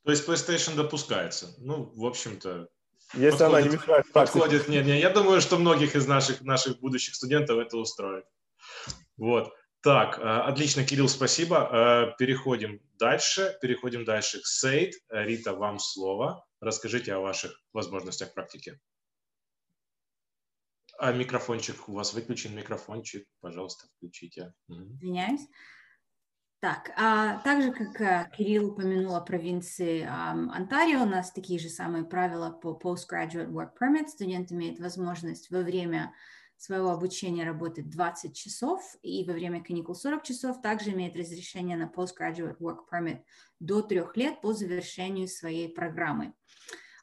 То 0.02 0.10
есть 0.10 0.28
PlayStation 0.28 0.74
допускается. 0.74 1.54
Ну, 1.58 1.92
в 1.94 2.04
общем-то, 2.04 2.68
если 3.12 3.38
подходит, 3.38 3.42
она 3.42 3.62
не 3.62 3.68
мешает 3.68 4.12
подходит. 4.12 4.68
Не, 4.68 4.82
не, 4.82 4.98
я 4.98 5.10
думаю, 5.10 5.40
что 5.40 5.56
многих 5.56 5.94
из 5.94 6.08
наших, 6.08 6.40
наших 6.40 6.80
будущих 6.80 7.14
студентов 7.14 7.58
это 7.58 7.76
устроит. 7.76 8.24
Вот. 9.16 9.52
Так, 9.80 10.18
отлично, 10.18 10.84
Кирилл, 10.84 11.08
спасибо. 11.08 12.16
Переходим 12.18 12.80
дальше. 12.98 13.56
Переходим 13.62 14.04
дальше 14.04 14.40
к 14.40 14.46
Сейд. 14.46 14.94
Рита, 15.08 15.52
вам 15.52 15.78
слово. 15.78 16.44
Расскажите 16.64 17.12
о 17.12 17.20
ваших 17.20 17.62
возможностях 17.74 18.32
практики. 18.32 18.80
А 20.98 21.12
микрофончик, 21.12 21.88
у 21.90 21.92
вас 21.92 22.14
выключен 22.14 22.56
микрофончик, 22.56 23.28
пожалуйста, 23.40 23.86
включите. 23.96 24.54
Извиняюсь. 24.68 25.46
Так, 26.60 26.90
а 26.96 27.40
также 27.40 27.70
как 27.72 28.00
а, 28.00 28.24
Кирилл 28.30 28.70
упомянул 28.70 29.14
о 29.14 29.20
провинции 29.20 30.06
а, 30.08 30.30
Онтарио, 30.30 31.02
у 31.02 31.06
нас 31.06 31.30
такие 31.30 31.60
же 31.60 31.68
самые 31.68 32.04
правила 32.04 32.50
по 32.50 32.80
Postgraduate 32.82 33.50
Work 33.50 33.72
Permit. 33.78 34.08
Студент 34.08 34.50
имеет 34.50 34.80
возможность 34.80 35.50
во 35.50 35.60
время 35.60 36.14
своего 36.56 36.90
обучения 36.90 37.44
работать 37.44 37.90
20 37.90 38.34
часов 38.34 38.80
и 39.02 39.24
во 39.24 39.32
время 39.32 39.62
каникул 39.62 39.94
40 39.94 40.22
часов. 40.22 40.62
Также 40.62 40.90
имеет 40.90 41.16
разрешение 41.16 41.76
на 41.76 41.84
Postgraduate 41.84 42.58
Work 42.58 42.84
Permit 42.92 43.22
до 43.60 43.82
трех 43.82 44.16
лет 44.16 44.40
по 44.40 44.52
завершению 44.52 45.28
своей 45.28 45.68
программы. 45.68 46.34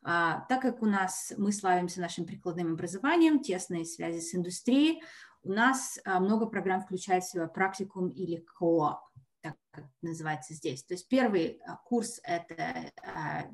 А, 0.03 0.45
так 0.49 0.61
как 0.61 0.81
у 0.81 0.85
нас 0.85 1.33
мы 1.37 1.51
славимся 1.51 2.01
нашим 2.01 2.25
прикладным 2.25 2.73
образованием, 2.73 3.39
тесные 3.39 3.85
связи 3.85 4.19
с 4.19 4.33
индустрией, 4.33 5.03
у 5.43 5.51
нас 5.51 5.99
а, 6.05 6.19
много 6.19 6.45
программ 6.45 6.81
включает 6.81 7.23
в 7.23 7.31
себя 7.31 7.47
практикум 7.47 8.09
или 8.09 8.45
кооп, 8.57 8.99
так 9.41 9.55
как 9.71 9.85
называется 10.01 10.53
здесь. 10.53 10.83
То 10.83 10.93
есть 10.93 11.07
первый 11.07 11.59
а, 11.65 11.77
курс– 11.77 12.19
это 12.23 12.91
а, 13.03 13.45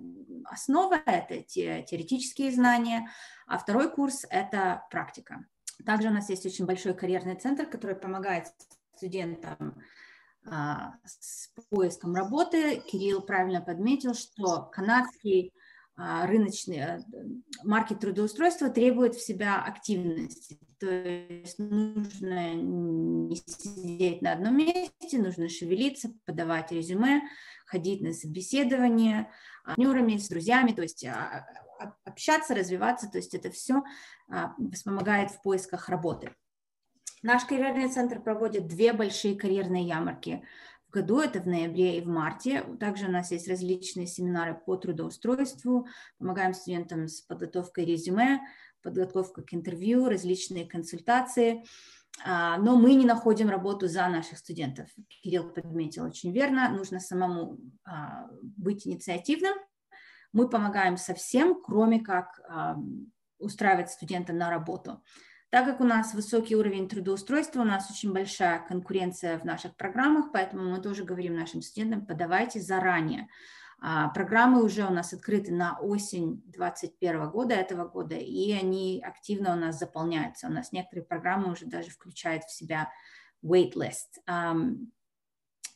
основа, 0.45 0.95
это 1.05 1.41
те, 1.43 1.83
теоретические 1.83 2.51
знания, 2.51 3.09
а 3.45 3.57
второй 3.57 3.91
курс– 3.91 4.25
это 4.29 4.85
практика. 4.89 5.45
Также 5.85 6.09
у 6.09 6.11
нас 6.11 6.29
есть 6.29 6.45
очень 6.45 6.65
большой 6.65 6.93
карьерный 6.93 7.35
центр, 7.35 7.65
который 7.65 7.95
помогает 7.95 8.47
студентам 8.95 9.81
а, 10.45 10.93
с 11.05 11.49
поиском 11.69 12.15
работы. 12.15 12.81
Кирилл 12.81 13.21
правильно 13.21 13.61
подметил, 13.61 14.13
что 14.13 14.63
канадский 14.71 15.53
а, 15.95 16.27
рыночный 16.27 16.77
э, 16.77 16.99
маркет 17.63 17.99
трудоустройства 17.99 18.69
требует 18.69 19.15
в 19.15 19.25
себя 19.25 19.63
активности. 19.63 20.59
То 20.79 20.87
есть 20.87 21.57
нужно 21.57 22.53
не 22.53 23.35
сидеть 23.35 24.21
на 24.21 24.33
одном 24.33 24.57
месте, 24.57 25.17
нужно 25.17 25.49
шевелиться, 25.49 26.13
подавать 26.25 26.71
резюме, 26.71 27.21
ходить 27.65 28.01
на 28.01 28.13
собеседование 28.13 29.31
с 29.63 29.65
партнерами, 29.65 30.17
с 30.17 30.29
друзьями, 30.29 30.71
то 30.71 30.83
есть 30.83 31.03
а, 31.03 31.13
а, 31.13 31.66
общаться, 32.03 32.55
развиваться, 32.55 33.09
то 33.09 33.17
есть 33.17 33.33
это 33.33 33.49
все 33.51 33.83
помогает 34.85 35.31
в 35.31 35.41
поисках 35.41 35.89
работы. 35.89 36.35
Наш 37.23 37.45
карьерный 37.45 37.89
центр 37.89 38.21
проводит 38.21 38.67
две 38.67 38.93
большие 38.93 39.35
карьерные 39.35 39.87
ярмарки 39.87 40.43
в 40.87 40.91
году, 40.91 41.19
это 41.19 41.41
в 41.41 41.47
ноябре 41.47 41.97
и 41.97 42.01
в 42.01 42.07
марте. 42.07 42.63
Также 42.79 43.07
у 43.07 43.11
нас 43.11 43.31
есть 43.31 43.47
различные 43.47 44.07
семинары 44.07 44.53
по 44.53 44.75
трудоустройству, 44.77 45.87
помогаем 46.19 46.53
студентам 46.53 47.07
с 47.07 47.21
подготовкой 47.21 47.85
резюме, 47.85 48.41
подготовкой 48.81 49.43
к 49.43 49.53
интервью, 49.53 50.05
различные 50.05 50.65
консультации. 50.65 51.65
А, 52.23 52.57
но 52.57 52.75
мы 52.77 52.93
не 52.93 53.05
находим 53.05 53.49
работу 53.49 53.87
за 53.87 54.07
наших 54.07 54.37
студентов. 54.37 54.89
Кирилл 55.21 55.49
подметил 55.49 56.05
очень 56.05 56.31
верно, 56.31 56.69
нужно 56.69 56.99
самому 56.99 57.57
а, 57.83 58.27
быть 58.41 58.87
инициативным. 58.87 59.53
Мы 60.37 60.47
помогаем 60.47 60.97
со 60.97 61.15
всем, 61.15 61.59
кроме 61.59 61.99
как 61.99 62.39
устраивать 63.39 63.89
студента 63.89 64.33
на 64.33 64.51
работу. 64.51 65.03
Так 65.49 65.65
как 65.65 65.81
у 65.81 65.83
нас 65.83 66.13
высокий 66.13 66.55
уровень 66.55 66.87
трудоустройства, 66.87 67.61
у 67.61 67.65
нас 67.65 67.89
очень 67.89 68.13
большая 68.13 68.59
конкуренция 68.59 69.39
в 69.39 69.45
наших 69.45 69.75
программах, 69.75 70.31
поэтому 70.31 70.69
мы 70.69 70.79
тоже 70.79 71.05
говорим 71.05 71.35
нашим 71.35 71.63
студентам, 71.63 72.05
подавайте 72.05 72.59
заранее. 72.59 73.29
А, 73.81 74.09
программы 74.09 74.63
уже 74.63 74.85
у 74.85 74.91
нас 74.91 75.11
открыты 75.11 75.51
на 75.51 75.79
осень 75.79 76.43
2021 76.45 77.31
года, 77.31 77.55
этого 77.55 77.87
года, 77.87 78.15
и 78.15 78.51
они 78.51 79.03
активно 79.03 79.53
у 79.53 79.55
нас 79.55 79.79
заполняются. 79.79 80.47
У 80.47 80.51
нас 80.51 80.71
некоторые 80.71 81.05
программы 81.05 81.51
уже 81.51 81.65
даже 81.65 81.89
включают 81.89 82.43
в 82.43 82.51
себя 82.51 82.91
waitlist. 83.43 84.21
Um, 84.29 84.91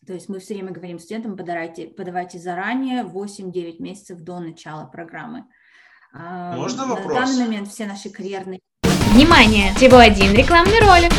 то 0.05 0.13
есть 0.13 0.29
мы 0.29 0.39
все 0.39 0.55
время 0.55 0.71
говорим 0.71 0.99
студентам, 0.99 1.37
подавайте, 1.37 1.87
подавайте 1.87 2.39
заранее, 2.39 3.03
8-9 3.03 3.81
месяцев 3.81 4.19
до 4.21 4.39
начала 4.39 4.85
программы. 4.85 5.45
Можно 6.13 6.87
вопрос? 6.87 7.07
На 7.07 7.25
данный 7.25 7.45
момент 7.45 7.67
все 7.69 7.85
наши 7.85 8.09
карьерные 8.09 8.59
Внимание! 9.13 9.73
Всего 9.75 9.97
один 9.97 10.33
рекламный 10.33 10.79
ролик. 10.79 11.11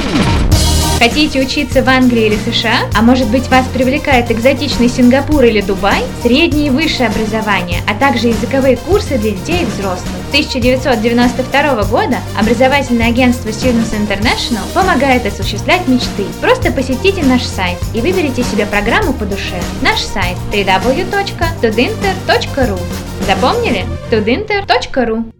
Хотите 1.02 1.40
учиться 1.40 1.82
в 1.82 1.88
Англии 1.88 2.26
или 2.26 2.36
США? 2.36 2.88
А 2.94 3.02
может 3.02 3.28
быть 3.28 3.48
вас 3.48 3.66
привлекает 3.66 4.30
экзотичный 4.30 4.88
Сингапур 4.88 5.42
или 5.42 5.60
Дубай? 5.60 6.04
Среднее 6.22 6.68
и 6.68 6.70
высшее 6.70 7.08
образование, 7.08 7.80
а 7.88 7.94
также 7.96 8.28
языковые 8.28 8.76
курсы 8.76 9.18
для 9.18 9.32
детей 9.32 9.62
и 9.62 9.64
взрослых. 9.64 10.12
С 10.28 10.28
1992 10.28 11.82
года 11.86 12.18
образовательное 12.38 13.08
агентство 13.08 13.48
Students 13.48 13.98
International 13.98 14.62
помогает 14.74 15.26
осуществлять 15.26 15.88
мечты. 15.88 16.24
Просто 16.40 16.70
посетите 16.70 17.24
наш 17.24 17.42
сайт 17.42 17.78
и 17.94 18.00
выберите 18.00 18.44
себе 18.44 18.64
программу 18.64 19.12
по 19.12 19.24
душе. 19.24 19.60
Наш 19.80 19.98
сайт 19.98 20.36
www.tudinter.ru 20.52 22.78
Запомнили? 23.26 23.86
tudinter.ru 24.08 25.32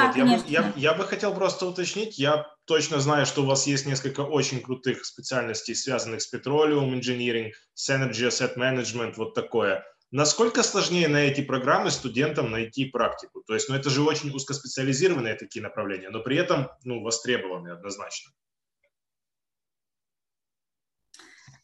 да, 0.00 0.06
вот, 0.06 0.16
я, 0.16 0.24
бы, 0.24 0.42
я, 0.48 0.72
я 0.76 0.94
бы 0.94 1.04
хотел 1.04 1.34
просто 1.34 1.66
уточнить, 1.66 2.18
я 2.18 2.46
точно 2.66 3.00
знаю, 3.00 3.26
что 3.26 3.42
у 3.42 3.46
вас 3.46 3.66
есть 3.66 3.86
несколько 3.86 4.20
очень 4.20 4.60
крутых 4.60 5.04
специальностей, 5.04 5.74
связанных 5.74 6.22
с 6.22 6.32
Petroleum 6.32 6.92
Engineering, 6.92 7.52
с 7.74 7.90
Energy 7.90 8.28
Asset 8.28 8.56
Management, 8.56 9.14
вот 9.16 9.34
такое. 9.34 9.84
Насколько 10.12 10.62
сложнее 10.62 11.08
на 11.08 11.18
эти 11.18 11.40
программы 11.40 11.90
студентам 11.90 12.50
найти 12.50 12.84
практику? 12.84 13.42
То 13.46 13.54
есть, 13.54 13.68
ну, 13.68 13.74
это 13.74 13.90
же 13.90 14.02
очень 14.02 14.30
узкоспециализированные 14.30 15.34
такие 15.34 15.62
направления, 15.62 16.10
но 16.10 16.20
при 16.20 16.36
этом, 16.36 16.68
ну, 16.84 17.02
востребованные 17.02 17.74
однозначно. 17.74 18.32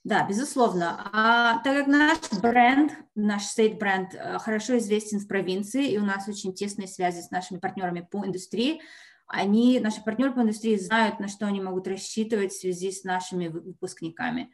Да, 0.05 0.27
безусловно. 0.27 1.09
А, 1.13 1.63
так 1.63 1.77
как 1.77 1.87
наш 1.87 2.19
бренд, 2.41 2.93
наш 3.15 3.45
стейт 3.45 3.79
бренд 3.79 4.15
э, 4.15 4.39
хорошо 4.39 4.79
известен 4.79 5.21
в 5.21 5.29
провинции, 5.29 5.93
и 5.93 5.99
у 5.99 6.05
нас 6.05 6.27
очень 6.27 6.53
тесные 6.55 6.89
связи 6.89 7.21
с 7.21 7.31
нашими 7.31 7.59
партнерами 7.59 8.07
по 8.11 8.27
индустрии, 8.27 8.81
они, 9.29 9.79
наши 9.79 10.03
партнеры 10.03 10.33
по 10.33 10.41
индустрии 10.41 10.77
знают, 10.77 11.21
на 11.21 11.29
что 11.29 11.47
они 11.47 11.61
могут 11.61 11.87
рассчитывать 11.87 12.53
в 12.53 12.61
связи 12.61 12.91
с 12.91 13.05
нашими 13.05 13.49
выпускниками. 13.49 14.53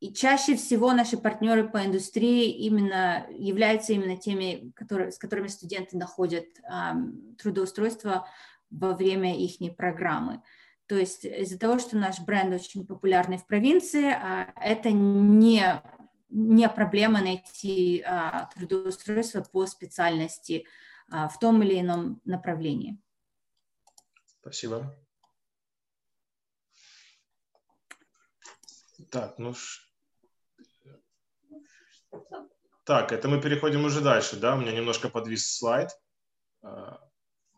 И 0.00 0.12
чаще 0.12 0.56
всего 0.56 0.92
наши 0.92 1.16
партнеры 1.16 1.68
по 1.68 1.84
индустрии 1.84 2.50
именно 2.50 3.26
являются 3.30 3.92
именно 3.94 4.16
теми, 4.16 4.72
которые, 4.74 5.12
с 5.12 5.18
которыми 5.18 5.46
студенты 5.46 5.96
находят 5.96 6.44
трудоустройство 7.38 8.28
во 8.70 8.94
время 8.94 9.38
их 9.38 9.76
программы. 9.76 10.42
То 10.86 10.96
есть 10.96 11.24
из-за 11.24 11.58
того, 11.58 11.78
что 11.78 11.96
наш 11.96 12.20
бренд 12.20 12.54
очень 12.54 12.86
популярный 12.86 13.38
в 13.38 13.46
провинции, 13.46 14.10
а, 14.10 14.52
это 14.60 14.90
не, 14.90 15.82
не 16.28 16.68
проблема 16.68 17.20
найти 17.20 18.02
а, 18.02 18.50
трудоустройство 18.54 19.42
по 19.42 19.66
специальности 19.66 20.66
а, 21.10 21.28
в 21.28 21.38
том 21.38 21.62
или 21.62 21.80
ином 21.80 22.20
направлении. 22.24 22.98
Спасибо. 24.40 24.94
Так, 29.10 29.38
ну 29.38 29.54
так, 32.84 33.12
это 33.12 33.28
мы 33.28 33.40
переходим 33.40 33.84
уже 33.84 34.00
дальше, 34.00 34.36
да? 34.36 34.56
У 34.56 34.58
меня 34.58 34.72
немножко 34.72 35.08
подвис 35.08 35.56
слайд. 35.56 35.90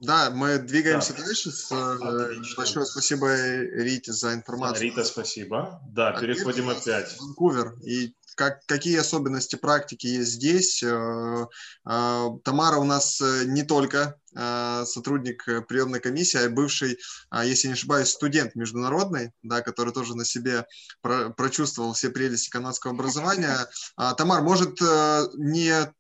Да, 0.01 0.31
мы 0.31 0.59
двигаемся 0.59 1.15
да. 1.15 1.25
дальше. 1.25 1.51
Э, 1.71 1.97
Отлично. 2.01 2.57
Большое 2.57 2.87
спасибо 2.87 3.35
Рите 3.35 4.13
за 4.13 4.35
информацию. 4.35 4.83
Рита, 4.83 5.05
спасибо. 5.05 5.81
Да, 5.89 6.11
а 6.11 6.21
переходим 6.21 6.69
опять. 6.69 7.17
Ванкувер. 7.19 7.79
И 7.85 8.15
как, 8.35 8.67
какие 8.67 8.99
особенности 8.99 9.55
практики 9.55 10.07
есть 10.07 10.33
здесь? 10.33 10.83
Э, 10.83 11.47
э, 11.89 12.29
Тамара 12.45 12.77
у 12.79 12.85
нас 12.85 13.21
не 13.21 13.63
только 13.63 14.17
сотрудник 14.37 15.45
приемной 15.69 16.01
комиссии, 16.01 16.45
а 16.45 16.51
бывший, 16.51 16.99
если 17.45 17.69
не 17.69 17.75
ошибаюсь, 17.75 18.09
студент 18.09 18.57
международный, 18.57 19.31
да, 19.45 19.63
который 19.63 19.95
тоже 19.95 20.17
на 20.17 20.25
себе 20.25 20.67
прочувствовал 21.03 21.93
все 21.93 22.11
прелести 22.11 22.51
канадского 22.51 22.95
образования. 22.95 23.57
А, 23.97 24.13
Тамар, 24.15 24.43
может, 24.43 24.81
не 24.81 25.95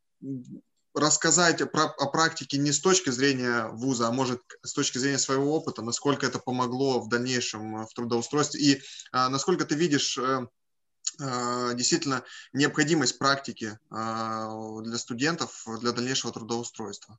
рассказать 0.95 1.61
о, 1.61 1.67
о 1.67 2.07
практике 2.07 2.59
не 2.59 2.73
с 2.73 2.81
точки 2.81 3.11
зрения 3.11 3.69
вуза, 3.69 4.09
а 4.09 4.13
может 4.13 4.41
с 4.63 4.73
точки 4.73 4.99
зрения 4.99 5.19
своего 5.19 5.55
опыта, 5.55 5.83
насколько 5.83 6.25
это 6.27 6.39
помогло 6.39 7.01
в 7.01 7.09
дальнейшем 7.09 7.83
э, 7.83 7.87
в 7.87 7.93
трудоустройстве 7.95 8.61
и 8.61 8.83
а, 9.13 9.29
насколько 9.29 9.65
ты 9.65 9.75
видишь 9.75 10.19
а, 10.19 11.75
действительно 11.75 12.23
необходимость 12.53 13.19
практики 13.19 13.79
а, 13.91 14.81
для 14.81 14.99
студентов 14.99 15.65
для 15.81 15.93
дальнейшего 15.93 16.33
трудоустройства. 16.33 17.19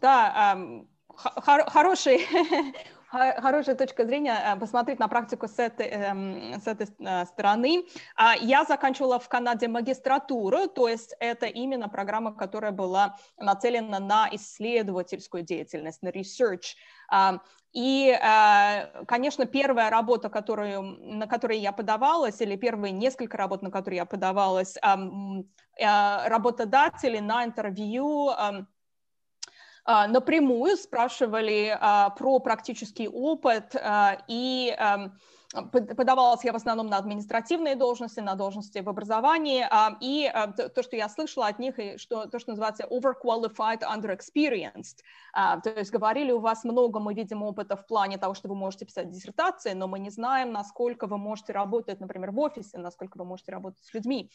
Да, 0.00 0.58
хор- 1.08 1.70
хороший 1.70 2.26
хорошая 3.08 3.74
точка 3.76 4.04
зрения 4.04 4.36
э, 4.36 4.56
посмотреть 4.58 4.98
на 4.98 5.08
практику 5.08 5.48
с 5.48 5.58
этой, 5.58 5.86
эм, 5.86 6.60
с 6.60 6.66
этой 6.66 6.88
э, 6.98 7.24
стороны. 7.26 7.86
А, 8.16 8.34
я 8.36 8.64
заканчивала 8.64 9.18
в 9.18 9.28
Канаде 9.28 9.68
магистратуру, 9.68 10.66
то 10.68 10.88
есть 10.88 11.14
это 11.20 11.46
именно 11.46 11.88
программа, 11.88 12.34
которая 12.34 12.72
была 12.72 13.16
нацелена 13.38 14.00
на 14.00 14.28
исследовательскую 14.32 15.42
деятельность, 15.42 16.02
на 16.02 16.08
research. 16.08 16.74
А, 17.08 17.40
и, 17.72 18.08
э, 18.10 19.04
конечно, 19.04 19.46
первая 19.46 19.90
работа, 19.90 20.28
которую, 20.28 20.82
на 20.82 21.26
которой 21.26 21.58
я 21.58 21.72
подавалась, 21.72 22.40
или 22.40 22.56
первые 22.56 22.92
несколько 22.92 23.36
работ, 23.36 23.62
на 23.62 23.70
которые 23.70 23.98
я 23.98 24.04
подавалась, 24.06 24.76
работодатели 25.78 27.18
на 27.18 27.44
интервью 27.44 28.30
напрямую 29.86 30.76
спрашивали 30.76 31.76
а, 31.80 32.10
про 32.10 32.38
практический 32.40 33.08
опыт 33.08 33.74
а, 33.76 34.18
и 34.28 34.76
подавалась 35.72 36.44
я 36.44 36.52
в 36.52 36.56
основном 36.56 36.88
на 36.88 36.98
административные 36.98 37.76
должности, 37.76 38.20
на 38.20 38.34
должности 38.34 38.80
в 38.80 38.88
образовании, 38.88 39.64
и 40.00 40.30
то, 40.74 40.82
что 40.82 40.96
я 40.96 41.08
слышала 41.08 41.46
от 41.46 41.58
них, 41.58 41.76
что 41.98 42.26
то, 42.26 42.38
что 42.38 42.50
называется 42.50 42.84
overqualified, 42.90 43.80
underexperienced, 43.80 44.98
то 45.32 45.70
есть 45.70 45.92
говорили, 45.92 46.32
у 46.32 46.40
вас 46.40 46.64
много, 46.64 46.98
мы 46.98 47.14
видим 47.14 47.42
опыта 47.42 47.76
в 47.76 47.86
плане 47.86 48.18
того, 48.18 48.34
что 48.34 48.48
вы 48.48 48.54
можете 48.54 48.84
писать 48.86 49.08
диссертации, 49.08 49.72
но 49.72 49.86
мы 49.86 49.98
не 49.98 50.10
знаем, 50.10 50.52
насколько 50.52 51.06
вы 51.06 51.16
можете 51.16 51.52
работать, 51.52 52.00
например, 52.00 52.32
в 52.32 52.40
офисе, 52.40 52.76
насколько 52.78 53.16
вы 53.16 53.24
можете 53.24 53.52
работать 53.52 53.82
с 53.84 53.94
людьми. 53.94 54.30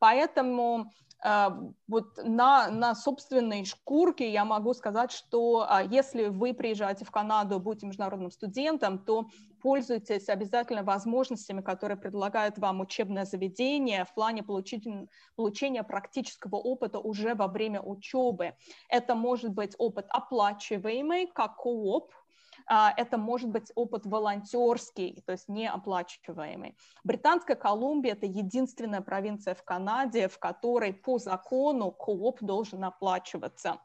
Поэтому 0.00 0.86
а, 0.86 0.88
вот 1.22 2.18
на, 2.22 2.70
на 2.70 2.94
собственной 2.94 3.64
шкурке 3.64 4.30
я 4.30 4.44
могу 4.44 4.74
сказать, 4.74 5.10
что 5.10 5.66
а, 5.68 5.82
если 5.82 6.26
вы 6.26 6.52
приезжаете 6.52 7.04
в 7.04 7.10
Канаду, 7.10 7.58
будете 7.58 7.86
международным 7.86 8.30
студентом, 8.30 8.98
то 8.98 9.26
пользуйтесь 9.62 10.28
обязательно 10.28 10.82
возможностями, 10.82 11.62
которые 11.62 11.96
предлагает 11.96 12.58
вам 12.58 12.80
учебное 12.80 13.24
заведение 13.24 14.04
в 14.04 14.14
плане 14.14 14.42
получить, 14.42 14.86
получения 15.34 15.82
практического 15.82 16.56
опыта 16.56 16.98
уже 16.98 17.34
во 17.34 17.48
время 17.48 17.80
учебы. 17.80 18.54
Это 18.88 19.14
может 19.14 19.52
быть 19.52 19.74
опыт 19.78 20.06
оплачиваемый, 20.10 21.26
как 21.28 21.56
кооп, 21.56 22.12
а, 22.12 22.25
это 22.68 23.16
может 23.18 23.50
быть 23.50 23.70
опыт 23.74 24.06
волонтерский, 24.06 25.22
то 25.24 25.32
есть 25.32 25.48
неоплачиваемый. 25.48 26.76
Британская 27.04 27.56
Колумбия– 27.56 28.12
это 28.14 28.26
единственная 28.26 29.00
провинция 29.00 29.54
в 29.54 29.62
Канаде, 29.62 30.28
в 30.28 30.38
которой 30.38 30.92
по 30.92 31.18
закону 31.18 31.90
кооп 31.90 32.38
должен 32.40 32.84
оплачиваться. 32.84 33.78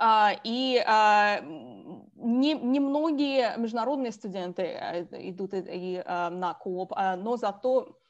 Uh, 0.00 0.36
и 0.42 0.82
не, 2.16 2.54
немногие 2.54 3.54
международные 3.56 4.10
студенты 4.10 4.62
э, 4.62 5.06
идут 5.28 5.54
и, 5.54 5.58
и, 5.58 6.02
на 6.04 6.54
кооп, 6.54 6.92
но 7.18 7.36
зато 7.36 8.01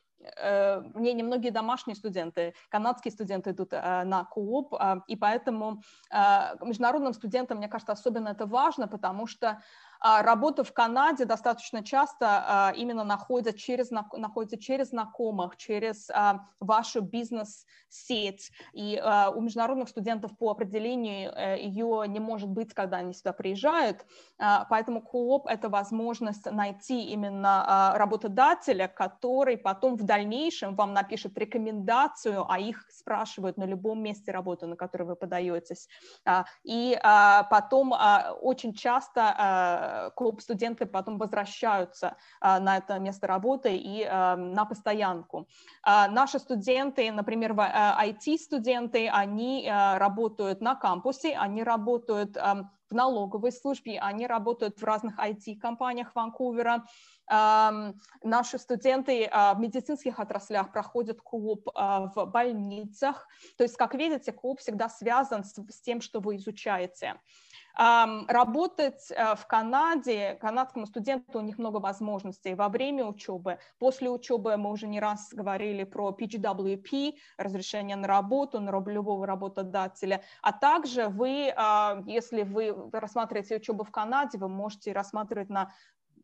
мне 0.95 1.13
немногие 1.13 1.53
домашние 1.53 1.97
студенты, 1.97 2.55
канадские 2.69 3.13
студенты 3.13 3.51
идут 3.51 3.73
э, 3.73 4.05
на 4.05 4.25
КУОП, 4.25 4.75
и 5.07 5.17
поэтому 5.17 5.83
э, 6.11 6.17
международным 6.65 7.13
студентам, 7.13 7.59
мне 7.59 7.69
кажется, 7.69 7.93
особенно 7.93 8.29
это 8.29 8.47
важно, 8.47 8.89
потому 8.89 9.27
что 9.27 9.63
работа 10.03 10.65
в 10.65 10.73
Канаде 10.73 11.25
достаточно 11.25 11.85
часто 11.85 12.27
а, 12.47 12.73
именно 12.77 13.05
находится 13.05 13.57
через, 13.57 13.91
находится 13.91 14.59
через 14.59 14.89
знакомых, 14.89 15.57
через 15.57 16.11
а, 16.11 16.47
вашу 16.61 17.03
бизнес-сеть. 17.03 18.51
И 18.73 19.03
у 19.35 19.41
международных 19.41 19.89
студентов 19.89 20.37
по 20.37 20.51
определению 20.51 21.33
э, 21.33 21.59
ее 21.61 22.05
не 22.09 22.21
может 22.21 22.49
быть, 22.49 22.75
когда 22.75 22.99
они 22.99 23.13
сюда 23.15 23.33
приезжают. 23.33 24.05
Поэтому 24.39 25.03
кооп– 25.03 25.47
это 25.49 25.69
возможность 25.69 26.51
найти 26.51 27.05
именно 27.11 27.93
работодателя, 27.97 28.89
который 28.89 29.57
потом 29.57 29.97
в 29.97 30.03
дальнейшем 30.03 30.75
вам 30.75 30.93
напишет 30.95 31.37
рекомендацию, 31.39 32.45
а 32.51 32.59
их 32.59 32.85
спрашивают 32.91 33.57
на 33.57 33.65
любом 33.65 34.03
месте 34.03 34.33
работы, 34.33 34.67
на 34.67 34.77
который 34.77 35.07
вы 35.07 35.17
подаетесь. 35.17 35.89
И 36.65 36.99
потом 37.51 37.95
очень 38.41 38.75
часто 38.75 39.92
клуб 40.15 40.41
студенты 40.41 40.87
потом 40.87 41.19
возвращаются 41.19 42.17
а, 42.41 42.61
на 42.61 42.79
это 42.79 42.99
место 42.99 43.27
работы 43.27 43.77
и 43.77 44.05
а, 44.05 44.37
на 44.37 44.65
постоянку. 44.65 45.49
Наши 45.85 46.39
студенты, 46.39 47.11
например, 47.13 47.53
IT-студенты, 47.53 49.09
они 49.09 49.69
работают 49.69 50.61
на 50.61 50.75
кампусе, 50.75 51.37
они 51.37 51.63
работают 51.63 52.37
в 52.37 52.95
налоговой 52.95 53.53
службе, 53.53 53.99
они 53.99 54.27
работают 54.27 54.79
в 54.79 54.85
разных 54.85 55.19
IT-компаниях 55.19 56.15
Ванкувера. 56.15 56.85
Наши 57.29 58.59
студенты 58.59 59.29
в 59.33 59.57
медицинских 59.59 60.21
отраслях 60.21 60.73
проходят 60.73 61.21
клуб 61.21 61.67
в 61.75 62.27
больницах. 62.27 63.27
То 63.57 63.65
есть, 63.65 63.77
как 63.77 63.95
видите, 63.95 64.33
клуб 64.33 64.61
всегда 64.61 64.89
связан 64.89 65.45
с 65.45 65.81
тем, 65.81 66.01
что 66.01 66.21
вы 66.21 66.37
изучаете. 66.37 67.17
Работать 67.75 69.11
э, 69.11 69.35
в 69.35 69.47
Канаде, 69.47 70.37
канадскому 70.41 70.87
студенту 70.87 71.39
у 71.39 71.43
них 71.43 71.59
много 71.59 71.79
возможностей 71.79 72.55
во 72.55 72.69
время 72.69 73.07
учебы, 73.07 73.59
после 73.79 74.11
учебы 74.11 74.57
мы 74.57 74.71
уже 74.71 74.87
не 74.87 75.01
раз 75.01 75.31
говорили 75.33 75.85
про 75.85 76.11
PGWP, 76.11 77.15
разрешение 77.39 77.97
на 77.97 78.07
работу, 78.07 78.61
на 78.61 78.71
любого 78.71 79.27
работодателя, 79.27 80.23
а 80.43 80.53
также 80.53 81.09
вы, 81.09 81.53
а, 81.57 82.03
если 82.07 82.43
вы 82.43 82.75
рассматриваете 82.93 83.57
учебу 83.57 83.85
в 83.85 83.91
Канаде, 83.91 84.39
вы 84.39 84.49
можете 84.49 84.93
рассматривать 84.93 85.49
на 85.49 85.73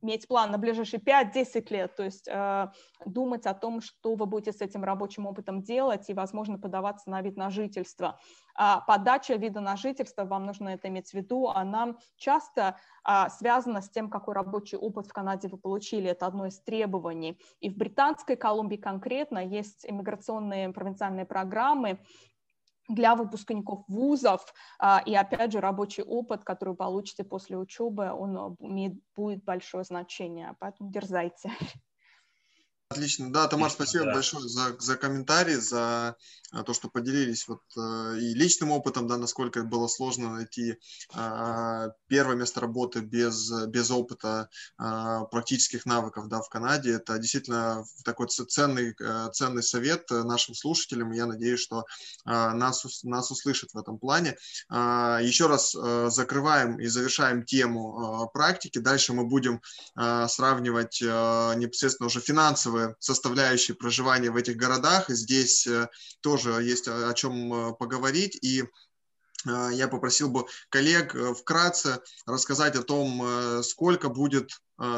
иметь 0.03 0.29
план 0.29 0.51
на 0.51 0.59
ближайшие 0.59 1.01
5-10 1.01 1.73
лет, 1.73 1.97
то 1.97 2.05
есть 2.05 2.29
э, 2.29 2.69
думать 3.05 3.47
о 3.47 3.55
том, 3.55 3.81
что 3.81 4.15
вы 4.15 4.27
будете 4.27 4.53
с 4.53 4.61
этим 4.61 4.85
рабочим 4.85 5.27
опытом 5.27 5.63
делать 5.63 6.09
и, 6.09 6.15
возможно, 6.15 6.59
подаваться 6.59 7.11
на 7.11 7.23
вид 7.23 7.37
на 7.37 7.51
жительство. 7.51 8.19
А 8.55 8.81
подача 8.81 9.35
вида 9.35 9.61
на 9.61 9.77
жительство, 9.77 10.25
вам 10.25 10.47
нужно 10.47 10.71
это 10.71 10.89
иметь 10.89 11.11
в 11.11 11.15
виду, 11.15 11.49
она 11.49 11.97
часто 12.17 12.77
э, 13.07 13.29
связана 13.31 13.83
с 13.83 13.89
тем, 13.89 14.11
какой 14.11 14.35
рабочий 14.35 14.77
опыт 14.77 15.07
в 15.07 15.13
Канаде 15.13 15.49
вы 15.49 15.59
получили, 15.59 16.11
это 16.11 16.27
одно 16.27 16.47
из 16.47 16.61
требований. 16.61 17.39
И 17.61 17.71
в 17.71 17.77
Британской 17.77 18.37
Колумбии 18.37 18.77
конкретно 18.77 19.39
есть 19.39 19.87
иммиграционные 19.87 20.71
провинциальные 20.71 21.25
программы, 21.25 21.99
для 22.89 23.15
выпускников 23.15 23.85
вузов, 23.89 24.45
а, 24.79 25.03
и 25.05 25.15
опять 25.15 25.53
же 25.53 25.61
рабочий 25.61 26.03
опыт, 26.03 26.45
который 26.45 26.75
получите 26.75 27.25
после 27.25 27.57
учебы, 27.57 28.11
он 28.11 28.37
а, 28.37 28.55
имеет, 28.61 28.95
будет 29.15 29.45
большое 29.45 29.85
значение, 29.85 30.55
поэтому 30.59 30.91
дерзайте. 30.91 31.51
Отлично. 32.91 33.31
Да, 33.31 33.47
Тамар, 33.49 33.71
спасибо 33.71 34.07
да. 34.07 34.15
большое 34.15 34.49
за, 34.49 34.75
за 34.79 34.97
комментарий, 34.97 35.57
за 35.57 36.17
а, 36.51 36.63
то, 36.63 36.73
что 36.73 36.89
поделились 36.89 37.47
вот 37.47 37.61
э, 37.77 38.19
и 38.19 38.33
личным 38.33 38.71
опытом, 38.71 39.07
да, 39.07 39.19
насколько 39.19 39.63
было 39.63 39.87
сложно 39.89 40.33
найти 40.33 40.79
а, 41.13 41.89
первое 42.07 42.37
место 42.37 42.61
работы 42.61 43.01
без, 43.01 43.53
без 43.67 43.91
опыта 43.91 44.49
а, 44.79 45.25
практических 45.25 45.85
навыков, 45.85 46.29
да, 46.29 46.41
в 46.41 46.49
Канаде. 46.49 46.93
Это 46.93 47.19
действительно 47.19 47.85
такой 48.05 48.29
ценный, 48.29 48.95
э, 48.99 49.29
ценный 49.35 49.63
совет 49.63 50.09
нашим 50.11 50.55
слушателям. 50.55 51.13
Я 51.13 51.27
надеюсь, 51.27 51.61
что 51.61 51.85
нас, 52.25 53.03
нас 53.05 53.31
услышат 53.31 53.71
в 53.75 53.79
этом 53.79 53.99
плане. 53.99 54.37
Еще 54.71 55.47
раз 55.47 55.75
э, 55.75 56.09
закрываем 56.11 56.81
и 56.81 56.87
завершаем 56.87 57.45
тему 57.45 58.31
практики. 58.33 58.79
Дальше 58.79 59.13
мы 59.13 59.27
будем 59.27 59.61
сравнивать 59.95 61.01
непосредственно 61.03 62.07
уже 62.07 62.21
финансовые 62.21 62.78
составляющие 62.99 63.77
проживания 63.77 64.31
в 64.31 64.37
этих 64.37 64.57
городах. 64.57 65.09
Здесь 65.09 65.69
тоже 66.21 66.39
тоже 66.39 66.63
есть 66.63 66.89
о, 66.89 67.13
чем 67.15 67.53
э, 67.53 67.75
поговорить. 67.75 68.39
И 68.43 68.63
э, 68.63 69.71
я 69.73 69.89
попросил 69.89 70.29
бы 70.29 70.47
коллег 70.69 71.15
э, 71.15 71.35
вкратце 71.35 72.01
рассказать 72.27 72.77
о 72.77 72.83
том, 72.83 73.63
сколько 73.63 74.09
будет 74.09 74.51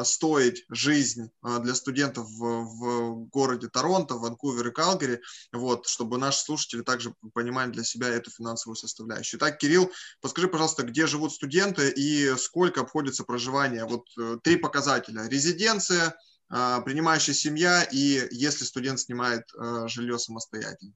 стоить 0.03 0.63
жизнь 0.69 1.31
для 1.41 1.73
студентов 1.73 2.27
в, 2.27 2.39
в 2.39 3.29
городе 3.29 3.67
Торонто, 3.67 4.13
Ванкувер 4.13 4.67
и 4.67 4.71
Калгари, 4.71 5.21
вот, 5.51 5.87
чтобы 5.87 6.19
наши 6.19 6.43
слушатели 6.43 6.83
также 6.83 7.15
понимали 7.33 7.71
для 7.71 7.83
себя 7.83 8.09
эту 8.09 8.29
финансовую 8.29 8.75
составляющую. 8.75 9.39
Итак, 9.39 9.57
Кирилл, 9.57 9.91
подскажи, 10.21 10.47
пожалуйста, 10.47 10.83
где 10.83 11.07
живут 11.07 11.33
студенты 11.33 11.89
и 11.89 12.35
сколько 12.37 12.81
обходится 12.81 13.23
проживание? 13.23 13.85
Вот 13.85 14.05
три 14.43 14.57
показателя. 14.57 15.27
Резиденция, 15.27 16.15
принимающая 16.51 17.33
семья 17.33 17.83
и 17.83 18.27
если 18.31 18.65
студент 18.65 18.99
снимает 18.99 19.49
жилье 19.87 20.19
самостоятельно. 20.19 20.93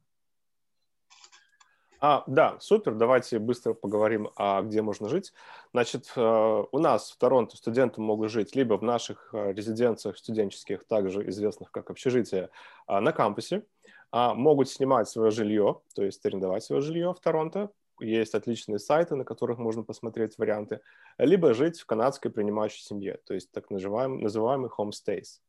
А, 2.01 2.23
да, 2.27 2.57
супер. 2.59 2.93
Давайте 2.93 3.39
быстро 3.39 3.73
поговорим, 3.73 4.29
а 4.35 4.61
где 4.61 4.81
можно 4.81 5.09
жить. 5.09 5.33
Значит, 5.71 6.11
э, 6.15 6.63
у 6.71 6.77
нас 6.77 7.09
в 7.09 7.17
Торонто 7.17 7.57
студенты 7.57 7.99
могут 7.99 8.29
жить 8.29 8.55
либо 8.55 8.77
в 8.77 8.83
наших 8.83 9.29
резиденциях 9.33 10.17
студенческих, 10.17 10.85
также 10.85 11.27
известных 11.29 11.71
как 11.71 11.89
общежитие, 11.89 12.49
а, 12.85 13.01
на 13.01 13.11
кампусе, 13.11 13.63
а, 14.11 14.33
могут 14.33 14.69
снимать 14.69 15.09
свое 15.09 15.31
жилье, 15.31 15.81
то 15.95 16.03
есть 16.03 16.25
арендовать 16.25 16.63
свое 16.63 16.81
жилье 16.81 17.13
в 17.13 17.19
Торонто, 17.19 17.71
есть 17.99 18.35
отличные 18.35 18.77
сайты, 18.77 19.15
на 19.15 19.23
которых 19.23 19.57
можно 19.57 19.83
посмотреть 19.83 20.37
варианты, 20.37 20.81
либо 21.17 21.53
жить 21.53 21.79
в 21.79 21.85
канадской 21.85 22.29
принимающей 22.29 22.83
семье, 22.83 23.19
то 23.25 23.33
есть 23.33 23.51
так 23.51 23.69
называемый, 23.69 24.21
называемый 24.21 24.69
homestays. 24.69 25.39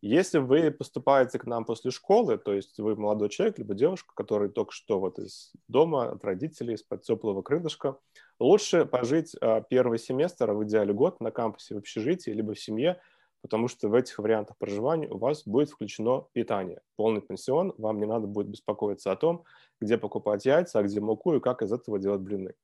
Если 0.00 0.38
вы 0.38 0.70
поступаете 0.70 1.40
к 1.40 1.46
нам 1.46 1.64
после 1.64 1.90
школы, 1.90 2.38
то 2.38 2.52
есть 2.52 2.78
вы 2.78 2.94
молодой 2.94 3.28
человек, 3.30 3.58
либо 3.58 3.74
девушка, 3.74 4.14
который 4.14 4.48
только 4.48 4.70
что 4.70 5.00
вот 5.00 5.18
из 5.18 5.52
дома, 5.66 6.12
от 6.12 6.24
родителей, 6.24 6.74
из-под 6.74 7.02
теплого 7.02 7.42
крылышка, 7.42 7.98
лучше 8.38 8.86
пожить 8.86 9.34
а, 9.40 9.60
первый 9.60 9.98
семестр, 9.98 10.50
а 10.50 10.54
в 10.54 10.62
идеале 10.64 10.94
год 10.94 11.20
на 11.20 11.32
кампусе 11.32 11.74
в 11.74 11.78
общежитии, 11.78 12.30
либо 12.30 12.54
в 12.54 12.60
семье, 12.60 13.00
потому 13.42 13.66
что 13.66 13.88
в 13.88 13.94
этих 13.94 14.20
вариантах 14.20 14.56
проживания 14.56 15.08
у 15.08 15.18
вас 15.18 15.42
будет 15.44 15.70
включено 15.70 16.26
питание. 16.32 16.80
Полный 16.94 17.20
пансион, 17.20 17.74
вам 17.76 17.98
не 17.98 18.06
надо 18.06 18.28
будет 18.28 18.46
беспокоиться 18.46 19.10
о 19.10 19.16
том, 19.16 19.42
где 19.80 19.98
покупать 19.98 20.46
яйца, 20.46 20.78
а 20.78 20.82
где 20.84 21.00
муку 21.00 21.34
и 21.34 21.40
как 21.40 21.62
из 21.62 21.72
этого 21.72 21.98
делать 21.98 22.20
блины. 22.20 22.54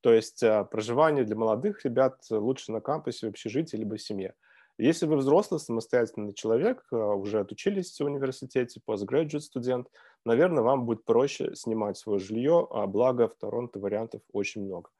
То 0.00 0.12
есть 0.12 0.44
а, 0.44 0.62
проживание 0.62 1.24
для 1.24 1.34
молодых 1.34 1.84
ребят 1.84 2.20
лучше 2.30 2.70
на 2.70 2.80
кампусе, 2.80 3.26
в 3.26 3.30
общежитии, 3.30 3.76
либо 3.76 3.96
в 3.96 4.02
семье. 4.02 4.34
Если 4.76 5.06
вы 5.06 5.16
взрослый, 5.16 5.60
самостоятельный 5.60 6.34
человек, 6.34 6.84
э, 6.90 6.96
уже 6.96 7.40
отучились 7.40 7.98
в 7.98 8.04
университете, 8.04 8.80
postgraduate 8.86 9.40
студент, 9.40 9.88
наверное, 10.24 10.64
вам 10.64 10.84
будет 10.84 11.04
проще 11.04 11.54
снимать 11.54 11.96
свое 11.96 12.18
жилье, 12.18 12.66
а 12.70 12.86
благо 12.86 13.28
в 13.28 13.36
Торонто 13.36 13.78
вариантов 13.78 14.22
очень 14.32 14.64
много. 14.64 14.90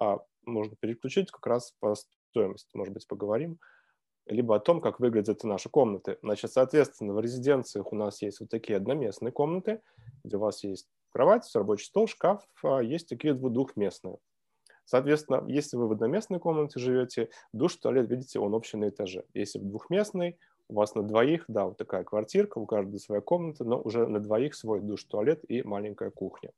А 0.00 0.18
можно 0.44 0.74
переключить 0.74 1.30
как 1.30 1.46
раз 1.46 1.72
по 1.78 1.94
стоимости, 2.30 2.76
может 2.76 2.92
быть, 2.92 3.06
поговорим, 3.06 3.58
либо 4.26 4.56
о 4.56 4.60
том, 4.60 4.80
как 4.80 4.98
выглядят 4.98 5.44
наши 5.44 5.68
комнаты. 5.68 6.18
Значит, 6.22 6.52
соответственно, 6.52 7.14
в 7.14 7.20
резиденциях 7.20 7.92
у 7.92 7.96
нас 7.96 8.22
есть 8.22 8.40
вот 8.40 8.48
такие 8.48 8.76
одноместные 8.76 9.32
комнаты, 9.32 9.80
где 10.24 10.36
у 10.36 10.40
вас 10.40 10.64
есть 10.64 10.88
кровать, 11.10 11.48
рабочий 11.54 11.86
стол, 11.86 12.08
шкаф, 12.08 12.44
а 12.62 12.80
есть 12.80 13.08
такие 13.08 13.34
двух-двухместные. 13.34 14.18
Соответственно, 14.90 15.44
если 15.46 15.76
вы 15.76 15.86
в 15.86 15.92
одноместной 15.92 16.40
комнате 16.40 16.80
живете, 16.80 17.28
душ, 17.52 17.76
туалет, 17.76 18.10
видите, 18.10 18.40
он 18.40 18.54
общий 18.54 18.76
на 18.76 18.88
этаже. 18.88 19.22
Если 19.34 19.60
в 19.60 19.64
двухместной, 19.64 20.36
у 20.66 20.74
вас 20.74 20.96
на 20.96 21.04
двоих, 21.04 21.44
да, 21.46 21.66
вот 21.66 21.76
такая 21.76 22.02
квартирка, 22.02 22.58
у 22.58 22.66
каждого 22.66 22.98
своя 22.98 23.20
комната, 23.20 23.62
но 23.62 23.80
уже 23.80 24.08
на 24.08 24.18
двоих 24.18 24.56
свой 24.56 24.80
душ, 24.80 25.04
туалет 25.04 25.44
и 25.48 25.62
маленькая 25.62 26.10
кухня. 26.10 26.50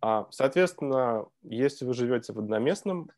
А, 0.00 0.26
соответственно, 0.30 1.26
если 1.42 1.84
вы 1.84 1.94
живете 1.94 2.32
в 2.32 2.40
одноместном 2.40 3.08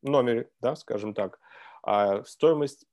номере, 0.00 0.48
да, 0.62 0.74
скажем 0.74 1.12
так, 1.12 1.38
а 1.82 2.24
стоимость 2.24 2.86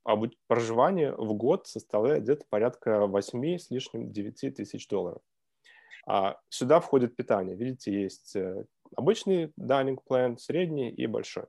проживания 0.48 1.14
в 1.14 1.32
год 1.32 1.66
составляет 1.66 2.24
где-то 2.24 2.44
порядка 2.50 3.06
8 3.06 3.56
с 3.56 3.70
лишним 3.70 4.12
9 4.12 4.54
тысяч 4.54 4.86
долларов. 4.86 5.22
А 6.06 6.38
сюда 6.48 6.80
входит 6.80 7.16
питание. 7.16 7.54
Видите, 7.54 7.92
есть 7.92 8.34
э, 8.34 8.64
обычный 8.96 9.52
dining 9.58 9.98
plan, 10.08 10.38
средний 10.38 10.90
и 10.90 11.06
большой. 11.06 11.44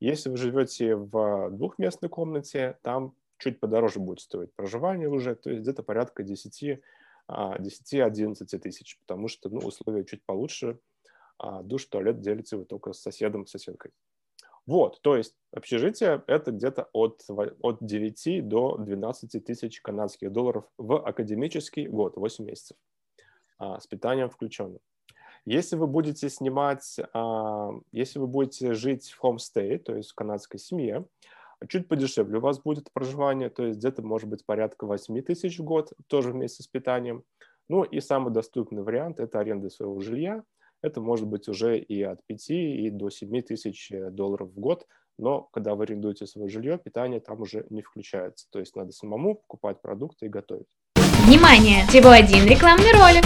Если 0.00 0.28
вы 0.28 0.36
живете 0.36 0.94
в 0.94 1.50
двухместной 1.50 2.08
комнате, 2.08 2.78
там 2.82 3.14
чуть 3.38 3.60
подороже 3.60 4.00
будет 4.00 4.20
стоить 4.20 4.54
проживание 4.54 5.08
уже, 5.08 5.34
то 5.34 5.50
есть 5.50 5.62
где-то 5.62 5.82
порядка 5.82 6.22
10-11 6.22 6.80
а, 7.28 7.58
тысяч, 8.58 8.98
потому 9.06 9.28
что 9.28 9.48
ну, 9.48 9.58
условия 9.60 10.04
чуть 10.04 10.24
получше, 10.24 10.78
а 11.38 11.62
душ, 11.62 11.86
туалет 11.86 12.20
делите 12.20 12.56
вы 12.56 12.64
только 12.64 12.92
с 12.92 13.00
соседом, 13.00 13.46
соседкой. 13.46 13.92
Вот, 14.66 15.00
то 15.00 15.16
есть 15.16 15.36
общежитие– 15.52 16.24
это 16.26 16.50
где-то 16.50 16.88
от, 16.92 17.24
от 17.28 17.78
9 17.80 18.48
до 18.48 18.76
12 18.78 19.44
тысяч 19.44 19.80
канадских 19.80 20.32
долларов 20.32 20.64
в 20.76 21.06
академический 21.06 21.86
год, 21.86 22.16
8 22.16 22.44
месяцев, 22.44 22.76
а, 23.58 23.78
с 23.78 23.86
питанием 23.86 24.28
включенным. 24.28 24.80
Если 25.46 25.76
вы 25.76 25.86
будете 25.86 26.28
снимать, 26.28 26.98
а, 27.12 27.70
если 27.92 28.18
вы 28.18 28.26
будете 28.26 28.74
жить 28.74 29.10
в 29.10 29.24
homestay, 29.24 29.78
то 29.78 29.94
есть 29.94 30.10
в 30.10 30.14
канадской 30.16 30.58
семье, 30.58 31.06
чуть 31.68 31.86
подешевле 31.86 32.38
у 32.38 32.40
вас 32.40 32.60
будет 32.60 32.92
проживание, 32.92 33.48
то 33.48 33.64
есть 33.64 33.78
где-то 33.78 34.02
может 34.02 34.28
быть 34.28 34.44
порядка 34.44 34.86
8 34.86 35.22
тысяч 35.22 35.58
в 35.60 35.64
год, 35.64 35.92
тоже 36.08 36.32
вместе 36.32 36.64
с 36.64 36.66
питанием. 36.66 37.22
Ну 37.68 37.84
и 37.84 38.00
самый 38.00 38.32
доступный 38.32 38.82
вариант– 38.82 39.20
это 39.20 39.38
аренда 39.38 39.70
своего 39.70 40.00
жилья. 40.00 40.42
Это 40.82 41.00
может 41.00 41.28
быть 41.28 41.48
уже 41.48 41.78
и 41.78 42.02
от 42.02 42.24
5 42.26 42.50
и 42.50 42.90
до 42.90 43.08
7 43.08 43.42
тысяч 43.42 43.92
долларов 44.10 44.50
в 44.50 44.58
год, 44.58 44.86
но 45.16 45.42
когда 45.52 45.76
вы 45.76 45.84
арендуете 45.84 46.26
свое 46.26 46.48
жилье, 46.48 46.76
питание 46.76 47.20
там 47.20 47.40
уже 47.40 47.66
не 47.70 47.82
включается. 47.82 48.48
То 48.50 48.58
есть 48.58 48.74
надо 48.74 48.90
самому 48.90 49.36
покупать 49.36 49.80
продукты 49.80 50.26
и 50.26 50.28
готовить. 50.28 50.68
Внимание! 51.26 51.84
Всего 51.88 52.10
один 52.10 52.46
рекламный 52.46 52.92
ролик. 52.92 53.24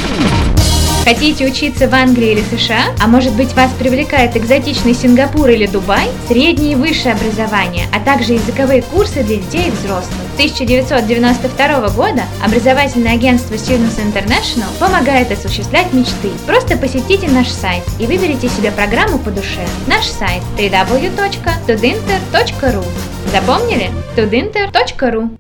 Хотите 1.05 1.47
учиться 1.47 1.87
в 1.87 1.95
Англии 1.95 2.33
или 2.33 2.41
США? 2.41 2.95
А 2.99 3.07
может 3.07 3.37
быть 3.37 3.53
вас 3.53 3.71
привлекает 3.79 4.39
экзотичный 4.39 4.95
Сингапур 4.95 5.51
или 5.51 5.67
Дубай? 5.67 6.09
Среднее 6.27 6.73
и 6.73 6.77
высшее 6.77 7.15
образование, 7.15 7.85
а 7.93 8.01
также 8.01 8.33
языковые 8.33 8.81
курсы 8.81 9.23
для 9.23 9.37
детей 9.37 9.69
и 9.69 9.71
взрослых. 9.71 10.17
С 10.33 10.37
1992 10.37 11.91
года 11.91 12.23
образовательное 12.43 13.13
агентство 13.13 13.57
Students 13.57 14.01
International 14.03 14.71
помогает 14.79 15.31
осуществлять 15.31 15.93
мечты. 15.93 16.31
Просто 16.47 16.79
посетите 16.79 17.29
наш 17.29 17.49
сайт 17.49 17.83
и 17.99 18.07
выберите 18.07 18.49
себе 18.49 18.71
программу 18.71 19.19
по 19.19 19.31
душе. 19.31 19.61
Наш 19.87 20.07
сайт 20.07 20.43
www.tudinter.ru 20.57 22.85
Запомнили? 23.31 23.91
tudinter.ru 24.17 25.37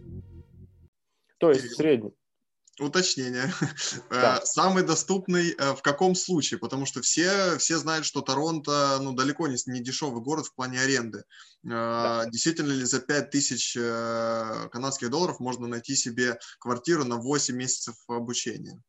То 1.38 1.52
есть 1.52 1.76
средний 1.76 2.10
уточнение. 2.86 3.52
Да. 4.10 4.38
Э, 4.38 4.44
самый 4.44 4.82
доступный 4.82 5.54
э, 5.56 5.74
в 5.74 5.82
каком 5.82 6.14
случае? 6.14 6.58
Потому 6.58 6.86
что 6.86 7.00
все, 7.00 7.58
все 7.58 7.78
знают, 7.78 8.04
что 8.04 8.20
Торонто 8.20 8.98
ну, 9.00 9.12
далеко 9.12 9.46
не, 9.46 9.56
не 9.66 9.80
дешевый 9.80 10.22
город 10.22 10.46
в 10.46 10.54
плане 10.54 10.80
аренды. 10.80 11.18
Э, 11.18 11.68
да. 11.68 12.26
Действительно 12.26 12.72
ли 12.72 12.84
за 12.84 13.00
5000 13.00 14.70
канадских 14.70 15.10
долларов 15.10 15.40
можно 15.40 15.66
найти 15.66 15.94
себе 15.94 16.38
квартиру 16.58 17.04
на 17.04 17.16
8 17.16 17.54
месяцев 17.54 17.94
обучения? 18.08 18.82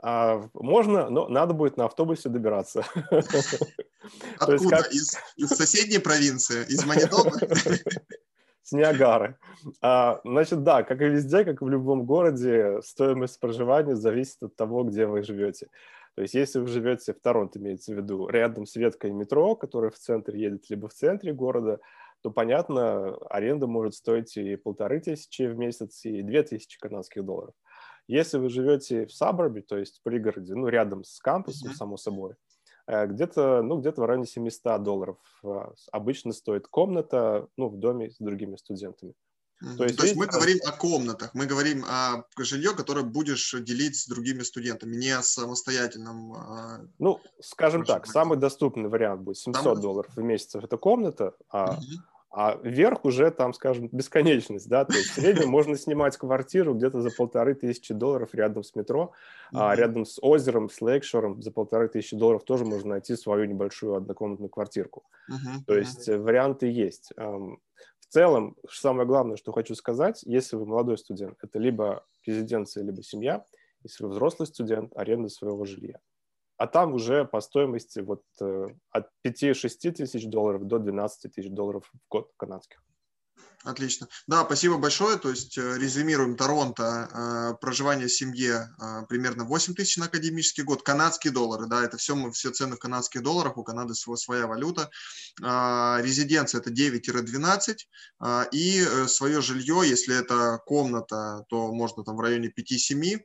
А, 0.00 0.48
можно, 0.54 1.08
но 1.08 1.28
надо 1.28 1.54
будет 1.54 1.76
на 1.76 1.86
автобусе 1.86 2.28
добираться. 2.28 2.84
Откуда? 4.38 4.86
Из, 4.90 5.16
из 5.36 5.48
соседней 5.48 5.98
провинции? 5.98 6.64
Из 6.68 6.84
Манитобы? 6.84 7.32
с 8.66 8.72
Ниагары. 8.72 9.38
А, 9.80 10.20
значит, 10.24 10.64
да, 10.64 10.82
как 10.82 11.00
и 11.00 11.08
везде, 11.08 11.44
как 11.44 11.62
и 11.62 11.64
в 11.64 11.68
любом 11.68 12.04
городе, 12.04 12.80
стоимость 12.82 13.38
проживания 13.38 13.94
зависит 13.94 14.42
от 14.42 14.56
того, 14.56 14.82
где 14.82 15.06
вы 15.06 15.22
живете. 15.22 15.68
То 16.16 16.22
есть 16.22 16.34
если 16.34 16.58
вы 16.58 16.66
живете 16.66 17.12
в 17.12 17.20
Торонто, 17.20 17.60
имеется 17.60 17.94
в 17.94 17.96
виду, 17.96 18.26
рядом 18.26 18.66
с 18.66 18.74
веткой 18.74 19.12
метро, 19.12 19.54
которая 19.54 19.92
в 19.92 19.98
центре 19.98 20.40
едет, 20.40 20.68
либо 20.68 20.88
в 20.88 20.94
центре 20.94 21.32
города, 21.32 21.78
то, 22.22 22.32
понятно, 22.32 23.14
аренда 23.30 23.68
может 23.68 23.94
стоить 23.94 24.36
и 24.36 24.56
полторы 24.56 24.98
тысячи 24.98 25.42
в 25.42 25.56
месяц, 25.56 26.04
и 26.04 26.22
две 26.22 26.42
тысячи 26.42 26.76
канадских 26.80 27.24
долларов. 27.24 27.54
Если 28.08 28.38
вы 28.38 28.48
живете 28.48 29.06
в 29.06 29.12
саборбе, 29.12 29.62
то 29.62 29.76
есть 29.78 29.98
в 29.98 30.02
пригороде, 30.02 30.56
ну, 30.56 30.66
рядом 30.66 31.04
с 31.04 31.20
кампусом, 31.20 31.72
само 31.72 31.96
собой, 31.96 32.34
где-то, 32.86 33.62
ну, 33.62 33.78
где-то 33.80 34.02
в 34.02 34.04
районе 34.04 34.26
700 34.26 34.82
долларов 34.82 35.16
а, 35.44 35.72
обычно 35.92 36.32
стоит 36.32 36.68
комната, 36.68 37.48
ну, 37.56 37.68
в 37.68 37.78
доме 37.78 38.10
с 38.10 38.16
другими 38.18 38.56
студентами. 38.56 39.14
То 39.78 39.84
есть, 39.84 39.96
То 39.96 40.04
есть 40.04 40.16
мы 40.16 40.26
говорим 40.26 40.58
о 40.66 40.72
комнатах, 40.72 41.30
мы 41.32 41.46
говорим 41.46 41.82
о 41.88 42.24
жилье, 42.38 42.74
которое 42.74 43.04
будешь 43.04 43.54
делить 43.62 43.96
с 43.96 44.06
другими 44.06 44.42
студентами, 44.42 44.96
не 44.96 45.10
о 45.10 45.22
самостоятельном. 45.22 46.34
А, 46.34 46.80
ну, 46.98 47.20
скажем 47.40 47.84
так, 47.86 48.06
самый 48.06 48.36
доступный 48.36 48.90
вариант 48.90 49.22
будет 49.22 49.38
700 49.38 49.64
Там... 49.64 49.80
долларов 49.80 50.12
в 50.14 50.22
месяц. 50.22 50.54
Это 50.56 50.76
комната, 50.76 51.32
а 51.48 51.72
угу. 51.72 51.82
А 52.38 52.60
вверх 52.62 53.06
уже 53.06 53.30
там, 53.30 53.54
скажем, 53.54 53.88
бесконечность, 53.90 54.68
да, 54.68 54.84
то 54.84 54.92
есть 54.92 55.08
в 55.08 55.14
среднем 55.14 55.48
можно 55.48 55.74
снимать 55.74 56.18
квартиру 56.18 56.74
где-то 56.74 57.00
за 57.00 57.08
полторы 57.10 57.54
тысячи 57.54 57.94
долларов 57.94 58.34
рядом 58.34 58.62
с 58.62 58.74
метро, 58.74 59.12
а 59.54 59.74
рядом 59.74 60.04
с 60.04 60.18
озером, 60.20 60.68
с 60.68 60.82
лейкшором 60.82 61.40
за 61.40 61.50
полторы 61.50 61.88
тысячи 61.88 62.14
долларов 62.14 62.44
тоже 62.44 62.66
можно 62.66 62.90
найти 62.90 63.16
свою 63.16 63.46
небольшую 63.46 63.94
однокомнатную 63.94 64.50
квартирку. 64.50 65.04
То 65.66 65.78
есть 65.78 66.08
варианты 66.08 66.66
есть. 66.66 67.10
В 67.16 68.06
целом, 68.10 68.56
самое 68.70 69.08
главное, 69.08 69.38
что 69.38 69.52
хочу 69.52 69.74
сказать, 69.74 70.22
если 70.24 70.56
вы 70.56 70.66
молодой 70.66 70.98
студент, 70.98 71.38
это 71.42 71.58
либо 71.58 72.04
резиденция, 72.26 72.84
либо 72.84 73.02
семья, 73.02 73.46
если 73.82 74.04
вы 74.04 74.10
взрослый 74.10 74.46
студент, 74.46 74.92
аренда 74.94 75.30
своего 75.30 75.64
жилья 75.64 76.00
а 76.58 76.66
там 76.66 76.94
уже 76.94 77.24
по 77.24 77.40
стоимости 77.40 78.00
вот 78.00 78.22
э, 78.40 78.68
от 78.90 79.08
5-6 79.26 79.92
тысяч 79.92 80.26
долларов 80.26 80.66
до 80.66 80.78
12 80.78 81.32
тысяч 81.32 81.50
долларов 81.50 81.88
в 81.92 81.98
год 82.10 82.30
канадских. 82.36 82.82
Отлично. 83.62 84.06
Да, 84.26 84.44
спасибо 84.44 84.78
большое. 84.78 85.18
То 85.18 85.28
есть 85.28 85.58
э, 85.58 85.76
резюмируем 85.76 86.36
Торонто, 86.36 87.10
э, 87.12 87.60
проживание 87.60 88.06
в 88.06 88.12
семье 88.12 88.70
примерно 89.08 89.44
8 89.44 89.74
тысяч 89.74 89.96
на 89.98 90.06
академический 90.06 90.62
год, 90.62 90.82
канадские 90.82 91.32
доллары, 91.32 91.66
да, 91.66 91.84
это 91.84 91.96
все, 91.96 92.14
мы, 92.14 92.30
все 92.32 92.50
цены 92.50 92.76
в 92.76 92.78
канадских 92.78 93.22
долларах, 93.22 93.58
у 93.58 93.64
Канады 93.64 93.94
своя, 93.94 94.46
валюта. 94.46 94.90
Резиденция 95.40 96.60
это 96.60 96.70
9-12 96.70 97.76
э, 98.22 98.44
и 98.52 98.82
свое 99.08 99.42
жилье, 99.42 99.82
если 99.84 100.18
это 100.18 100.58
комната, 100.64 101.44
то 101.48 101.72
можно 101.72 102.02
там 102.04 102.16
в 102.16 102.20
районе 102.20 102.50
5-7 102.56 103.20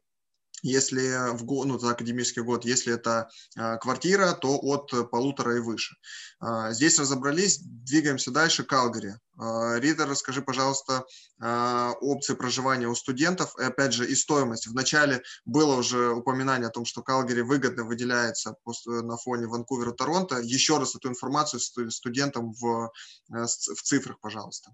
если 0.62 1.36
в 1.36 1.44
год, 1.44 1.68
ну, 1.68 1.80
за 1.80 1.92
академический 1.92 2.44
год, 2.44 2.66
если 2.66 2.94
это 2.94 3.30
э, 3.58 3.78
квартира, 3.78 4.34
то 4.34 4.60
от 4.62 5.10
полутора 5.10 5.58
и 5.58 5.60
выше. 5.60 5.96
Э, 6.42 6.72
здесь 6.72 7.00
разобрались, 7.00 7.60
двигаемся 7.62 8.32
дальше, 8.32 8.64
Калгари. 8.64 9.16
Э, 9.40 9.80
Рита, 9.80 10.06
расскажи, 10.06 10.42
пожалуйста, 10.42 11.06
опции 11.40 12.36
проживания 12.36 12.88
у 12.88 12.96
студентов 12.96 13.58
и, 13.58 13.64
опять 13.64 13.94
же, 13.94 14.08
и 14.08 14.14
стоимость. 14.14 14.68
Вначале 14.68 15.24
было 15.46 15.76
уже 15.78 16.12
упоминание 16.12 16.68
о 16.68 16.72
том, 16.72 16.86
что 16.86 17.02
Калгари 17.02 17.42
выгодно 17.42 17.84
выделяется 17.84 18.56
на 18.86 19.18
фоне 19.18 19.48
Ванкувера, 19.48 19.92
Торонто. 19.92 20.40
Еще 20.40 20.78
раз 20.78 20.96
эту 20.96 21.10
информацию 21.10 21.60
студентам 21.60 22.54
в, 22.54 22.92
в 23.30 23.82
цифрах, 23.82 24.20
пожалуйста. 24.20 24.72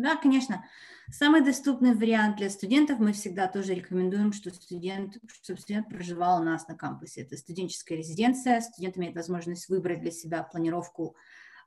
Да, 0.00 0.16
конечно. 0.16 0.64
Самый 1.10 1.42
доступный 1.42 1.94
вариант 1.94 2.38
для 2.38 2.48
студентов 2.48 3.00
мы 3.00 3.12
всегда 3.12 3.48
тоже 3.48 3.74
рекомендуем, 3.74 4.32
что 4.32 4.48
студент, 4.50 5.18
чтобы 5.42 5.60
студент 5.60 5.90
проживал 5.90 6.40
у 6.40 6.44
нас 6.44 6.66
на 6.68 6.74
кампусе. 6.74 7.22
Это 7.22 7.36
студенческая 7.36 7.96
резиденция. 7.96 8.62
Студент 8.62 8.96
имеет 8.96 9.14
возможность 9.14 9.68
выбрать 9.68 10.00
для 10.00 10.10
себя 10.10 10.42
планировку 10.42 11.16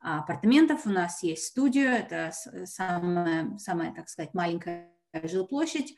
а, 0.00 0.18
апартаментов. 0.18 0.84
У 0.84 0.90
нас 0.90 1.22
есть 1.22 1.44
студию, 1.44 1.90
это 1.90 2.32
самая, 2.64 3.56
самая 3.58 3.94
так 3.94 4.08
сказать, 4.08 4.34
маленькая 4.34 4.90
жилплощадь. 5.12 5.94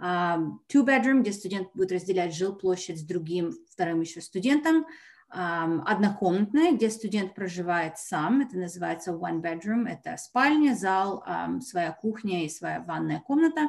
Uh, 0.00 0.52
two 0.72 0.82
bedroom, 0.86 1.20
где 1.20 1.32
студент 1.32 1.68
будет 1.74 1.92
разделять 1.92 2.34
жилплощадь 2.34 3.00
с 3.00 3.02
другим 3.02 3.52
вторым 3.68 4.00
еще 4.00 4.22
студентом 4.22 4.86
однокомнатная, 5.30 6.72
где 6.72 6.90
студент 6.90 7.34
проживает 7.34 7.98
сам, 7.98 8.40
это 8.40 8.58
называется 8.58 9.12
one 9.12 9.40
bedroom, 9.40 9.88
это 9.88 10.16
спальня, 10.16 10.74
зал, 10.74 11.24
своя 11.60 11.92
кухня 11.92 12.44
и 12.44 12.48
своя 12.48 12.80
ванная 12.80 13.20
комната. 13.20 13.68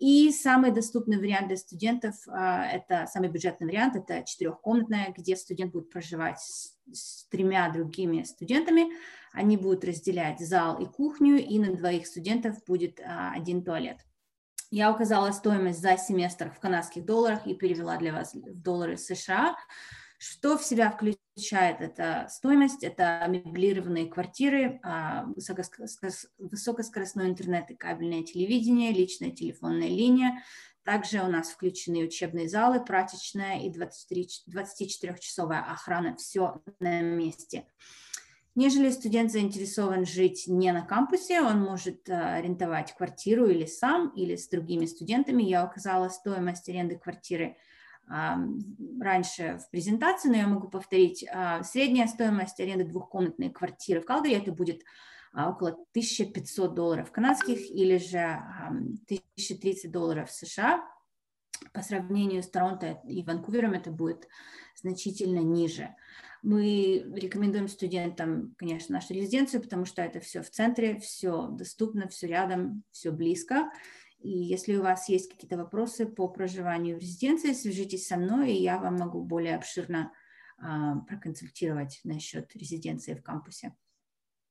И 0.00 0.32
самый 0.32 0.72
доступный 0.72 1.18
вариант 1.18 1.48
для 1.48 1.58
студентов, 1.58 2.14
а, 2.26 2.64
это 2.64 3.06
самый 3.06 3.28
бюджетный 3.28 3.66
вариант, 3.66 3.96
это 3.96 4.24
четырехкомнатная, 4.24 5.12
где 5.14 5.36
студент 5.36 5.72
будет 5.72 5.90
проживать 5.90 6.40
с, 6.40 6.74
с 6.90 7.28
тремя 7.28 7.68
другими 7.68 8.22
студентами. 8.22 8.86
Они 9.34 9.58
будут 9.58 9.84
разделять 9.84 10.40
зал 10.40 10.80
и 10.80 10.86
кухню, 10.86 11.36
и 11.36 11.58
на 11.58 11.76
двоих 11.76 12.06
студентов 12.06 12.64
будет 12.64 12.98
а, 13.00 13.32
один 13.32 13.62
туалет. 13.62 13.98
Я 14.70 14.90
указала 14.90 15.32
стоимость 15.32 15.82
за 15.82 15.98
семестр 15.98 16.50
в 16.50 16.60
канадских 16.60 17.04
долларах 17.04 17.46
и 17.46 17.54
перевела 17.54 17.98
для 17.98 18.14
вас 18.14 18.32
в 18.32 18.62
доллары 18.62 18.96
США. 18.96 19.54
Что 20.22 20.58
в 20.58 20.62
себя 20.62 20.90
включает 20.90 21.80
эта 21.80 22.26
стоимость? 22.28 22.84
Это 22.84 23.24
меблированные 23.26 24.04
квартиры, 24.04 24.78
а, 24.82 25.24
высокоскоростной 25.34 27.30
интернет 27.30 27.70
и 27.70 27.74
кабельное 27.74 28.22
телевидение, 28.22 28.92
личная 28.92 29.30
телефонная 29.30 29.88
линия. 29.88 30.44
Также 30.84 31.22
у 31.22 31.28
нас 31.28 31.48
включены 31.48 32.04
учебные 32.04 32.50
залы, 32.50 32.84
прачечная 32.84 33.60
и 33.60 33.70
24-часовая 33.70 35.62
охрана. 35.62 36.16
Все 36.16 36.60
на 36.80 37.00
месте. 37.00 37.64
Нежели 38.54 38.90
студент 38.90 39.32
заинтересован 39.32 40.04
жить 40.04 40.44
не 40.46 40.70
на 40.72 40.82
кампусе, 40.82 41.40
он 41.40 41.62
может 41.62 42.10
а, 42.10 42.34
арендовать 42.34 42.94
квартиру 42.94 43.48
или 43.48 43.64
сам, 43.64 44.10
или 44.10 44.36
с 44.36 44.50
другими 44.50 44.84
студентами. 44.84 45.44
Я 45.44 45.64
указала 45.64 46.10
стоимость 46.10 46.68
аренды 46.68 46.98
квартиры– 46.98 47.56
раньше 48.10 49.58
в 49.58 49.70
презентации, 49.70 50.28
но 50.28 50.36
я 50.36 50.46
могу 50.48 50.68
повторить. 50.68 51.24
А, 51.32 51.62
средняя 51.62 52.08
стоимость 52.08 52.58
аренды 52.60 52.84
двухкомнатной 52.84 53.50
квартиры 53.50 54.00
в 54.00 54.04
Калгари 54.04 54.34
это 54.34 54.52
будет 54.52 54.82
а, 55.32 55.50
около 55.50 55.70
1500 55.70 56.74
долларов 56.74 57.12
канадских 57.12 57.70
или 57.70 57.98
же 57.98 58.42
1030 58.68 59.90
долларов 59.90 60.30
США. 60.30 60.84
По 61.72 61.82
сравнению 61.82 62.42
с 62.42 62.48
Торонто 62.48 63.00
и 63.06 63.22
Ванкувером 63.22 63.74
это 63.74 63.90
будет 63.90 64.26
значительно 64.74 65.40
ниже. 65.40 65.94
Мы 66.42 67.04
рекомендуем 67.14 67.68
студентам, 67.68 68.54
конечно, 68.56 68.94
нашу 68.94 69.12
резиденцию, 69.12 69.62
потому 69.62 69.84
что 69.84 70.00
это 70.02 70.20
все 70.20 70.42
в 70.42 70.50
центре, 70.50 70.98
все 70.98 71.48
доступно, 71.48 72.08
все 72.08 72.28
рядом, 72.28 72.82
все 72.90 73.10
близко. 73.10 73.70
И 74.20 74.30
если 74.30 74.76
у 74.76 74.82
вас 74.82 75.08
есть 75.08 75.30
какие-то 75.30 75.56
вопросы 75.56 76.06
по 76.06 76.28
проживанию 76.28 76.96
в 76.96 77.00
резиденции, 77.00 77.52
свяжитесь 77.52 78.06
со 78.06 78.16
мной, 78.16 78.52
и 78.52 78.62
я 78.62 78.78
вам 78.78 78.96
могу 78.96 79.22
более 79.22 79.56
обширно 79.56 80.12
а, 80.58 80.96
проконсультировать 81.00 82.00
насчет 82.04 82.54
резиденции 82.54 83.14
в 83.14 83.22
кампусе. 83.22 83.74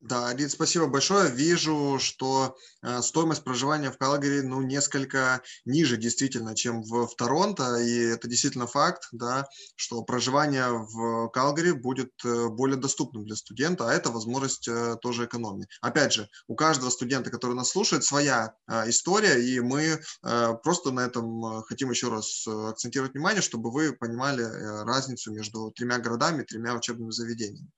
Да, 0.01 0.33
Рит, 0.33 0.49
спасибо 0.49 0.87
большое. 0.87 1.29
Вижу, 1.29 1.97
что 1.99 2.55
э, 2.81 3.01
стоимость 3.01 3.43
проживания 3.43 3.91
в 3.91 3.97
Калгари, 3.97 4.39
ну, 4.39 4.61
несколько 4.61 5.41
ниже 5.65 5.97
действительно, 5.97 6.55
чем 6.55 6.83
в, 6.83 7.05
в 7.05 7.15
Торонто, 7.17 7.75
и 7.75 8.05
это 8.05 8.29
действительно 8.29 8.65
факт, 8.65 9.09
да, 9.11 9.45
что 9.75 10.01
проживание 10.03 10.69
в 10.69 11.27
Калгари 11.31 11.71
будет 11.71 12.13
э, 12.23 12.47
более 12.47 12.77
доступным 12.77 13.25
для 13.25 13.35
студента, 13.35 13.89
а 13.89 13.93
это 13.93 14.09
возможность 14.09 14.69
э, 14.69 14.95
тоже 15.01 15.25
экономии. 15.25 15.67
Опять 15.81 16.13
же, 16.13 16.29
у 16.47 16.55
каждого 16.55 16.91
студента, 16.91 17.29
который 17.29 17.57
нас 17.57 17.69
слушает, 17.69 18.05
своя 18.05 18.53
э, 18.69 18.89
история, 18.89 19.43
и 19.43 19.59
мы 19.59 19.99
э, 20.23 20.53
просто 20.63 20.91
на 20.91 21.01
этом 21.01 21.45
э, 21.45 21.63
хотим 21.63 21.91
еще 21.91 22.07
раз 22.07 22.47
э, 22.47 22.69
акцентировать 22.69 23.15
внимание, 23.15 23.41
чтобы 23.41 23.69
вы 23.69 23.91
понимали 23.91 24.45
э, 24.45 24.83
разницу 24.85 25.33
между 25.33 25.71
тремя 25.71 25.99
городами, 25.99 26.43
тремя 26.43 26.73
учебными 26.73 27.11
заведениями. 27.11 27.69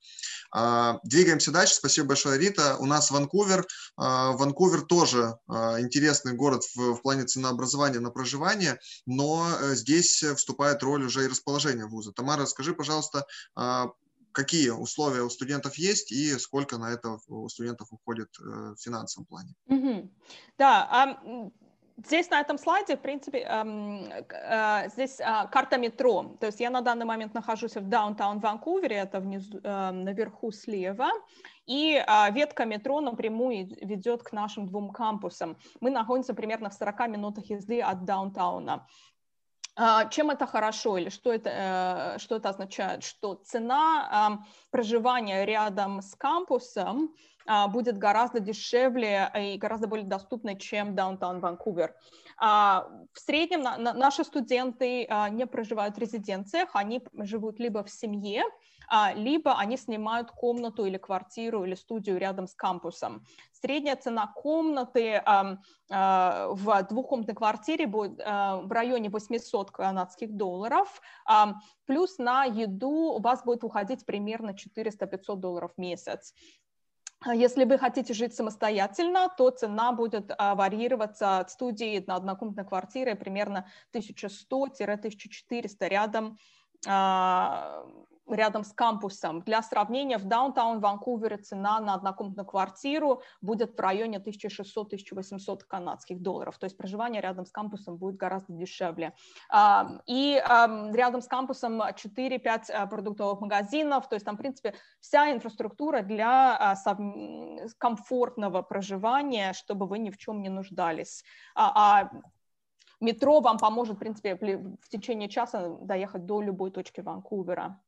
Э, 0.56 1.00
двигаемся 1.04 1.50
дальше. 1.50 1.74
Спасибо 1.74 2.11
большое, 2.12 2.38
Рита. 2.38 2.76
У 2.78 2.86
нас 2.86 3.10
Ванкувер. 3.10 3.66
А, 3.96 4.32
Ванкувер 4.34 4.82
тоже 4.82 5.38
а, 5.48 5.80
интересный 5.80 6.34
город 6.34 6.64
в, 6.76 6.96
в 6.96 7.02
плане 7.02 7.24
ценообразования 7.24 8.02
на 8.02 8.12
проживание, 8.12 8.80
но 9.06 9.48
э, 9.50 9.76
здесь 9.76 10.22
вступает 10.36 10.84
роль 10.84 11.06
уже 11.06 11.24
и 11.24 11.30
расположение 11.30 11.86
вуза. 11.86 12.12
Тамара, 12.12 12.46
скажи, 12.48 12.74
пожалуйста, 12.74 13.26
а, 13.56 13.92
какие 14.34 14.72
условия 14.72 15.22
у 15.22 15.30
студентов 15.30 15.76
есть 15.76 16.12
и 16.12 16.38
сколько 16.38 16.78
на 16.78 16.92
это 16.92 17.18
у 17.28 17.48
студентов 17.48 17.88
уходит 17.92 18.30
э, 18.40 18.44
в 18.44 18.76
финансовом 18.78 19.26
плане? 19.26 19.56
Mm-hmm. 19.70 20.10
Да, 20.58 21.18
Здесь 21.98 22.30
на 22.30 22.40
этом 22.40 22.58
слайде, 22.58 22.96
в 22.96 23.02
принципе, 23.02 23.40
эм, 23.40 24.06
э, 24.12 24.90
здесь 24.90 25.20
э, 25.20 25.48
карта 25.52 25.78
метро. 25.78 26.36
То 26.40 26.48
есть 26.48 26.60
я 26.60 26.70
на 26.70 26.82
данный 26.82 27.06
момент 27.06 27.34
нахожусь 27.34 27.76
в 27.76 27.88
даунтаун 27.88 28.40
Ванкувере, 28.40 28.96
это 28.96 29.20
внизу, 29.20 29.60
э, 29.64 29.92
наверху 29.92 30.52
слева, 30.52 31.10
и 31.68 32.04
ветка 32.32 32.66
метро 32.66 33.00
напрямую 33.02 33.68
ведет 33.82 34.24
к 34.24 34.32
нашим 34.34 34.66
двум 34.66 34.90
кампусам. 34.90 35.58
Мы 35.80 35.92
находимся 35.92 36.34
примерно 36.34 36.70
в 36.70 36.74
40 36.74 37.08
минутах 37.08 37.46
езды 37.46 37.82
от 37.82 38.04
даунтауна. 38.04 38.88
Uh, 39.80 40.10
чем 40.12 40.30
это 40.30 40.46
хорошо 40.46 40.98
или 40.98 41.10
что 41.10 41.32
это, 41.32 41.50
uh, 41.50 42.20
что 42.20 42.36
это 42.36 42.50
означает? 42.50 43.04
Что 43.04 43.36
цена 43.36 44.44
проживания 44.70 45.46
рядом 45.46 46.02
с 46.02 46.14
кампусом 46.16 47.16
а, 47.46 47.68
будет 47.68 47.98
гораздо 47.98 48.40
дешевле 48.40 49.32
и 49.36 49.58
гораздо 49.58 49.88
более 49.88 50.06
доступной, 50.06 50.58
чем 50.58 50.96
Даунтаун 50.96 51.40
Ванкувер. 51.40 51.96
А, 52.38 52.88
в 53.14 53.20
среднем 53.20 53.62
наши 53.62 54.24
студенты 54.24 55.06
а, 55.10 55.30
не 55.30 55.46
проживают 55.46 55.96
в 55.96 56.00
резиденциях, 56.00 56.70
они 56.74 57.02
живут 57.14 57.60
либо 57.60 57.84
в 57.84 57.90
семье, 57.90 58.44
либо 59.16 59.58
они 59.58 59.78
снимают 59.78 60.32
комнату 60.32 60.86
или 60.86 60.98
квартиру 60.98 61.64
или 61.64 61.76
студию 61.76 62.18
рядом 62.18 62.48
с 62.48 62.54
кампусом. 62.54 63.24
Средняя 63.54 63.96
цена 63.96 64.28
комнаты 64.36 65.24
в 65.90 66.88
двухкомнатной 66.90 67.36
квартире 67.36 67.88
будет 67.88 68.18
в 68.18 68.68
районе 68.70 69.10
800 69.10 69.72
канадских 69.72 70.36
долларов, 70.36 71.02
плюс 71.86 72.18
на 72.18 72.46
еду 72.46 73.14
у 73.14 73.22
вас 73.22 73.44
будет 73.44 73.64
уходить 73.64 74.06
примерно 74.06 74.52
400-500 74.52 75.36
долларов 75.36 75.72
в 75.76 75.80
месяц. 75.80 76.34
А 77.24 77.36
если 77.36 77.66
вы 77.66 77.78
хотите 77.78 78.16
жить 78.16 78.36
самостоятельно, 78.36 79.30
то 79.38 79.52
цена 79.52 79.92
будет 79.92 80.32
а, 80.36 80.56
варьироваться 80.56 81.38
от 81.40 81.52
студии 81.52 82.04
на 82.08 82.16
однокомнатной 82.16 82.66
квартире 82.66 83.16
примерно 83.16 83.68
1100-1400 83.94 85.88
рядом 85.88 86.40
а, 86.88 87.86
рядом 88.34 88.64
с 88.64 88.74
кампусом. 88.74 89.42
Для 89.42 89.62
сравнения, 89.62 90.18
в 90.18 90.26
даунтаун 90.26 90.80
Ванкувере 90.80 91.38
цена 91.38 91.80
на 91.80 91.94
однокомнатную 91.96 92.46
квартиру 92.46 93.22
будет 93.42 93.78
в 93.78 93.80
районе 93.80 94.18
1600-1800 94.18 95.60
канадских 95.68 96.22
долларов, 96.22 96.58
то 96.58 96.66
есть 96.66 96.78
проживание 96.78 97.22
рядом 97.22 97.46
с 97.46 97.52
кампусом 97.52 97.98
будет 97.98 98.18
гораздо 98.18 98.54
дешевле. 98.54 99.14
И 100.06 100.44
рядом 100.46 101.22
с 101.22 101.28
кампусом 101.28 101.82
4-5 101.82 102.64
э, 102.70 102.88
продуктовых 102.88 103.42
магазинов, 103.42 104.08
то 104.08 104.16
есть 104.16 104.26
там, 104.26 104.36
в 104.36 104.40
принципе, 104.40 104.74
вся 105.00 105.32
инфраструктура 105.32 106.02
для 106.02 106.56
а, 106.58 106.76
комфортного 107.78 108.62
проживания, 108.62 109.54
чтобы 109.54 109.88
вы 109.88 110.00
ни 110.00 110.10
в 110.10 110.18
чем 110.18 110.42
не 110.42 110.50
нуждались. 110.50 111.24
А, 111.56 112.04
а 112.04 112.12
метро 113.00 113.40
вам 113.40 113.58
поможет, 113.58 113.96
в 113.96 114.00
принципе, 114.00 114.36
в 114.36 114.90
течение 114.90 115.30
часа 115.30 115.78
доехать 115.82 116.26
до 116.26 116.42
любой 116.42 116.72
точки 116.72 117.02
Ванкувера. 117.02 117.80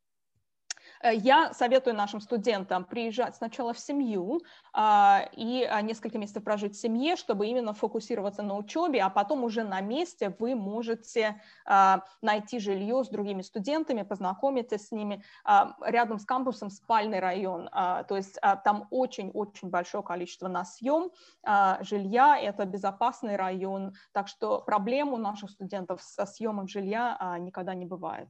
Э, 1.04 1.14
я 1.14 1.54
советую 1.54 1.96
нашим 1.96 2.22
студентам 2.22 2.86
приезжать 2.86 3.36
сначала 3.36 3.74
в 3.74 3.80
семью 3.80 4.42
а, 4.72 5.28
и 5.34 5.64
а, 5.64 5.82
несколько 5.82 6.18
месяцев 6.18 6.44
прожить 6.44 6.76
в 6.76 6.80
семье, 6.80 7.16
чтобы 7.18 7.48
именно 7.48 7.74
фокусироваться 7.74 8.42
на 8.42 8.58
учебе, 8.58 9.02
а 9.04 9.10
потом 9.10 9.44
уже 9.44 9.64
на 9.64 9.82
месте 9.82 10.34
вы 10.40 10.56
можете 10.56 11.42
а, 11.66 12.04
найти 12.22 12.60
жилье 12.60 13.04
с 13.04 13.10
другими 13.10 13.42
студентами, 13.42 14.04
познакомиться 14.04 14.78
с 14.78 14.92
ними. 14.92 15.24
Рядом 15.82 16.20
с 16.20 16.26
кампусом 16.26 16.70
спальный 16.70 17.20
район, 17.20 17.70
то 17.70 18.16
есть 18.16 18.40
там 18.64 18.88
очень-очень 18.92 19.70
большое 19.70 20.04
количество 20.04 20.48
на 20.48 20.64
съем 20.64 21.12
жилья, 21.82 22.38
это 22.40 22.66
безопасный 22.66 23.36
район, 23.36 23.94
так 24.14 24.28
что 24.28 24.62
проблем 24.62 25.14
у 25.14 25.18
наших 25.18 25.50
студентов 25.50 26.02
со 26.02 26.26
съемом 26.26 26.68
жилья 26.68 27.38
никогда 27.40 27.74
не 27.74 27.86
бывает. 27.86 28.30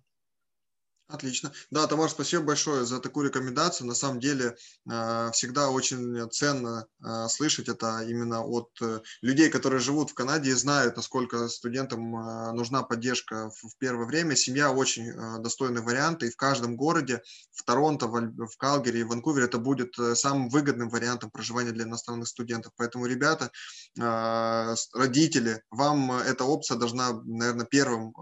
Отлично. 1.14 1.52
Да, 1.70 1.86
Тамар, 1.86 2.10
спасибо 2.10 2.42
большое 2.42 2.86
за 2.86 3.00
такую 3.00 3.28
рекомендацию. 3.28 3.86
На 3.86 3.94
самом 3.94 4.20
деле 4.20 4.56
э, 4.90 5.30
всегда 5.32 5.70
очень 5.70 6.28
ценно 6.32 6.88
э, 7.06 7.28
слышать 7.30 7.70
это 7.70 8.02
именно 8.02 8.44
от 8.44 8.72
э, 8.82 9.00
людей, 9.22 9.52
которые 9.52 9.80
живут 9.80 10.10
в 10.10 10.16
Канаде 10.16 10.50
и 10.50 10.54
знают, 10.54 10.96
насколько 10.96 11.48
студентам 11.50 12.14
нужна 12.56 12.82
поддержка 12.82 13.52
в 13.52 13.78
первое 13.78 14.08
время. 14.08 14.36
Семья 14.36 14.72
очень 14.72 15.14
достойный 15.44 15.84
вариант, 15.84 16.24
и 16.24 16.32
в 16.32 16.36
каждом 16.36 16.76
городе, 16.76 17.22
в 17.52 17.64
Торонто, 17.64 18.08
в 18.08 18.58
Калгари, 18.58 19.04
в 19.04 19.10
Ванкувере 19.10 19.46
это 19.46 19.60
будет 19.60 19.94
самым 20.16 20.50
выгодным 20.50 20.90
вариантом 20.90 21.30
проживания 21.30 21.72
для 21.72 21.84
иностранных 21.84 22.28
студентов. 22.28 22.72
Поэтому, 22.76 23.06
ребята, 23.06 23.52
родители, 23.96 25.62
вам 25.70 26.12
эта 26.12 26.44
опция 26.44 26.78
должна, 26.78 27.22
наверное, 27.24 27.68
первым 27.68 28.16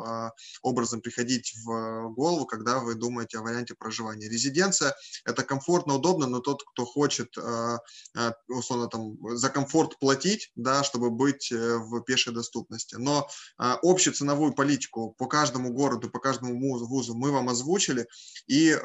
образом 0.62 1.00
приходить 1.00 1.54
в 1.64 2.10
голову, 2.10 2.46
когда 2.46 2.81
вы 2.84 2.96
думаете 2.96 3.38
о 3.38 3.42
варианте 3.42 3.76
проживания. 3.76 4.30
Резиденция– 4.30 4.96
это 5.26 5.44
комфортно, 5.44 5.96
удобно, 5.96 6.28
но 6.28 6.40
тот, 6.40 6.64
кто 6.64 6.86
хочет, 6.86 7.38
э, 7.38 7.78
э, 8.18 8.32
условно, 8.48 8.88
там, 8.88 9.18
за 9.38 9.50
комфорт 9.50 10.00
платить, 10.00 10.52
да, 10.56 10.84
чтобы 10.84 11.10
быть 11.10 11.52
э, 11.52 11.78
в 11.78 12.02
пешей 12.02 12.34
доступности. 12.34 12.96
Но 12.96 13.28
общую 13.58 14.14
ценовую 14.14 14.54
политику 14.54 15.16
по 15.18 15.28
каждому 15.28 15.74
городу, 15.74 16.10
по 16.10 16.20
каждому 16.20 16.78
вузу 16.86 17.16
мы 17.16 17.32
вам 17.32 17.50
озвучили, 17.50 18.08
и 18.48 18.78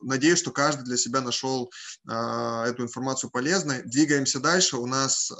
надеюсь, 0.00 0.38
что 0.38 0.50
каждый 0.50 0.84
для 0.84 0.96
себя 0.96 1.20
нашел 1.20 1.70
эту 2.06 2.82
информацию 2.82 3.30
полезной. 3.30 3.82
Двигаемся 3.82 4.40
дальше. 4.40 4.76
У 4.76 4.86
нас 4.86 5.32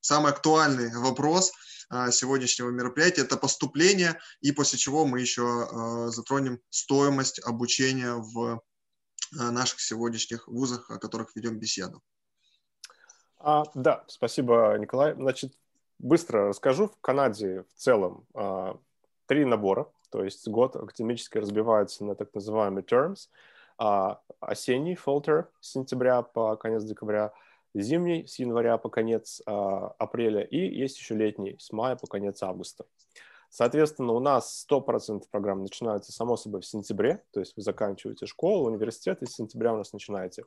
самый 0.00 0.32
актуальный 0.32 0.94
вопрос– 0.96 1.52
а, 1.60 1.67
сегодняшнего 2.10 2.70
мероприятия. 2.70 3.22
Это 3.22 3.36
поступление, 3.36 4.18
и 4.40 4.52
после 4.52 4.78
чего 4.78 5.06
мы 5.06 5.20
еще 5.20 5.42
а, 5.42 6.08
затронем 6.08 6.60
стоимость 6.70 7.40
обучения 7.44 8.14
в 8.14 8.60
а, 9.38 9.50
наших 9.50 9.80
сегодняшних 9.80 10.48
вузах, 10.48 10.90
о 10.90 10.98
которых 10.98 11.34
ведем 11.34 11.58
беседу. 11.58 12.02
А, 13.38 13.64
да, 13.74 14.04
спасибо, 14.06 14.76
Николай. 14.78 15.14
Значит, 15.14 15.52
быстро 15.98 16.48
расскажу. 16.48 16.88
В 16.88 17.00
Канаде 17.00 17.64
в 17.74 17.74
целом 17.78 18.26
а, 18.34 18.78
три 19.26 19.44
набора, 19.44 19.90
то 20.10 20.24
есть 20.24 20.46
год 20.48 20.76
академически 20.76 21.38
разбивается 21.38 22.04
на 22.04 22.14
так 22.14 22.34
называемые 22.34 22.84
terms. 22.84 23.28
А, 23.78 24.20
осенний, 24.40 24.94
fall 24.94 25.24
term, 25.24 25.46
с 25.60 25.72
сентября 25.72 26.22
по 26.22 26.56
конец 26.56 26.84
декабря– 26.84 27.32
зимний 27.74 28.26
с 28.26 28.38
января 28.38 28.78
по 28.78 28.88
конец 28.88 29.40
э, 29.46 29.50
апреля 29.50 30.42
и 30.42 30.56
есть 30.56 30.98
еще 30.98 31.14
летний 31.14 31.56
с 31.58 31.72
мая 31.72 31.96
по 31.96 32.06
конец 32.06 32.42
августа. 32.42 32.84
Соответственно, 33.50 34.12
у 34.12 34.20
нас 34.20 34.66
100% 34.70 35.22
программ 35.30 35.62
начинаются, 35.62 36.12
само 36.12 36.36
собой, 36.36 36.60
в 36.60 36.66
сентябре, 36.66 37.22
то 37.32 37.40
есть 37.40 37.56
вы 37.56 37.62
заканчиваете 37.62 38.26
школу, 38.26 38.66
университет, 38.68 39.22
и 39.22 39.26
с 39.26 39.34
сентября 39.34 39.72
у 39.72 39.78
нас 39.78 39.92
начинаете. 39.92 40.44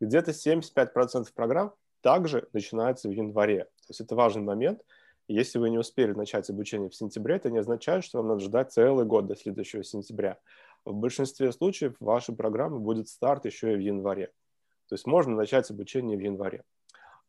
Где-то 0.00 0.32
75% 0.32 1.28
программ 1.34 1.72
также 2.02 2.46
начинается 2.52 3.08
в 3.08 3.12
январе. 3.12 3.64
То 3.64 3.88
есть 3.88 4.00
это 4.00 4.14
важный 4.14 4.42
момент. 4.42 4.82
Если 5.28 5.58
вы 5.58 5.70
не 5.70 5.78
успели 5.78 6.12
начать 6.12 6.48
обучение 6.50 6.90
в 6.90 6.94
сентябре, 6.94 7.36
это 7.36 7.50
не 7.50 7.58
означает, 7.58 8.04
что 8.04 8.18
вам 8.18 8.28
надо 8.28 8.40
ждать 8.40 8.72
целый 8.72 9.06
год 9.06 9.26
до 9.26 9.34
следующего 9.34 9.82
сентября. 9.82 10.38
В 10.84 10.94
большинстве 10.94 11.50
случаев 11.52 11.96
вашей 11.98 12.36
программы 12.36 12.78
будет 12.78 13.08
старт 13.08 13.46
еще 13.46 13.72
и 13.72 13.76
в 13.76 13.80
январе. 13.80 14.30
То 14.88 14.94
есть 14.94 15.06
можно 15.06 15.34
начать 15.34 15.70
обучение 15.70 16.16
в 16.16 16.20
январе. 16.20 16.62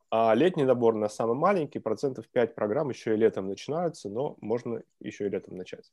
А 0.09 0.33
летний 0.33 0.63
набор 0.63 0.95
на 0.95 1.09
самый 1.09 1.35
маленький, 1.35 1.79
процентов 1.79 2.27
5 2.29 2.55
программ 2.55 2.89
еще 2.89 3.13
и 3.13 3.17
летом 3.17 3.47
начинаются, 3.47 4.09
но 4.09 4.37
можно 4.39 4.81
еще 4.99 5.25
и 5.25 5.29
летом 5.29 5.57
начать. 5.57 5.91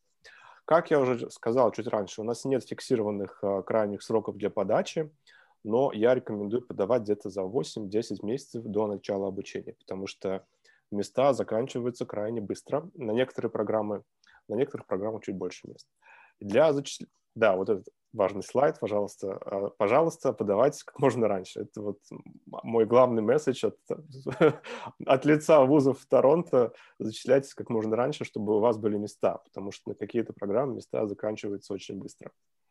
Как 0.64 0.90
я 0.90 1.00
уже 1.00 1.30
сказал 1.30 1.72
чуть 1.72 1.88
раньше, 1.88 2.20
у 2.20 2.24
нас 2.24 2.44
нет 2.44 2.64
фиксированных 2.64 3.42
а, 3.42 3.62
крайних 3.62 4.02
сроков 4.02 4.36
для 4.36 4.50
подачи, 4.50 5.10
но 5.64 5.90
я 5.92 6.14
рекомендую 6.14 6.62
подавать 6.62 7.02
где-то 7.02 7.28
за 7.28 7.42
8-10 7.42 8.24
месяцев 8.24 8.62
до 8.62 8.86
начала 8.86 9.28
обучения, 9.28 9.74
потому 9.78 10.06
что 10.06 10.46
места 10.90 11.32
заканчиваются 11.32 12.06
крайне 12.06 12.40
быстро. 12.40 12.88
На 12.94 13.10
некоторые 13.10 13.50
программы, 13.50 14.04
на 14.48 14.54
некоторых 14.54 14.86
программах 14.86 15.24
чуть 15.24 15.36
больше 15.36 15.68
мест. 15.68 15.88
Для 16.40 16.72
зачисления 16.72 17.10
да, 17.34 17.56
вот 17.56 17.68
этот 17.68 17.88
важный 18.14 18.42
слайд, 18.42 18.78
пожалуйста. 18.80 19.38
А, 19.44 19.70
пожалуйста, 19.70 20.32
подавайтесь 20.32 20.84
как 20.84 20.98
можно 20.98 21.28
раньше. 21.28 21.60
Это 21.60 21.82
вот 21.82 21.98
мой 22.46 22.86
главный 22.86 23.22
месседж 23.22 23.66
от, 23.66 23.76
от 25.06 25.24
лица 25.24 25.60
вузов 25.64 25.98
Торонто. 26.08 26.72
Зачисляйтесь 26.98 27.54
как 27.54 27.68
можно 27.68 27.96
раньше, 27.96 28.24
чтобы 28.24 28.56
у 28.56 28.60
вас 28.60 28.78
были 28.78 28.96
места, 28.96 29.38
потому 29.44 29.72
что 29.72 29.90
на 29.90 29.94
какие-то 29.94 30.32
программы 30.32 30.76
места 30.76 31.06
заканчиваются 31.06 31.74
очень 31.74 31.98
быстро. 31.98 32.30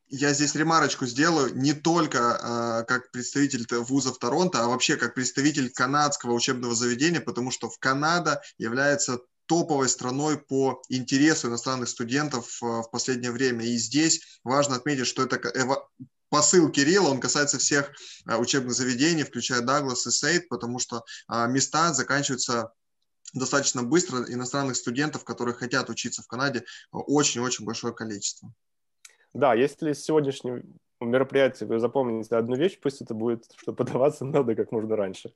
Я 0.09 0.33
здесь 0.33 0.55
ремарочку 0.55 1.05
сделаю, 1.05 1.55
не 1.55 1.73
только 1.73 2.17
э, 2.17 2.85
как 2.87 3.11
представитель 3.11 3.65
вузов 3.83 4.19
Торонто, 4.19 4.63
а 4.63 4.67
вообще 4.67 4.95
как 4.95 5.15
представитель 5.15 5.71
канадского 5.71 6.33
учебного 6.33 6.75
заведения, 6.75 7.21
потому 7.21 7.51
что 7.51 7.69
в 7.69 7.79
Канада 7.79 8.41
является 8.57 9.21
топовой 9.45 9.89
страной 9.89 10.37
по 10.37 10.81
интересу 10.89 11.47
иностранных 11.47 11.89
студентов 11.89 12.61
э, 12.61 12.65
в 12.65 12.89
последнее 12.91 13.31
время. 13.31 13.65
И 13.65 13.77
здесь 13.77 14.39
важно 14.43 14.75
отметить, 14.75 15.07
что 15.07 15.23
это 15.23 15.39
посыл 16.29 16.71
Кирилла, 16.71 17.09
он 17.09 17.19
касается 17.19 17.59
всех 17.59 17.91
э, 18.27 18.35
учебных 18.37 18.73
заведений, 18.73 19.23
включая 19.23 19.61
Даглас 19.61 20.07
и 20.07 20.11
Сейд, 20.11 20.49
потому 20.49 20.79
что 20.79 21.03
э, 21.31 21.47
места 21.47 21.93
заканчиваются 21.93 22.73
достаточно 23.33 23.83
быстро. 23.83 24.25
Иностранных 24.31 24.75
студентов, 24.75 25.23
которые 25.23 25.55
хотят 25.55 25.89
учиться 25.89 26.23
в 26.23 26.27
Канаде, 26.27 26.63
очень-очень 26.91 27.65
большое 27.65 27.93
количество. 27.93 28.51
Да, 29.33 29.53
если 29.53 29.93
сегодняшнее 29.93 30.63
мероприятие 31.01 31.67
вы 31.67 31.79
запомните 31.79 32.35
одну 32.35 32.55
вещь, 32.55 32.79
пусть 32.81 33.01
это 33.01 33.13
будет, 33.13 33.45
что 33.57 33.73
подаваться 33.73 34.25
надо 34.25 34.55
как 34.55 34.71
можно 34.71 34.95
раньше. 34.95 35.33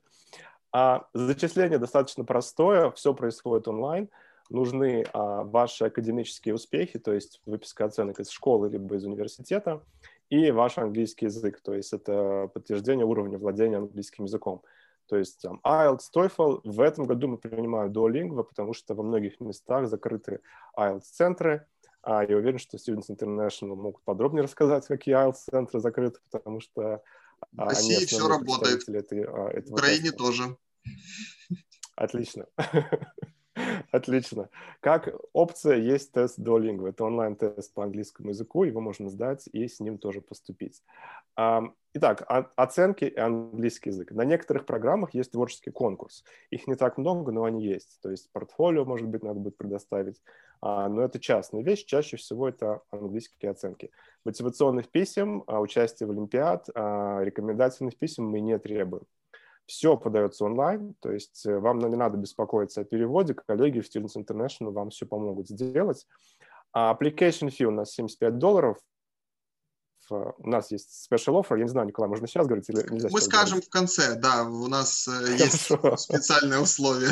А 0.72 1.06
зачисление 1.14 1.78
достаточно 1.78 2.24
простое, 2.24 2.90
все 2.92 3.14
происходит 3.14 3.68
онлайн. 3.68 4.08
Нужны 4.50 5.04
а, 5.12 5.44
ваши 5.44 5.84
академические 5.84 6.54
успехи, 6.54 6.98
то 6.98 7.12
есть 7.12 7.40
выписка 7.46 7.84
оценок 7.84 8.20
из 8.20 8.30
школы 8.30 8.70
либо 8.70 8.96
из 8.96 9.04
университета, 9.04 9.82
и 10.30 10.50
ваш 10.50 10.78
английский 10.78 11.26
язык, 11.26 11.60
то 11.60 11.74
есть 11.74 11.92
это 11.92 12.50
подтверждение 12.52 13.04
уровня 13.04 13.38
владения 13.38 13.76
английским 13.76 14.24
языком. 14.24 14.62
То 15.08 15.16
есть 15.16 15.40
там, 15.40 15.60
IELTS, 15.64 16.00
TOEFL. 16.14 16.60
В 16.64 16.80
этом 16.80 17.06
году 17.06 17.28
мы 17.28 17.38
принимаем 17.38 17.90
Duolingo, 17.90 18.44
потому 18.44 18.74
что 18.74 18.94
во 18.94 19.02
многих 19.02 19.40
местах 19.40 19.88
закрыты 19.88 20.40
IELTS-центры. 20.76 21.66
А 22.02 22.24
я 22.24 22.36
уверен, 22.36 22.58
что 22.58 22.76
Students 22.76 23.08
International 23.08 23.74
могут 23.74 24.02
подробнее 24.02 24.44
рассказать, 24.44 24.86
какие 24.86 25.16
IELTS-центры 25.16 25.80
закрыты, 25.80 26.20
потому 26.30 26.60
что 26.60 27.02
в 27.52 27.60
а, 27.60 27.64
России 27.66 28.04
все 28.06 28.28
работает. 28.28 28.88
Этой, 28.88 29.24
а, 29.24 29.60
в 29.62 29.72
Украине 29.72 30.10
теста. 30.10 30.18
тоже. 30.18 30.56
Отлично. 31.96 32.46
Отлично. 33.90 34.48
Как 34.80 35.08
опция 35.32 35.76
есть 35.76 36.12
тест 36.12 36.38
Duolingo. 36.38 36.88
Это 36.88 37.04
онлайн-тест 37.04 37.74
по 37.74 37.82
английскому 37.82 38.30
языку, 38.30 38.64
его 38.64 38.80
можно 38.80 39.10
сдать 39.10 39.48
и 39.52 39.66
с 39.66 39.80
ним 39.80 39.98
тоже 39.98 40.20
поступить. 40.20 40.82
Итак, 42.00 42.24
оценки 42.54 43.06
и 43.06 43.18
английский 43.18 43.90
язык. 43.90 44.12
На 44.12 44.24
некоторых 44.24 44.66
программах 44.66 45.14
есть 45.14 45.32
творческий 45.32 45.72
конкурс. 45.72 46.22
Их 46.48 46.68
не 46.68 46.76
так 46.76 46.96
много, 46.96 47.32
но 47.32 47.42
они 47.42 47.64
есть. 47.64 47.98
То 48.00 48.08
есть 48.12 48.30
портфолио, 48.30 48.84
может 48.84 49.08
быть, 49.08 49.24
надо 49.24 49.40
будет 49.40 49.56
предоставить. 49.56 50.22
А, 50.60 50.88
но 50.88 51.02
это 51.02 51.18
частная 51.18 51.64
вещь. 51.64 51.84
Чаще 51.86 52.16
всего 52.16 52.48
это 52.48 52.82
английские 52.92 53.50
оценки. 53.50 53.90
Мотивационных 54.24 54.90
писем, 54.90 55.42
а, 55.48 55.58
участие 55.58 56.06
в 56.06 56.12
Олимпиад, 56.12 56.68
а, 56.72 57.18
рекомендательных 57.24 57.98
писем 57.98 58.26
мы 58.26 58.38
не 58.38 58.56
требуем. 58.60 59.02
Все 59.66 59.96
подается 59.96 60.44
онлайн, 60.44 60.94
то 61.00 61.10
есть 61.10 61.44
э, 61.46 61.58
вам 61.58 61.80
не 61.80 61.96
надо 61.96 62.16
беспокоиться 62.16 62.82
о 62.82 62.84
переводе, 62.84 63.34
коллеги 63.34 63.80
в 63.80 63.84
Students 63.84 64.16
International 64.16 64.70
вам 64.70 64.90
все 64.90 65.04
помогут 65.04 65.48
сделать. 65.48 66.06
Application 66.74 67.48
fee 67.48 67.64
у 67.64 67.70
нас 67.70 67.90
75 67.90 68.38
долларов, 68.38 68.78
у 70.10 70.48
нас 70.48 70.70
есть 70.70 71.08
special 71.10 71.40
offer, 71.40 71.56
я 71.56 71.64
не 71.64 71.68
знаю, 71.68 71.86
Николай, 71.86 72.08
можно 72.08 72.26
сейчас 72.26 72.46
говорить 72.46 72.68
или 72.68 72.86
нельзя? 72.90 73.08
Мы 73.10 73.20
скажем 73.20 73.58
говорить? 73.58 73.66
в 73.66 73.70
конце, 73.70 74.14
да, 74.16 74.44
у 74.44 74.66
нас 74.68 75.08
э, 75.08 75.36
есть 75.38 75.70
специальные 75.96 76.60
условия. 76.60 77.10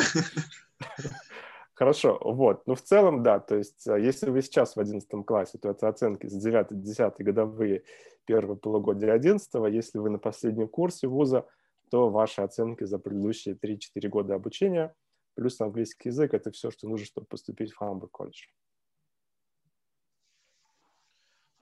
Хорошо, 1.73 2.19
вот. 2.23 2.65
Ну, 2.65 2.73
в 2.75 2.81
целом, 2.81 3.21
да, 3.21 3.39
то 3.39 3.55
есть 3.55 3.87
э, 3.87 4.01
если 4.01 4.29
вы 4.29 4.41
сейчас 4.41 4.75
в 4.75 4.79
11 4.79 5.07
классе, 5.25 5.57
то 5.57 5.69
это 5.69 5.87
оценки 5.87 6.27
с 6.27 6.45
9-10 6.45 7.13
годовые 7.19 7.83
первого 8.25 8.55
полугодия 8.55 9.13
11 9.13 9.49
Если 9.71 9.99
вы 9.99 10.09
на 10.09 10.19
последнем 10.19 10.67
курсе 10.67 11.07
вуза, 11.07 11.45
то 11.89 12.09
ваши 12.09 12.41
оценки 12.41 12.83
за 12.83 12.99
предыдущие 12.99 13.55
3-4 13.55 14.07
года 14.09 14.35
обучения 14.35 14.93
плюс 15.37 15.61
английский 15.61 16.09
язык– 16.09 16.33
это 16.33 16.51
все, 16.51 16.71
что 16.71 16.89
нужно, 16.89 17.05
чтобы 17.05 17.27
поступить 17.27 17.71
в 17.71 17.77
Хамбург 17.77 18.11
колледж. 18.11 18.47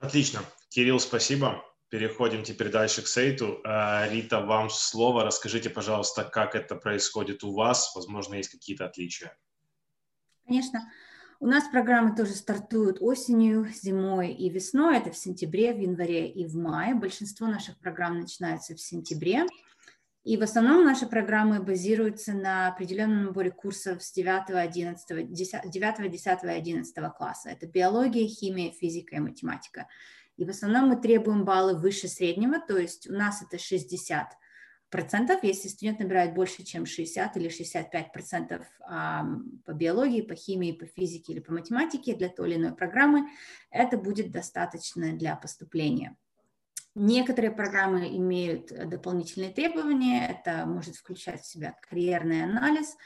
Отлично. 0.06 0.40
Кирилл, 0.68 1.00
спасибо. 1.00 1.64
Переходим 1.88 2.44
теперь 2.44 2.70
дальше 2.70 3.02
к 3.02 3.08
Сейту. 3.08 3.60
А, 3.64 4.06
Рита, 4.08 4.40
вам 4.40 4.70
слово. 4.70 5.24
Расскажите, 5.24 5.68
пожалуйста, 5.68 6.22
как 6.22 6.54
это 6.54 6.76
происходит 6.76 7.42
у 7.42 7.52
вас. 7.52 7.92
Возможно, 7.92 8.34
есть 8.36 8.50
какие-то 8.50 8.84
отличия. 8.84 9.36
Конечно. 10.46 10.88
У 11.40 11.46
нас 11.48 11.64
программы 11.72 12.14
тоже 12.14 12.34
стартуют 12.34 12.98
осенью, 13.00 13.66
зимой 13.74 14.32
и 14.32 14.48
весной. 14.48 14.98
Это 14.98 15.10
в 15.10 15.16
сентябре, 15.16 15.74
в 15.74 15.80
январе 15.80 16.30
и 16.30 16.46
в 16.46 16.54
мае. 16.54 16.94
Большинство 16.94 17.48
наших 17.48 17.76
программ 17.80 18.20
начинается 18.20 18.76
в 18.76 18.80
сентябре. 18.80 19.44
И 20.26 20.36
в 20.36 20.42
основном 20.42 20.84
наши 20.84 21.06
программы 21.06 21.62
базируются 21.62 22.32
на 22.32 22.66
определенном 22.66 23.26
наборе 23.26 23.52
курсов 23.52 24.02
с 24.02 24.12
9, 24.12 24.50
11, 24.50 25.30
10, 25.32 25.70
9, 25.70 26.10
10 26.10 26.42
и 26.42 26.48
11 26.48 27.12
класса. 27.16 27.50
Это 27.50 27.68
биология, 27.68 28.26
химия, 28.26 28.72
физика 28.72 29.14
и 29.14 29.20
математика. 29.20 29.86
И 30.36 30.44
в 30.44 30.48
основном 30.48 30.88
мы 30.88 30.96
требуем 30.96 31.44
баллы 31.44 31.76
выше 31.76 32.08
среднего, 32.08 32.58
то 32.58 32.76
есть 32.76 33.08
у 33.08 33.12
нас 33.12 33.40
это 33.40 33.56
60 33.56 34.26
процентов, 34.90 35.44
если 35.44 35.68
студент 35.68 36.00
набирает 36.00 36.34
больше, 36.34 36.64
чем 36.64 36.86
60 36.86 37.36
или 37.36 37.48
65 37.48 38.12
процентов 38.12 38.66
по 38.80 39.72
биологии, 39.72 40.22
по 40.22 40.34
химии, 40.34 40.72
по 40.72 40.86
физике 40.86 41.34
или 41.34 41.40
по 41.40 41.52
математике 41.52 42.16
для 42.16 42.30
той 42.30 42.50
или 42.50 42.56
иной 42.56 42.74
программы, 42.74 43.28
это 43.70 43.96
будет 43.96 44.32
достаточно 44.32 45.12
для 45.12 45.36
поступления. 45.36 46.16
Некоторые 46.98 47.50
программы 47.50 48.08
имеют 48.16 48.72
э, 48.72 48.86
дополнительные 48.86 49.50
требования. 49.50 50.28
Это 50.28 50.64
может 50.64 50.96
включать 50.96 51.42
в 51.42 51.46
себя 51.46 51.76
карьерный 51.90 52.42
анализ, 52.42 52.96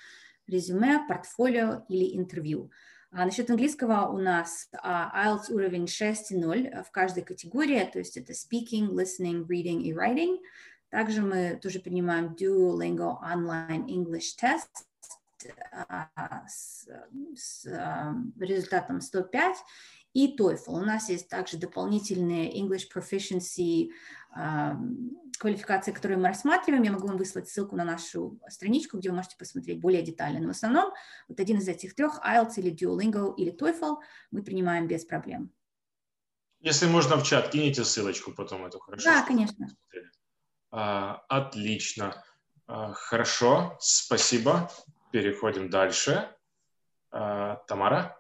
резюме, 0.47 1.05
портфолио 1.09 1.85
или 1.89 2.17
интервью. 2.17 2.71
А 3.11 3.25
насчет 3.25 3.51
английского 3.51 4.07
у 4.07 4.19
нас 4.19 4.69
а, 4.73 5.27
IELTS 5.27 5.53
уровень 5.53 5.87
6.0 5.87 6.85
в 6.85 6.91
каждой 6.93 7.25
категории, 7.25 7.83
то 7.93 7.99
есть 7.99 8.17
это 8.17 8.33
speaking, 8.33 8.91
listening, 8.91 9.45
reading 9.49 9.83
и 9.83 9.93
writing. 9.93 10.39
Также 10.91 11.23
мы 11.23 11.59
тоже 11.61 11.81
принимаем 11.81 12.37
Duolingo 12.41 13.17
Online 13.21 13.87
English 13.89 14.37
Test 14.41 14.69
а, 15.73 16.47
с, 16.47 16.87
с 17.35 17.67
а, 17.67 18.15
результатом 18.39 19.01
105 19.01 19.57
и 20.13 20.37
TOEFL. 20.37 20.69
У 20.69 20.85
нас 20.85 21.09
есть 21.09 21.29
также 21.29 21.57
дополнительные 21.57 22.53
English 22.59 22.85
Proficiency 22.95 23.91
э, 24.37 24.73
квалификации, 25.39 25.93
которые 25.93 26.19
мы 26.19 26.29
рассматриваем. 26.29 26.83
Я 26.83 26.93
могу 26.93 27.07
вам 27.07 27.17
выслать 27.17 27.49
ссылку 27.49 27.77
на 27.77 27.85
нашу 27.85 28.41
страничку, 28.49 28.99
где 28.99 29.11
вы 29.11 29.17
можете 29.17 29.37
посмотреть 29.37 29.81
более 29.81 30.03
детально. 30.03 30.41
Но 30.41 30.49
в 30.49 30.51
основном 30.51 30.93
вот 31.29 31.39
один 31.39 31.59
из 31.59 31.69
этих 31.69 31.95
трех, 31.95 32.21
IELTS 32.25 32.55
или 32.57 32.73
Duolingo 32.73 33.35
или 33.37 33.53
TOEFL, 33.53 33.99
мы 34.31 34.43
принимаем 34.43 34.87
без 34.87 35.05
проблем. 35.05 35.53
Если 36.61 36.87
можно 36.87 37.17
в 37.17 37.23
чат, 37.23 37.51
кинете 37.51 37.85
ссылочку 37.85 38.33
потом 38.33 38.67
эту, 38.67 38.81
хорошо? 38.81 39.05
Да, 39.05 39.23
конечно. 39.23 39.67
А, 40.71 41.23
отлично. 41.29 42.23
А, 42.67 42.93
хорошо, 42.93 43.77
спасибо. 43.81 44.71
Переходим 45.11 45.71
дальше. 45.71 46.35
А, 47.11 47.57
Тамара? 47.67 48.19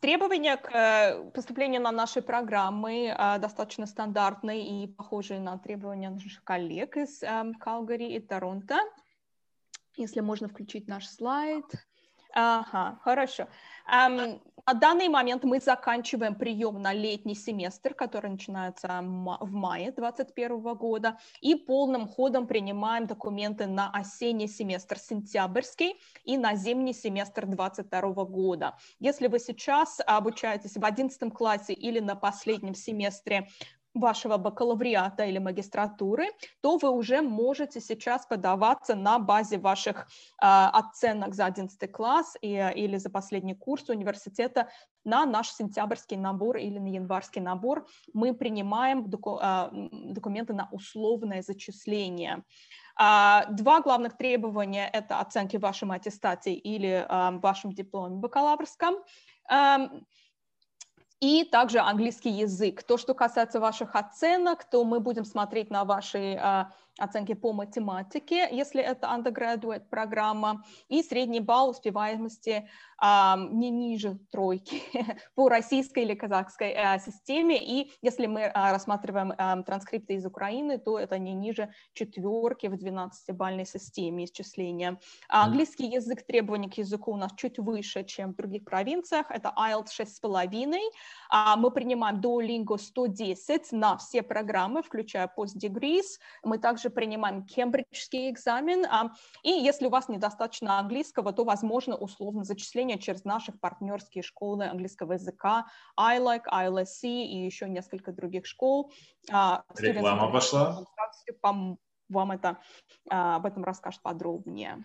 Требования 0.00 0.56
к 0.56 0.70
э, 0.70 1.30
поступлению 1.32 1.82
на 1.82 1.90
наши 1.90 2.22
программы 2.22 3.12
а, 3.16 3.38
достаточно 3.38 3.86
стандартные 3.86 4.84
и 4.84 4.86
похожие 4.86 5.40
на 5.40 5.58
требования 5.58 6.10
наших 6.10 6.44
коллег 6.44 6.96
из 6.96 7.20
Калгари 7.58 8.14
и 8.14 8.20
Торонто. 8.20 8.78
Если 9.96 10.20
можно 10.20 10.48
включить 10.48 10.86
наш 10.86 11.08
слайд. 11.08 11.64
Ага, 12.32 12.98
хорошо. 13.02 13.48
На 14.66 14.74
данный 14.74 15.08
момент 15.08 15.42
мы 15.42 15.58
заканчиваем 15.58 16.36
прием 16.36 16.80
на 16.80 16.92
летний 16.92 17.34
семестр, 17.34 17.92
который 17.92 18.30
начинается 18.30 18.88
в 19.40 19.52
мае 19.52 19.90
2021 19.90 20.74
года, 20.76 21.18
и 21.40 21.56
полным 21.56 22.06
ходом 22.06 22.46
принимаем 22.46 23.06
документы 23.06 23.66
на 23.66 23.90
осенний 23.90 24.46
семестр 24.46 24.98
сентябрьский 24.98 25.98
и 26.24 26.38
на 26.38 26.54
зимний 26.54 26.92
семестр 26.92 27.46
2022 27.46 28.24
года. 28.26 28.76
Если 29.00 29.26
вы 29.26 29.40
сейчас 29.40 29.98
обучаетесь 30.06 30.76
в 30.76 30.84
11 30.84 31.32
классе 31.32 31.72
или 31.72 31.98
на 31.98 32.14
последнем 32.14 32.74
семестре 32.74 33.48
вашего 33.94 34.36
бакалавриата 34.36 35.24
или 35.24 35.38
магистратуры, 35.38 36.28
то 36.60 36.76
вы 36.76 36.90
уже 36.90 37.22
можете 37.22 37.80
сейчас 37.80 38.26
подаваться 38.26 38.94
на 38.94 39.18
базе 39.18 39.58
ваших 39.58 39.96
э, 39.96 40.46
оценок 40.46 41.34
за 41.34 41.46
11 41.46 41.92
класс 41.92 42.36
и, 42.40 42.48
или 42.76 42.96
за 42.96 43.10
последний 43.10 43.54
курс 43.54 43.88
университета 43.88 44.68
на 45.04 45.26
наш 45.26 45.50
сентябрьский 45.50 46.16
набор 46.16 46.58
или 46.58 46.78
на 46.78 46.88
январский 46.88 47.40
набор. 47.40 47.86
Мы 48.12 48.34
принимаем 48.34 49.08
доку, 49.10 49.38
э, 49.42 49.68
документы 50.12 50.52
на 50.52 50.68
условное 50.70 51.42
зачисление. 51.42 52.44
Uh, 53.00 53.46
два 53.52 53.80
главных 53.80 54.18
требования– 54.18 54.86
это 54.92 55.20
оценки 55.20 55.56
в 55.56 55.60
вашем 55.60 55.90
аттестате 55.90 56.52
или 56.52 57.06
в 57.08 57.40
вашем 57.40 57.72
дипломе 57.72 58.16
бакалаврском. 58.16 58.96
Uh, 59.50 60.02
и 61.20 61.44
также 61.44 61.78
английский 61.78 62.30
язык. 62.30 62.82
То, 62.82 62.96
что 62.96 63.14
касается 63.14 63.60
ваших 63.60 63.94
оценок, 63.94 64.64
то 64.64 64.84
мы 64.84 65.00
будем 65.00 65.24
смотреть 65.24 65.70
на 65.70 65.84
ваши 65.84 66.38
а, 66.40 66.72
оценки 66.98 67.34
по 67.34 67.52
математике, 67.52 68.48
если 68.50 68.82
это 68.82 69.06
undergraduate 69.06 69.88
программа, 69.88 70.64
и 70.88 71.02
средний 71.02 71.40
балл 71.40 71.70
успеваемости 71.70 72.68
а, 72.98 73.38
не 73.50 73.70
ниже 73.70 74.18
тройки 74.30 74.82
по 75.34 75.48
российской 75.48 76.04
или 76.04 76.14
казахской 76.14 76.74
а, 76.74 76.98
системе, 76.98 77.58
и 77.58 77.92
если 78.02 78.26
мы 78.26 78.44
а, 78.44 78.72
рассматриваем 78.72 79.32
а, 79.36 79.62
транскрипты 79.62 80.14
из 80.14 80.26
Украины, 80.26 80.78
то 80.78 80.98
это 80.98 81.18
не 81.18 81.32
ниже 81.32 81.72
четверки 81.94 82.66
в 82.66 82.74
12-бальной 82.74 83.64
системе 83.64 84.26
исчисления. 84.26 84.98
А 85.28 85.44
английский 85.44 85.86
язык, 85.86 86.26
требования 86.26 86.70
к 86.70 86.74
языку 86.74 87.12
у 87.12 87.16
нас 87.16 87.32
чуть 87.36 87.58
выше, 87.58 88.04
чем 88.04 88.32
в 88.32 88.36
других 88.36 88.64
провинциях, 88.64 89.30
это 89.30 89.52
IELTS 89.56 89.88
6,5, 89.98 90.74
а, 90.74 90.78
мы 91.56 91.70
принимаем 91.70 92.20
Duolingo 92.20 92.78
110 92.78 93.72
на 93.72 93.96
все 93.96 94.22
программы, 94.22 94.82
включая 94.82 95.30
post-degrees, 95.36 96.18
мы 96.42 96.58
также 96.58 96.90
принимаем 96.90 97.44
кембриджский 97.44 98.30
экзамен, 98.30 98.84
а, 98.86 99.12
и 99.42 99.50
если 99.50 99.86
у 99.86 99.90
вас 99.90 100.08
недостаточно 100.08 100.78
английского, 100.78 101.32
то 101.32 101.44
возможно 101.44 101.96
условно 101.96 102.44
зачисление 102.44 102.98
через 102.98 103.24
наши 103.24 103.52
партнерские 103.52 104.22
школы 104.22 104.66
английского 104.66 105.14
языка, 105.14 105.66
iLike, 105.98 106.44
ILSC 106.50 107.04
и 107.04 107.44
еще 107.44 107.68
несколько 107.68 108.12
других 108.12 108.46
школ. 108.46 108.92
А, 109.30 109.64
Реклама 109.78 110.30
пошла. 110.30 110.84
Вам 111.42 112.32
это, 112.32 112.58
а, 113.08 113.36
об 113.36 113.46
этом 113.46 113.62
расскажет 113.62 114.02
подробнее. 114.02 114.84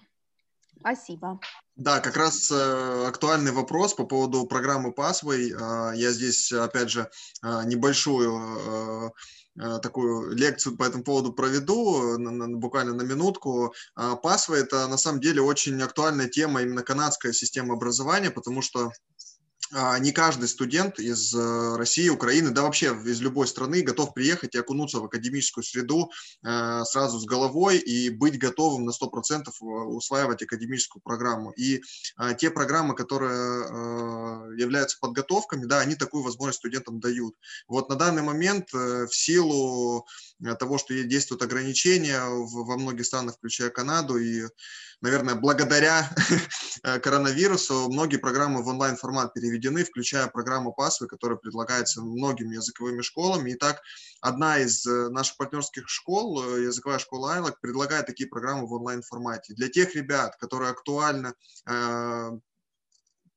Спасибо. 0.79 1.39
Да, 1.75 1.99
как 1.99 2.15
раз 2.15 2.49
э, 2.51 3.05
актуальный 3.07 3.51
вопрос 3.51 3.93
по 3.93 4.05
поводу 4.05 4.45
программы. 4.45 4.93
Э, 4.97 5.91
я 5.95 6.11
здесь, 6.11 6.51
опять 6.51 6.89
же, 6.89 7.09
э, 7.43 7.61
небольшую 7.65 9.11
э, 9.57 9.79
такую 9.81 10.35
лекцию 10.35 10.77
по 10.77 10.83
этому 10.83 11.03
поводу 11.03 11.31
проведу, 11.31 12.17
буквально 12.57 12.93
на 12.93 13.03
минутку. 13.03 13.73
Passway– 13.97 14.55
это 14.57 14.85
на 14.87 14.97
самом 14.97 15.21
деле 15.21 15.41
очень 15.41 15.81
актуальная 15.81 16.27
тема 16.27 16.61
именно 16.61 16.83
канадской 16.83 17.33
системы 17.33 17.73
образования, 17.73 18.31
потому 18.31 18.61
что 18.61 18.87
а, 18.87 18.91
не 19.71 20.11
каждый 20.11 20.47
студент 20.47 20.99
из 20.99 21.33
э, 21.33 21.75
России, 21.75 22.09
Украины, 22.09 22.51
да 22.51 22.61
вообще 22.61 22.95
из 23.05 23.19
любой 23.21 23.47
страны 23.47 23.81
готов 23.81 24.13
приехать 24.13 24.53
и 24.55 24.59
окунуться 24.59 24.99
в 24.99 25.05
академическую 25.05 25.63
среду 25.63 26.11
э, 26.43 26.83
сразу 26.85 27.19
с 27.19 27.25
головой 27.25 27.77
и 27.77 28.09
быть 28.09 28.37
готовым 28.37 28.85
на 28.85 28.91
100% 28.91 29.47
э, 29.47 29.65
усваивать 29.65 30.43
академическую 30.43 31.01
программу. 31.01 31.51
И 31.51 31.81
те 32.37 32.49
программы, 32.49 32.95
которые 32.95 34.55
являются 34.57 34.97
подготовками, 34.99 35.65
да, 35.65 35.79
они 35.79 35.95
такую 35.95 36.23
возможность 36.23 36.59
студентам 36.59 36.99
дают. 36.99 37.35
Вот 37.67 37.89
на 37.89 37.95
данный 37.95 38.21
момент 38.21 38.71
в 38.71 39.09
силу 39.11 40.05
того, 40.59 40.77
что 40.77 40.93
действуют 41.03 41.41
ограничения 41.41 42.21
во 42.25 42.77
многих 42.77 43.05
странах, 43.05 43.35
включая 43.35 43.69
Канаду 43.69 44.17
и 44.17 44.47
наверное, 45.01 45.35
благодаря 45.35 46.09
коронавирусу 47.03 47.89
многие 47.89 48.17
программы 48.17 48.63
в 48.63 48.67
онлайн-формат 48.67 49.33
переведены, 49.33 49.83
включая 49.83 50.27
программу 50.27 50.73
Пасвы, 50.73 51.07
которая 51.07 51.37
предлагается 51.37 52.01
многими 52.01 52.55
языковыми 52.55 53.01
школами. 53.01 53.53
Итак, 53.53 53.81
одна 54.21 54.59
из 54.59 54.85
наших 54.85 55.37
партнерских 55.37 55.89
школ, 55.89 56.57
языковая 56.57 56.99
школа 56.99 57.33
Айлок, 57.33 57.59
предлагает 57.61 58.05
такие 58.05 58.29
программы 58.29 58.67
в 58.67 58.73
онлайн-формате. 58.73 59.53
Для 59.53 59.69
тех 59.69 59.95
ребят, 59.95 60.35
которые 60.37 60.71
актуально 60.71 61.33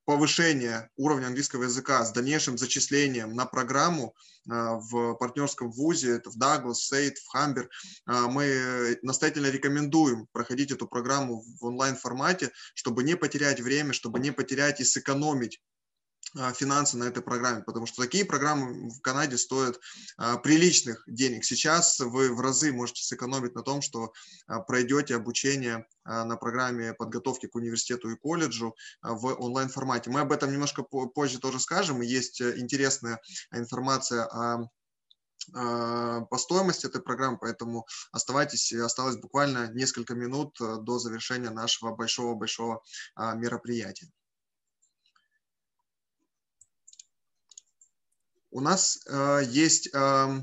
повышение 0.08 0.88
уровня 0.96 1.26
английского 1.26 1.64
языка 1.64 2.02
с 2.02 2.12
дальнейшим 2.12 2.56
зачислением 2.56 3.34
на 3.34 3.44
программу 3.44 4.14
а, 4.48 4.76
в 4.76 5.12
партнерском 5.16 5.70
вузе, 5.70 6.12
это 6.12 6.30
в 6.30 6.38
Даглас, 6.38 6.86
Сейт, 6.86 7.18
в 7.18 7.28
Хамбер, 7.28 7.68
а, 8.06 8.26
мы 8.26 8.98
настоятельно 9.02 9.48
рекомендуем 9.48 10.26
проходить 10.32 10.70
эту 10.70 10.86
программу 10.86 11.44
в 11.60 11.62
онлайн-формате, 11.62 12.52
чтобы 12.72 13.02
не 13.02 13.16
потерять 13.16 13.60
время, 13.60 13.92
чтобы 13.92 14.18
не 14.18 14.30
потерять 14.30 14.80
и 14.80 14.84
сэкономить 14.84 15.60
финансы 16.54 16.96
на 16.96 17.04
этой 17.04 17.22
программе, 17.22 17.62
потому 17.62 17.86
что 17.86 18.02
такие 18.02 18.24
программы 18.24 18.90
в 18.90 19.00
Канаде 19.00 19.38
стоят 19.38 19.80
а, 20.16 20.36
приличных 20.36 21.04
денег. 21.06 21.44
Сейчас 21.44 21.98
вы 22.00 22.34
в 22.34 22.40
разы 22.40 22.72
можете 22.72 23.02
сэкономить 23.02 23.54
на 23.54 23.62
том, 23.62 23.82
что 23.82 24.12
а, 24.46 24.60
пройдете 24.60 25.16
обучение 25.16 25.86
на 26.04 26.36
программе 26.36 26.94
подготовки 26.94 27.46
к 27.46 27.54
университету 27.54 28.08
и 28.08 28.16
колледжу 28.16 28.74
в 29.02 29.26
онлайн-формате. 29.26 30.08
Мы 30.08 30.20
об 30.20 30.32
этом 30.32 30.50
немножко 30.50 30.82
позже 30.82 31.38
тоже 31.38 31.60
скажем. 31.60 32.00
Есть 32.00 32.40
э, 32.40 32.58
интересная 32.58 33.20
информация 33.52 34.24
о 34.24 34.68
по 35.50 36.36
стоимости 36.36 36.84
этой 36.86 37.00
программы, 37.00 37.38
поэтому 37.38 37.86
оставайтесь, 38.12 38.70
осталось 38.72 39.16
буквально 39.16 39.72
несколько 39.72 40.14
минут 40.14 40.60
э, 40.60 40.76
до 40.82 40.98
завершения 40.98 41.48
нашего 41.48 41.94
большого-большого 41.94 42.82
мероприятия. 43.16 44.10
У 48.58 48.60
нас 48.60 48.98
э, 49.06 49.42
есть 49.46 49.88
э, 49.94 50.42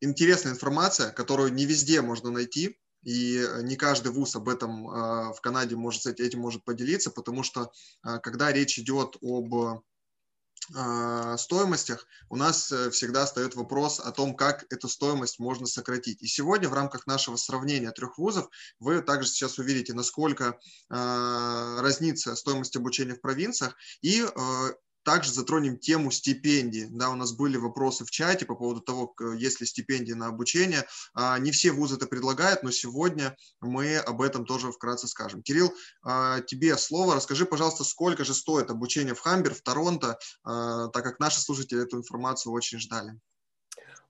интересная 0.00 0.52
информация, 0.52 1.10
которую 1.10 1.52
не 1.52 1.66
везде 1.66 2.00
можно 2.00 2.30
найти, 2.30 2.78
и 3.02 3.44
не 3.62 3.74
каждый 3.74 4.12
вуз 4.12 4.36
об 4.36 4.48
этом 4.48 4.88
э, 4.88 5.32
в 5.32 5.40
Канаде 5.40 5.74
может 5.74 6.06
этим 6.06 6.40
может 6.40 6.64
поделиться, 6.64 7.10
потому 7.10 7.42
что 7.42 7.72
э, 8.06 8.20
когда 8.22 8.52
речь 8.52 8.78
идет 8.78 9.16
об 9.20 9.52
э, 9.52 11.36
стоимостях, 11.38 12.06
у 12.28 12.36
нас 12.36 12.70
э, 12.70 12.90
всегда 12.90 13.26
встает 13.26 13.56
вопрос 13.56 13.98
о 13.98 14.12
том, 14.12 14.36
как 14.36 14.64
эту 14.72 14.88
стоимость 14.88 15.40
можно 15.40 15.66
сократить. 15.66 16.22
И 16.22 16.28
сегодня 16.28 16.68
в 16.68 16.74
рамках 16.74 17.08
нашего 17.08 17.34
сравнения 17.34 17.90
трех 17.90 18.18
вузов 18.18 18.48
вы 18.78 19.02
также 19.02 19.28
сейчас 19.28 19.58
увидите, 19.58 19.92
насколько 19.92 20.44
э, 20.88 21.80
разнится 21.80 22.36
стоимость 22.36 22.76
обучения 22.76 23.14
в 23.14 23.20
провинциях 23.20 23.74
и 24.02 24.22
э, 24.22 24.72
также 25.08 25.32
затронем 25.32 25.78
тему 25.78 26.10
стипендий. 26.10 26.86
Да, 26.90 27.08
у 27.08 27.14
нас 27.14 27.32
были 27.32 27.56
вопросы 27.56 28.04
в 28.04 28.10
чате 28.10 28.44
по 28.44 28.54
поводу 28.54 28.82
того, 28.82 29.14
есть 29.38 29.58
ли 29.58 29.66
стипендии 29.66 30.12
на 30.12 30.26
обучение. 30.26 30.84
А, 31.14 31.38
не 31.38 31.50
все 31.50 31.70
вузы 31.70 31.96
это 31.96 32.06
предлагают, 32.06 32.62
но 32.62 32.70
сегодня 32.70 33.34
мы 33.62 33.96
об 33.96 34.20
этом 34.20 34.44
тоже 34.44 34.70
вкратце 34.70 35.08
скажем. 35.08 35.42
Кирилл, 35.42 35.72
а, 36.02 36.42
тебе 36.42 36.76
слово. 36.76 37.14
Расскажи, 37.14 37.46
пожалуйста, 37.46 37.84
сколько 37.84 38.22
же 38.22 38.34
стоит 38.34 38.70
обучение 38.70 39.14
в 39.14 39.20
Хамбер, 39.20 39.54
в 39.54 39.62
Торонто, 39.62 40.18
а, 40.44 40.88
так 40.88 41.04
как 41.04 41.20
наши 41.20 41.40
слушатели 41.40 41.84
эту 41.84 41.96
информацию 41.96 42.52
очень 42.52 42.78
ждали. 42.78 43.18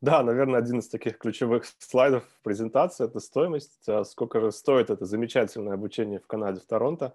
Да, 0.01 0.25
наверное, 0.25 0.59
один 0.59 0.81
из 0.81 0.89
таких 0.89 1.19
ключевых 1.19 1.65
слайдов 1.79 2.25
презентации– 2.43 3.05
это 3.07 3.21
стоимость. 3.21 3.87
Сколько 4.05 4.41
же 4.41 4.51
стоит 4.51 4.91
это 4.91 5.05
замечательное 5.05 5.75
обучение 5.75 6.19
в 6.19 6.27
Канаде, 6.27 6.59
в 6.59 6.67
Торонто. 6.67 7.15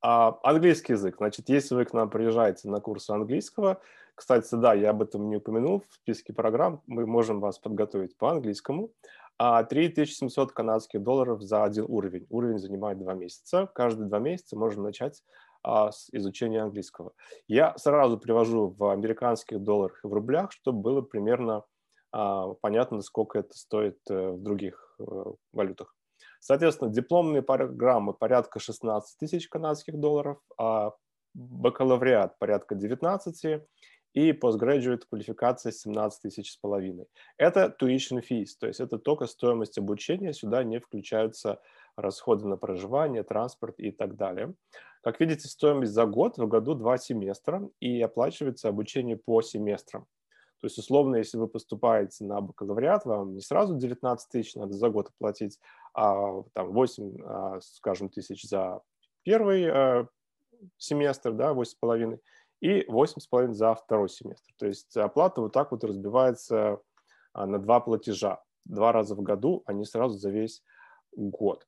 А, 0.00 0.38
английский 0.42 0.92
язык. 0.92 1.16
Значит, 1.18 1.48
если 1.48 1.74
вы 1.74 1.84
к 1.84 1.92
нам 1.92 2.08
приезжаете 2.10 2.68
на 2.68 2.80
курсы 2.80 3.10
английского, 3.10 3.80
кстати, 4.14 4.54
да, 4.54 4.74
я 4.74 4.90
об 4.90 5.02
этом 5.02 5.28
не 5.28 5.36
упомянул 5.36 5.80
в 5.88 5.94
списке 5.94 6.32
программ, 6.32 6.82
мы 6.86 7.06
можем 7.06 7.40
вас 7.40 7.58
подготовить 7.58 8.16
по 8.16 8.30
английскому. 8.30 8.90
А 9.38 9.62
3700 9.62 10.52
канадских 10.52 11.02
долларов 11.02 11.40
за 11.42 11.62
один 11.62 11.84
уровень. 11.88 12.26
Уровень 12.28 12.58
занимает 12.58 12.98
два 12.98 13.14
месяца. 13.14 13.70
Каждые 13.72 14.08
два 14.08 14.18
месяца 14.18 14.56
можно 14.56 14.82
начать 14.82 15.22
а, 15.62 15.92
с 15.92 16.08
изучения 16.12 16.62
английского. 16.62 17.12
Я 17.46 17.76
сразу 17.78 18.18
привожу 18.18 18.74
в 18.76 18.90
американских 18.90 19.62
долларах 19.62 20.00
и 20.02 20.08
в 20.08 20.12
рублях, 20.12 20.50
чтобы 20.50 20.80
было 20.80 21.02
примерно 21.02 21.62
а, 22.10 22.54
понятно, 22.54 23.00
сколько 23.02 23.38
это 23.38 23.56
стоит 23.56 23.98
э, 24.08 24.30
в 24.30 24.42
других 24.42 24.96
э, 24.98 25.04
валютах. 25.52 25.94
Соответственно, 26.40 26.90
дипломные 26.90 27.42
программы 27.42 28.14
порядка 28.14 28.60
16 28.60 29.18
тысяч 29.18 29.48
канадских 29.48 29.98
долларов, 29.98 30.38
а 30.58 30.92
бакалавриат 31.34 32.38
порядка 32.38 32.74
19 32.74 33.62
и 34.14 34.32
postgraduate 34.32 35.02
квалификация 35.08 35.72
17 35.72 36.22
тысяч 36.22 36.52
с 36.52 36.56
половиной. 36.56 37.06
Это 37.36 37.74
tuition 37.80 38.22
fees, 38.22 38.48
то 38.58 38.66
есть 38.66 38.80
это 38.80 38.98
только 38.98 39.26
стоимость 39.26 39.78
обучения, 39.78 40.32
сюда 40.32 40.64
не 40.64 40.80
включаются 40.80 41.60
расходы 41.96 42.46
на 42.46 42.56
проживание, 42.56 43.22
транспорт 43.22 43.78
и 43.78 43.90
так 43.90 44.16
далее. 44.16 44.54
Как 45.02 45.20
видите, 45.20 45.48
стоимость 45.48 45.92
за 45.92 46.06
год, 46.06 46.38
в 46.38 46.48
году 46.48 46.74
два 46.74 46.98
семестра, 46.98 47.68
и 47.80 48.00
оплачивается 48.00 48.68
обучение 48.68 49.16
по 49.16 49.42
семестрам. 49.42 50.06
То 50.60 50.66
есть, 50.66 50.78
условно, 50.78 51.16
если 51.16 51.36
вы 51.36 51.46
поступаете 51.46 52.24
на 52.24 52.40
бакалавриат, 52.40 53.04
вам 53.04 53.34
не 53.34 53.40
сразу 53.40 53.76
19 53.76 54.28
тысяч 54.30 54.54
надо 54.56 54.72
за 54.72 54.88
год 54.88 55.08
оплатить, 55.08 55.58
а 55.94 56.42
там 56.52 56.72
8, 56.72 57.22
а, 57.24 57.60
скажем, 57.60 58.08
тысяч 58.08 58.42
за 58.42 58.80
первый 59.22 59.64
э, 59.64 60.06
семестр, 60.76 61.32
да, 61.32 61.52
8,5, 61.52 62.18
и 62.60 62.84
8,5 62.88 63.52
за 63.52 63.74
второй 63.74 64.08
семестр. 64.08 64.52
То 64.58 64.66
есть 64.66 64.96
оплата 64.96 65.40
вот 65.40 65.52
так 65.52 65.70
вот 65.70 65.84
разбивается 65.84 66.80
а, 67.32 67.46
на 67.46 67.58
два 67.58 67.78
платежа. 67.80 68.42
Два 68.64 68.92
раза 68.92 69.14
в 69.14 69.22
году, 69.22 69.62
а 69.64 69.72
не 69.72 69.84
сразу 69.84 70.18
за 70.18 70.30
весь 70.30 70.62
год. 71.12 71.66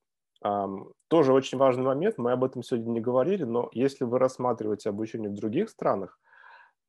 Тоже 1.09 1.33
очень 1.33 1.59
важный 1.59 1.85
момент, 1.85 2.17
мы 2.17 2.33
об 2.33 2.45
этом 2.45 2.63
сегодня 2.63 2.91
не 2.93 3.01
говорили, 3.01 3.45
но 3.45 3.69
если 3.73 4.05
вы 4.05 4.19
рассматриваете 4.19 4.89
обучение 4.89 5.29
в 5.29 5.35
других 5.35 5.69
странах, 5.69 6.19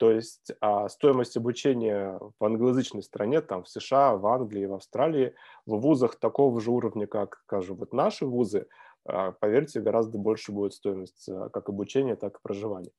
то 0.02 0.10
есть 0.10 0.52
а, 0.62 0.90
стоимость 0.90 1.38
обучения 1.38 2.20
в 2.40 2.44
англоязычной 2.44 3.04
стране, 3.04 3.40
там 3.40 3.64
в 3.64 3.70
США, 3.70 4.16
в 4.16 4.26
Англии, 4.26 4.66
в 4.66 4.74
Австралии, 4.74 5.36
в 5.68 5.78
вузах 5.78 6.16
такого 6.16 6.60
же 6.60 6.72
уровня, 6.72 7.06
как, 7.06 7.44
скажем, 7.44 7.78
вот 7.78 7.94
наши 7.94 8.26
вузы, 8.26 8.66
а, 9.06 9.32
поверьте, 9.32 9.80
гораздо 9.80 10.18
больше 10.18 10.54
будет 10.54 10.74
стоимость 10.74 11.30
а, 11.30 11.50
как 11.50 11.70
обучения, 11.70 12.16
так 12.16 12.38
и 12.38 12.42
проживания. 12.42 12.90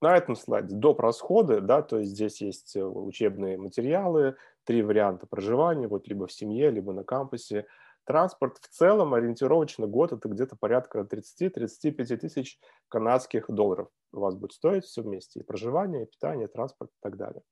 На 0.00 0.16
этом 0.16 0.36
слайде 0.36 0.76
доп. 0.76 1.00
расходы, 1.00 1.60
да, 1.60 1.82
то 1.82 1.98
есть 1.98 2.12
здесь 2.12 2.40
есть 2.42 2.76
э, 2.76 2.84
учебные 2.84 3.58
материалы, 3.58 4.36
три 4.62 4.82
варианта 4.82 5.26
проживания, 5.26 5.88
вот 5.88 6.06
либо 6.06 6.28
в 6.28 6.32
семье, 6.32 6.70
либо 6.70 6.92
на 6.92 7.02
кампусе, 7.02 7.66
Транспорт 8.08 8.56
в 8.62 8.68
целом 8.68 9.12
ориентировочно 9.12 9.86
год 9.86 10.14
это 10.14 10.30
где-то 10.30 10.56
порядка 10.56 11.00
30-35 11.00 12.16
тысяч 12.16 12.58
канадских 12.88 13.50
долларов 13.50 13.88
у 14.12 14.20
вас 14.20 14.34
будет 14.34 14.52
стоить 14.52 14.86
все 14.86 15.02
вместе. 15.02 15.40
И 15.40 15.42
проживание, 15.42 16.04
и 16.04 16.06
питание, 16.06 16.48
и 16.48 16.50
транспорт 16.50 16.90
и 16.90 16.98
так 17.02 17.18
далее. 17.18 17.42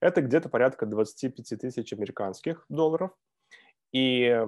Это 0.00 0.22
где-то 0.22 0.48
порядка 0.48 0.86
25 0.86 1.58
тысяч 1.60 1.92
американских 1.92 2.64
долларов. 2.68 3.10
И 3.90 4.46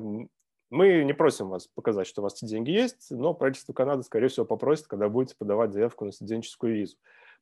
мы 0.70 1.02
не 1.02 1.12
просим 1.12 1.48
вас 1.48 1.66
показать, 1.66 2.06
что 2.06 2.20
у 2.20 2.24
вас 2.24 2.34
эти 2.40 2.48
деньги 2.48 2.70
есть, 2.70 3.10
но 3.10 3.34
правительство 3.34 3.72
Канады, 3.72 4.04
скорее 4.04 4.28
всего, 4.28 4.46
попросит, 4.46 4.86
когда 4.86 5.08
будете 5.08 5.34
подавать 5.36 5.72
заявку 5.72 6.04
на 6.04 6.12
студенческую 6.12 6.76
визу. 6.76 6.96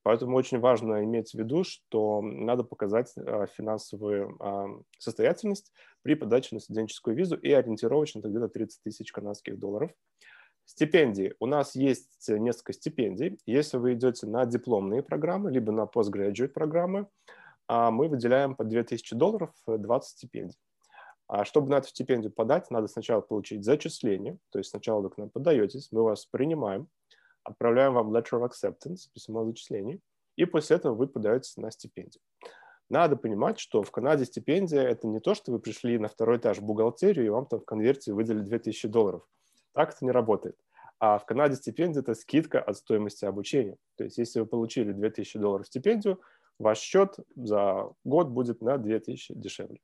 Поэтому 0.07 0.37
очень 0.37 0.61
важно 0.61 1.03
иметь 1.03 1.33
в 1.33 1.35
виду, 1.35 1.65
что 1.65 2.23
надо 2.23 2.63
показать 2.63 3.13
а, 3.17 3.47
финансовую 3.49 4.37
а, 4.39 4.69
состоятельность 4.99 5.73
при 6.03 6.15
подаче 6.15 6.55
на 6.55 6.61
студенческую 6.61 7.17
визу 7.17 7.35
и 7.35 7.51
ориентировочно 7.51 8.21
это 8.21 8.29
где-то 8.29 8.49
30 8.49 8.85
тысяч 8.85 9.11
канадских 9.11 9.59
долларов. 9.59 9.91
Стипендии. 10.65 11.35
У 11.41 11.47
нас 11.47 11.75
есть 11.75 12.29
несколько 12.29 12.73
стипендий. 12.73 13.41
Если 13.47 13.79
вы 13.79 13.95
идете 13.95 14.29
на 14.29 14.47
дипломные 14.47 15.03
программы, 15.03 15.51
либо 15.51 15.73
на 15.73 15.91
postgraduate 15.93 16.51
программы, 16.51 17.09
а, 17.67 17.91
мы 17.91 18.07
выделяем 18.07 18.55
по 18.55 18.63
2000 18.63 19.13
долларов 19.17 19.51
20 19.67 20.09
стипендий. 20.09 20.59
А 21.27 21.45
чтобы 21.45 21.71
на 21.71 21.79
эту 21.79 21.89
стипендию 21.89 22.33
подать, 22.33 22.71
надо 22.71 22.87
сначала 22.87 23.23
получить 23.23 23.65
зачисление, 23.65 24.39
то 24.53 24.59
есть 24.61 24.71
сначала 24.71 25.01
вы 25.01 25.11
к 25.11 25.19
нам 25.19 25.31
подаетесь, 25.31 25.89
мы 25.91 26.05
вас 26.05 26.27
принимаем, 26.27 26.87
отправляем 27.47 27.95
вам 27.95 28.15
letter 28.15 28.41
of 28.41 28.49
acceptance, 28.49 29.09
письмо 29.13 29.41
о 29.41 29.45
зачислении, 29.47 30.01
и 30.37 30.45
после 30.45 30.77
этого 30.77 30.95
вы 30.95 31.09
подаетесь 31.09 31.57
на 31.57 31.71
стипендию. 31.71 32.23
Надо 32.89 33.17
понимать, 33.17 33.59
что 33.59 33.83
в 33.83 33.91
Канаде 33.91 34.25
стипендия– 34.25 34.83
это 34.83 35.09
не 35.09 35.19
то, 35.19 35.35
что 35.35 35.51
вы 35.51 35.59
пришли 35.59 35.99
на 35.99 36.09
второй 36.09 36.39
этаж 36.39 36.59
в 36.59 36.63
бухгалтерию, 36.63 37.27
и 37.27 37.31
вам 37.31 37.47
там 37.47 37.61
в 37.61 37.65
конверте 37.65 38.13
выдали 38.13 38.41
2000 38.41 38.89
долларов. 38.89 39.27
Так 39.73 39.95
это 39.95 40.05
не 40.05 40.13
работает. 40.13 40.57
А 40.99 41.19
в 41.19 41.27
Канаде 41.27 41.57
стипендия– 41.57 42.01
это 42.03 42.15
скидка 42.15 42.61
от 42.61 42.77
стоимости 42.77 43.25
обучения. 43.25 43.77
То 43.97 44.05
есть 44.05 44.19
если 44.19 44.41
вы 44.41 44.47
получили 44.47 44.93
2000 44.93 45.39
долларов 45.39 45.67
стипендию, 45.67 46.21
ваш 46.59 46.79
счет 46.79 47.17
за 47.35 47.91
год 48.05 48.29
будет 48.29 48.63
на 48.63 48.79
2000 48.79 49.35
дешевле. 49.35 49.81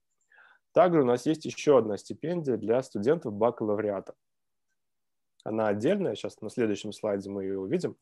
Также 0.72 1.02
у 1.02 1.04
нас 1.04 1.26
есть 1.26 1.44
еще 1.44 1.78
одна 1.78 1.98
стипендия 1.98 2.56
для 2.56 2.82
студентов 2.82 3.34
бакалавриата. 3.34 4.14
Она 5.44 5.68
отдельная, 5.68 6.14
сейчас 6.14 6.40
на 6.40 6.50
следующем 6.50 6.92
слайде 6.92 7.30
мы 7.30 7.44
ее 7.44 7.58
увидим. 7.58 7.96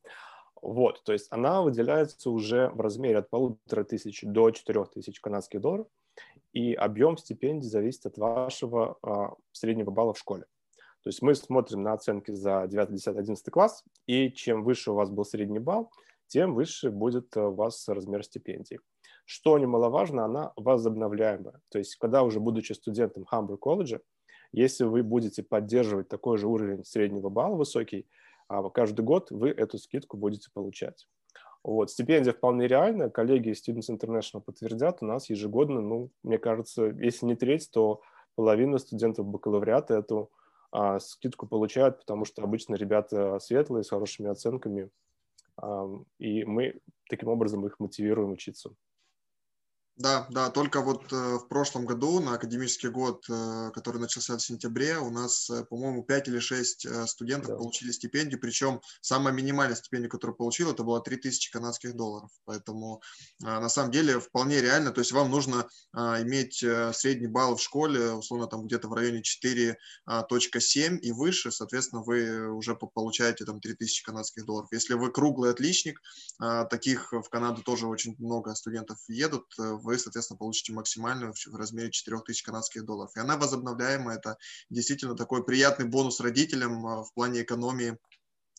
Вот, 0.62 1.02
то 1.04 1.12
есть 1.12 1.28
она 1.30 1.62
выделяется 1.62 2.30
уже 2.30 2.68
в 2.70 2.80
размере 2.80 3.18
от 3.18 3.30
полутора 3.30 3.84
тысяч 3.84 4.20
до 4.22 4.50
четырех 4.50 4.90
тысяч 4.90 5.20
канадских 5.20 5.60
долларов, 5.60 5.86
и 6.52 6.74
объем 6.74 7.16
стипендий 7.16 7.68
зависит 7.68 8.06
от 8.06 8.18
вашего 8.18 8.98
а, 9.02 9.34
среднего 9.52 9.90
балла 9.90 10.12
в 10.12 10.18
школе. 10.18 10.44
То 11.02 11.08
есть 11.08 11.22
мы 11.22 11.34
смотрим 11.34 11.82
на 11.82 11.94
оценки 11.94 12.32
за 12.32 12.66
9, 12.66 12.92
10, 12.92 13.16
11 13.16 13.50
класс, 13.50 13.82
и 14.06 14.30
чем 14.30 14.62
выше 14.64 14.90
у 14.90 14.94
вас 14.94 15.10
был 15.10 15.24
средний 15.24 15.58
балл, 15.58 15.90
тем 16.26 16.54
выше 16.54 16.90
будет 16.90 17.34
у 17.36 17.52
вас 17.52 17.88
размер 17.88 18.22
стипендии. 18.22 18.80
Что 19.24 19.58
немаловажно, 19.58 20.24
она 20.24 20.52
возобновляемая. 20.56 21.60
То 21.70 21.78
есть 21.78 21.96
когда 21.96 22.22
уже 22.22 22.38
будучи 22.38 22.72
студентом 22.72 23.24
Хамбург 23.24 23.60
колледжа, 23.60 24.00
если 24.52 24.84
вы 24.84 25.02
будете 25.02 25.42
поддерживать 25.42 26.08
такой 26.08 26.38
же 26.38 26.46
уровень 26.46 26.84
среднего 26.84 27.28
балла 27.28 27.56
высокий, 27.56 28.06
а 28.48 28.68
каждый 28.70 29.02
год 29.02 29.30
вы 29.30 29.50
эту 29.50 29.78
скидку 29.78 30.16
будете 30.16 30.50
получать. 30.52 31.06
Вот. 31.62 31.90
Стипендия 31.90 32.32
вполне 32.32 32.66
реальная. 32.66 33.10
Коллеги 33.10 33.50
Students 33.50 33.90
International 33.90 34.40
подтвердят, 34.40 35.02
у 35.02 35.06
нас 35.06 35.30
ежегодно, 35.30 35.80
ну, 35.80 36.10
мне 36.22 36.38
кажется, 36.38 36.86
если 36.86 37.26
не 37.26 37.36
треть, 37.36 37.70
то 37.70 38.00
половина 38.34 38.78
студентов 38.78 39.26
бакалавриата 39.26 39.94
эту 39.94 40.30
а, 40.72 40.98
скидку 40.98 41.46
получают, 41.46 41.98
потому 41.98 42.24
что 42.24 42.42
обычно 42.42 42.76
ребята 42.76 43.38
светлые, 43.40 43.84
с 43.84 43.90
хорошими 43.90 44.30
оценками, 44.30 44.88
а, 45.56 45.88
и 46.18 46.44
мы 46.44 46.80
таким 47.08 47.28
образом 47.28 47.66
их 47.66 47.78
мотивируем 47.78 48.32
учиться. 48.32 48.72
Да, 50.00 50.26
да, 50.30 50.48
только 50.48 50.80
вот 50.80 51.12
э, 51.12 51.36
в 51.36 51.46
прошлом 51.46 51.84
году, 51.84 52.20
на 52.20 52.32
академический 52.32 52.88
год, 52.88 53.26
э, 53.28 53.70
который 53.74 54.00
начался 54.00 54.34
в 54.34 54.40
сентябре, 54.40 54.96
у 54.96 55.10
нас, 55.10 55.50
э, 55.50 55.62
по-моему, 55.66 56.02
5 56.02 56.28
или 56.28 56.38
6 56.38 56.86
э, 56.86 57.06
студентов 57.06 57.50
да. 57.50 57.56
получили 57.56 57.90
стипендию, 57.90 58.40
причем 58.40 58.80
самая 59.02 59.34
минимальная 59.34 59.76
стипендия, 59.76 60.08
которую 60.08 60.38
получил, 60.38 60.70
это 60.70 60.84
была 60.84 61.00
3000 61.00 61.50
канадских 61.50 61.94
долларов. 61.94 62.30
Поэтому 62.46 63.02
на 63.40 63.68
самом 63.68 63.90
деле 63.90 64.20
вполне 64.20 64.62
реально, 64.62 64.90
то 64.90 65.00
есть 65.00 65.12
вам 65.12 65.30
нужно 65.30 65.66
э, 65.94 65.98
иметь 66.22 66.64
средний 66.94 67.28
балл 67.28 67.56
в 67.56 67.62
школе, 67.62 68.12
условно 68.12 68.46
там 68.46 68.66
где-то 68.66 68.88
в 68.88 68.94
районе 68.94 69.20
4.7 69.20 69.76
э, 70.08 70.98
и 71.00 71.12
выше, 71.12 71.50
соответственно, 71.50 72.02
вы 72.02 72.50
уже 72.50 72.74
получаете 72.74 73.44
там 73.44 73.60
3000 73.60 74.04
канадских 74.04 74.46
долларов. 74.46 74.70
Если 74.72 74.94
вы 74.94 75.12
круглый 75.12 75.50
отличник, 75.50 76.00
э, 76.42 76.64
таких 76.70 77.12
в 77.12 77.28
Канаду 77.28 77.62
тоже 77.62 77.86
очень 77.86 78.16
много 78.18 78.54
студентов 78.54 78.98
едут, 79.08 79.44
э, 79.58 79.78
вы, 79.90 79.98
соответственно, 79.98 80.38
получите 80.38 80.72
максимальную 80.72 81.34
в 81.34 81.54
размере 81.56 81.90
4000 81.90 82.44
канадских 82.44 82.84
долларов. 82.84 83.10
И 83.16 83.20
она 83.20 83.36
возобновляемая. 83.36 84.18
Это 84.18 84.36
действительно 84.70 85.16
такой 85.16 85.44
приятный 85.44 85.86
бонус 85.86 86.20
родителям 86.20 86.86
а, 86.86 87.02
в 87.02 87.12
плане 87.12 87.42
экономии 87.42 87.98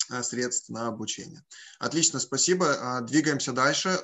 а, 0.09 0.23
средств 0.23 0.69
на 0.69 0.87
обучение. 0.87 1.43
Отлично, 1.79 2.19
спасибо. 2.19 2.75
А, 2.79 3.01
двигаемся 3.01 3.53
дальше. 3.53 3.99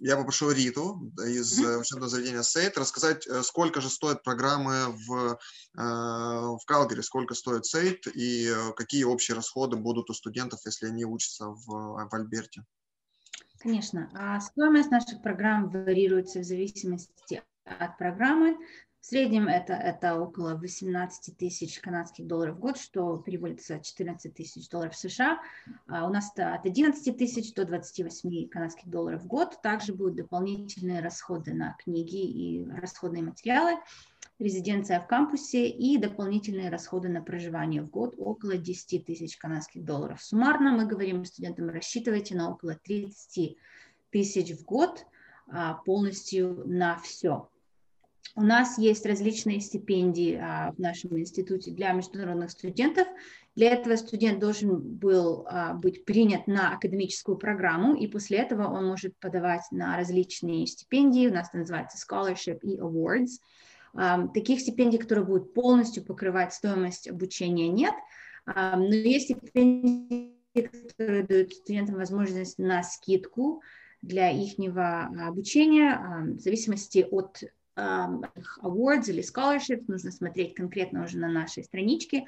Я 0.00 0.16
попрошу 0.16 0.50
Риту 0.50 1.12
из 1.24 1.58
учебного 1.58 2.10
заведения 2.10 2.42
Сейт 2.42 2.76
рассказать, 2.76 3.26
э, 3.26 3.42
сколько 3.42 3.80
же 3.80 3.88
стоят 3.88 4.22
программы 4.22 4.88
в, 4.88 5.38
в 5.72 6.60
Калгари, 6.66 7.00
сколько 7.00 7.34
стоит 7.34 7.64
Сейт 7.64 8.06
и 8.08 8.48
э, 8.48 8.72
какие 8.76 9.04
общие 9.04 9.34
расходы 9.34 9.76
будут 9.76 10.10
у 10.10 10.12
студентов, 10.12 10.60
если 10.66 10.86
они 10.86 11.04
учатся 11.06 11.46
в, 11.46 11.66
в 11.66 12.14
Альберте. 12.14 12.64
Конечно. 13.64 14.10
А 14.12 14.38
стоимость 14.40 14.90
наших 14.90 15.22
программ 15.22 15.70
варьируется 15.70 16.40
в 16.40 16.44
зависимости 16.44 17.42
от 17.64 17.96
программы. 17.96 18.58
В 19.00 19.06
среднем 19.06 19.48
это, 19.48 19.72
это 19.72 20.20
около 20.20 20.54
18 20.54 21.36
тысяч 21.38 21.80
канадских 21.80 22.26
долларов 22.26 22.56
в 22.56 22.58
год, 22.58 22.76
что 22.76 23.16
переводится 23.16 23.80
14 23.80 24.34
тысяч 24.34 24.68
долларов 24.68 24.94
США. 24.94 25.40
А 25.86 26.06
у 26.06 26.12
нас 26.12 26.30
это 26.34 26.54
от 26.54 26.66
11 26.66 27.16
тысяч 27.16 27.54
до 27.54 27.64
28 27.64 28.48
канадских 28.48 28.86
долларов 28.86 29.22
в 29.22 29.26
год. 29.26 29.58
Также 29.62 29.94
будут 29.94 30.16
дополнительные 30.16 31.00
расходы 31.00 31.54
на 31.54 31.74
книги 31.82 32.16
и 32.16 32.66
расходные 32.70 33.22
материалы 33.22 33.78
резиденция 34.38 35.00
в 35.00 35.06
кампусе 35.06 35.68
и 35.68 35.96
дополнительные 35.96 36.70
расходы 36.70 37.08
на 37.08 37.22
проживание 37.22 37.82
в 37.82 37.88
год 37.88 38.14
около 38.18 38.56
10 38.56 39.04
тысяч 39.04 39.36
канадских 39.36 39.84
долларов. 39.84 40.22
Суммарно 40.22 40.72
мы 40.72 40.86
говорим 40.86 41.24
студентам, 41.24 41.68
рассчитывайте 41.70 42.34
на 42.34 42.50
около 42.50 42.74
30 42.74 43.56
тысяч 44.10 44.52
в 44.52 44.64
год 44.64 45.06
а, 45.48 45.74
полностью 45.84 46.62
на 46.66 46.98
все. 46.98 47.48
У 48.36 48.42
нас 48.42 48.78
есть 48.78 49.06
различные 49.06 49.60
стипендии 49.60 50.34
а, 50.34 50.72
в 50.72 50.78
нашем 50.80 51.16
институте 51.18 51.70
для 51.70 51.92
международных 51.92 52.50
студентов. 52.50 53.06
Для 53.54 53.70
этого 53.70 53.94
студент 53.94 54.40
должен 54.40 54.80
был 54.80 55.46
а, 55.46 55.74
быть 55.74 56.04
принят 56.04 56.48
на 56.48 56.74
академическую 56.74 57.38
программу, 57.38 57.94
и 57.94 58.08
после 58.08 58.38
этого 58.38 58.66
он 58.66 58.86
может 58.86 59.16
подавать 59.20 59.62
на 59.70 59.96
различные 59.96 60.66
стипендии. 60.66 61.28
У 61.28 61.32
нас 61.32 61.50
это 61.50 61.58
называется 61.58 61.96
scholarship 61.96 62.58
и 62.62 62.76
awards. 62.78 63.38
Таких 63.94 64.60
стипендий, 64.60 64.98
которые 64.98 65.24
будут 65.24 65.54
полностью 65.54 66.04
покрывать 66.04 66.52
стоимость 66.52 67.08
обучения, 67.08 67.68
нет. 67.68 67.94
Но 68.46 68.92
есть 68.92 69.26
стипендии, 69.26 70.34
которые 70.88 71.22
дают 71.22 71.52
студентам 71.52 71.96
возможность 71.96 72.58
на 72.58 72.82
скидку 72.82 73.62
для 74.02 74.30
их 74.30 74.54
обучения 74.58 75.98
в 76.36 76.40
зависимости 76.40 77.06
от 77.10 77.42
awards 77.76 79.08
или 79.08 79.22
scholarships, 79.22 79.84
нужно 79.88 80.10
смотреть 80.12 80.54
конкретно 80.54 81.04
уже 81.04 81.18
на 81.18 81.28
нашей 81.28 81.64
страничке. 81.64 82.24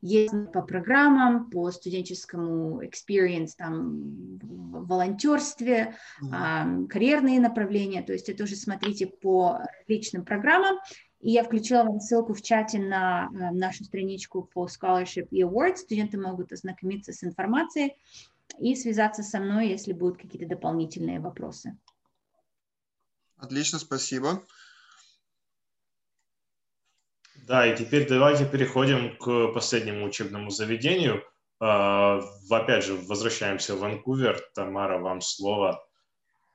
Есть 0.00 0.32
по 0.52 0.62
программам, 0.62 1.50
по 1.50 1.70
студенческому 1.72 2.82
experience, 2.82 3.50
там, 3.56 4.38
волонтерстве, 4.40 5.96
mm-hmm. 6.22 6.86
карьерные 6.86 7.40
направления, 7.40 8.02
то 8.02 8.12
есть 8.12 8.28
это 8.28 8.44
уже 8.44 8.54
смотрите 8.54 9.08
по 9.08 9.58
различным 9.80 10.24
программам. 10.24 10.78
И 11.20 11.30
я 11.32 11.42
включила 11.42 11.82
вам 11.82 12.00
ссылку 12.00 12.32
в 12.32 12.42
чате 12.42 12.78
на 12.78 13.28
э, 13.32 13.50
нашу 13.52 13.84
страничку 13.84 14.42
по 14.42 14.66
Scholarship 14.66 15.28
и 15.30 15.42
Awards. 15.42 15.76
Студенты 15.76 16.18
могут 16.18 16.52
ознакомиться 16.52 17.12
с 17.12 17.24
информацией 17.24 17.96
и 18.58 18.76
связаться 18.76 19.22
со 19.22 19.40
мной, 19.40 19.68
если 19.68 19.92
будут 19.92 20.18
какие-то 20.18 20.48
дополнительные 20.48 21.20
вопросы. 21.20 21.76
Отлично, 23.36 23.78
спасибо. 23.78 24.42
Да, 27.46 27.66
и 27.66 27.76
теперь 27.76 28.06
давайте 28.06 28.44
переходим 28.46 29.16
к 29.16 29.52
последнему 29.54 30.04
учебному 30.04 30.50
заведению. 30.50 31.24
А, 31.60 32.20
опять 32.50 32.84
же, 32.84 32.94
возвращаемся 32.94 33.74
в 33.74 33.80
Ванкувер. 33.80 34.40
Тамара, 34.54 34.98
вам 34.98 35.20
слово. 35.20 35.84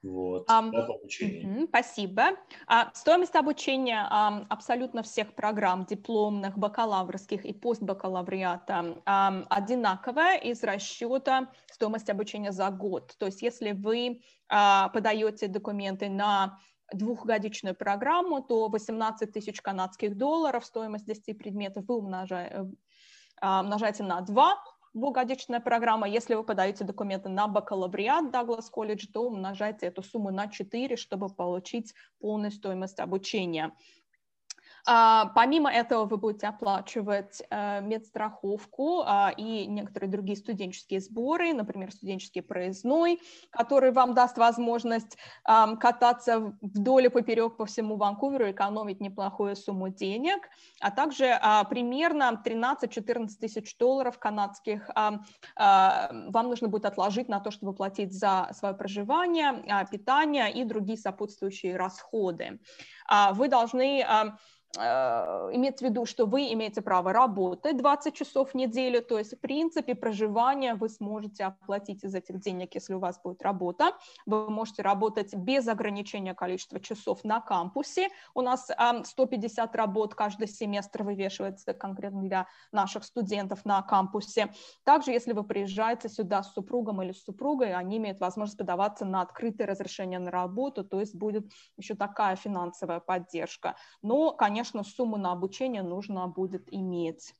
Вот, 0.03 0.49
um, 0.49 0.71
uh-huh, 0.71 1.67
спасибо. 1.69 2.31
А, 2.67 2.91
стоимость 2.93 3.35
обучения 3.35 4.05
а, 4.09 4.45
абсолютно 4.49 5.01
всех 5.01 5.33
программ 5.33 5.85
дипломных, 5.85 6.57
бакалаврских 6.57 7.45
и 7.45 7.53
постбакалавриата 7.53 9.01
а, 9.05 9.43
одинаковая 9.49 10.37
из 10.37 10.61
расчета 10.61 11.49
стоимости 11.71 12.11
обучения 12.11 12.51
за 12.51 12.69
год. 12.69 13.15
То 13.17 13.27
есть 13.27 13.41
если 13.41 13.71
вы 13.71 14.21
а, 14.49 14.89
подаете 14.89 15.47
документы 15.47 16.09
на 16.09 16.59
двухгодичную 16.91 17.75
программу, 17.75 18.41
то 18.41 18.67
18 18.67 19.31
тысяч 19.31 19.61
канадских 19.61 20.17
долларов 20.17 20.65
стоимость 20.65 21.05
10 21.05 21.37
предметов 21.37 21.85
вы 21.87 21.95
умножаете, 21.95 22.69
а, 23.41 23.61
умножаете 23.61 24.03
на 24.03 24.19
2, 24.19 24.57
двухгодичная 24.93 25.59
программа. 25.59 26.07
Если 26.07 26.35
вы 26.35 26.43
подаете 26.43 26.83
документы 26.83 27.29
на 27.29 27.47
бакалавриат 27.47 28.33
Douglas 28.33 28.65
College, 28.75 29.07
то 29.11 29.23
умножайте 29.25 29.87
эту 29.87 30.03
сумму 30.03 30.31
на 30.31 30.47
4, 30.47 30.95
чтобы 30.95 31.29
получить 31.29 31.93
полную 32.19 32.51
стоимость 32.51 32.99
обучения. 32.99 33.73
А, 34.85 35.27
помимо 35.27 35.71
этого 35.71 36.05
вы 36.05 36.17
будете 36.17 36.47
оплачивать 36.47 37.41
э, 37.49 37.81
медстраховку 37.81 39.03
а, 39.05 39.33
и 39.35 39.65
некоторые 39.65 40.09
другие 40.09 40.37
студенческие 40.37 40.99
сборы, 40.99 41.53
например, 41.53 41.91
студенческий 41.91 42.41
проездной, 42.41 43.21
который 43.49 43.91
вам 43.91 44.13
даст 44.13 44.37
возможность 44.37 45.17
кататься 45.43 46.55
вдоль 46.61 47.05
и 47.05 47.09
поперек 47.09 47.57
по 47.57 47.65
всему 47.65 47.95
Ванкуверу, 47.95 48.51
экономить 48.51 48.99
неплохую 48.99 49.55
сумму 49.55 49.89
денег, 49.89 50.49
а 50.81 50.91
также 50.91 51.37
а, 51.41 51.63
примерно 51.63 52.41
13-14 52.43 53.27
тысяч 53.39 53.77
долларов 53.77 54.19
канадских 54.19 54.89
вам 55.55 56.47
нужно 56.49 56.67
будет 56.67 56.85
отложить 56.85 57.29
на 57.29 57.39
то, 57.39 57.51
чтобы 57.51 57.73
платить 57.73 58.13
за 58.13 58.49
свое 58.53 58.73
проживание, 58.73 59.85
питание 59.89 60.51
и 60.51 60.63
другие 60.63 60.97
сопутствующие 60.97 61.77
расходы. 61.77 62.59
Вы 63.33 63.47
должны 63.47 64.05
Э, 64.79 65.49
имеется 65.53 65.85
в 65.85 65.89
виду, 65.89 66.05
что 66.05 66.25
вы 66.25 66.51
имеете 66.53 66.81
право 66.81 67.13
работать 67.13 67.77
20 67.77 68.15
часов 68.15 68.51
в 68.51 68.55
неделю, 68.55 69.03
то 69.03 69.19
есть, 69.19 69.37
в 69.37 69.39
принципе, 69.39 69.93
проживание 69.93 70.73
вы 70.73 70.89
сможете 70.89 71.45
оплатить 71.45 72.03
из 72.03 72.15
этих 72.15 72.39
денег, 72.39 72.73
если 72.73 72.95
у 72.95 72.99
вас 72.99 73.19
будет 73.21 73.43
работа. 73.43 73.91
Вы 74.25 74.49
можете 74.49 74.81
работать 74.81 75.35
без 75.35 75.67
ограничения 75.67 76.33
количества 76.33 76.79
часов 76.79 77.23
на 77.23 77.39
кампусе. 77.39 78.09
У 78.33 78.41
нас 78.41 78.71
150 79.03 79.75
работ 79.75 80.15
каждый 80.15 80.47
семестр 80.47 81.03
вывешивается 81.03 81.73
конкретно 81.73 82.23
для 82.23 82.47
наших 82.71 83.03
студентов 83.03 83.65
на 83.65 83.81
кампусе. 83.83 84.53
Также, 84.83 85.11
если 85.11 85.33
вы 85.33 85.43
приезжаете 85.43 86.09
сюда 86.09 86.41
с 86.41 86.51
супругом 86.51 87.01
или 87.03 87.11
с 87.11 87.23
супругой, 87.23 87.75
они 87.75 87.97
имеют 87.97 88.19
возможность 88.19 88.57
подаваться 88.57 89.05
на 89.05 89.21
открытое 89.21 89.67
разрешение 89.67 90.17
на 90.17 90.31
работу, 90.31 90.83
то 90.83 90.99
есть 90.99 91.15
будет 91.15 91.45
еще 91.77 91.93
такая 91.93 92.35
финансовая 92.35 92.99
поддержка. 92.99 93.75
Но, 94.01 94.31
конечно, 94.31 94.62
конечно, 94.63 94.83
сумму 94.83 95.17
на 95.17 95.33
обучение 95.33 95.83
нужно 95.83 96.27
будет 96.27 96.73
иметь. 96.73 97.33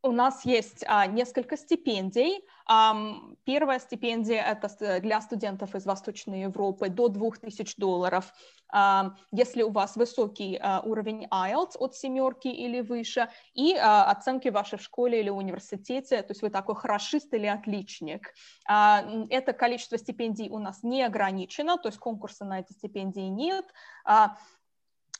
У 0.00 0.12
нас 0.12 0.44
есть 0.46 0.84
а, 0.86 1.06
несколько 1.06 1.56
стипендий. 1.56 2.44
А, 2.66 2.96
первая 3.44 3.80
стипендия– 3.80 4.42
это 4.52 5.00
для 5.00 5.20
студентов 5.20 5.74
из 5.74 5.86
Восточной 5.86 6.42
Европы 6.42 6.88
до 6.88 7.08
2000 7.08 7.74
долларов. 7.78 8.32
А, 8.72 9.16
если 9.32 9.62
у 9.62 9.70
вас 9.70 9.96
высокий 9.96 10.56
а, 10.56 10.80
уровень 10.80 11.26
IELTS 11.26 11.76
от 11.78 11.96
семерки 11.96 12.48
или 12.48 12.80
выше, 12.80 13.28
и 13.54 13.74
а, 13.74 14.04
оценки 14.04 14.48
ваши 14.48 14.76
в 14.76 14.82
школе 14.82 15.18
или 15.18 15.30
университете, 15.30 16.22
то 16.22 16.30
есть 16.30 16.42
вы 16.42 16.50
такой 16.50 16.76
хорошист 16.76 17.34
или 17.34 17.46
отличник. 17.46 18.32
А, 18.68 19.04
это 19.30 19.52
количество 19.52 19.98
стипендий 19.98 20.48
у 20.48 20.58
нас 20.58 20.84
не 20.84 21.02
ограничено, 21.02 21.76
то 21.76 21.88
есть 21.88 21.98
конкурса 21.98 22.44
на 22.44 22.60
эти 22.60 22.72
стипендии 22.72 23.28
нет. 23.28 23.66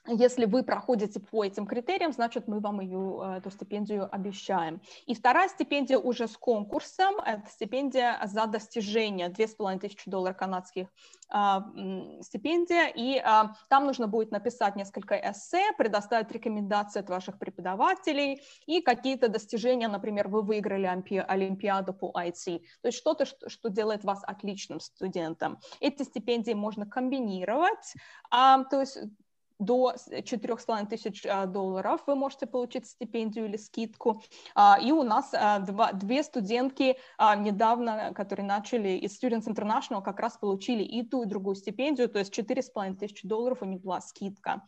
Если 0.07 0.47
вы 0.47 0.63
проходите 0.63 1.21
по 1.21 1.45
этим 1.45 1.67
критериям, 1.67 2.13
значит, 2.13 2.49
мы 2.49 2.61
вам 2.61 2.81
ее, 2.81 3.21
э, 3.23 3.39
эту 3.39 3.51
стипендию 3.51 4.09
обещаем. 4.11 4.81
И 5.07 5.15
вторая 5.15 5.49
стипендия 5.49 5.99
уже 5.99 6.29
с 6.29 6.37
конкурсом, 6.37 7.17
это 7.21 7.47
стипендия 7.51 8.19
за 8.25 8.47
достижение, 8.47 9.29
2500 9.29 10.09
долларов 10.09 10.37
канадских 10.37 10.89
а, 11.31 11.67
стипендия, 12.23 12.89
и 12.89 13.19
а, 13.19 13.53
там 13.69 13.85
нужно 13.85 14.07
будет 14.09 14.31
написать 14.31 14.77
несколько 14.77 15.15
эссе, 15.15 15.73
предоставить 15.77 16.33
рекомендации 16.33 17.01
от 17.01 17.11
ваших 17.11 17.39
преподавателей 17.39 18.41
и 18.67 18.81
какие-то 18.81 19.29
достижения, 19.29 19.89
например, 19.89 20.29
вы 20.29 20.41
выиграли 20.41 20.87
Олимпиаду 20.87 21.93
по 21.93 22.13
IT, 22.17 22.61
то 22.81 22.89
есть 22.89 22.97
что-то, 22.97 23.27
что, 23.27 23.51
что 23.51 23.69
делает 23.69 24.05
вас 24.05 24.23
отличным 24.25 24.81
студентом. 24.81 25.59
Эти 25.81 26.03
стипендии 26.03 26.55
можно 26.55 26.87
комбинировать, 26.87 27.95
а, 28.31 28.65
то 28.65 28.81
есть 28.81 28.99
до 29.59 29.95
4,5 30.11 30.87
тысяч 30.87 31.27
а, 31.27 31.47
долларов 31.47 32.03
вы 32.07 32.15
можете 32.15 32.47
получить 32.47 32.87
стипендию 32.87 33.47
или 33.47 33.57
скидку. 33.57 34.23
А, 34.55 34.79
и 34.81 34.93
у 34.93 35.03
нас 35.03 35.31
а, 35.33 35.61
два, 35.61 35.93
две 35.93 36.23
студентки 36.23 36.97
недавно, 37.19 38.13
которые 38.15 38.47
начали 38.47 38.91
из 38.91 39.23
Students 39.23 39.47
International, 39.47 40.03
как 40.03 40.21
раз 40.21 40.37
получили 40.37 40.83
и 40.83 41.03
ту, 41.03 41.23
и 41.23 41.27
другую 41.27 41.57
стипендию, 41.57 42.09
то 42.09 42.19
есть 42.19 42.37
4,5 42.37 42.97
тысячи 42.97 43.27
долларов 43.27 43.63
у 43.63 43.65
них 43.65 43.81
была 43.81 44.01
скидка. 44.01 44.63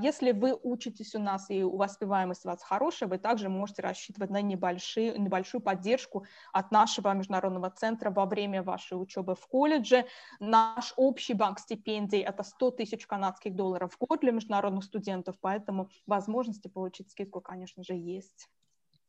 Если 0.00 0.32
вы 0.32 0.56
учитесь 0.62 1.14
у 1.14 1.18
нас 1.18 1.50
и 1.50 1.62
у 1.62 1.76
вас 1.76 1.92
успеваемость 1.92 2.44
у 2.44 2.48
вас 2.48 2.62
хорошая, 2.62 3.08
вы 3.08 3.18
также 3.18 3.48
можете 3.48 3.82
рассчитывать 3.82 4.30
на 4.30 4.42
небольшие, 4.42 5.18
небольшую 5.18 5.60
поддержку 5.60 6.24
от 6.52 6.70
нашего 6.70 7.12
международного 7.12 7.70
центра 7.70 8.10
во 8.10 8.26
время 8.26 8.62
вашей 8.62 9.00
учебы 9.00 9.34
в 9.34 9.46
колледже. 9.46 10.06
Наш 10.40 10.92
общий 10.96 11.34
банк 11.34 11.58
стипендий– 11.58 12.20
это 12.20 12.42
100 12.42 12.70
тысяч 12.72 13.06
канадских 13.06 13.54
долларов 13.54 13.92
в 13.94 13.98
год, 13.98 14.13
для 14.20 14.32
международных 14.32 14.84
студентов, 14.84 15.36
поэтому 15.40 15.90
возможности 16.06 16.68
получить 16.68 17.10
скидку, 17.10 17.40
конечно 17.40 17.84
же, 17.84 17.94
есть. 17.94 18.48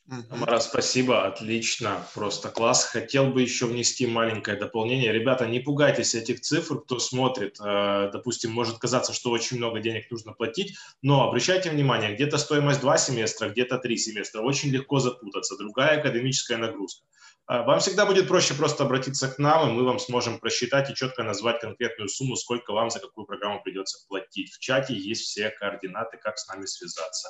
Мара, 0.07 0.59
спасибо, 0.59 1.25
отлично, 1.25 2.05
просто 2.13 2.49
класс. 2.49 2.83
Хотел 2.85 3.31
бы 3.31 3.41
еще 3.41 3.65
внести 3.65 4.05
маленькое 4.05 4.55
дополнение. 4.55 5.11
Ребята, 5.11 5.47
не 5.47 5.59
пугайтесь 5.59 6.13
этих 6.13 6.41
цифр, 6.41 6.81
кто 6.81 6.99
смотрит. 6.99 7.57
Э, 7.59 8.11
допустим, 8.13 8.51
может 8.51 8.77
казаться, 8.77 9.13
что 9.13 9.31
очень 9.31 9.57
много 9.57 9.79
денег 9.79 10.11
нужно 10.11 10.33
платить, 10.33 10.77
но 11.01 11.27
обращайте 11.27 11.71
внимание, 11.71 12.13
где-то 12.13 12.37
стоимость 12.37 12.81
два 12.81 12.97
семестра, 12.99 13.49
где-то 13.49 13.79
три 13.79 13.97
семестра. 13.97 14.41
Очень 14.41 14.69
легко 14.69 14.99
запутаться. 14.99 15.57
Другая 15.57 15.99
академическая 15.99 16.59
нагрузка. 16.59 17.03
Э, 17.47 17.63
вам 17.63 17.79
всегда 17.79 18.05
будет 18.05 18.27
проще 18.27 18.53
просто 18.53 18.83
обратиться 18.83 19.27
к 19.27 19.37
нам, 19.37 19.69
и 19.69 19.73
мы 19.73 19.83
вам 19.83 19.99
сможем 19.99 20.39
просчитать 20.39 20.89
и 20.89 20.95
четко 20.95 21.23
назвать 21.23 21.61
конкретную 21.61 22.09
сумму, 22.09 22.35
сколько 22.35 22.73
вам 22.73 22.89
за 22.89 22.99
какую 22.99 23.25
программу 23.25 23.61
придется 23.61 24.05
платить. 24.07 24.51
В 24.53 24.59
чате 24.59 24.95
есть 24.95 25.23
все 25.23 25.51
координаты, 25.51 26.17
как 26.17 26.37
с 26.37 26.47
нами 26.47 26.65
связаться. 26.65 27.29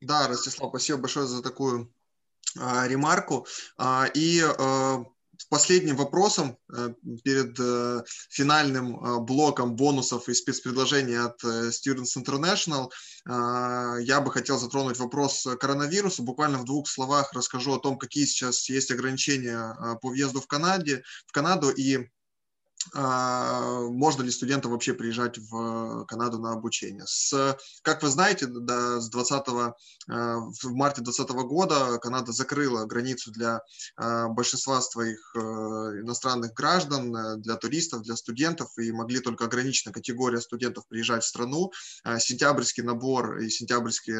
Да, 0.00 0.26
Ростислав, 0.26 0.70
спасибо 0.70 0.98
большое 0.98 1.26
за 1.26 1.42
такую 1.42 1.94
а, 2.58 2.88
ремарку. 2.88 3.46
А, 3.78 4.06
и 4.12 4.42
а, 4.42 5.04
последним 5.48 5.96
вопросом 5.96 6.56
э, 6.72 6.94
перед 7.24 7.58
э, 7.58 8.02
финальным 8.30 8.96
э, 8.96 9.20
блоком 9.20 9.76
бонусов 9.76 10.28
и 10.28 10.34
спецпредложений 10.34 11.20
от 11.20 11.42
Students 11.44 12.16
International 12.16 12.90
я 13.24 14.20
бы 14.20 14.32
хотел 14.32 14.58
затронуть 14.58 14.98
вопрос 14.98 15.46
коронавируса. 15.60 16.22
Буквально 16.22 16.58
в 16.58 16.64
двух 16.64 16.88
словах 16.88 17.32
расскажу 17.34 17.74
о 17.74 17.78
том, 17.78 17.96
какие 17.96 18.24
сейчас 18.24 18.68
есть 18.68 18.90
ограничения 18.90 19.76
по 20.02 20.08
въезду 20.08 20.40
в, 20.40 20.48
Канаде, 20.48 21.04
в 21.28 21.32
Канаду 21.32 21.70
и 21.70 22.08
можно 22.94 24.22
ли 24.22 24.30
студентам 24.30 24.72
вообще 24.72 24.94
приезжать 24.94 25.38
в 25.38 26.04
Канаду 26.06 26.38
на 26.38 26.52
обучение. 26.52 27.04
С, 27.06 27.56
как 27.82 28.02
вы 28.02 28.08
знаете, 28.08 28.46
до, 28.46 29.00
с 29.00 29.08
20 29.08 29.46
а, 30.08 30.36
в 30.38 30.74
марте 30.74 31.02
2020 31.02 31.46
года 31.46 31.98
Канада 31.98 32.32
закрыла 32.32 32.86
границу 32.86 33.30
для 33.30 33.62
а, 33.96 34.28
большинства 34.28 34.80
своих 34.80 35.34
иностранных 35.34 36.54
граждан, 36.54 37.14
э, 37.14 37.36
для 37.36 37.56
туристов, 37.56 38.02
для 38.02 38.16
студентов, 38.16 38.70
и 38.78 38.92
могли 38.92 39.20
только 39.20 39.44
ограниченная 39.44 39.92
категория 39.92 40.40
студентов 40.40 40.86
приезжать 40.88 41.22
в 41.22 41.26
страну. 41.26 41.72
Сентябрьский 42.18 42.82
набор 42.82 43.38
и 43.38 43.48
сентябрьский, 43.48 44.14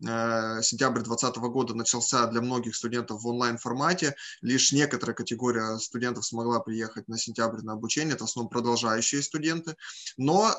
сентябрь 0.00 1.02
2020 1.02 1.36
года 1.50 1.74
начался 1.74 2.26
для 2.26 2.40
многих 2.40 2.76
студентов 2.76 3.22
в 3.22 3.26
онлайн-формате. 3.26 4.14
Лишь 4.40 4.72
некоторая 4.72 5.14
категория 5.14 5.78
студентов 5.78 6.24
смогла 6.24 6.60
приехать 6.60 7.08
на 7.08 7.18
сентябрь 7.18 7.62
на 7.62 7.72
обучение 7.72 8.01
обучения, 8.02 8.14
это 8.14 8.24
в 8.24 8.28
основном 8.28 8.50
продолжающие 8.50 9.22
студенты. 9.22 9.76
Но 10.16 10.50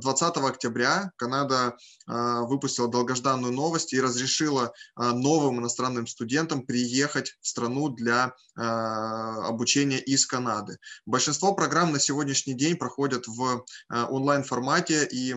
20 0.00 0.36
э, 0.36 0.40
октября 0.40 1.12
Канада 1.16 1.76
э, 2.08 2.40
выпустила 2.46 2.88
долгожданную 2.88 3.52
новость 3.52 3.92
и 3.92 4.00
разрешила 4.00 4.72
э, 4.96 5.02
новым 5.12 5.60
иностранным 5.60 6.06
студентам 6.06 6.62
приехать 6.66 7.36
в 7.40 7.46
страну 7.46 7.88
для 7.88 8.32
обучения 8.54 9.98
из 9.98 10.26
Канады. 10.26 10.78
Большинство 11.06 11.54
программ 11.54 11.92
на 11.92 11.98
сегодняшний 11.98 12.54
день 12.54 12.76
проходят 12.76 13.26
в 13.26 13.64
онлайн-формате 13.88 15.08
и 15.10 15.36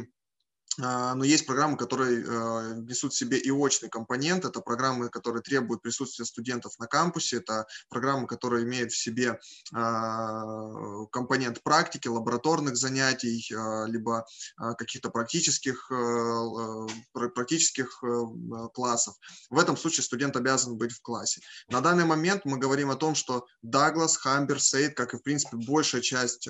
но 0.78 1.24
есть 1.24 1.46
программы, 1.46 1.78
которые 1.78 2.22
э, 2.22 2.74
несут 2.82 3.14
в 3.14 3.18
себе 3.18 3.38
и 3.38 3.50
очный 3.50 3.90
компонент. 3.90 4.46
Это 4.46 4.60
программы, 4.60 5.10
которые 5.10 5.42
требуют 5.42 5.82
присутствия 5.82 6.26
студентов 6.26 6.74
на 6.80 6.88
кампусе. 6.88 7.38
Это 7.38 7.66
программы, 7.90 8.28
которые 8.28 8.66
имеют 8.66 8.92
в 8.92 8.98
себе 8.98 9.40
а, 9.74 11.06
компонент 11.12 11.64
практики, 11.64 12.08
лабораторных 12.08 12.76
занятий, 12.76 13.46
а, 13.54 13.86
либо 13.86 14.26
каких-то 14.78 15.10
практических, 15.10 15.90
э, 15.92 16.88
практических 17.14 18.04
э, 18.04 18.68
классов. 18.74 19.16
В 19.50 19.60
этом 19.60 19.78
случае 19.78 20.04
студент 20.04 20.36
обязан 20.36 20.78
быть 20.78 20.92
в 20.92 21.02
классе. 21.02 21.42
На 21.70 21.82
данный 21.82 22.06
момент 22.06 22.42
мы 22.46 22.58
говорим 22.58 22.92
о 22.92 22.96
том, 22.96 23.16
что 23.16 23.46
Даглас, 23.62 24.18
Хамбер, 24.18 24.60
Сейд, 24.60 24.96
как 24.96 25.14
и, 25.14 25.18
в 25.18 25.24
принципе, 25.24 25.58
большая 25.58 26.02
часть 26.02 26.50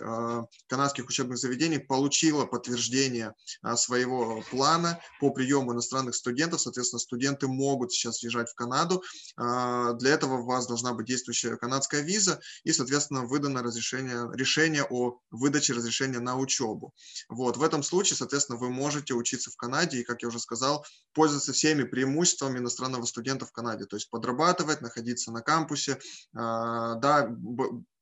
канадских 0.68 1.08
учебных 1.08 1.38
заведений 1.38 1.80
получила 1.80 2.46
подтверждение 2.46 3.34
своего 3.76 4.05
своего 4.06 4.42
плана 4.50 5.00
по 5.20 5.32
приему 5.32 5.74
иностранных 5.74 6.16
студентов. 6.16 6.62
Соответственно, 6.62 7.00
студенты 7.00 7.48
могут 7.48 7.92
сейчас 7.92 8.22
въезжать 8.22 8.50
в 8.50 8.56
Канаду. 8.56 9.04
А, 9.38 9.94
для 9.94 10.12
этого 10.12 10.42
у 10.42 10.46
вас 10.46 10.68
должна 10.68 10.94
быть 10.94 11.08
действующая 11.08 11.58
канадская 11.58 12.02
виза 12.02 12.40
и, 12.64 12.72
соответственно, 12.72 13.26
выдано 13.26 13.64
разрешение, 13.64 14.30
решение 14.34 14.84
о 14.90 15.20
выдаче 15.32 15.74
разрешения 15.74 16.20
на 16.20 16.38
учебу. 16.38 16.94
Вот. 17.30 17.58
В 17.58 17.64
этом 17.64 17.84
случае, 17.84 18.18
соответственно, 18.18 18.58
вы 18.58 18.70
можете 18.70 19.14
учиться 19.14 19.52
в 19.52 19.56
Канаде 19.56 20.00
и, 20.00 20.04
как 20.04 20.22
я 20.22 20.28
уже 20.28 20.40
сказал, 20.40 20.86
пользоваться 21.14 21.54
всеми 21.54 21.84
преимуществами 21.84 22.60
иностранного 22.60 23.06
студента 23.06 23.46
в 23.46 23.52
Канаде, 23.52 23.86
то 23.86 23.96
есть 23.96 24.10
подрабатывать, 24.10 24.82
находиться 24.82 25.32
на 25.32 25.42
кампусе. 25.42 26.00
А, 26.36 26.96
да, 26.96 27.30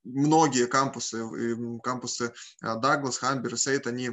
многие 0.04 0.66
кампусы, 0.66 1.24
кампусы 1.82 2.32
Даглас, 2.60 3.18
Хамбер 3.18 3.56
Сейт, 3.56 3.86
они 3.86 4.10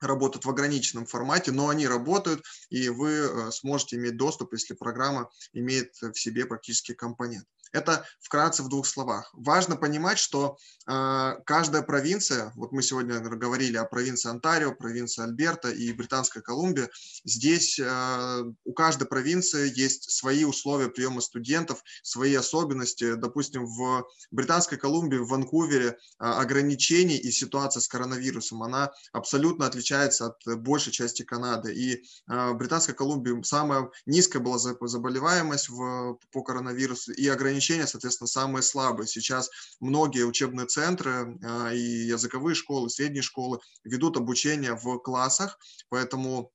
работают 0.00 0.44
в 0.44 0.50
ограниченном 0.50 1.06
формате, 1.06 1.52
но 1.52 1.68
они 1.68 1.86
работают, 1.86 2.44
и 2.70 2.88
вы 2.88 3.10
э, 3.10 3.50
сможете 3.50 3.96
иметь 3.96 4.16
доступ, 4.16 4.52
если 4.52 4.74
программа 4.74 5.30
имеет 5.52 5.94
в 6.00 6.14
себе 6.14 6.46
практический 6.46 6.94
компонент. 6.94 7.46
Это 7.72 8.04
вкратце 8.20 8.62
в 8.62 8.68
двух 8.68 8.86
словах. 8.86 9.30
Важно 9.32 9.76
понимать, 9.76 10.18
что 10.18 10.56
э, 10.86 11.32
каждая 11.44 11.82
провинция, 11.82 12.52
вот 12.56 12.72
мы 12.72 12.82
сегодня 12.82 13.20
говорили 13.20 13.76
о 13.76 13.84
провинции 13.84 14.30
Онтарио, 14.30 14.74
провинции 14.74 15.22
Альберта 15.22 15.70
и 15.70 15.92
Британской 15.92 16.42
Колумбии, 16.42 16.88
здесь 17.24 17.78
э, 17.78 18.42
у 18.64 18.72
каждой 18.72 19.06
провинции 19.06 19.72
есть 19.74 20.10
свои 20.10 20.44
условия 20.44 20.88
приема 20.88 21.20
студентов, 21.20 21.82
свои 22.02 22.34
особенности. 22.34 23.14
Допустим, 23.14 23.66
в 23.66 24.04
Британской 24.30 24.78
Колумбии, 24.78 25.18
в 25.18 25.28
Ванкувере 25.28 25.88
э, 25.88 25.94
ограничений 26.18 27.16
и 27.16 27.30
ситуация 27.30 27.80
с 27.80 27.88
коронавирусом, 27.88 28.62
она 28.62 28.90
абсолютно 29.12 29.66
отличается 29.66 30.26
от 30.26 30.58
большей 30.60 30.92
части 30.92 31.22
Канады. 31.22 31.74
И 31.74 32.04
э, 32.30 32.52
Британской 32.54 32.94
Колумбии 32.94 33.42
самая 33.42 33.90
низкая 34.06 34.42
была 34.42 34.58
заболеваемость 34.58 35.68
в, 35.68 36.18
по 36.32 36.42
коронавирусу 36.42 37.12
и 37.12 37.26
ограничения, 37.28 37.57
соответственно, 37.86 38.28
самые 38.28 38.62
слабые. 38.62 39.06
Сейчас 39.06 39.50
многие 39.80 40.24
учебные 40.24 40.66
центры 40.66 41.38
э, 41.42 41.76
и 41.76 42.06
языковые 42.06 42.54
школы, 42.54 42.90
средние 42.90 43.22
школы 43.22 43.60
ведут 43.84 44.16
обучение 44.16 44.74
в 44.74 44.98
классах, 44.98 45.58
поэтому 45.88 46.52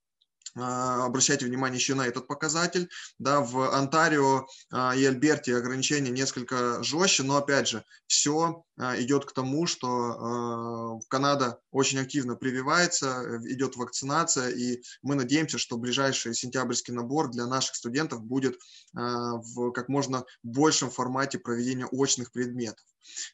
а, 0.56 1.06
обращайте 1.06 1.46
внимание 1.46 1.78
еще 1.78 1.96
на 1.96 2.06
этот 2.06 2.28
показатель. 2.28 2.90
Да, 3.18 3.42
в 3.42 3.76
Онтарио 3.76 4.46
а, 4.72 4.96
и 4.96 5.04
Альберте 5.04 5.56
ограничения 5.56 6.12
несколько 6.12 6.84
жестче, 6.84 7.24
но 7.24 7.38
опять 7.38 7.68
же, 7.68 7.84
все 8.08 8.64
а, 8.78 9.00
идет 9.00 9.26
к 9.26 9.34
тому, 9.34 9.66
что 9.66 10.93
Канада 11.14 11.60
очень 11.70 12.00
активно 12.00 12.36
прививается, 12.36 13.40
идет 13.48 13.76
вакцинация, 13.76 14.50
и 14.50 14.82
мы 15.04 15.14
надеемся, 15.14 15.60
что 15.60 15.78
ближайший 15.78 16.34
сентябрьский 16.34 16.92
набор 16.92 17.30
для 17.30 17.46
наших 17.46 17.76
студентов 17.76 18.24
будет 18.24 18.58
в 18.94 19.72
как 19.74 19.90
можно 19.90 20.26
большем 20.42 20.90
формате 20.90 21.38
проведения 21.38 21.86
очных 21.86 22.32
предметов. 22.32 22.84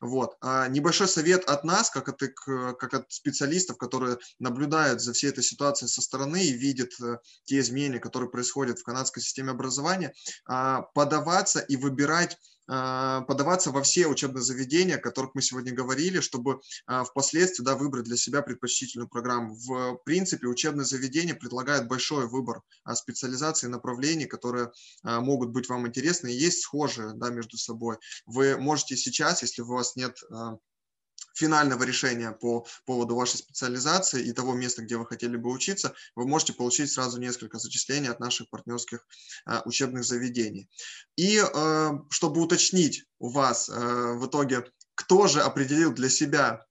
Вот. 0.02 0.36
А 0.42 0.68
небольшой 0.68 1.08
совет 1.08 1.46
от 1.46 1.64
нас, 1.64 1.90
как 1.90 2.10
от, 2.10 2.20
как 2.20 2.94
от 2.94 3.12
специалистов, 3.12 3.78
которые 3.78 4.18
наблюдают 4.40 5.02
за 5.02 5.14
всей 5.14 5.30
этой 5.30 5.44
ситуацией 5.44 5.90
со 5.90 6.02
стороны 6.02 6.44
и 6.44 6.54
видят 6.54 6.90
э, 7.02 7.18
те 7.46 7.60
изменения, 7.60 8.00
которые 8.00 8.30
происходят 8.30 8.80
в 8.80 8.84
канадской 8.84 9.22
системе 9.22 9.52
образования, 9.52 10.14
а, 10.46 10.82
подаваться 10.94 11.60
и 11.60 11.76
выбирать 11.76 12.34
а, 12.34 12.59
подаваться 12.70 13.72
во 13.72 13.82
все 13.82 14.08
учебные 14.08 14.44
заведения, 14.44 14.96
о 14.96 15.02
которых 15.02 15.32
мы 15.34 15.42
сегодня 15.42 15.74
говорили, 15.74 16.20
чтобы 16.20 16.60
а, 16.86 17.04
впоследствии 17.04 17.64
да, 17.64 17.76
выбрать 17.76 18.06
для 18.06 18.16
себя 18.16 18.42
предпочтительную 18.42 19.10
программу. 19.10 19.56
В 19.56 19.98
принципе, 20.06 20.48
учебные 20.48 20.86
заведения 20.86 21.34
предлагают 21.34 21.88
большой 21.88 22.28
выбор 22.28 22.62
специализаций 22.94 23.68
и 23.68 23.72
направлений, 23.72 24.26
которые 24.26 24.72
могут 25.04 25.50
быть 25.50 25.68
вам 25.68 25.88
интересны 25.88 26.30
и 26.30 26.38
есть 26.38 26.62
схожие 26.62 27.14
да, 27.16 27.30
между 27.30 27.58
собой. 27.58 27.98
Вы 28.26 28.58
можете 28.58 28.96
сейчас, 28.96 29.42
если 29.42 29.62
у 29.62 29.68
вас 29.68 29.96
нет 29.96 30.18
финального 31.36 31.84
решения 31.84 32.32
по 32.32 32.66
поводу 32.86 33.16
вашей 33.16 33.38
специализации 33.38 34.24
и 34.26 34.32
того 34.32 34.54
места, 34.54 34.82
где 34.82 34.98
вы 34.98 35.06
хотели 35.06 35.38
бы 35.38 35.52
учиться, 35.52 35.94
вы 36.16 36.28
можете 36.28 36.54
получить 36.54 36.92
сразу 36.92 37.20
несколько 37.20 37.60
зачислений 37.60 38.10
от 38.10 38.20
наших 38.20 38.50
партнерских 38.50 39.06
а, 39.46 39.62
учебных 39.66 40.04
заведений. 40.04 40.70
И 41.16 41.40
а, 41.40 42.00
чтобы 42.10 42.42
уточнить 42.42 43.06
у 43.20 43.30
вас 43.30 43.70
а, 43.70 44.14
в 44.14 44.28
итоге, 44.28 44.66
кто 44.96 45.28
же 45.28 45.42
определил 45.42 45.94
для 45.94 46.10
себя 46.10 46.66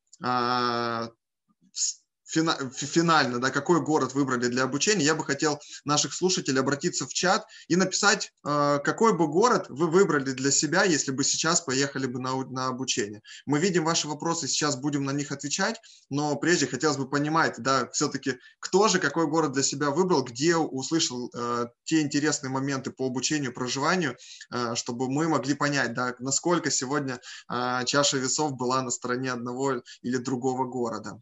финально, 2.28 3.40
да, 3.40 3.50
какой 3.50 3.80
город 3.80 4.14
выбрали 4.14 4.48
для 4.48 4.64
обучения, 4.64 5.04
я 5.04 5.14
бы 5.14 5.24
хотел 5.24 5.58
наших 5.84 6.12
слушателей 6.12 6.60
обратиться 6.60 7.06
в 7.06 7.12
чат 7.12 7.46
и 7.68 7.76
написать, 7.76 8.32
э, 8.44 8.78
какой 8.84 9.16
бы 9.16 9.28
город 9.28 9.66
вы 9.68 9.88
выбрали 9.88 10.32
для 10.32 10.50
себя, 10.50 10.84
если 10.84 11.10
бы 11.10 11.24
сейчас 11.24 11.60
поехали 11.60 12.06
бы 12.06 12.20
на, 12.20 12.36
на 12.44 12.66
обучение. 12.66 13.22
Мы 13.46 13.58
видим 13.58 13.84
ваши 13.84 14.08
вопросы, 14.08 14.46
сейчас 14.48 14.76
будем 14.76 15.04
на 15.04 15.12
них 15.12 15.32
отвечать, 15.32 15.80
но 16.10 16.36
прежде 16.36 16.66
хотелось 16.66 16.98
бы 16.98 17.08
понимать, 17.08 17.54
да, 17.58 17.88
все-таки, 17.92 18.38
кто 18.60 18.88
же 18.88 18.98
какой 18.98 19.26
город 19.26 19.52
для 19.52 19.62
себя 19.62 19.90
выбрал, 19.90 20.22
где 20.22 20.56
услышал 20.56 21.30
э, 21.34 21.66
те 21.84 22.02
интересные 22.02 22.50
моменты 22.50 22.90
по 22.90 23.06
обучению, 23.06 23.52
проживанию, 23.54 24.16
э, 24.52 24.74
чтобы 24.74 25.10
мы 25.10 25.28
могли 25.28 25.54
понять, 25.54 25.94
да, 25.94 26.14
насколько 26.18 26.70
сегодня 26.70 27.20
э, 27.50 27.84
чаша 27.86 28.18
весов 28.18 28.52
была 28.52 28.82
на 28.82 28.90
стороне 28.90 29.32
одного 29.32 29.82
или 30.02 30.16
другого 30.18 30.64
города. 30.64 31.20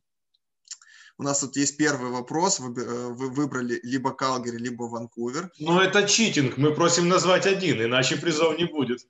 У 1.18 1.22
нас 1.22 1.40
тут 1.40 1.56
есть 1.56 1.78
первый 1.78 2.10
вопрос. 2.10 2.60
Вы, 2.60 2.82
э, 2.82 3.09
вы 3.09 3.30
выбрали 3.30 3.80
либо 3.82 4.12
Калгари, 4.12 4.59
либо 4.59 4.84
Ванкувер. 4.84 5.51
Ну, 5.59 5.80
это 5.80 6.06
читинг. 6.06 6.59
Мы 6.59 6.74
просим 6.74 7.09
назвать 7.09 7.47
один, 7.47 7.82
иначе 7.82 8.16
призов 8.16 8.59
не 8.59 8.66
будет. 8.66 9.06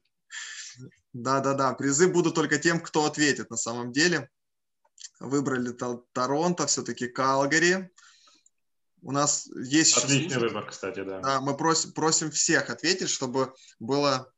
Да-да-да, 1.12 1.72
призы 1.72 2.08
будут 2.08 2.34
только 2.34 2.58
тем, 2.58 2.80
кто 2.80 3.06
ответит 3.06 3.50
на 3.50 3.56
самом 3.56 3.90
деле. 3.90 4.30
Выбрали 5.18 5.72
Торонто, 6.12 6.66
все-таки 6.66 7.08
Калгари. 7.08 7.90
У 9.02 9.10
нас 9.10 9.46
есть... 9.46 9.96
Отличный 9.96 10.38
выбор, 10.38 10.66
кстати, 10.66 11.02
да. 11.02 11.20
Да, 11.20 11.40
мы 11.40 11.56
просим, 11.56 11.92
просим 11.92 12.30
всех 12.30 12.70
ответить, 12.70 13.08
чтобы 13.08 13.54
было, 13.80 14.32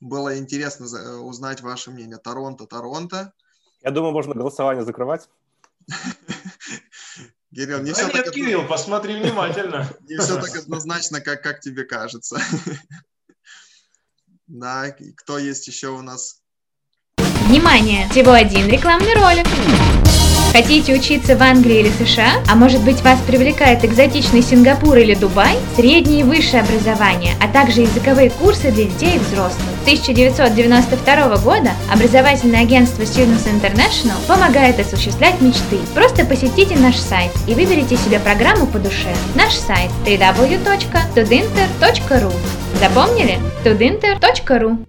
было 0.00 0.38
интересно 0.38 0.86
узнать 1.20 1.60
ваше 1.60 1.90
мнение. 1.90 2.18
Торонто, 2.18 2.66
Торонто. 2.66 3.32
Я 3.82 3.90
думаю, 3.90 4.12
можно 4.12 4.34
голосование 4.34 4.84
закрывать. 4.84 5.28
Кирилл, 7.56 7.80
не 7.80 7.92
да 7.92 7.94
все 7.94 8.06
нет, 8.12 8.24
так... 8.26 8.34
Кирилл, 8.34 8.66
посмотри 8.66 9.14
внимательно. 9.14 9.88
Не 10.06 10.18
все 10.18 10.38
так 10.38 10.54
однозначно, 10.54 11.22
как, 11.22 11.42
как 11.42 11.60
тебе 11.60 11.84
кажется. 11.84 12.38
Да, 14.48 14.94
кто 15.16 15.38
есть 15.38 15.66
еще 15.66 15.88
у 15.88 16.02
нас? 16.02 16.40
Внимание! 17.48 18.08
Всего 18.10 18.30
один 18.30 18.68
рекламный 18.68 19.14
ролик. 19.14 19.44
Хотите 20.52 20.94
учиться 20.94 21.36
в 21.36 21.42
Англии 21.42 21.80
или 21.80 21.90
США? 21.90 22.44
А 22.48 22.54
может 22.54 22.80
быть 22.84 23.00
вас 23.00 23.20
привлекает 23.22 23.84
экзотичный 23.84 24.42
Сингапур 24.42 24.98
или 24.98 25.16
Дубай? 25.16 25.58
Среднее 25.74 26.20
и 26.20 26.22
высшее 26.22 26.62
образование, 26.62 27.34
а 27.40 27.52
также 27.52 27.80
языковые 27.80 28.30
курсы 28.30 28.70
для 28.70 28.84
детей 28.84 29.16
и 29.16 29.18
взрослых. 29.18 29.75
С 29.86 29.88
1992 29.88 31.38
года 31.44 31.70
образовательное 31.88 32.62
агентство 32.62 33.02
Students 33.02 33.46
International 33.46 34.18
помогает 34.26 34.80
осуществлять 34.80 35.40
мечты. 35.40 35.78
Просто 35.94 36.26
посетите 36.26 36.76
наш 36.76 36.96
сайт 36.96 37.30
и 37.46 37.54
выберите 37.54 37.96
себе 37.96 38.18
программу 38.18 38.66
по 38.66 38.80
душе. 38.80 39.14
Наш 39.36 39.54
сайт 39.54 39.92
www.tudinter.ru 40.04 42.32
Запомнили? 42.80 43.38
tudinter.ru 43.64 44.84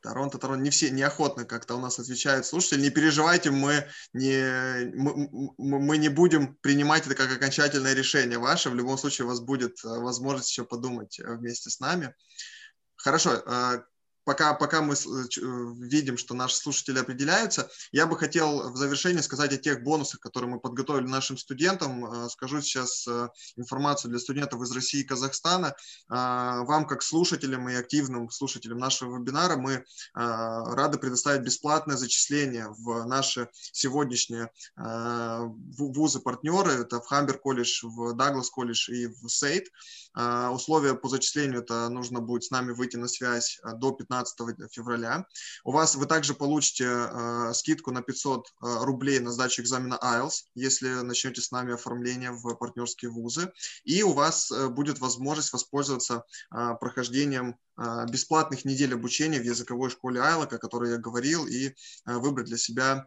Торонто, 0.00 0.38
Торонто, 0.38 0.62
не 0.62 0.70
все 0.70 0.90
неохотно 0.90 1.44
как-то 1.44 1.74
у 1.74 1.80
нас 1.80 1.98
отвечают 1.98 2.46
слушатели. 2.46 2.82
Не 2.82 2.90
переживайте, 2.90 3.50
мы 3.50 3.84
не, 4.12 4.92
мы, 4.94 5.28
мы 5.58 5.98
не 5.98 6.08
будем 6.08 6.54
принимать 6.62 7.04
это 7.06 7.16
как 7.16 7.32
окончательное 7.32 7.94
решение 7.94 8.38
ваше. 8.38 8.70
В 8.70 8.76
любом 8.76 8.96
случае 8.96 9.26
у 9.26 9.28
вас 9.28 9.40
будет 9.40 9.84
э, 9.84 9.88
возможность 9.88 10.50
еще 10.50 10.64
подумать 10.64 11.18
э, 11.18 11.34
вместе 11.34 11.68
с 11.68 11.80
нами. 11.80 12.14
Хорошо, 13.04 13.30
э, 13.46 13.82
пока, 14.24 14.54
пока 14.54 14.82
мы 14.82 14.94
э, 14.94 14.96
видим, 15.78 16.16
что 16.16 16.34
наши 16.34 16.56
слушатели 16.56 16.98
определяются, 16.98 17.70
я 17.92 18.06
бы 18.06 18.16
хотел 18.16 18.70
в 18.70 18.76
завершении 18.76 19.20
сказать 19.20 19.52
о 19.52 19.56
тех 19.56 19.82
бонусах, 19.82 20.20
которые 20.20 20.50
мы 20.50 20.60
подготовили 20.60 21.06
нашим 21.06 21.36
студентам. 21.36 22.04
Э, 22.04 22.28
скажу 22.28 22.60
сейчас 22.60 23.06
э, 23.08 23.28
информацию 23.56 24.10
для 24.10 24.20
студентов 24.20 24.62
из 24.62 24.72
России 24.72 25.00
и 25.00 25.04
Казахстана. 25.04 25.74
Вам, 26.08 26.86
как 26.86 27.02
слушателям 27.02 27.68
и 27.68 27.74
активным 27.74 28.30
слушателям 28.30 28.78
нашего 28.78 29.18
вебинара, 29.18 29.56
мы 29.56 29.84
рады 30.14 30.98
предоставить 30.98 31.42
бесплатное 31.42 31.96
зачисление 31.96 32.68
в 32.68 33.04
наши 33.04 33.48
сегодняшние 33.52 34.50
вузы-партнеры. 34.76 36.72
Это 36.72 37.00
в 37.00 37.06
Хамбер 37.06 37.38
колледж, 37.38 37.80
в 37.84 38.14
Даглас 38.14 38.50
колледж 38.50 38.90
и 38.90 39.06
в 39.06 39.28
Сейт. 39.28 39.68
Условия 40.14 40.94
по 40.94 41.08
зачислению– 41.08 41.60
это 41.62 41.88
нужно 41.88 42.20
будет 42.20 42.44
с 42.44 42.50
нами 42.50 42.72
выйти 42.72 42.96
на 42.96 43.08
связь 43.08 43.60
до 43.76 43.92
15 43.92 44.09
15 44.10 44.72
февраля. 44.72 45.26
У 45.64 45.72
вас 45.72 45.94
вы 45.94 46.06
также 46.06 46.34
получите 46.34 46.84
э, 46.84 47.52
скидку 47.54 47.92
на 47.92 48.02
500 48.02 48.46
э, 48.46 48.84
рублей 48.84 49.20
на 49.20 49.30
сдачу 49.30 49.62
экзамена 49.62 49.98
IELTS, 50.02 50.46
если 50.54 50.88
начнете 51.02 51.40
с 51.40 51.52
нами 51.52 51.74
оформление 51.74 52.32
в 52.32 52.54
партнерские 52.56 53.10
вузы. 53.10 53.52
И 53.84 54.02
у 54.02 54.12
вас 54.12 54.50
э, 54.50 54.68
будет 54.68 54.98
возможность 54.98 55.52
воспользоваться 55.52 56.24
э, 56.52 56.74
прохождением 56.80 57.56
э, 57.78 58.06
бесплатных 58.10 58.64
недель 58.64 58.94
обучения 58.94 59.40
в 59.40 59.44
языковой 59.44 59.90
школе 59.90 60.20
IELTS, 60.20 60.54
о 60.54 60.58
которой 60.58 60.90
я 60.90 60.98
говорил, 60.98 61.46
и 61.46 61.68
э, 61.68 61.72
выбрать 62.06 62.46
для 62.46 62.58
себя 62.58 63.06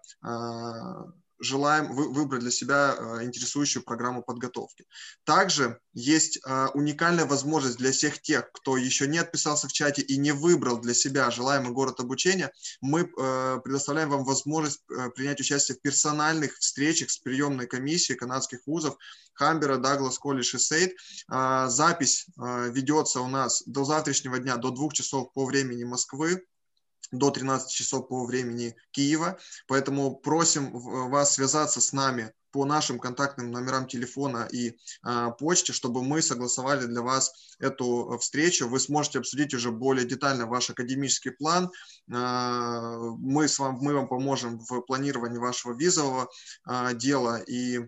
желаем 1.39 1.93
вы, 1.93 2.11
выбрать 2.11 2.41
для 2.41 2.51
себя 2.51 2.95
э, 2.97 3.23
интересующую 3.23 3.83
программу 3.83 4.23
подготовки. 4.23 4.85
Также 5.23 5.79
есть 5.93 6.39
э, 6.45 6.67
уникальная 6.73 7.25
возможность 7.25 7.77
для 7.77 7.91
всех 7.91 8.21
тех, 8.21 8.51
кто 8.51 8.77
еще 8.77 9.07
не 9.07 9.17
отписался 9.17 9.67
в 9.67 9.73
чате 9.73 10.01
и 10.01 10.17
не 10.17 10.31
выбрал 10.31 10.79
для 10.79 10.93
себя 10.93 11.31
желаемый 11.31 11.71
город 11.71 11.99
обучения. 11.99 12.51
Мы 12.81 13.01
э, 13.01 13.59
предоставляем 13.63 14.09
вам 14.09 14.23
возможность 14.23 14.81
принять 15.15 15.39
участие 15.39 15.77
в 15.77 15.81
персональных 15.81 16.57
встречах 16.57 17.09
с 17.09 17.17
приемной 17.17 17.67
комиссией 17.67 18.17
канадских 18.17 18.59
вузов 18.65 18.95
Хамбера, 19.33 19.77
Даглас, 19.77 20.19
Колледж 20.19 20.55
и 20.55 20.59
Сейд. 20.59 20.95
Запись 21.27 22.27
ведется 22.37 23.21
у 23.21 23.27
нас 23.27 23.63
до 23.65 23.83
завтрашнего 23.83 24.37
дня, 24.37 24.57
до 24.57 24.69
двух 24.69 24.93
часов 24.93 25.33
по 25.33 25.45
времени 25.45 25.83
Москвы 25.83 26.43
до 27.13 27.31
13 27.31 27.71
часов 27.71 28.07
по 28.07 28.25
времени 28.25 28.75
Киева. 28.91 29.37
Поэтому 29.67 30.15
просим 30.15 30.71
вас 31.09 31.35
связаться 31.35 31.79
с 31.79 31.93
нами 31.93 32.33
по 32.51 32.65
нашим 32.65 32.99
контактным 32.99 33.51
номерам 33.51 33.87
телефона 33.87 34.47
и 34.51 34.69
э, 34.69 35.31
почте, 35.39 35.73
чтобы 35.73 36.03
мы 36.03 36.21
согласовали 36.21 36.85
для 36.85 37.01
вас 37.01 37.55
эту 37.59 38.17
встречу. 38.19 38.67
Вы 38.67 38.79
сможете 38.79 39.19
обсудить 39.19 39.55
уже 39.55 39.71
более 39.71 40.05
детально 40.05 40.45
ваш 40.45 40.69
академический 40.69 41.31
план. 41.31 41.71
Э, 42.11 43.15
мы, 43.17 43.47
с 43.47 43.57
вами, 43.57 43.77
мы 43.81 43.93
вам 43.95 44.07
поможем 44.07 44.59
в 44.59 44.81
планировании 44.81 45.39
вашего 45.39 45.73
визового 45.73 46.29
э, 46.69 46.93
дела 46.93 47.37
и 47.37 47.79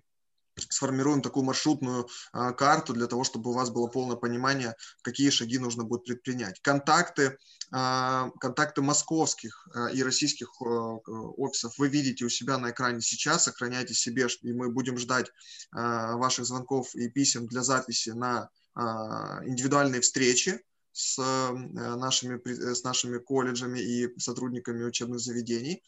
сформируем 0.57 1.21
такую 1.21 1.43
маршрутную 1.43 2.07
а, 2.31 2.53
карту 2.53 2.93
для 2.93 3.07
того, 3.07 3.23
чтобы 3.23 3.51
у 3.51 3.53
вас 3.53 3.69
было 3.69 3.87
полное 3.87 4.15
понимание, 4.15 4.75
какие 5.01 5.29
шаги 5.29 5.57
нужно 5.57 5.83
будет 5.83 6.05
предпринять. 6.05 6.61
Контакты, 6.61 7.37
а, 7.71 8.29
контакты 8.39 8.81
московских 8.81 9.67
а, 9.73 9.89
и 9.89 10.01
российских 10.03 10.49
а, 10.61 10.65
офисов 10.65 11.77
вы 11.77 11.89
видите 11.89 12.25
у 12.25 12.29
себя 12.29 12.57
на 12.57 12.71
экране 12.71 13.01
сейчас, 13.01 13.43
сохраняйте 13.43 13.93
себе, 13.93 14.27
и 14.41 14.53
мы 14.53 14.71
будем 14.71 14.97
ждать 14.97 15.31
а, 15.71 16.15
ваших 16.17 16.45
звонков 16.45 16.95
и 16.95 17.09
писем 17.09 17.47
для 17.47 17.61
записи 17.61 18.09
на 18.09 18.49
а, 18.75 19.41
индивидуальные 19.45 20.01
встречи 20.01 20.61
с 20.91 21.17
нашими, 21.17 22.39
с 22.73 22.81
нашими 22.85 23.17
колледжами 23.17 23.79
и 23.79 24.17
сотрудниками 24.17 24.85
учебных 24.85 25.19
заведений. 25.19 25.83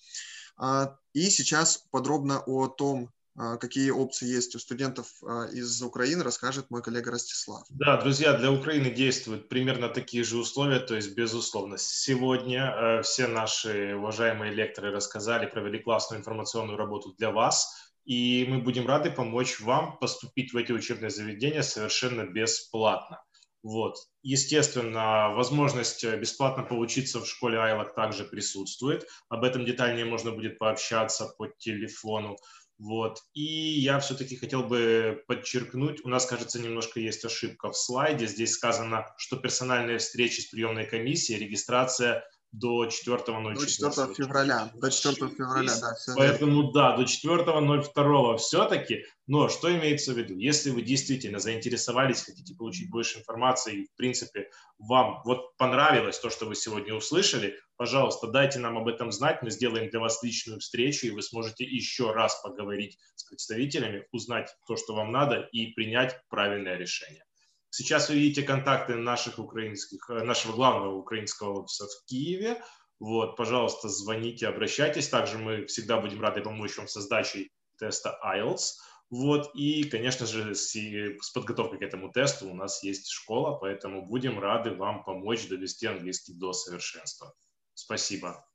И 1.14 1.30
сейчас 1.30 1.86
подробно 1.92 2.42
о 2.42 2.68
том, 2.68 3.10
какие 3.60 3.92
опции 3.92 4.28
есть 4.28 4.56
у 4.56 4.60
студентов 4.60 5.08
а, 5.24 5.46
из 5.46 5.82
Украины, 5.82 6.24
расскажет 6.24 6.72
мой 6.72 6.82
коллега 6.82 7.12
Ростислав. 7.12 7.64
Да, 7.70 8.02
друзья, 8.02 8.34
для 8.34 8.52
Украины 8.52 8.90
действуют 8.90 9.48
примерно 9.48 9.90
такие 9.90 10.24
же 10.24 10.38
условия, 10.38 10.80
то 10.80 10.96
есть, 10.96 11.16
безусловно, 11.16 11.78
сегодня 11.78 12.74
э, 12.76 13.02
все 13.04 13.28
наши 13.28 13.96
уважаемые 13.96 14.54
лекторы 14.54 14.92
рассказали, 14.92 15.46
провели 15.46 15.80
классную 15.80 16.20
информационную 16.20 16.78
работу 16.78 17.14
для 17.18 17.32
вас, 17.32 17.92
и 18.06 18.46
мы 18.50 18.60
будем 18.60 18.88
рады 18.88 19.12
помочь 19.12 19.60
вам 19.60 20.00
поступить 20.00 20.54
в 20.54 20.58
эти 20.58 20.72
учебные 20.72 21.10
заведения 21.10 21.62
совершенно 21.62 22.24
бесплатно. 22.24 23.22
Вот. 23.64 23.98
Естественно, 24.24 25.34
возможность 25.36 26.06
бесплатно 26.06 26.64
поучиться 26.64 27.20
в 27.20 27.28
школе 27.28 27.60
Айлок 27.60 27.96
также 27.96 28.24
присутствует. 28.24 29.06
Об 29.30 29.44
этом 29.44 29.66
детальнее 29.66 30.06
можно 30.06 30.32
будет 30.32 30.58
пообщаться 30.58 31.34
по 31.38 31.48
телефону. 31.58 32.38
Вот. 32.80 33.24
И 33.34 33.42
я 33.42 34.00
все-таки 34.00 34.36
хотел 34.36 34.64
бы 34.64 35.24
подчеркнуть, 35.28 36.06
у 36.06 36.10
нас, 36.10 36.26
кажется, 36.26 36.60
немножко 36.60 37.00
есть 37.00 37.26
ошибка 37.26 37.72
в 37.72 37.78
слайде. 37.78 38.28
Здесь 38.28 38.52
сказано, 38.52 39.06
что 39.18 39.38
персональные 39.38 39.98
встречи 39.98 40.42
с 40.42 40.46
приемной 40.46 40.86
комиссией, 40.86 41.40
регистрация 41.40 42.24
до 42.60 42.86
4.04. 42.86 43.56
До 43.56 43.68
4 43.68 44.14
февраля. 44.14 44.72
До 44.76 44.90
4 44.92 45.16
февраля, 45.30 45.74
да. 45.80 45.96
Поэтому 46.16 46.72
да, 46.72 46.98
до 46.98 47.04
4.02 47.04 48.38
все-таки. 48.38 49.04
Но 49.28 49.50
что 49.50 49.70
имеется 49.76 50.14
в 50.14 50.18
виду? 50.18 50.36
Если 50.38 50.70
вы 50.70 50.82
действительно 50.82 51.40
заинтересовались, 51.40 52.24
хотите 52.24 52.56
получить 52.56 52.90
больше 52.90 53.20
информации, 53.20 53.82
и 53.82 53.86
в 53.86 53.96
принципе 53.96 54.50
вам 54.80 55.22
вот 55.26 55.56
понравилось 55.58 56.20
то, 56.20 56.30
что 56.30 56.46
вы 56.46 56.56
сегодня 56.56 56.94
услышали, 56.94 57.58
пожалуйста, 57.76 58.28
дайте 58.28 58.60
нам 58.60 58.78
об 58.78 58.88
этом 58.88 59.12
знать, 59.12 59.42
мы 59.42 59.52
сделаем 59.52 59.90
для 59.90 60.00
вас 60.00 60.24
личную 60.24 60.60
встречу, 60.60 61.08
и 61.08 61.12
вы 61.12 61.22
сможете 61.22 61.66
еще 61.66 62.12
раз 62.12 62.40
поговорить 62.42 62.98
с 63.16 63.26
представителями, 63.26 64.08
узнать 64.12 64.50
то, 64.66 64.78
что 64.78 64.96
вам 64.96 65.12
надо, 65.12 65.48
и 65.52 65.74
принять 65.74 66.18
правильное 66.30 66.78
решение. 66.78 67.27
Сейчас 67.70 68.10
вы 68.10 68.16
видите 68.16 68.44
контакты 68.44 68.96
наших 68.96 69.40
украинских, 69.40 70.10
э, 70.10 70.24
нашего 70.24 70.54
главного 70.54 70.96
украинского 70.96 71.62
офиса 71.62 71.86
в 71.86 72.06
Киеве. 72.06 72.64
Вот, 73.00 73.36
пожалуйста, 73.36 73.90
звоните, 73.90 74.48
обращайтесь. 74.48 75.10
Также 75.10 75.38
мы 75.38 75.66
всегда 75.66 76.00
будем 76.00 76.22
рады 76.22 76.42
помочь 76.42 76.78
вам 76.78 76.88
с 76.88 77.00
сдачей 77.00 77.52
теста 77.78 78.20
IELTS. 78.26 78.74
Вот, 79.10 79.52
и, 79.56 79.84
конечно 79.84 80.26
же, 80.26 80.54
с, 80.54 80.74
с 80.74 81.30
подготовкой 81.32 81.80
к 81.80 81.82
этому 81.82 82.12
тесту 82.12 82.50
у 82.50 82.54
нас 82.54 82.84
есть 82.84 83.10
школа, 83.10 83.58
поэтому 83.58 84.06
будем 84.06 84.38
рады 84.40 84.72
вам 84.72 85.04
помочь 85.04 85.48
довести 85.48 85.86
английский 85.86 86.34
до 86.34 86.52
совершенства. 86.52 87.34
Спасибо. 87.74 88.47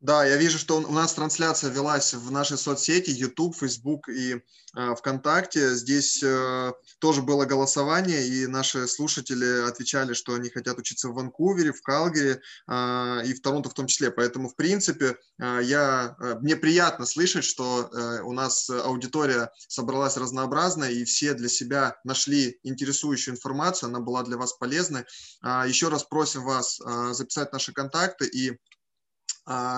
Да, 0.00 0.24
я 0.24 0.36
вижу, 0.36 0.58
что 0.58 0.76
у 0.78 0.92
нас 0.92 1.12
трансляция 1.14 1.70
велась 1.70 2.14
в 2.14 2.30
нашей 2.30 2.56
соцсети 2.56 3.10
YouTube, 3.10 3.56
Facebook 3.56 4.08
и 4.08 4.34
э, 4.34 4.94
ВКонтакте. 4.94 5.74
Здесь 5.74 6.22
э, 6.22 6.72
тоже 7.00 7.22
было 7.22 7.46
голосование, 7.46 8.24
и 8.28 8.46
наши 8.46 8.86
слушатели 8.86 9.68
отвечали, 9.68 10.12
что 10.12 10.34
они 10.34 10.50
хотят 10.50 10.78
учиться 10.78 11.08
в 11.08 11.14
Ванкувере, 11.14 11.72
в 11.72 11.82
Калгари 11.82 12.40
э, 12.68 13.26
и 13.26 13.34
в 13.34 13.40
Торонто 13.42 13.70
в 13.70 13.74
том 13.74 13.88
числе. 13.88 14.12
Поэтому, 14.12 14.48
в 14.48 14.54
принципе, 14.54 15.16
э, 15.40 15.60
я, 15.64 16.14
э, 16.20 16.36
мне 16.42 16.54
приятно 16.54 17.04
слышать, 17.04 17.42
что 17.42 17.90
э, 17.92 18.22
у 18.22 18.32
нас 18.32 18.70
аудитория 18.70 19.50
собралась 19.66 20.16
разнообразная, 20.16 20.90
и 20.92 21.02
все 21.04 21.34
для 21.34 21.48
себя 21.48 21.96
нашли 22.04 22.60
интересующую 22.62 23.34
информацию, 23.34 23.88
она 23.88 23.98
была 23.98 24.22
для 24.22 24.36
вас 24.36 24.52
полезной. 24.52 25.02
Э, 25.42 25.64
еще 25.66 25.88
раз 25.88 26.04
просим 26.04 26.44
вас 26.44 26.80
э, 26.80 27.14
записать 27.14 27.52
наши 27.52 27.72
контакты 27.72 28.26
и 28.26 28.60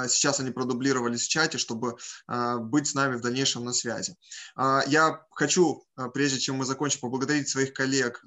сейчас 0.09 0.41
они 0.41 0.51
продублировались 0.51 1.27
в 1.27 1.29
чате, 1.29 1.59
чтобы 1.59 1.97
а, 2.27 2.59
быть 2.59 2.89
с 2.89 2.95
нами 2.95 3.17
в 3.17 3.21
дальнейшем 3.21 3.65
на 3.65 3.73
связи. 3.73 4.17
А, 4.57 4.83
я 4.87 5.25
хочу, 5.31 5.85
прежде 6.13 6.39
чем 6.39 6.57
мы 6.57 6.65
закончим, 6.65 7.01
поблагодарить 7.01 7.49
своих 7.49 7.73
коллег 7.73 8.23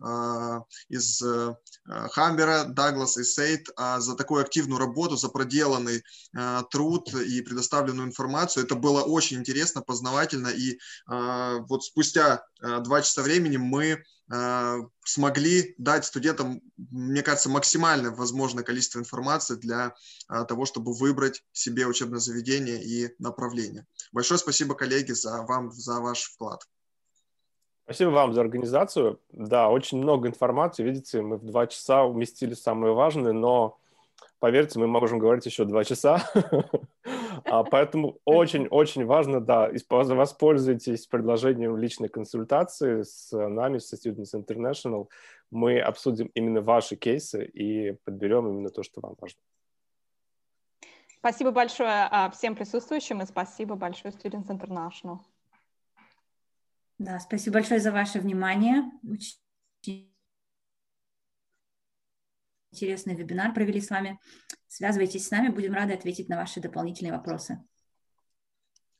из 0.90 1.22
э, 1.22 1.56
Хамбера, 1.86 2.64
Даглас 2.65 3.18
и 3.18 3.24
Сейт 3.24 3.68
за 3.78 4.15
такую 4.15 4.41
активную 4.41 4.80
работу, 4.80 5.15
за 5.15 5.30
проделанный 5.30 6.03
труд 6.72 7.14
и 7.14 7.41
предоставленную 7.41 8.07
информацию. 8.07 8.65
Это 8.65 8.76
было 8.76 9.02
очень 9.02 9.38
интересно, 9.38 9.82
познавательно. 9.82 10.48
И 10.48 10.80
вот 11.07 11.84
спустя 11.84 12.44
два 12.60 13.02
часа 13.02 13.22
времени 13.22 13.57
мы 13.57 14.03
смогли 15.04 15.76
дать 15.78 16.06
студентам, 16.06 16.62
мне 16.78 17.22
кажется, 17.22 17.50
максимальное 17.50 18.12
возможное 18.12 18.64
количество 18.64 19.00
информации 19.00 19.56
для 19.56 19.94
э, 20.30 20.45
того, 20.45 20.66
чтобы 20.66 20.94
выбрать 20.94 21.44
себе 21.52 21.86
учебное 21.86 22.20
заведение 22.20 22.82
и 22.82 23.14
направление. 23.20 23.86
Большое 24.12 24.38
спасибо, 24.40 24.76
коллеги, 24.76 25.12
за 25.12 25.44
вам, 25.44 25.72
за 25.72 26.00
ваш 26.00 26.24
вклад. 26.24 26.68
Спасибо 27.84 28.12
вам 28.12 28.34
за 28.34 28.41
организацию. 28.41 29.20
Да, 29.32 29.70
очень 29.70 29.98
много 29.98 30.30
информации. 30.30 30.84
Видите, 30.84 31.22
мы 31.22 31.38
в 31.38 31.45
два 31.45 31.68
часа 31.68 32.04
уместили 32.04 32.54
самое 32.54 32.94
важное, 32.94 33.34
но 33.34 33.78
поверьте, 34.44 34.78
мы 34.78 34.88
можем 34.88 35.20
говорить 35.20 35.45
еще 35.45 35.64
два 35.64 35.86
часа. 35.86 36.30
А, 37.45 37.64
поэтому 37.64 38.20
очень-очень 38.26 39.06
важно, 39.06 39.41
да, 39.41 39.70
воспользуйтесь 39.90 41.07
предложением 41.07 41.78
личной 41.78 42.10
консультации 42.10 43.03
с 43.03 43.32
нами, 43.32 43.80
со 43.80 43.95
Students 43.95 44.34
International. 44.34 45.07
Мы 45.52 45.80
обсудим 45.80 46.32
именно 46.36 46.61
ваши 46.61 46.95
кейсы 46.95 47.45
и 47.45 47.91
подберем 48.06 48.48
именно 48.48 48.70
то, 48.70 48.82
что 48.82 49.02
вам 49.02 49.15
важно. 49.20 49.40
Спасибо 51.20 51.52
большое 51.52 52.07
а, 52.10 52.30
всем 52.30 52.56
присутствующим 52.56 53.22
и 53.22 53.26
спасибо 53.26 53.76
большое 53.76 54.14
Students 54.14 54.48
International. 54.48 55.20
Да, 56.98 57.20
спасибо 57.20 57.56
большое 57.56 57.80
за 57.80 57.91
ваше 57.91 58.20
внимание 58.20 58.84
интересный 62.74 63.16
вебинар 63.16 63.54
провели 63.54 63.80
с 63.80 63.90
вами. 63.90 64.20
Связывайтесь 64.68 65.28
с 65.28 65.32
нами, 65.32 65.50
будем 65.50 65.74
рады 65.74 65.94
ответить 65.94 66.30
на 66.30 66.38
ваши 66.38 66.60
дополнительные 66.60 67.14
вопросы. 67.14 67.60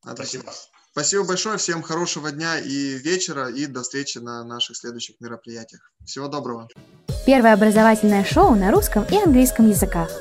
Спасибо. 0.06 0.52
Спасибо 0.91 1.26
большое, 1.26 1.58
всем 1.58 1.82
хорошего 1.82 2.32
дня 2.32 2.60
и 2.60 3.00
вечера, 3.00 3.50
и 3.50 3.66
до 3.66 3.82
встречи 3.82 4.20
на 4.20 4.44
наших 4.44 4.78
следующих 4.78 5.20
мероприятиях. 5.20 5.91
Всего 6.06 6.28
доброго. 6.28 6.68
Первое 7.26 7.54
образовательное 7.54 8.24
шоу 8.24 8.54
на 8.54 8.70
русском 8.70 9.04
и 9.06 9.18
английском 9.18 9.68
языках. 9.68 10.12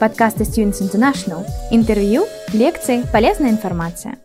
Подкасты 0.00 0.44
Students 0.44 0.80
International. 0.80 1.44
Интервью, 1.70 2.24
лекции, 2.54 3.04
полезная 3.12 3.50
информация. 3.50 4.18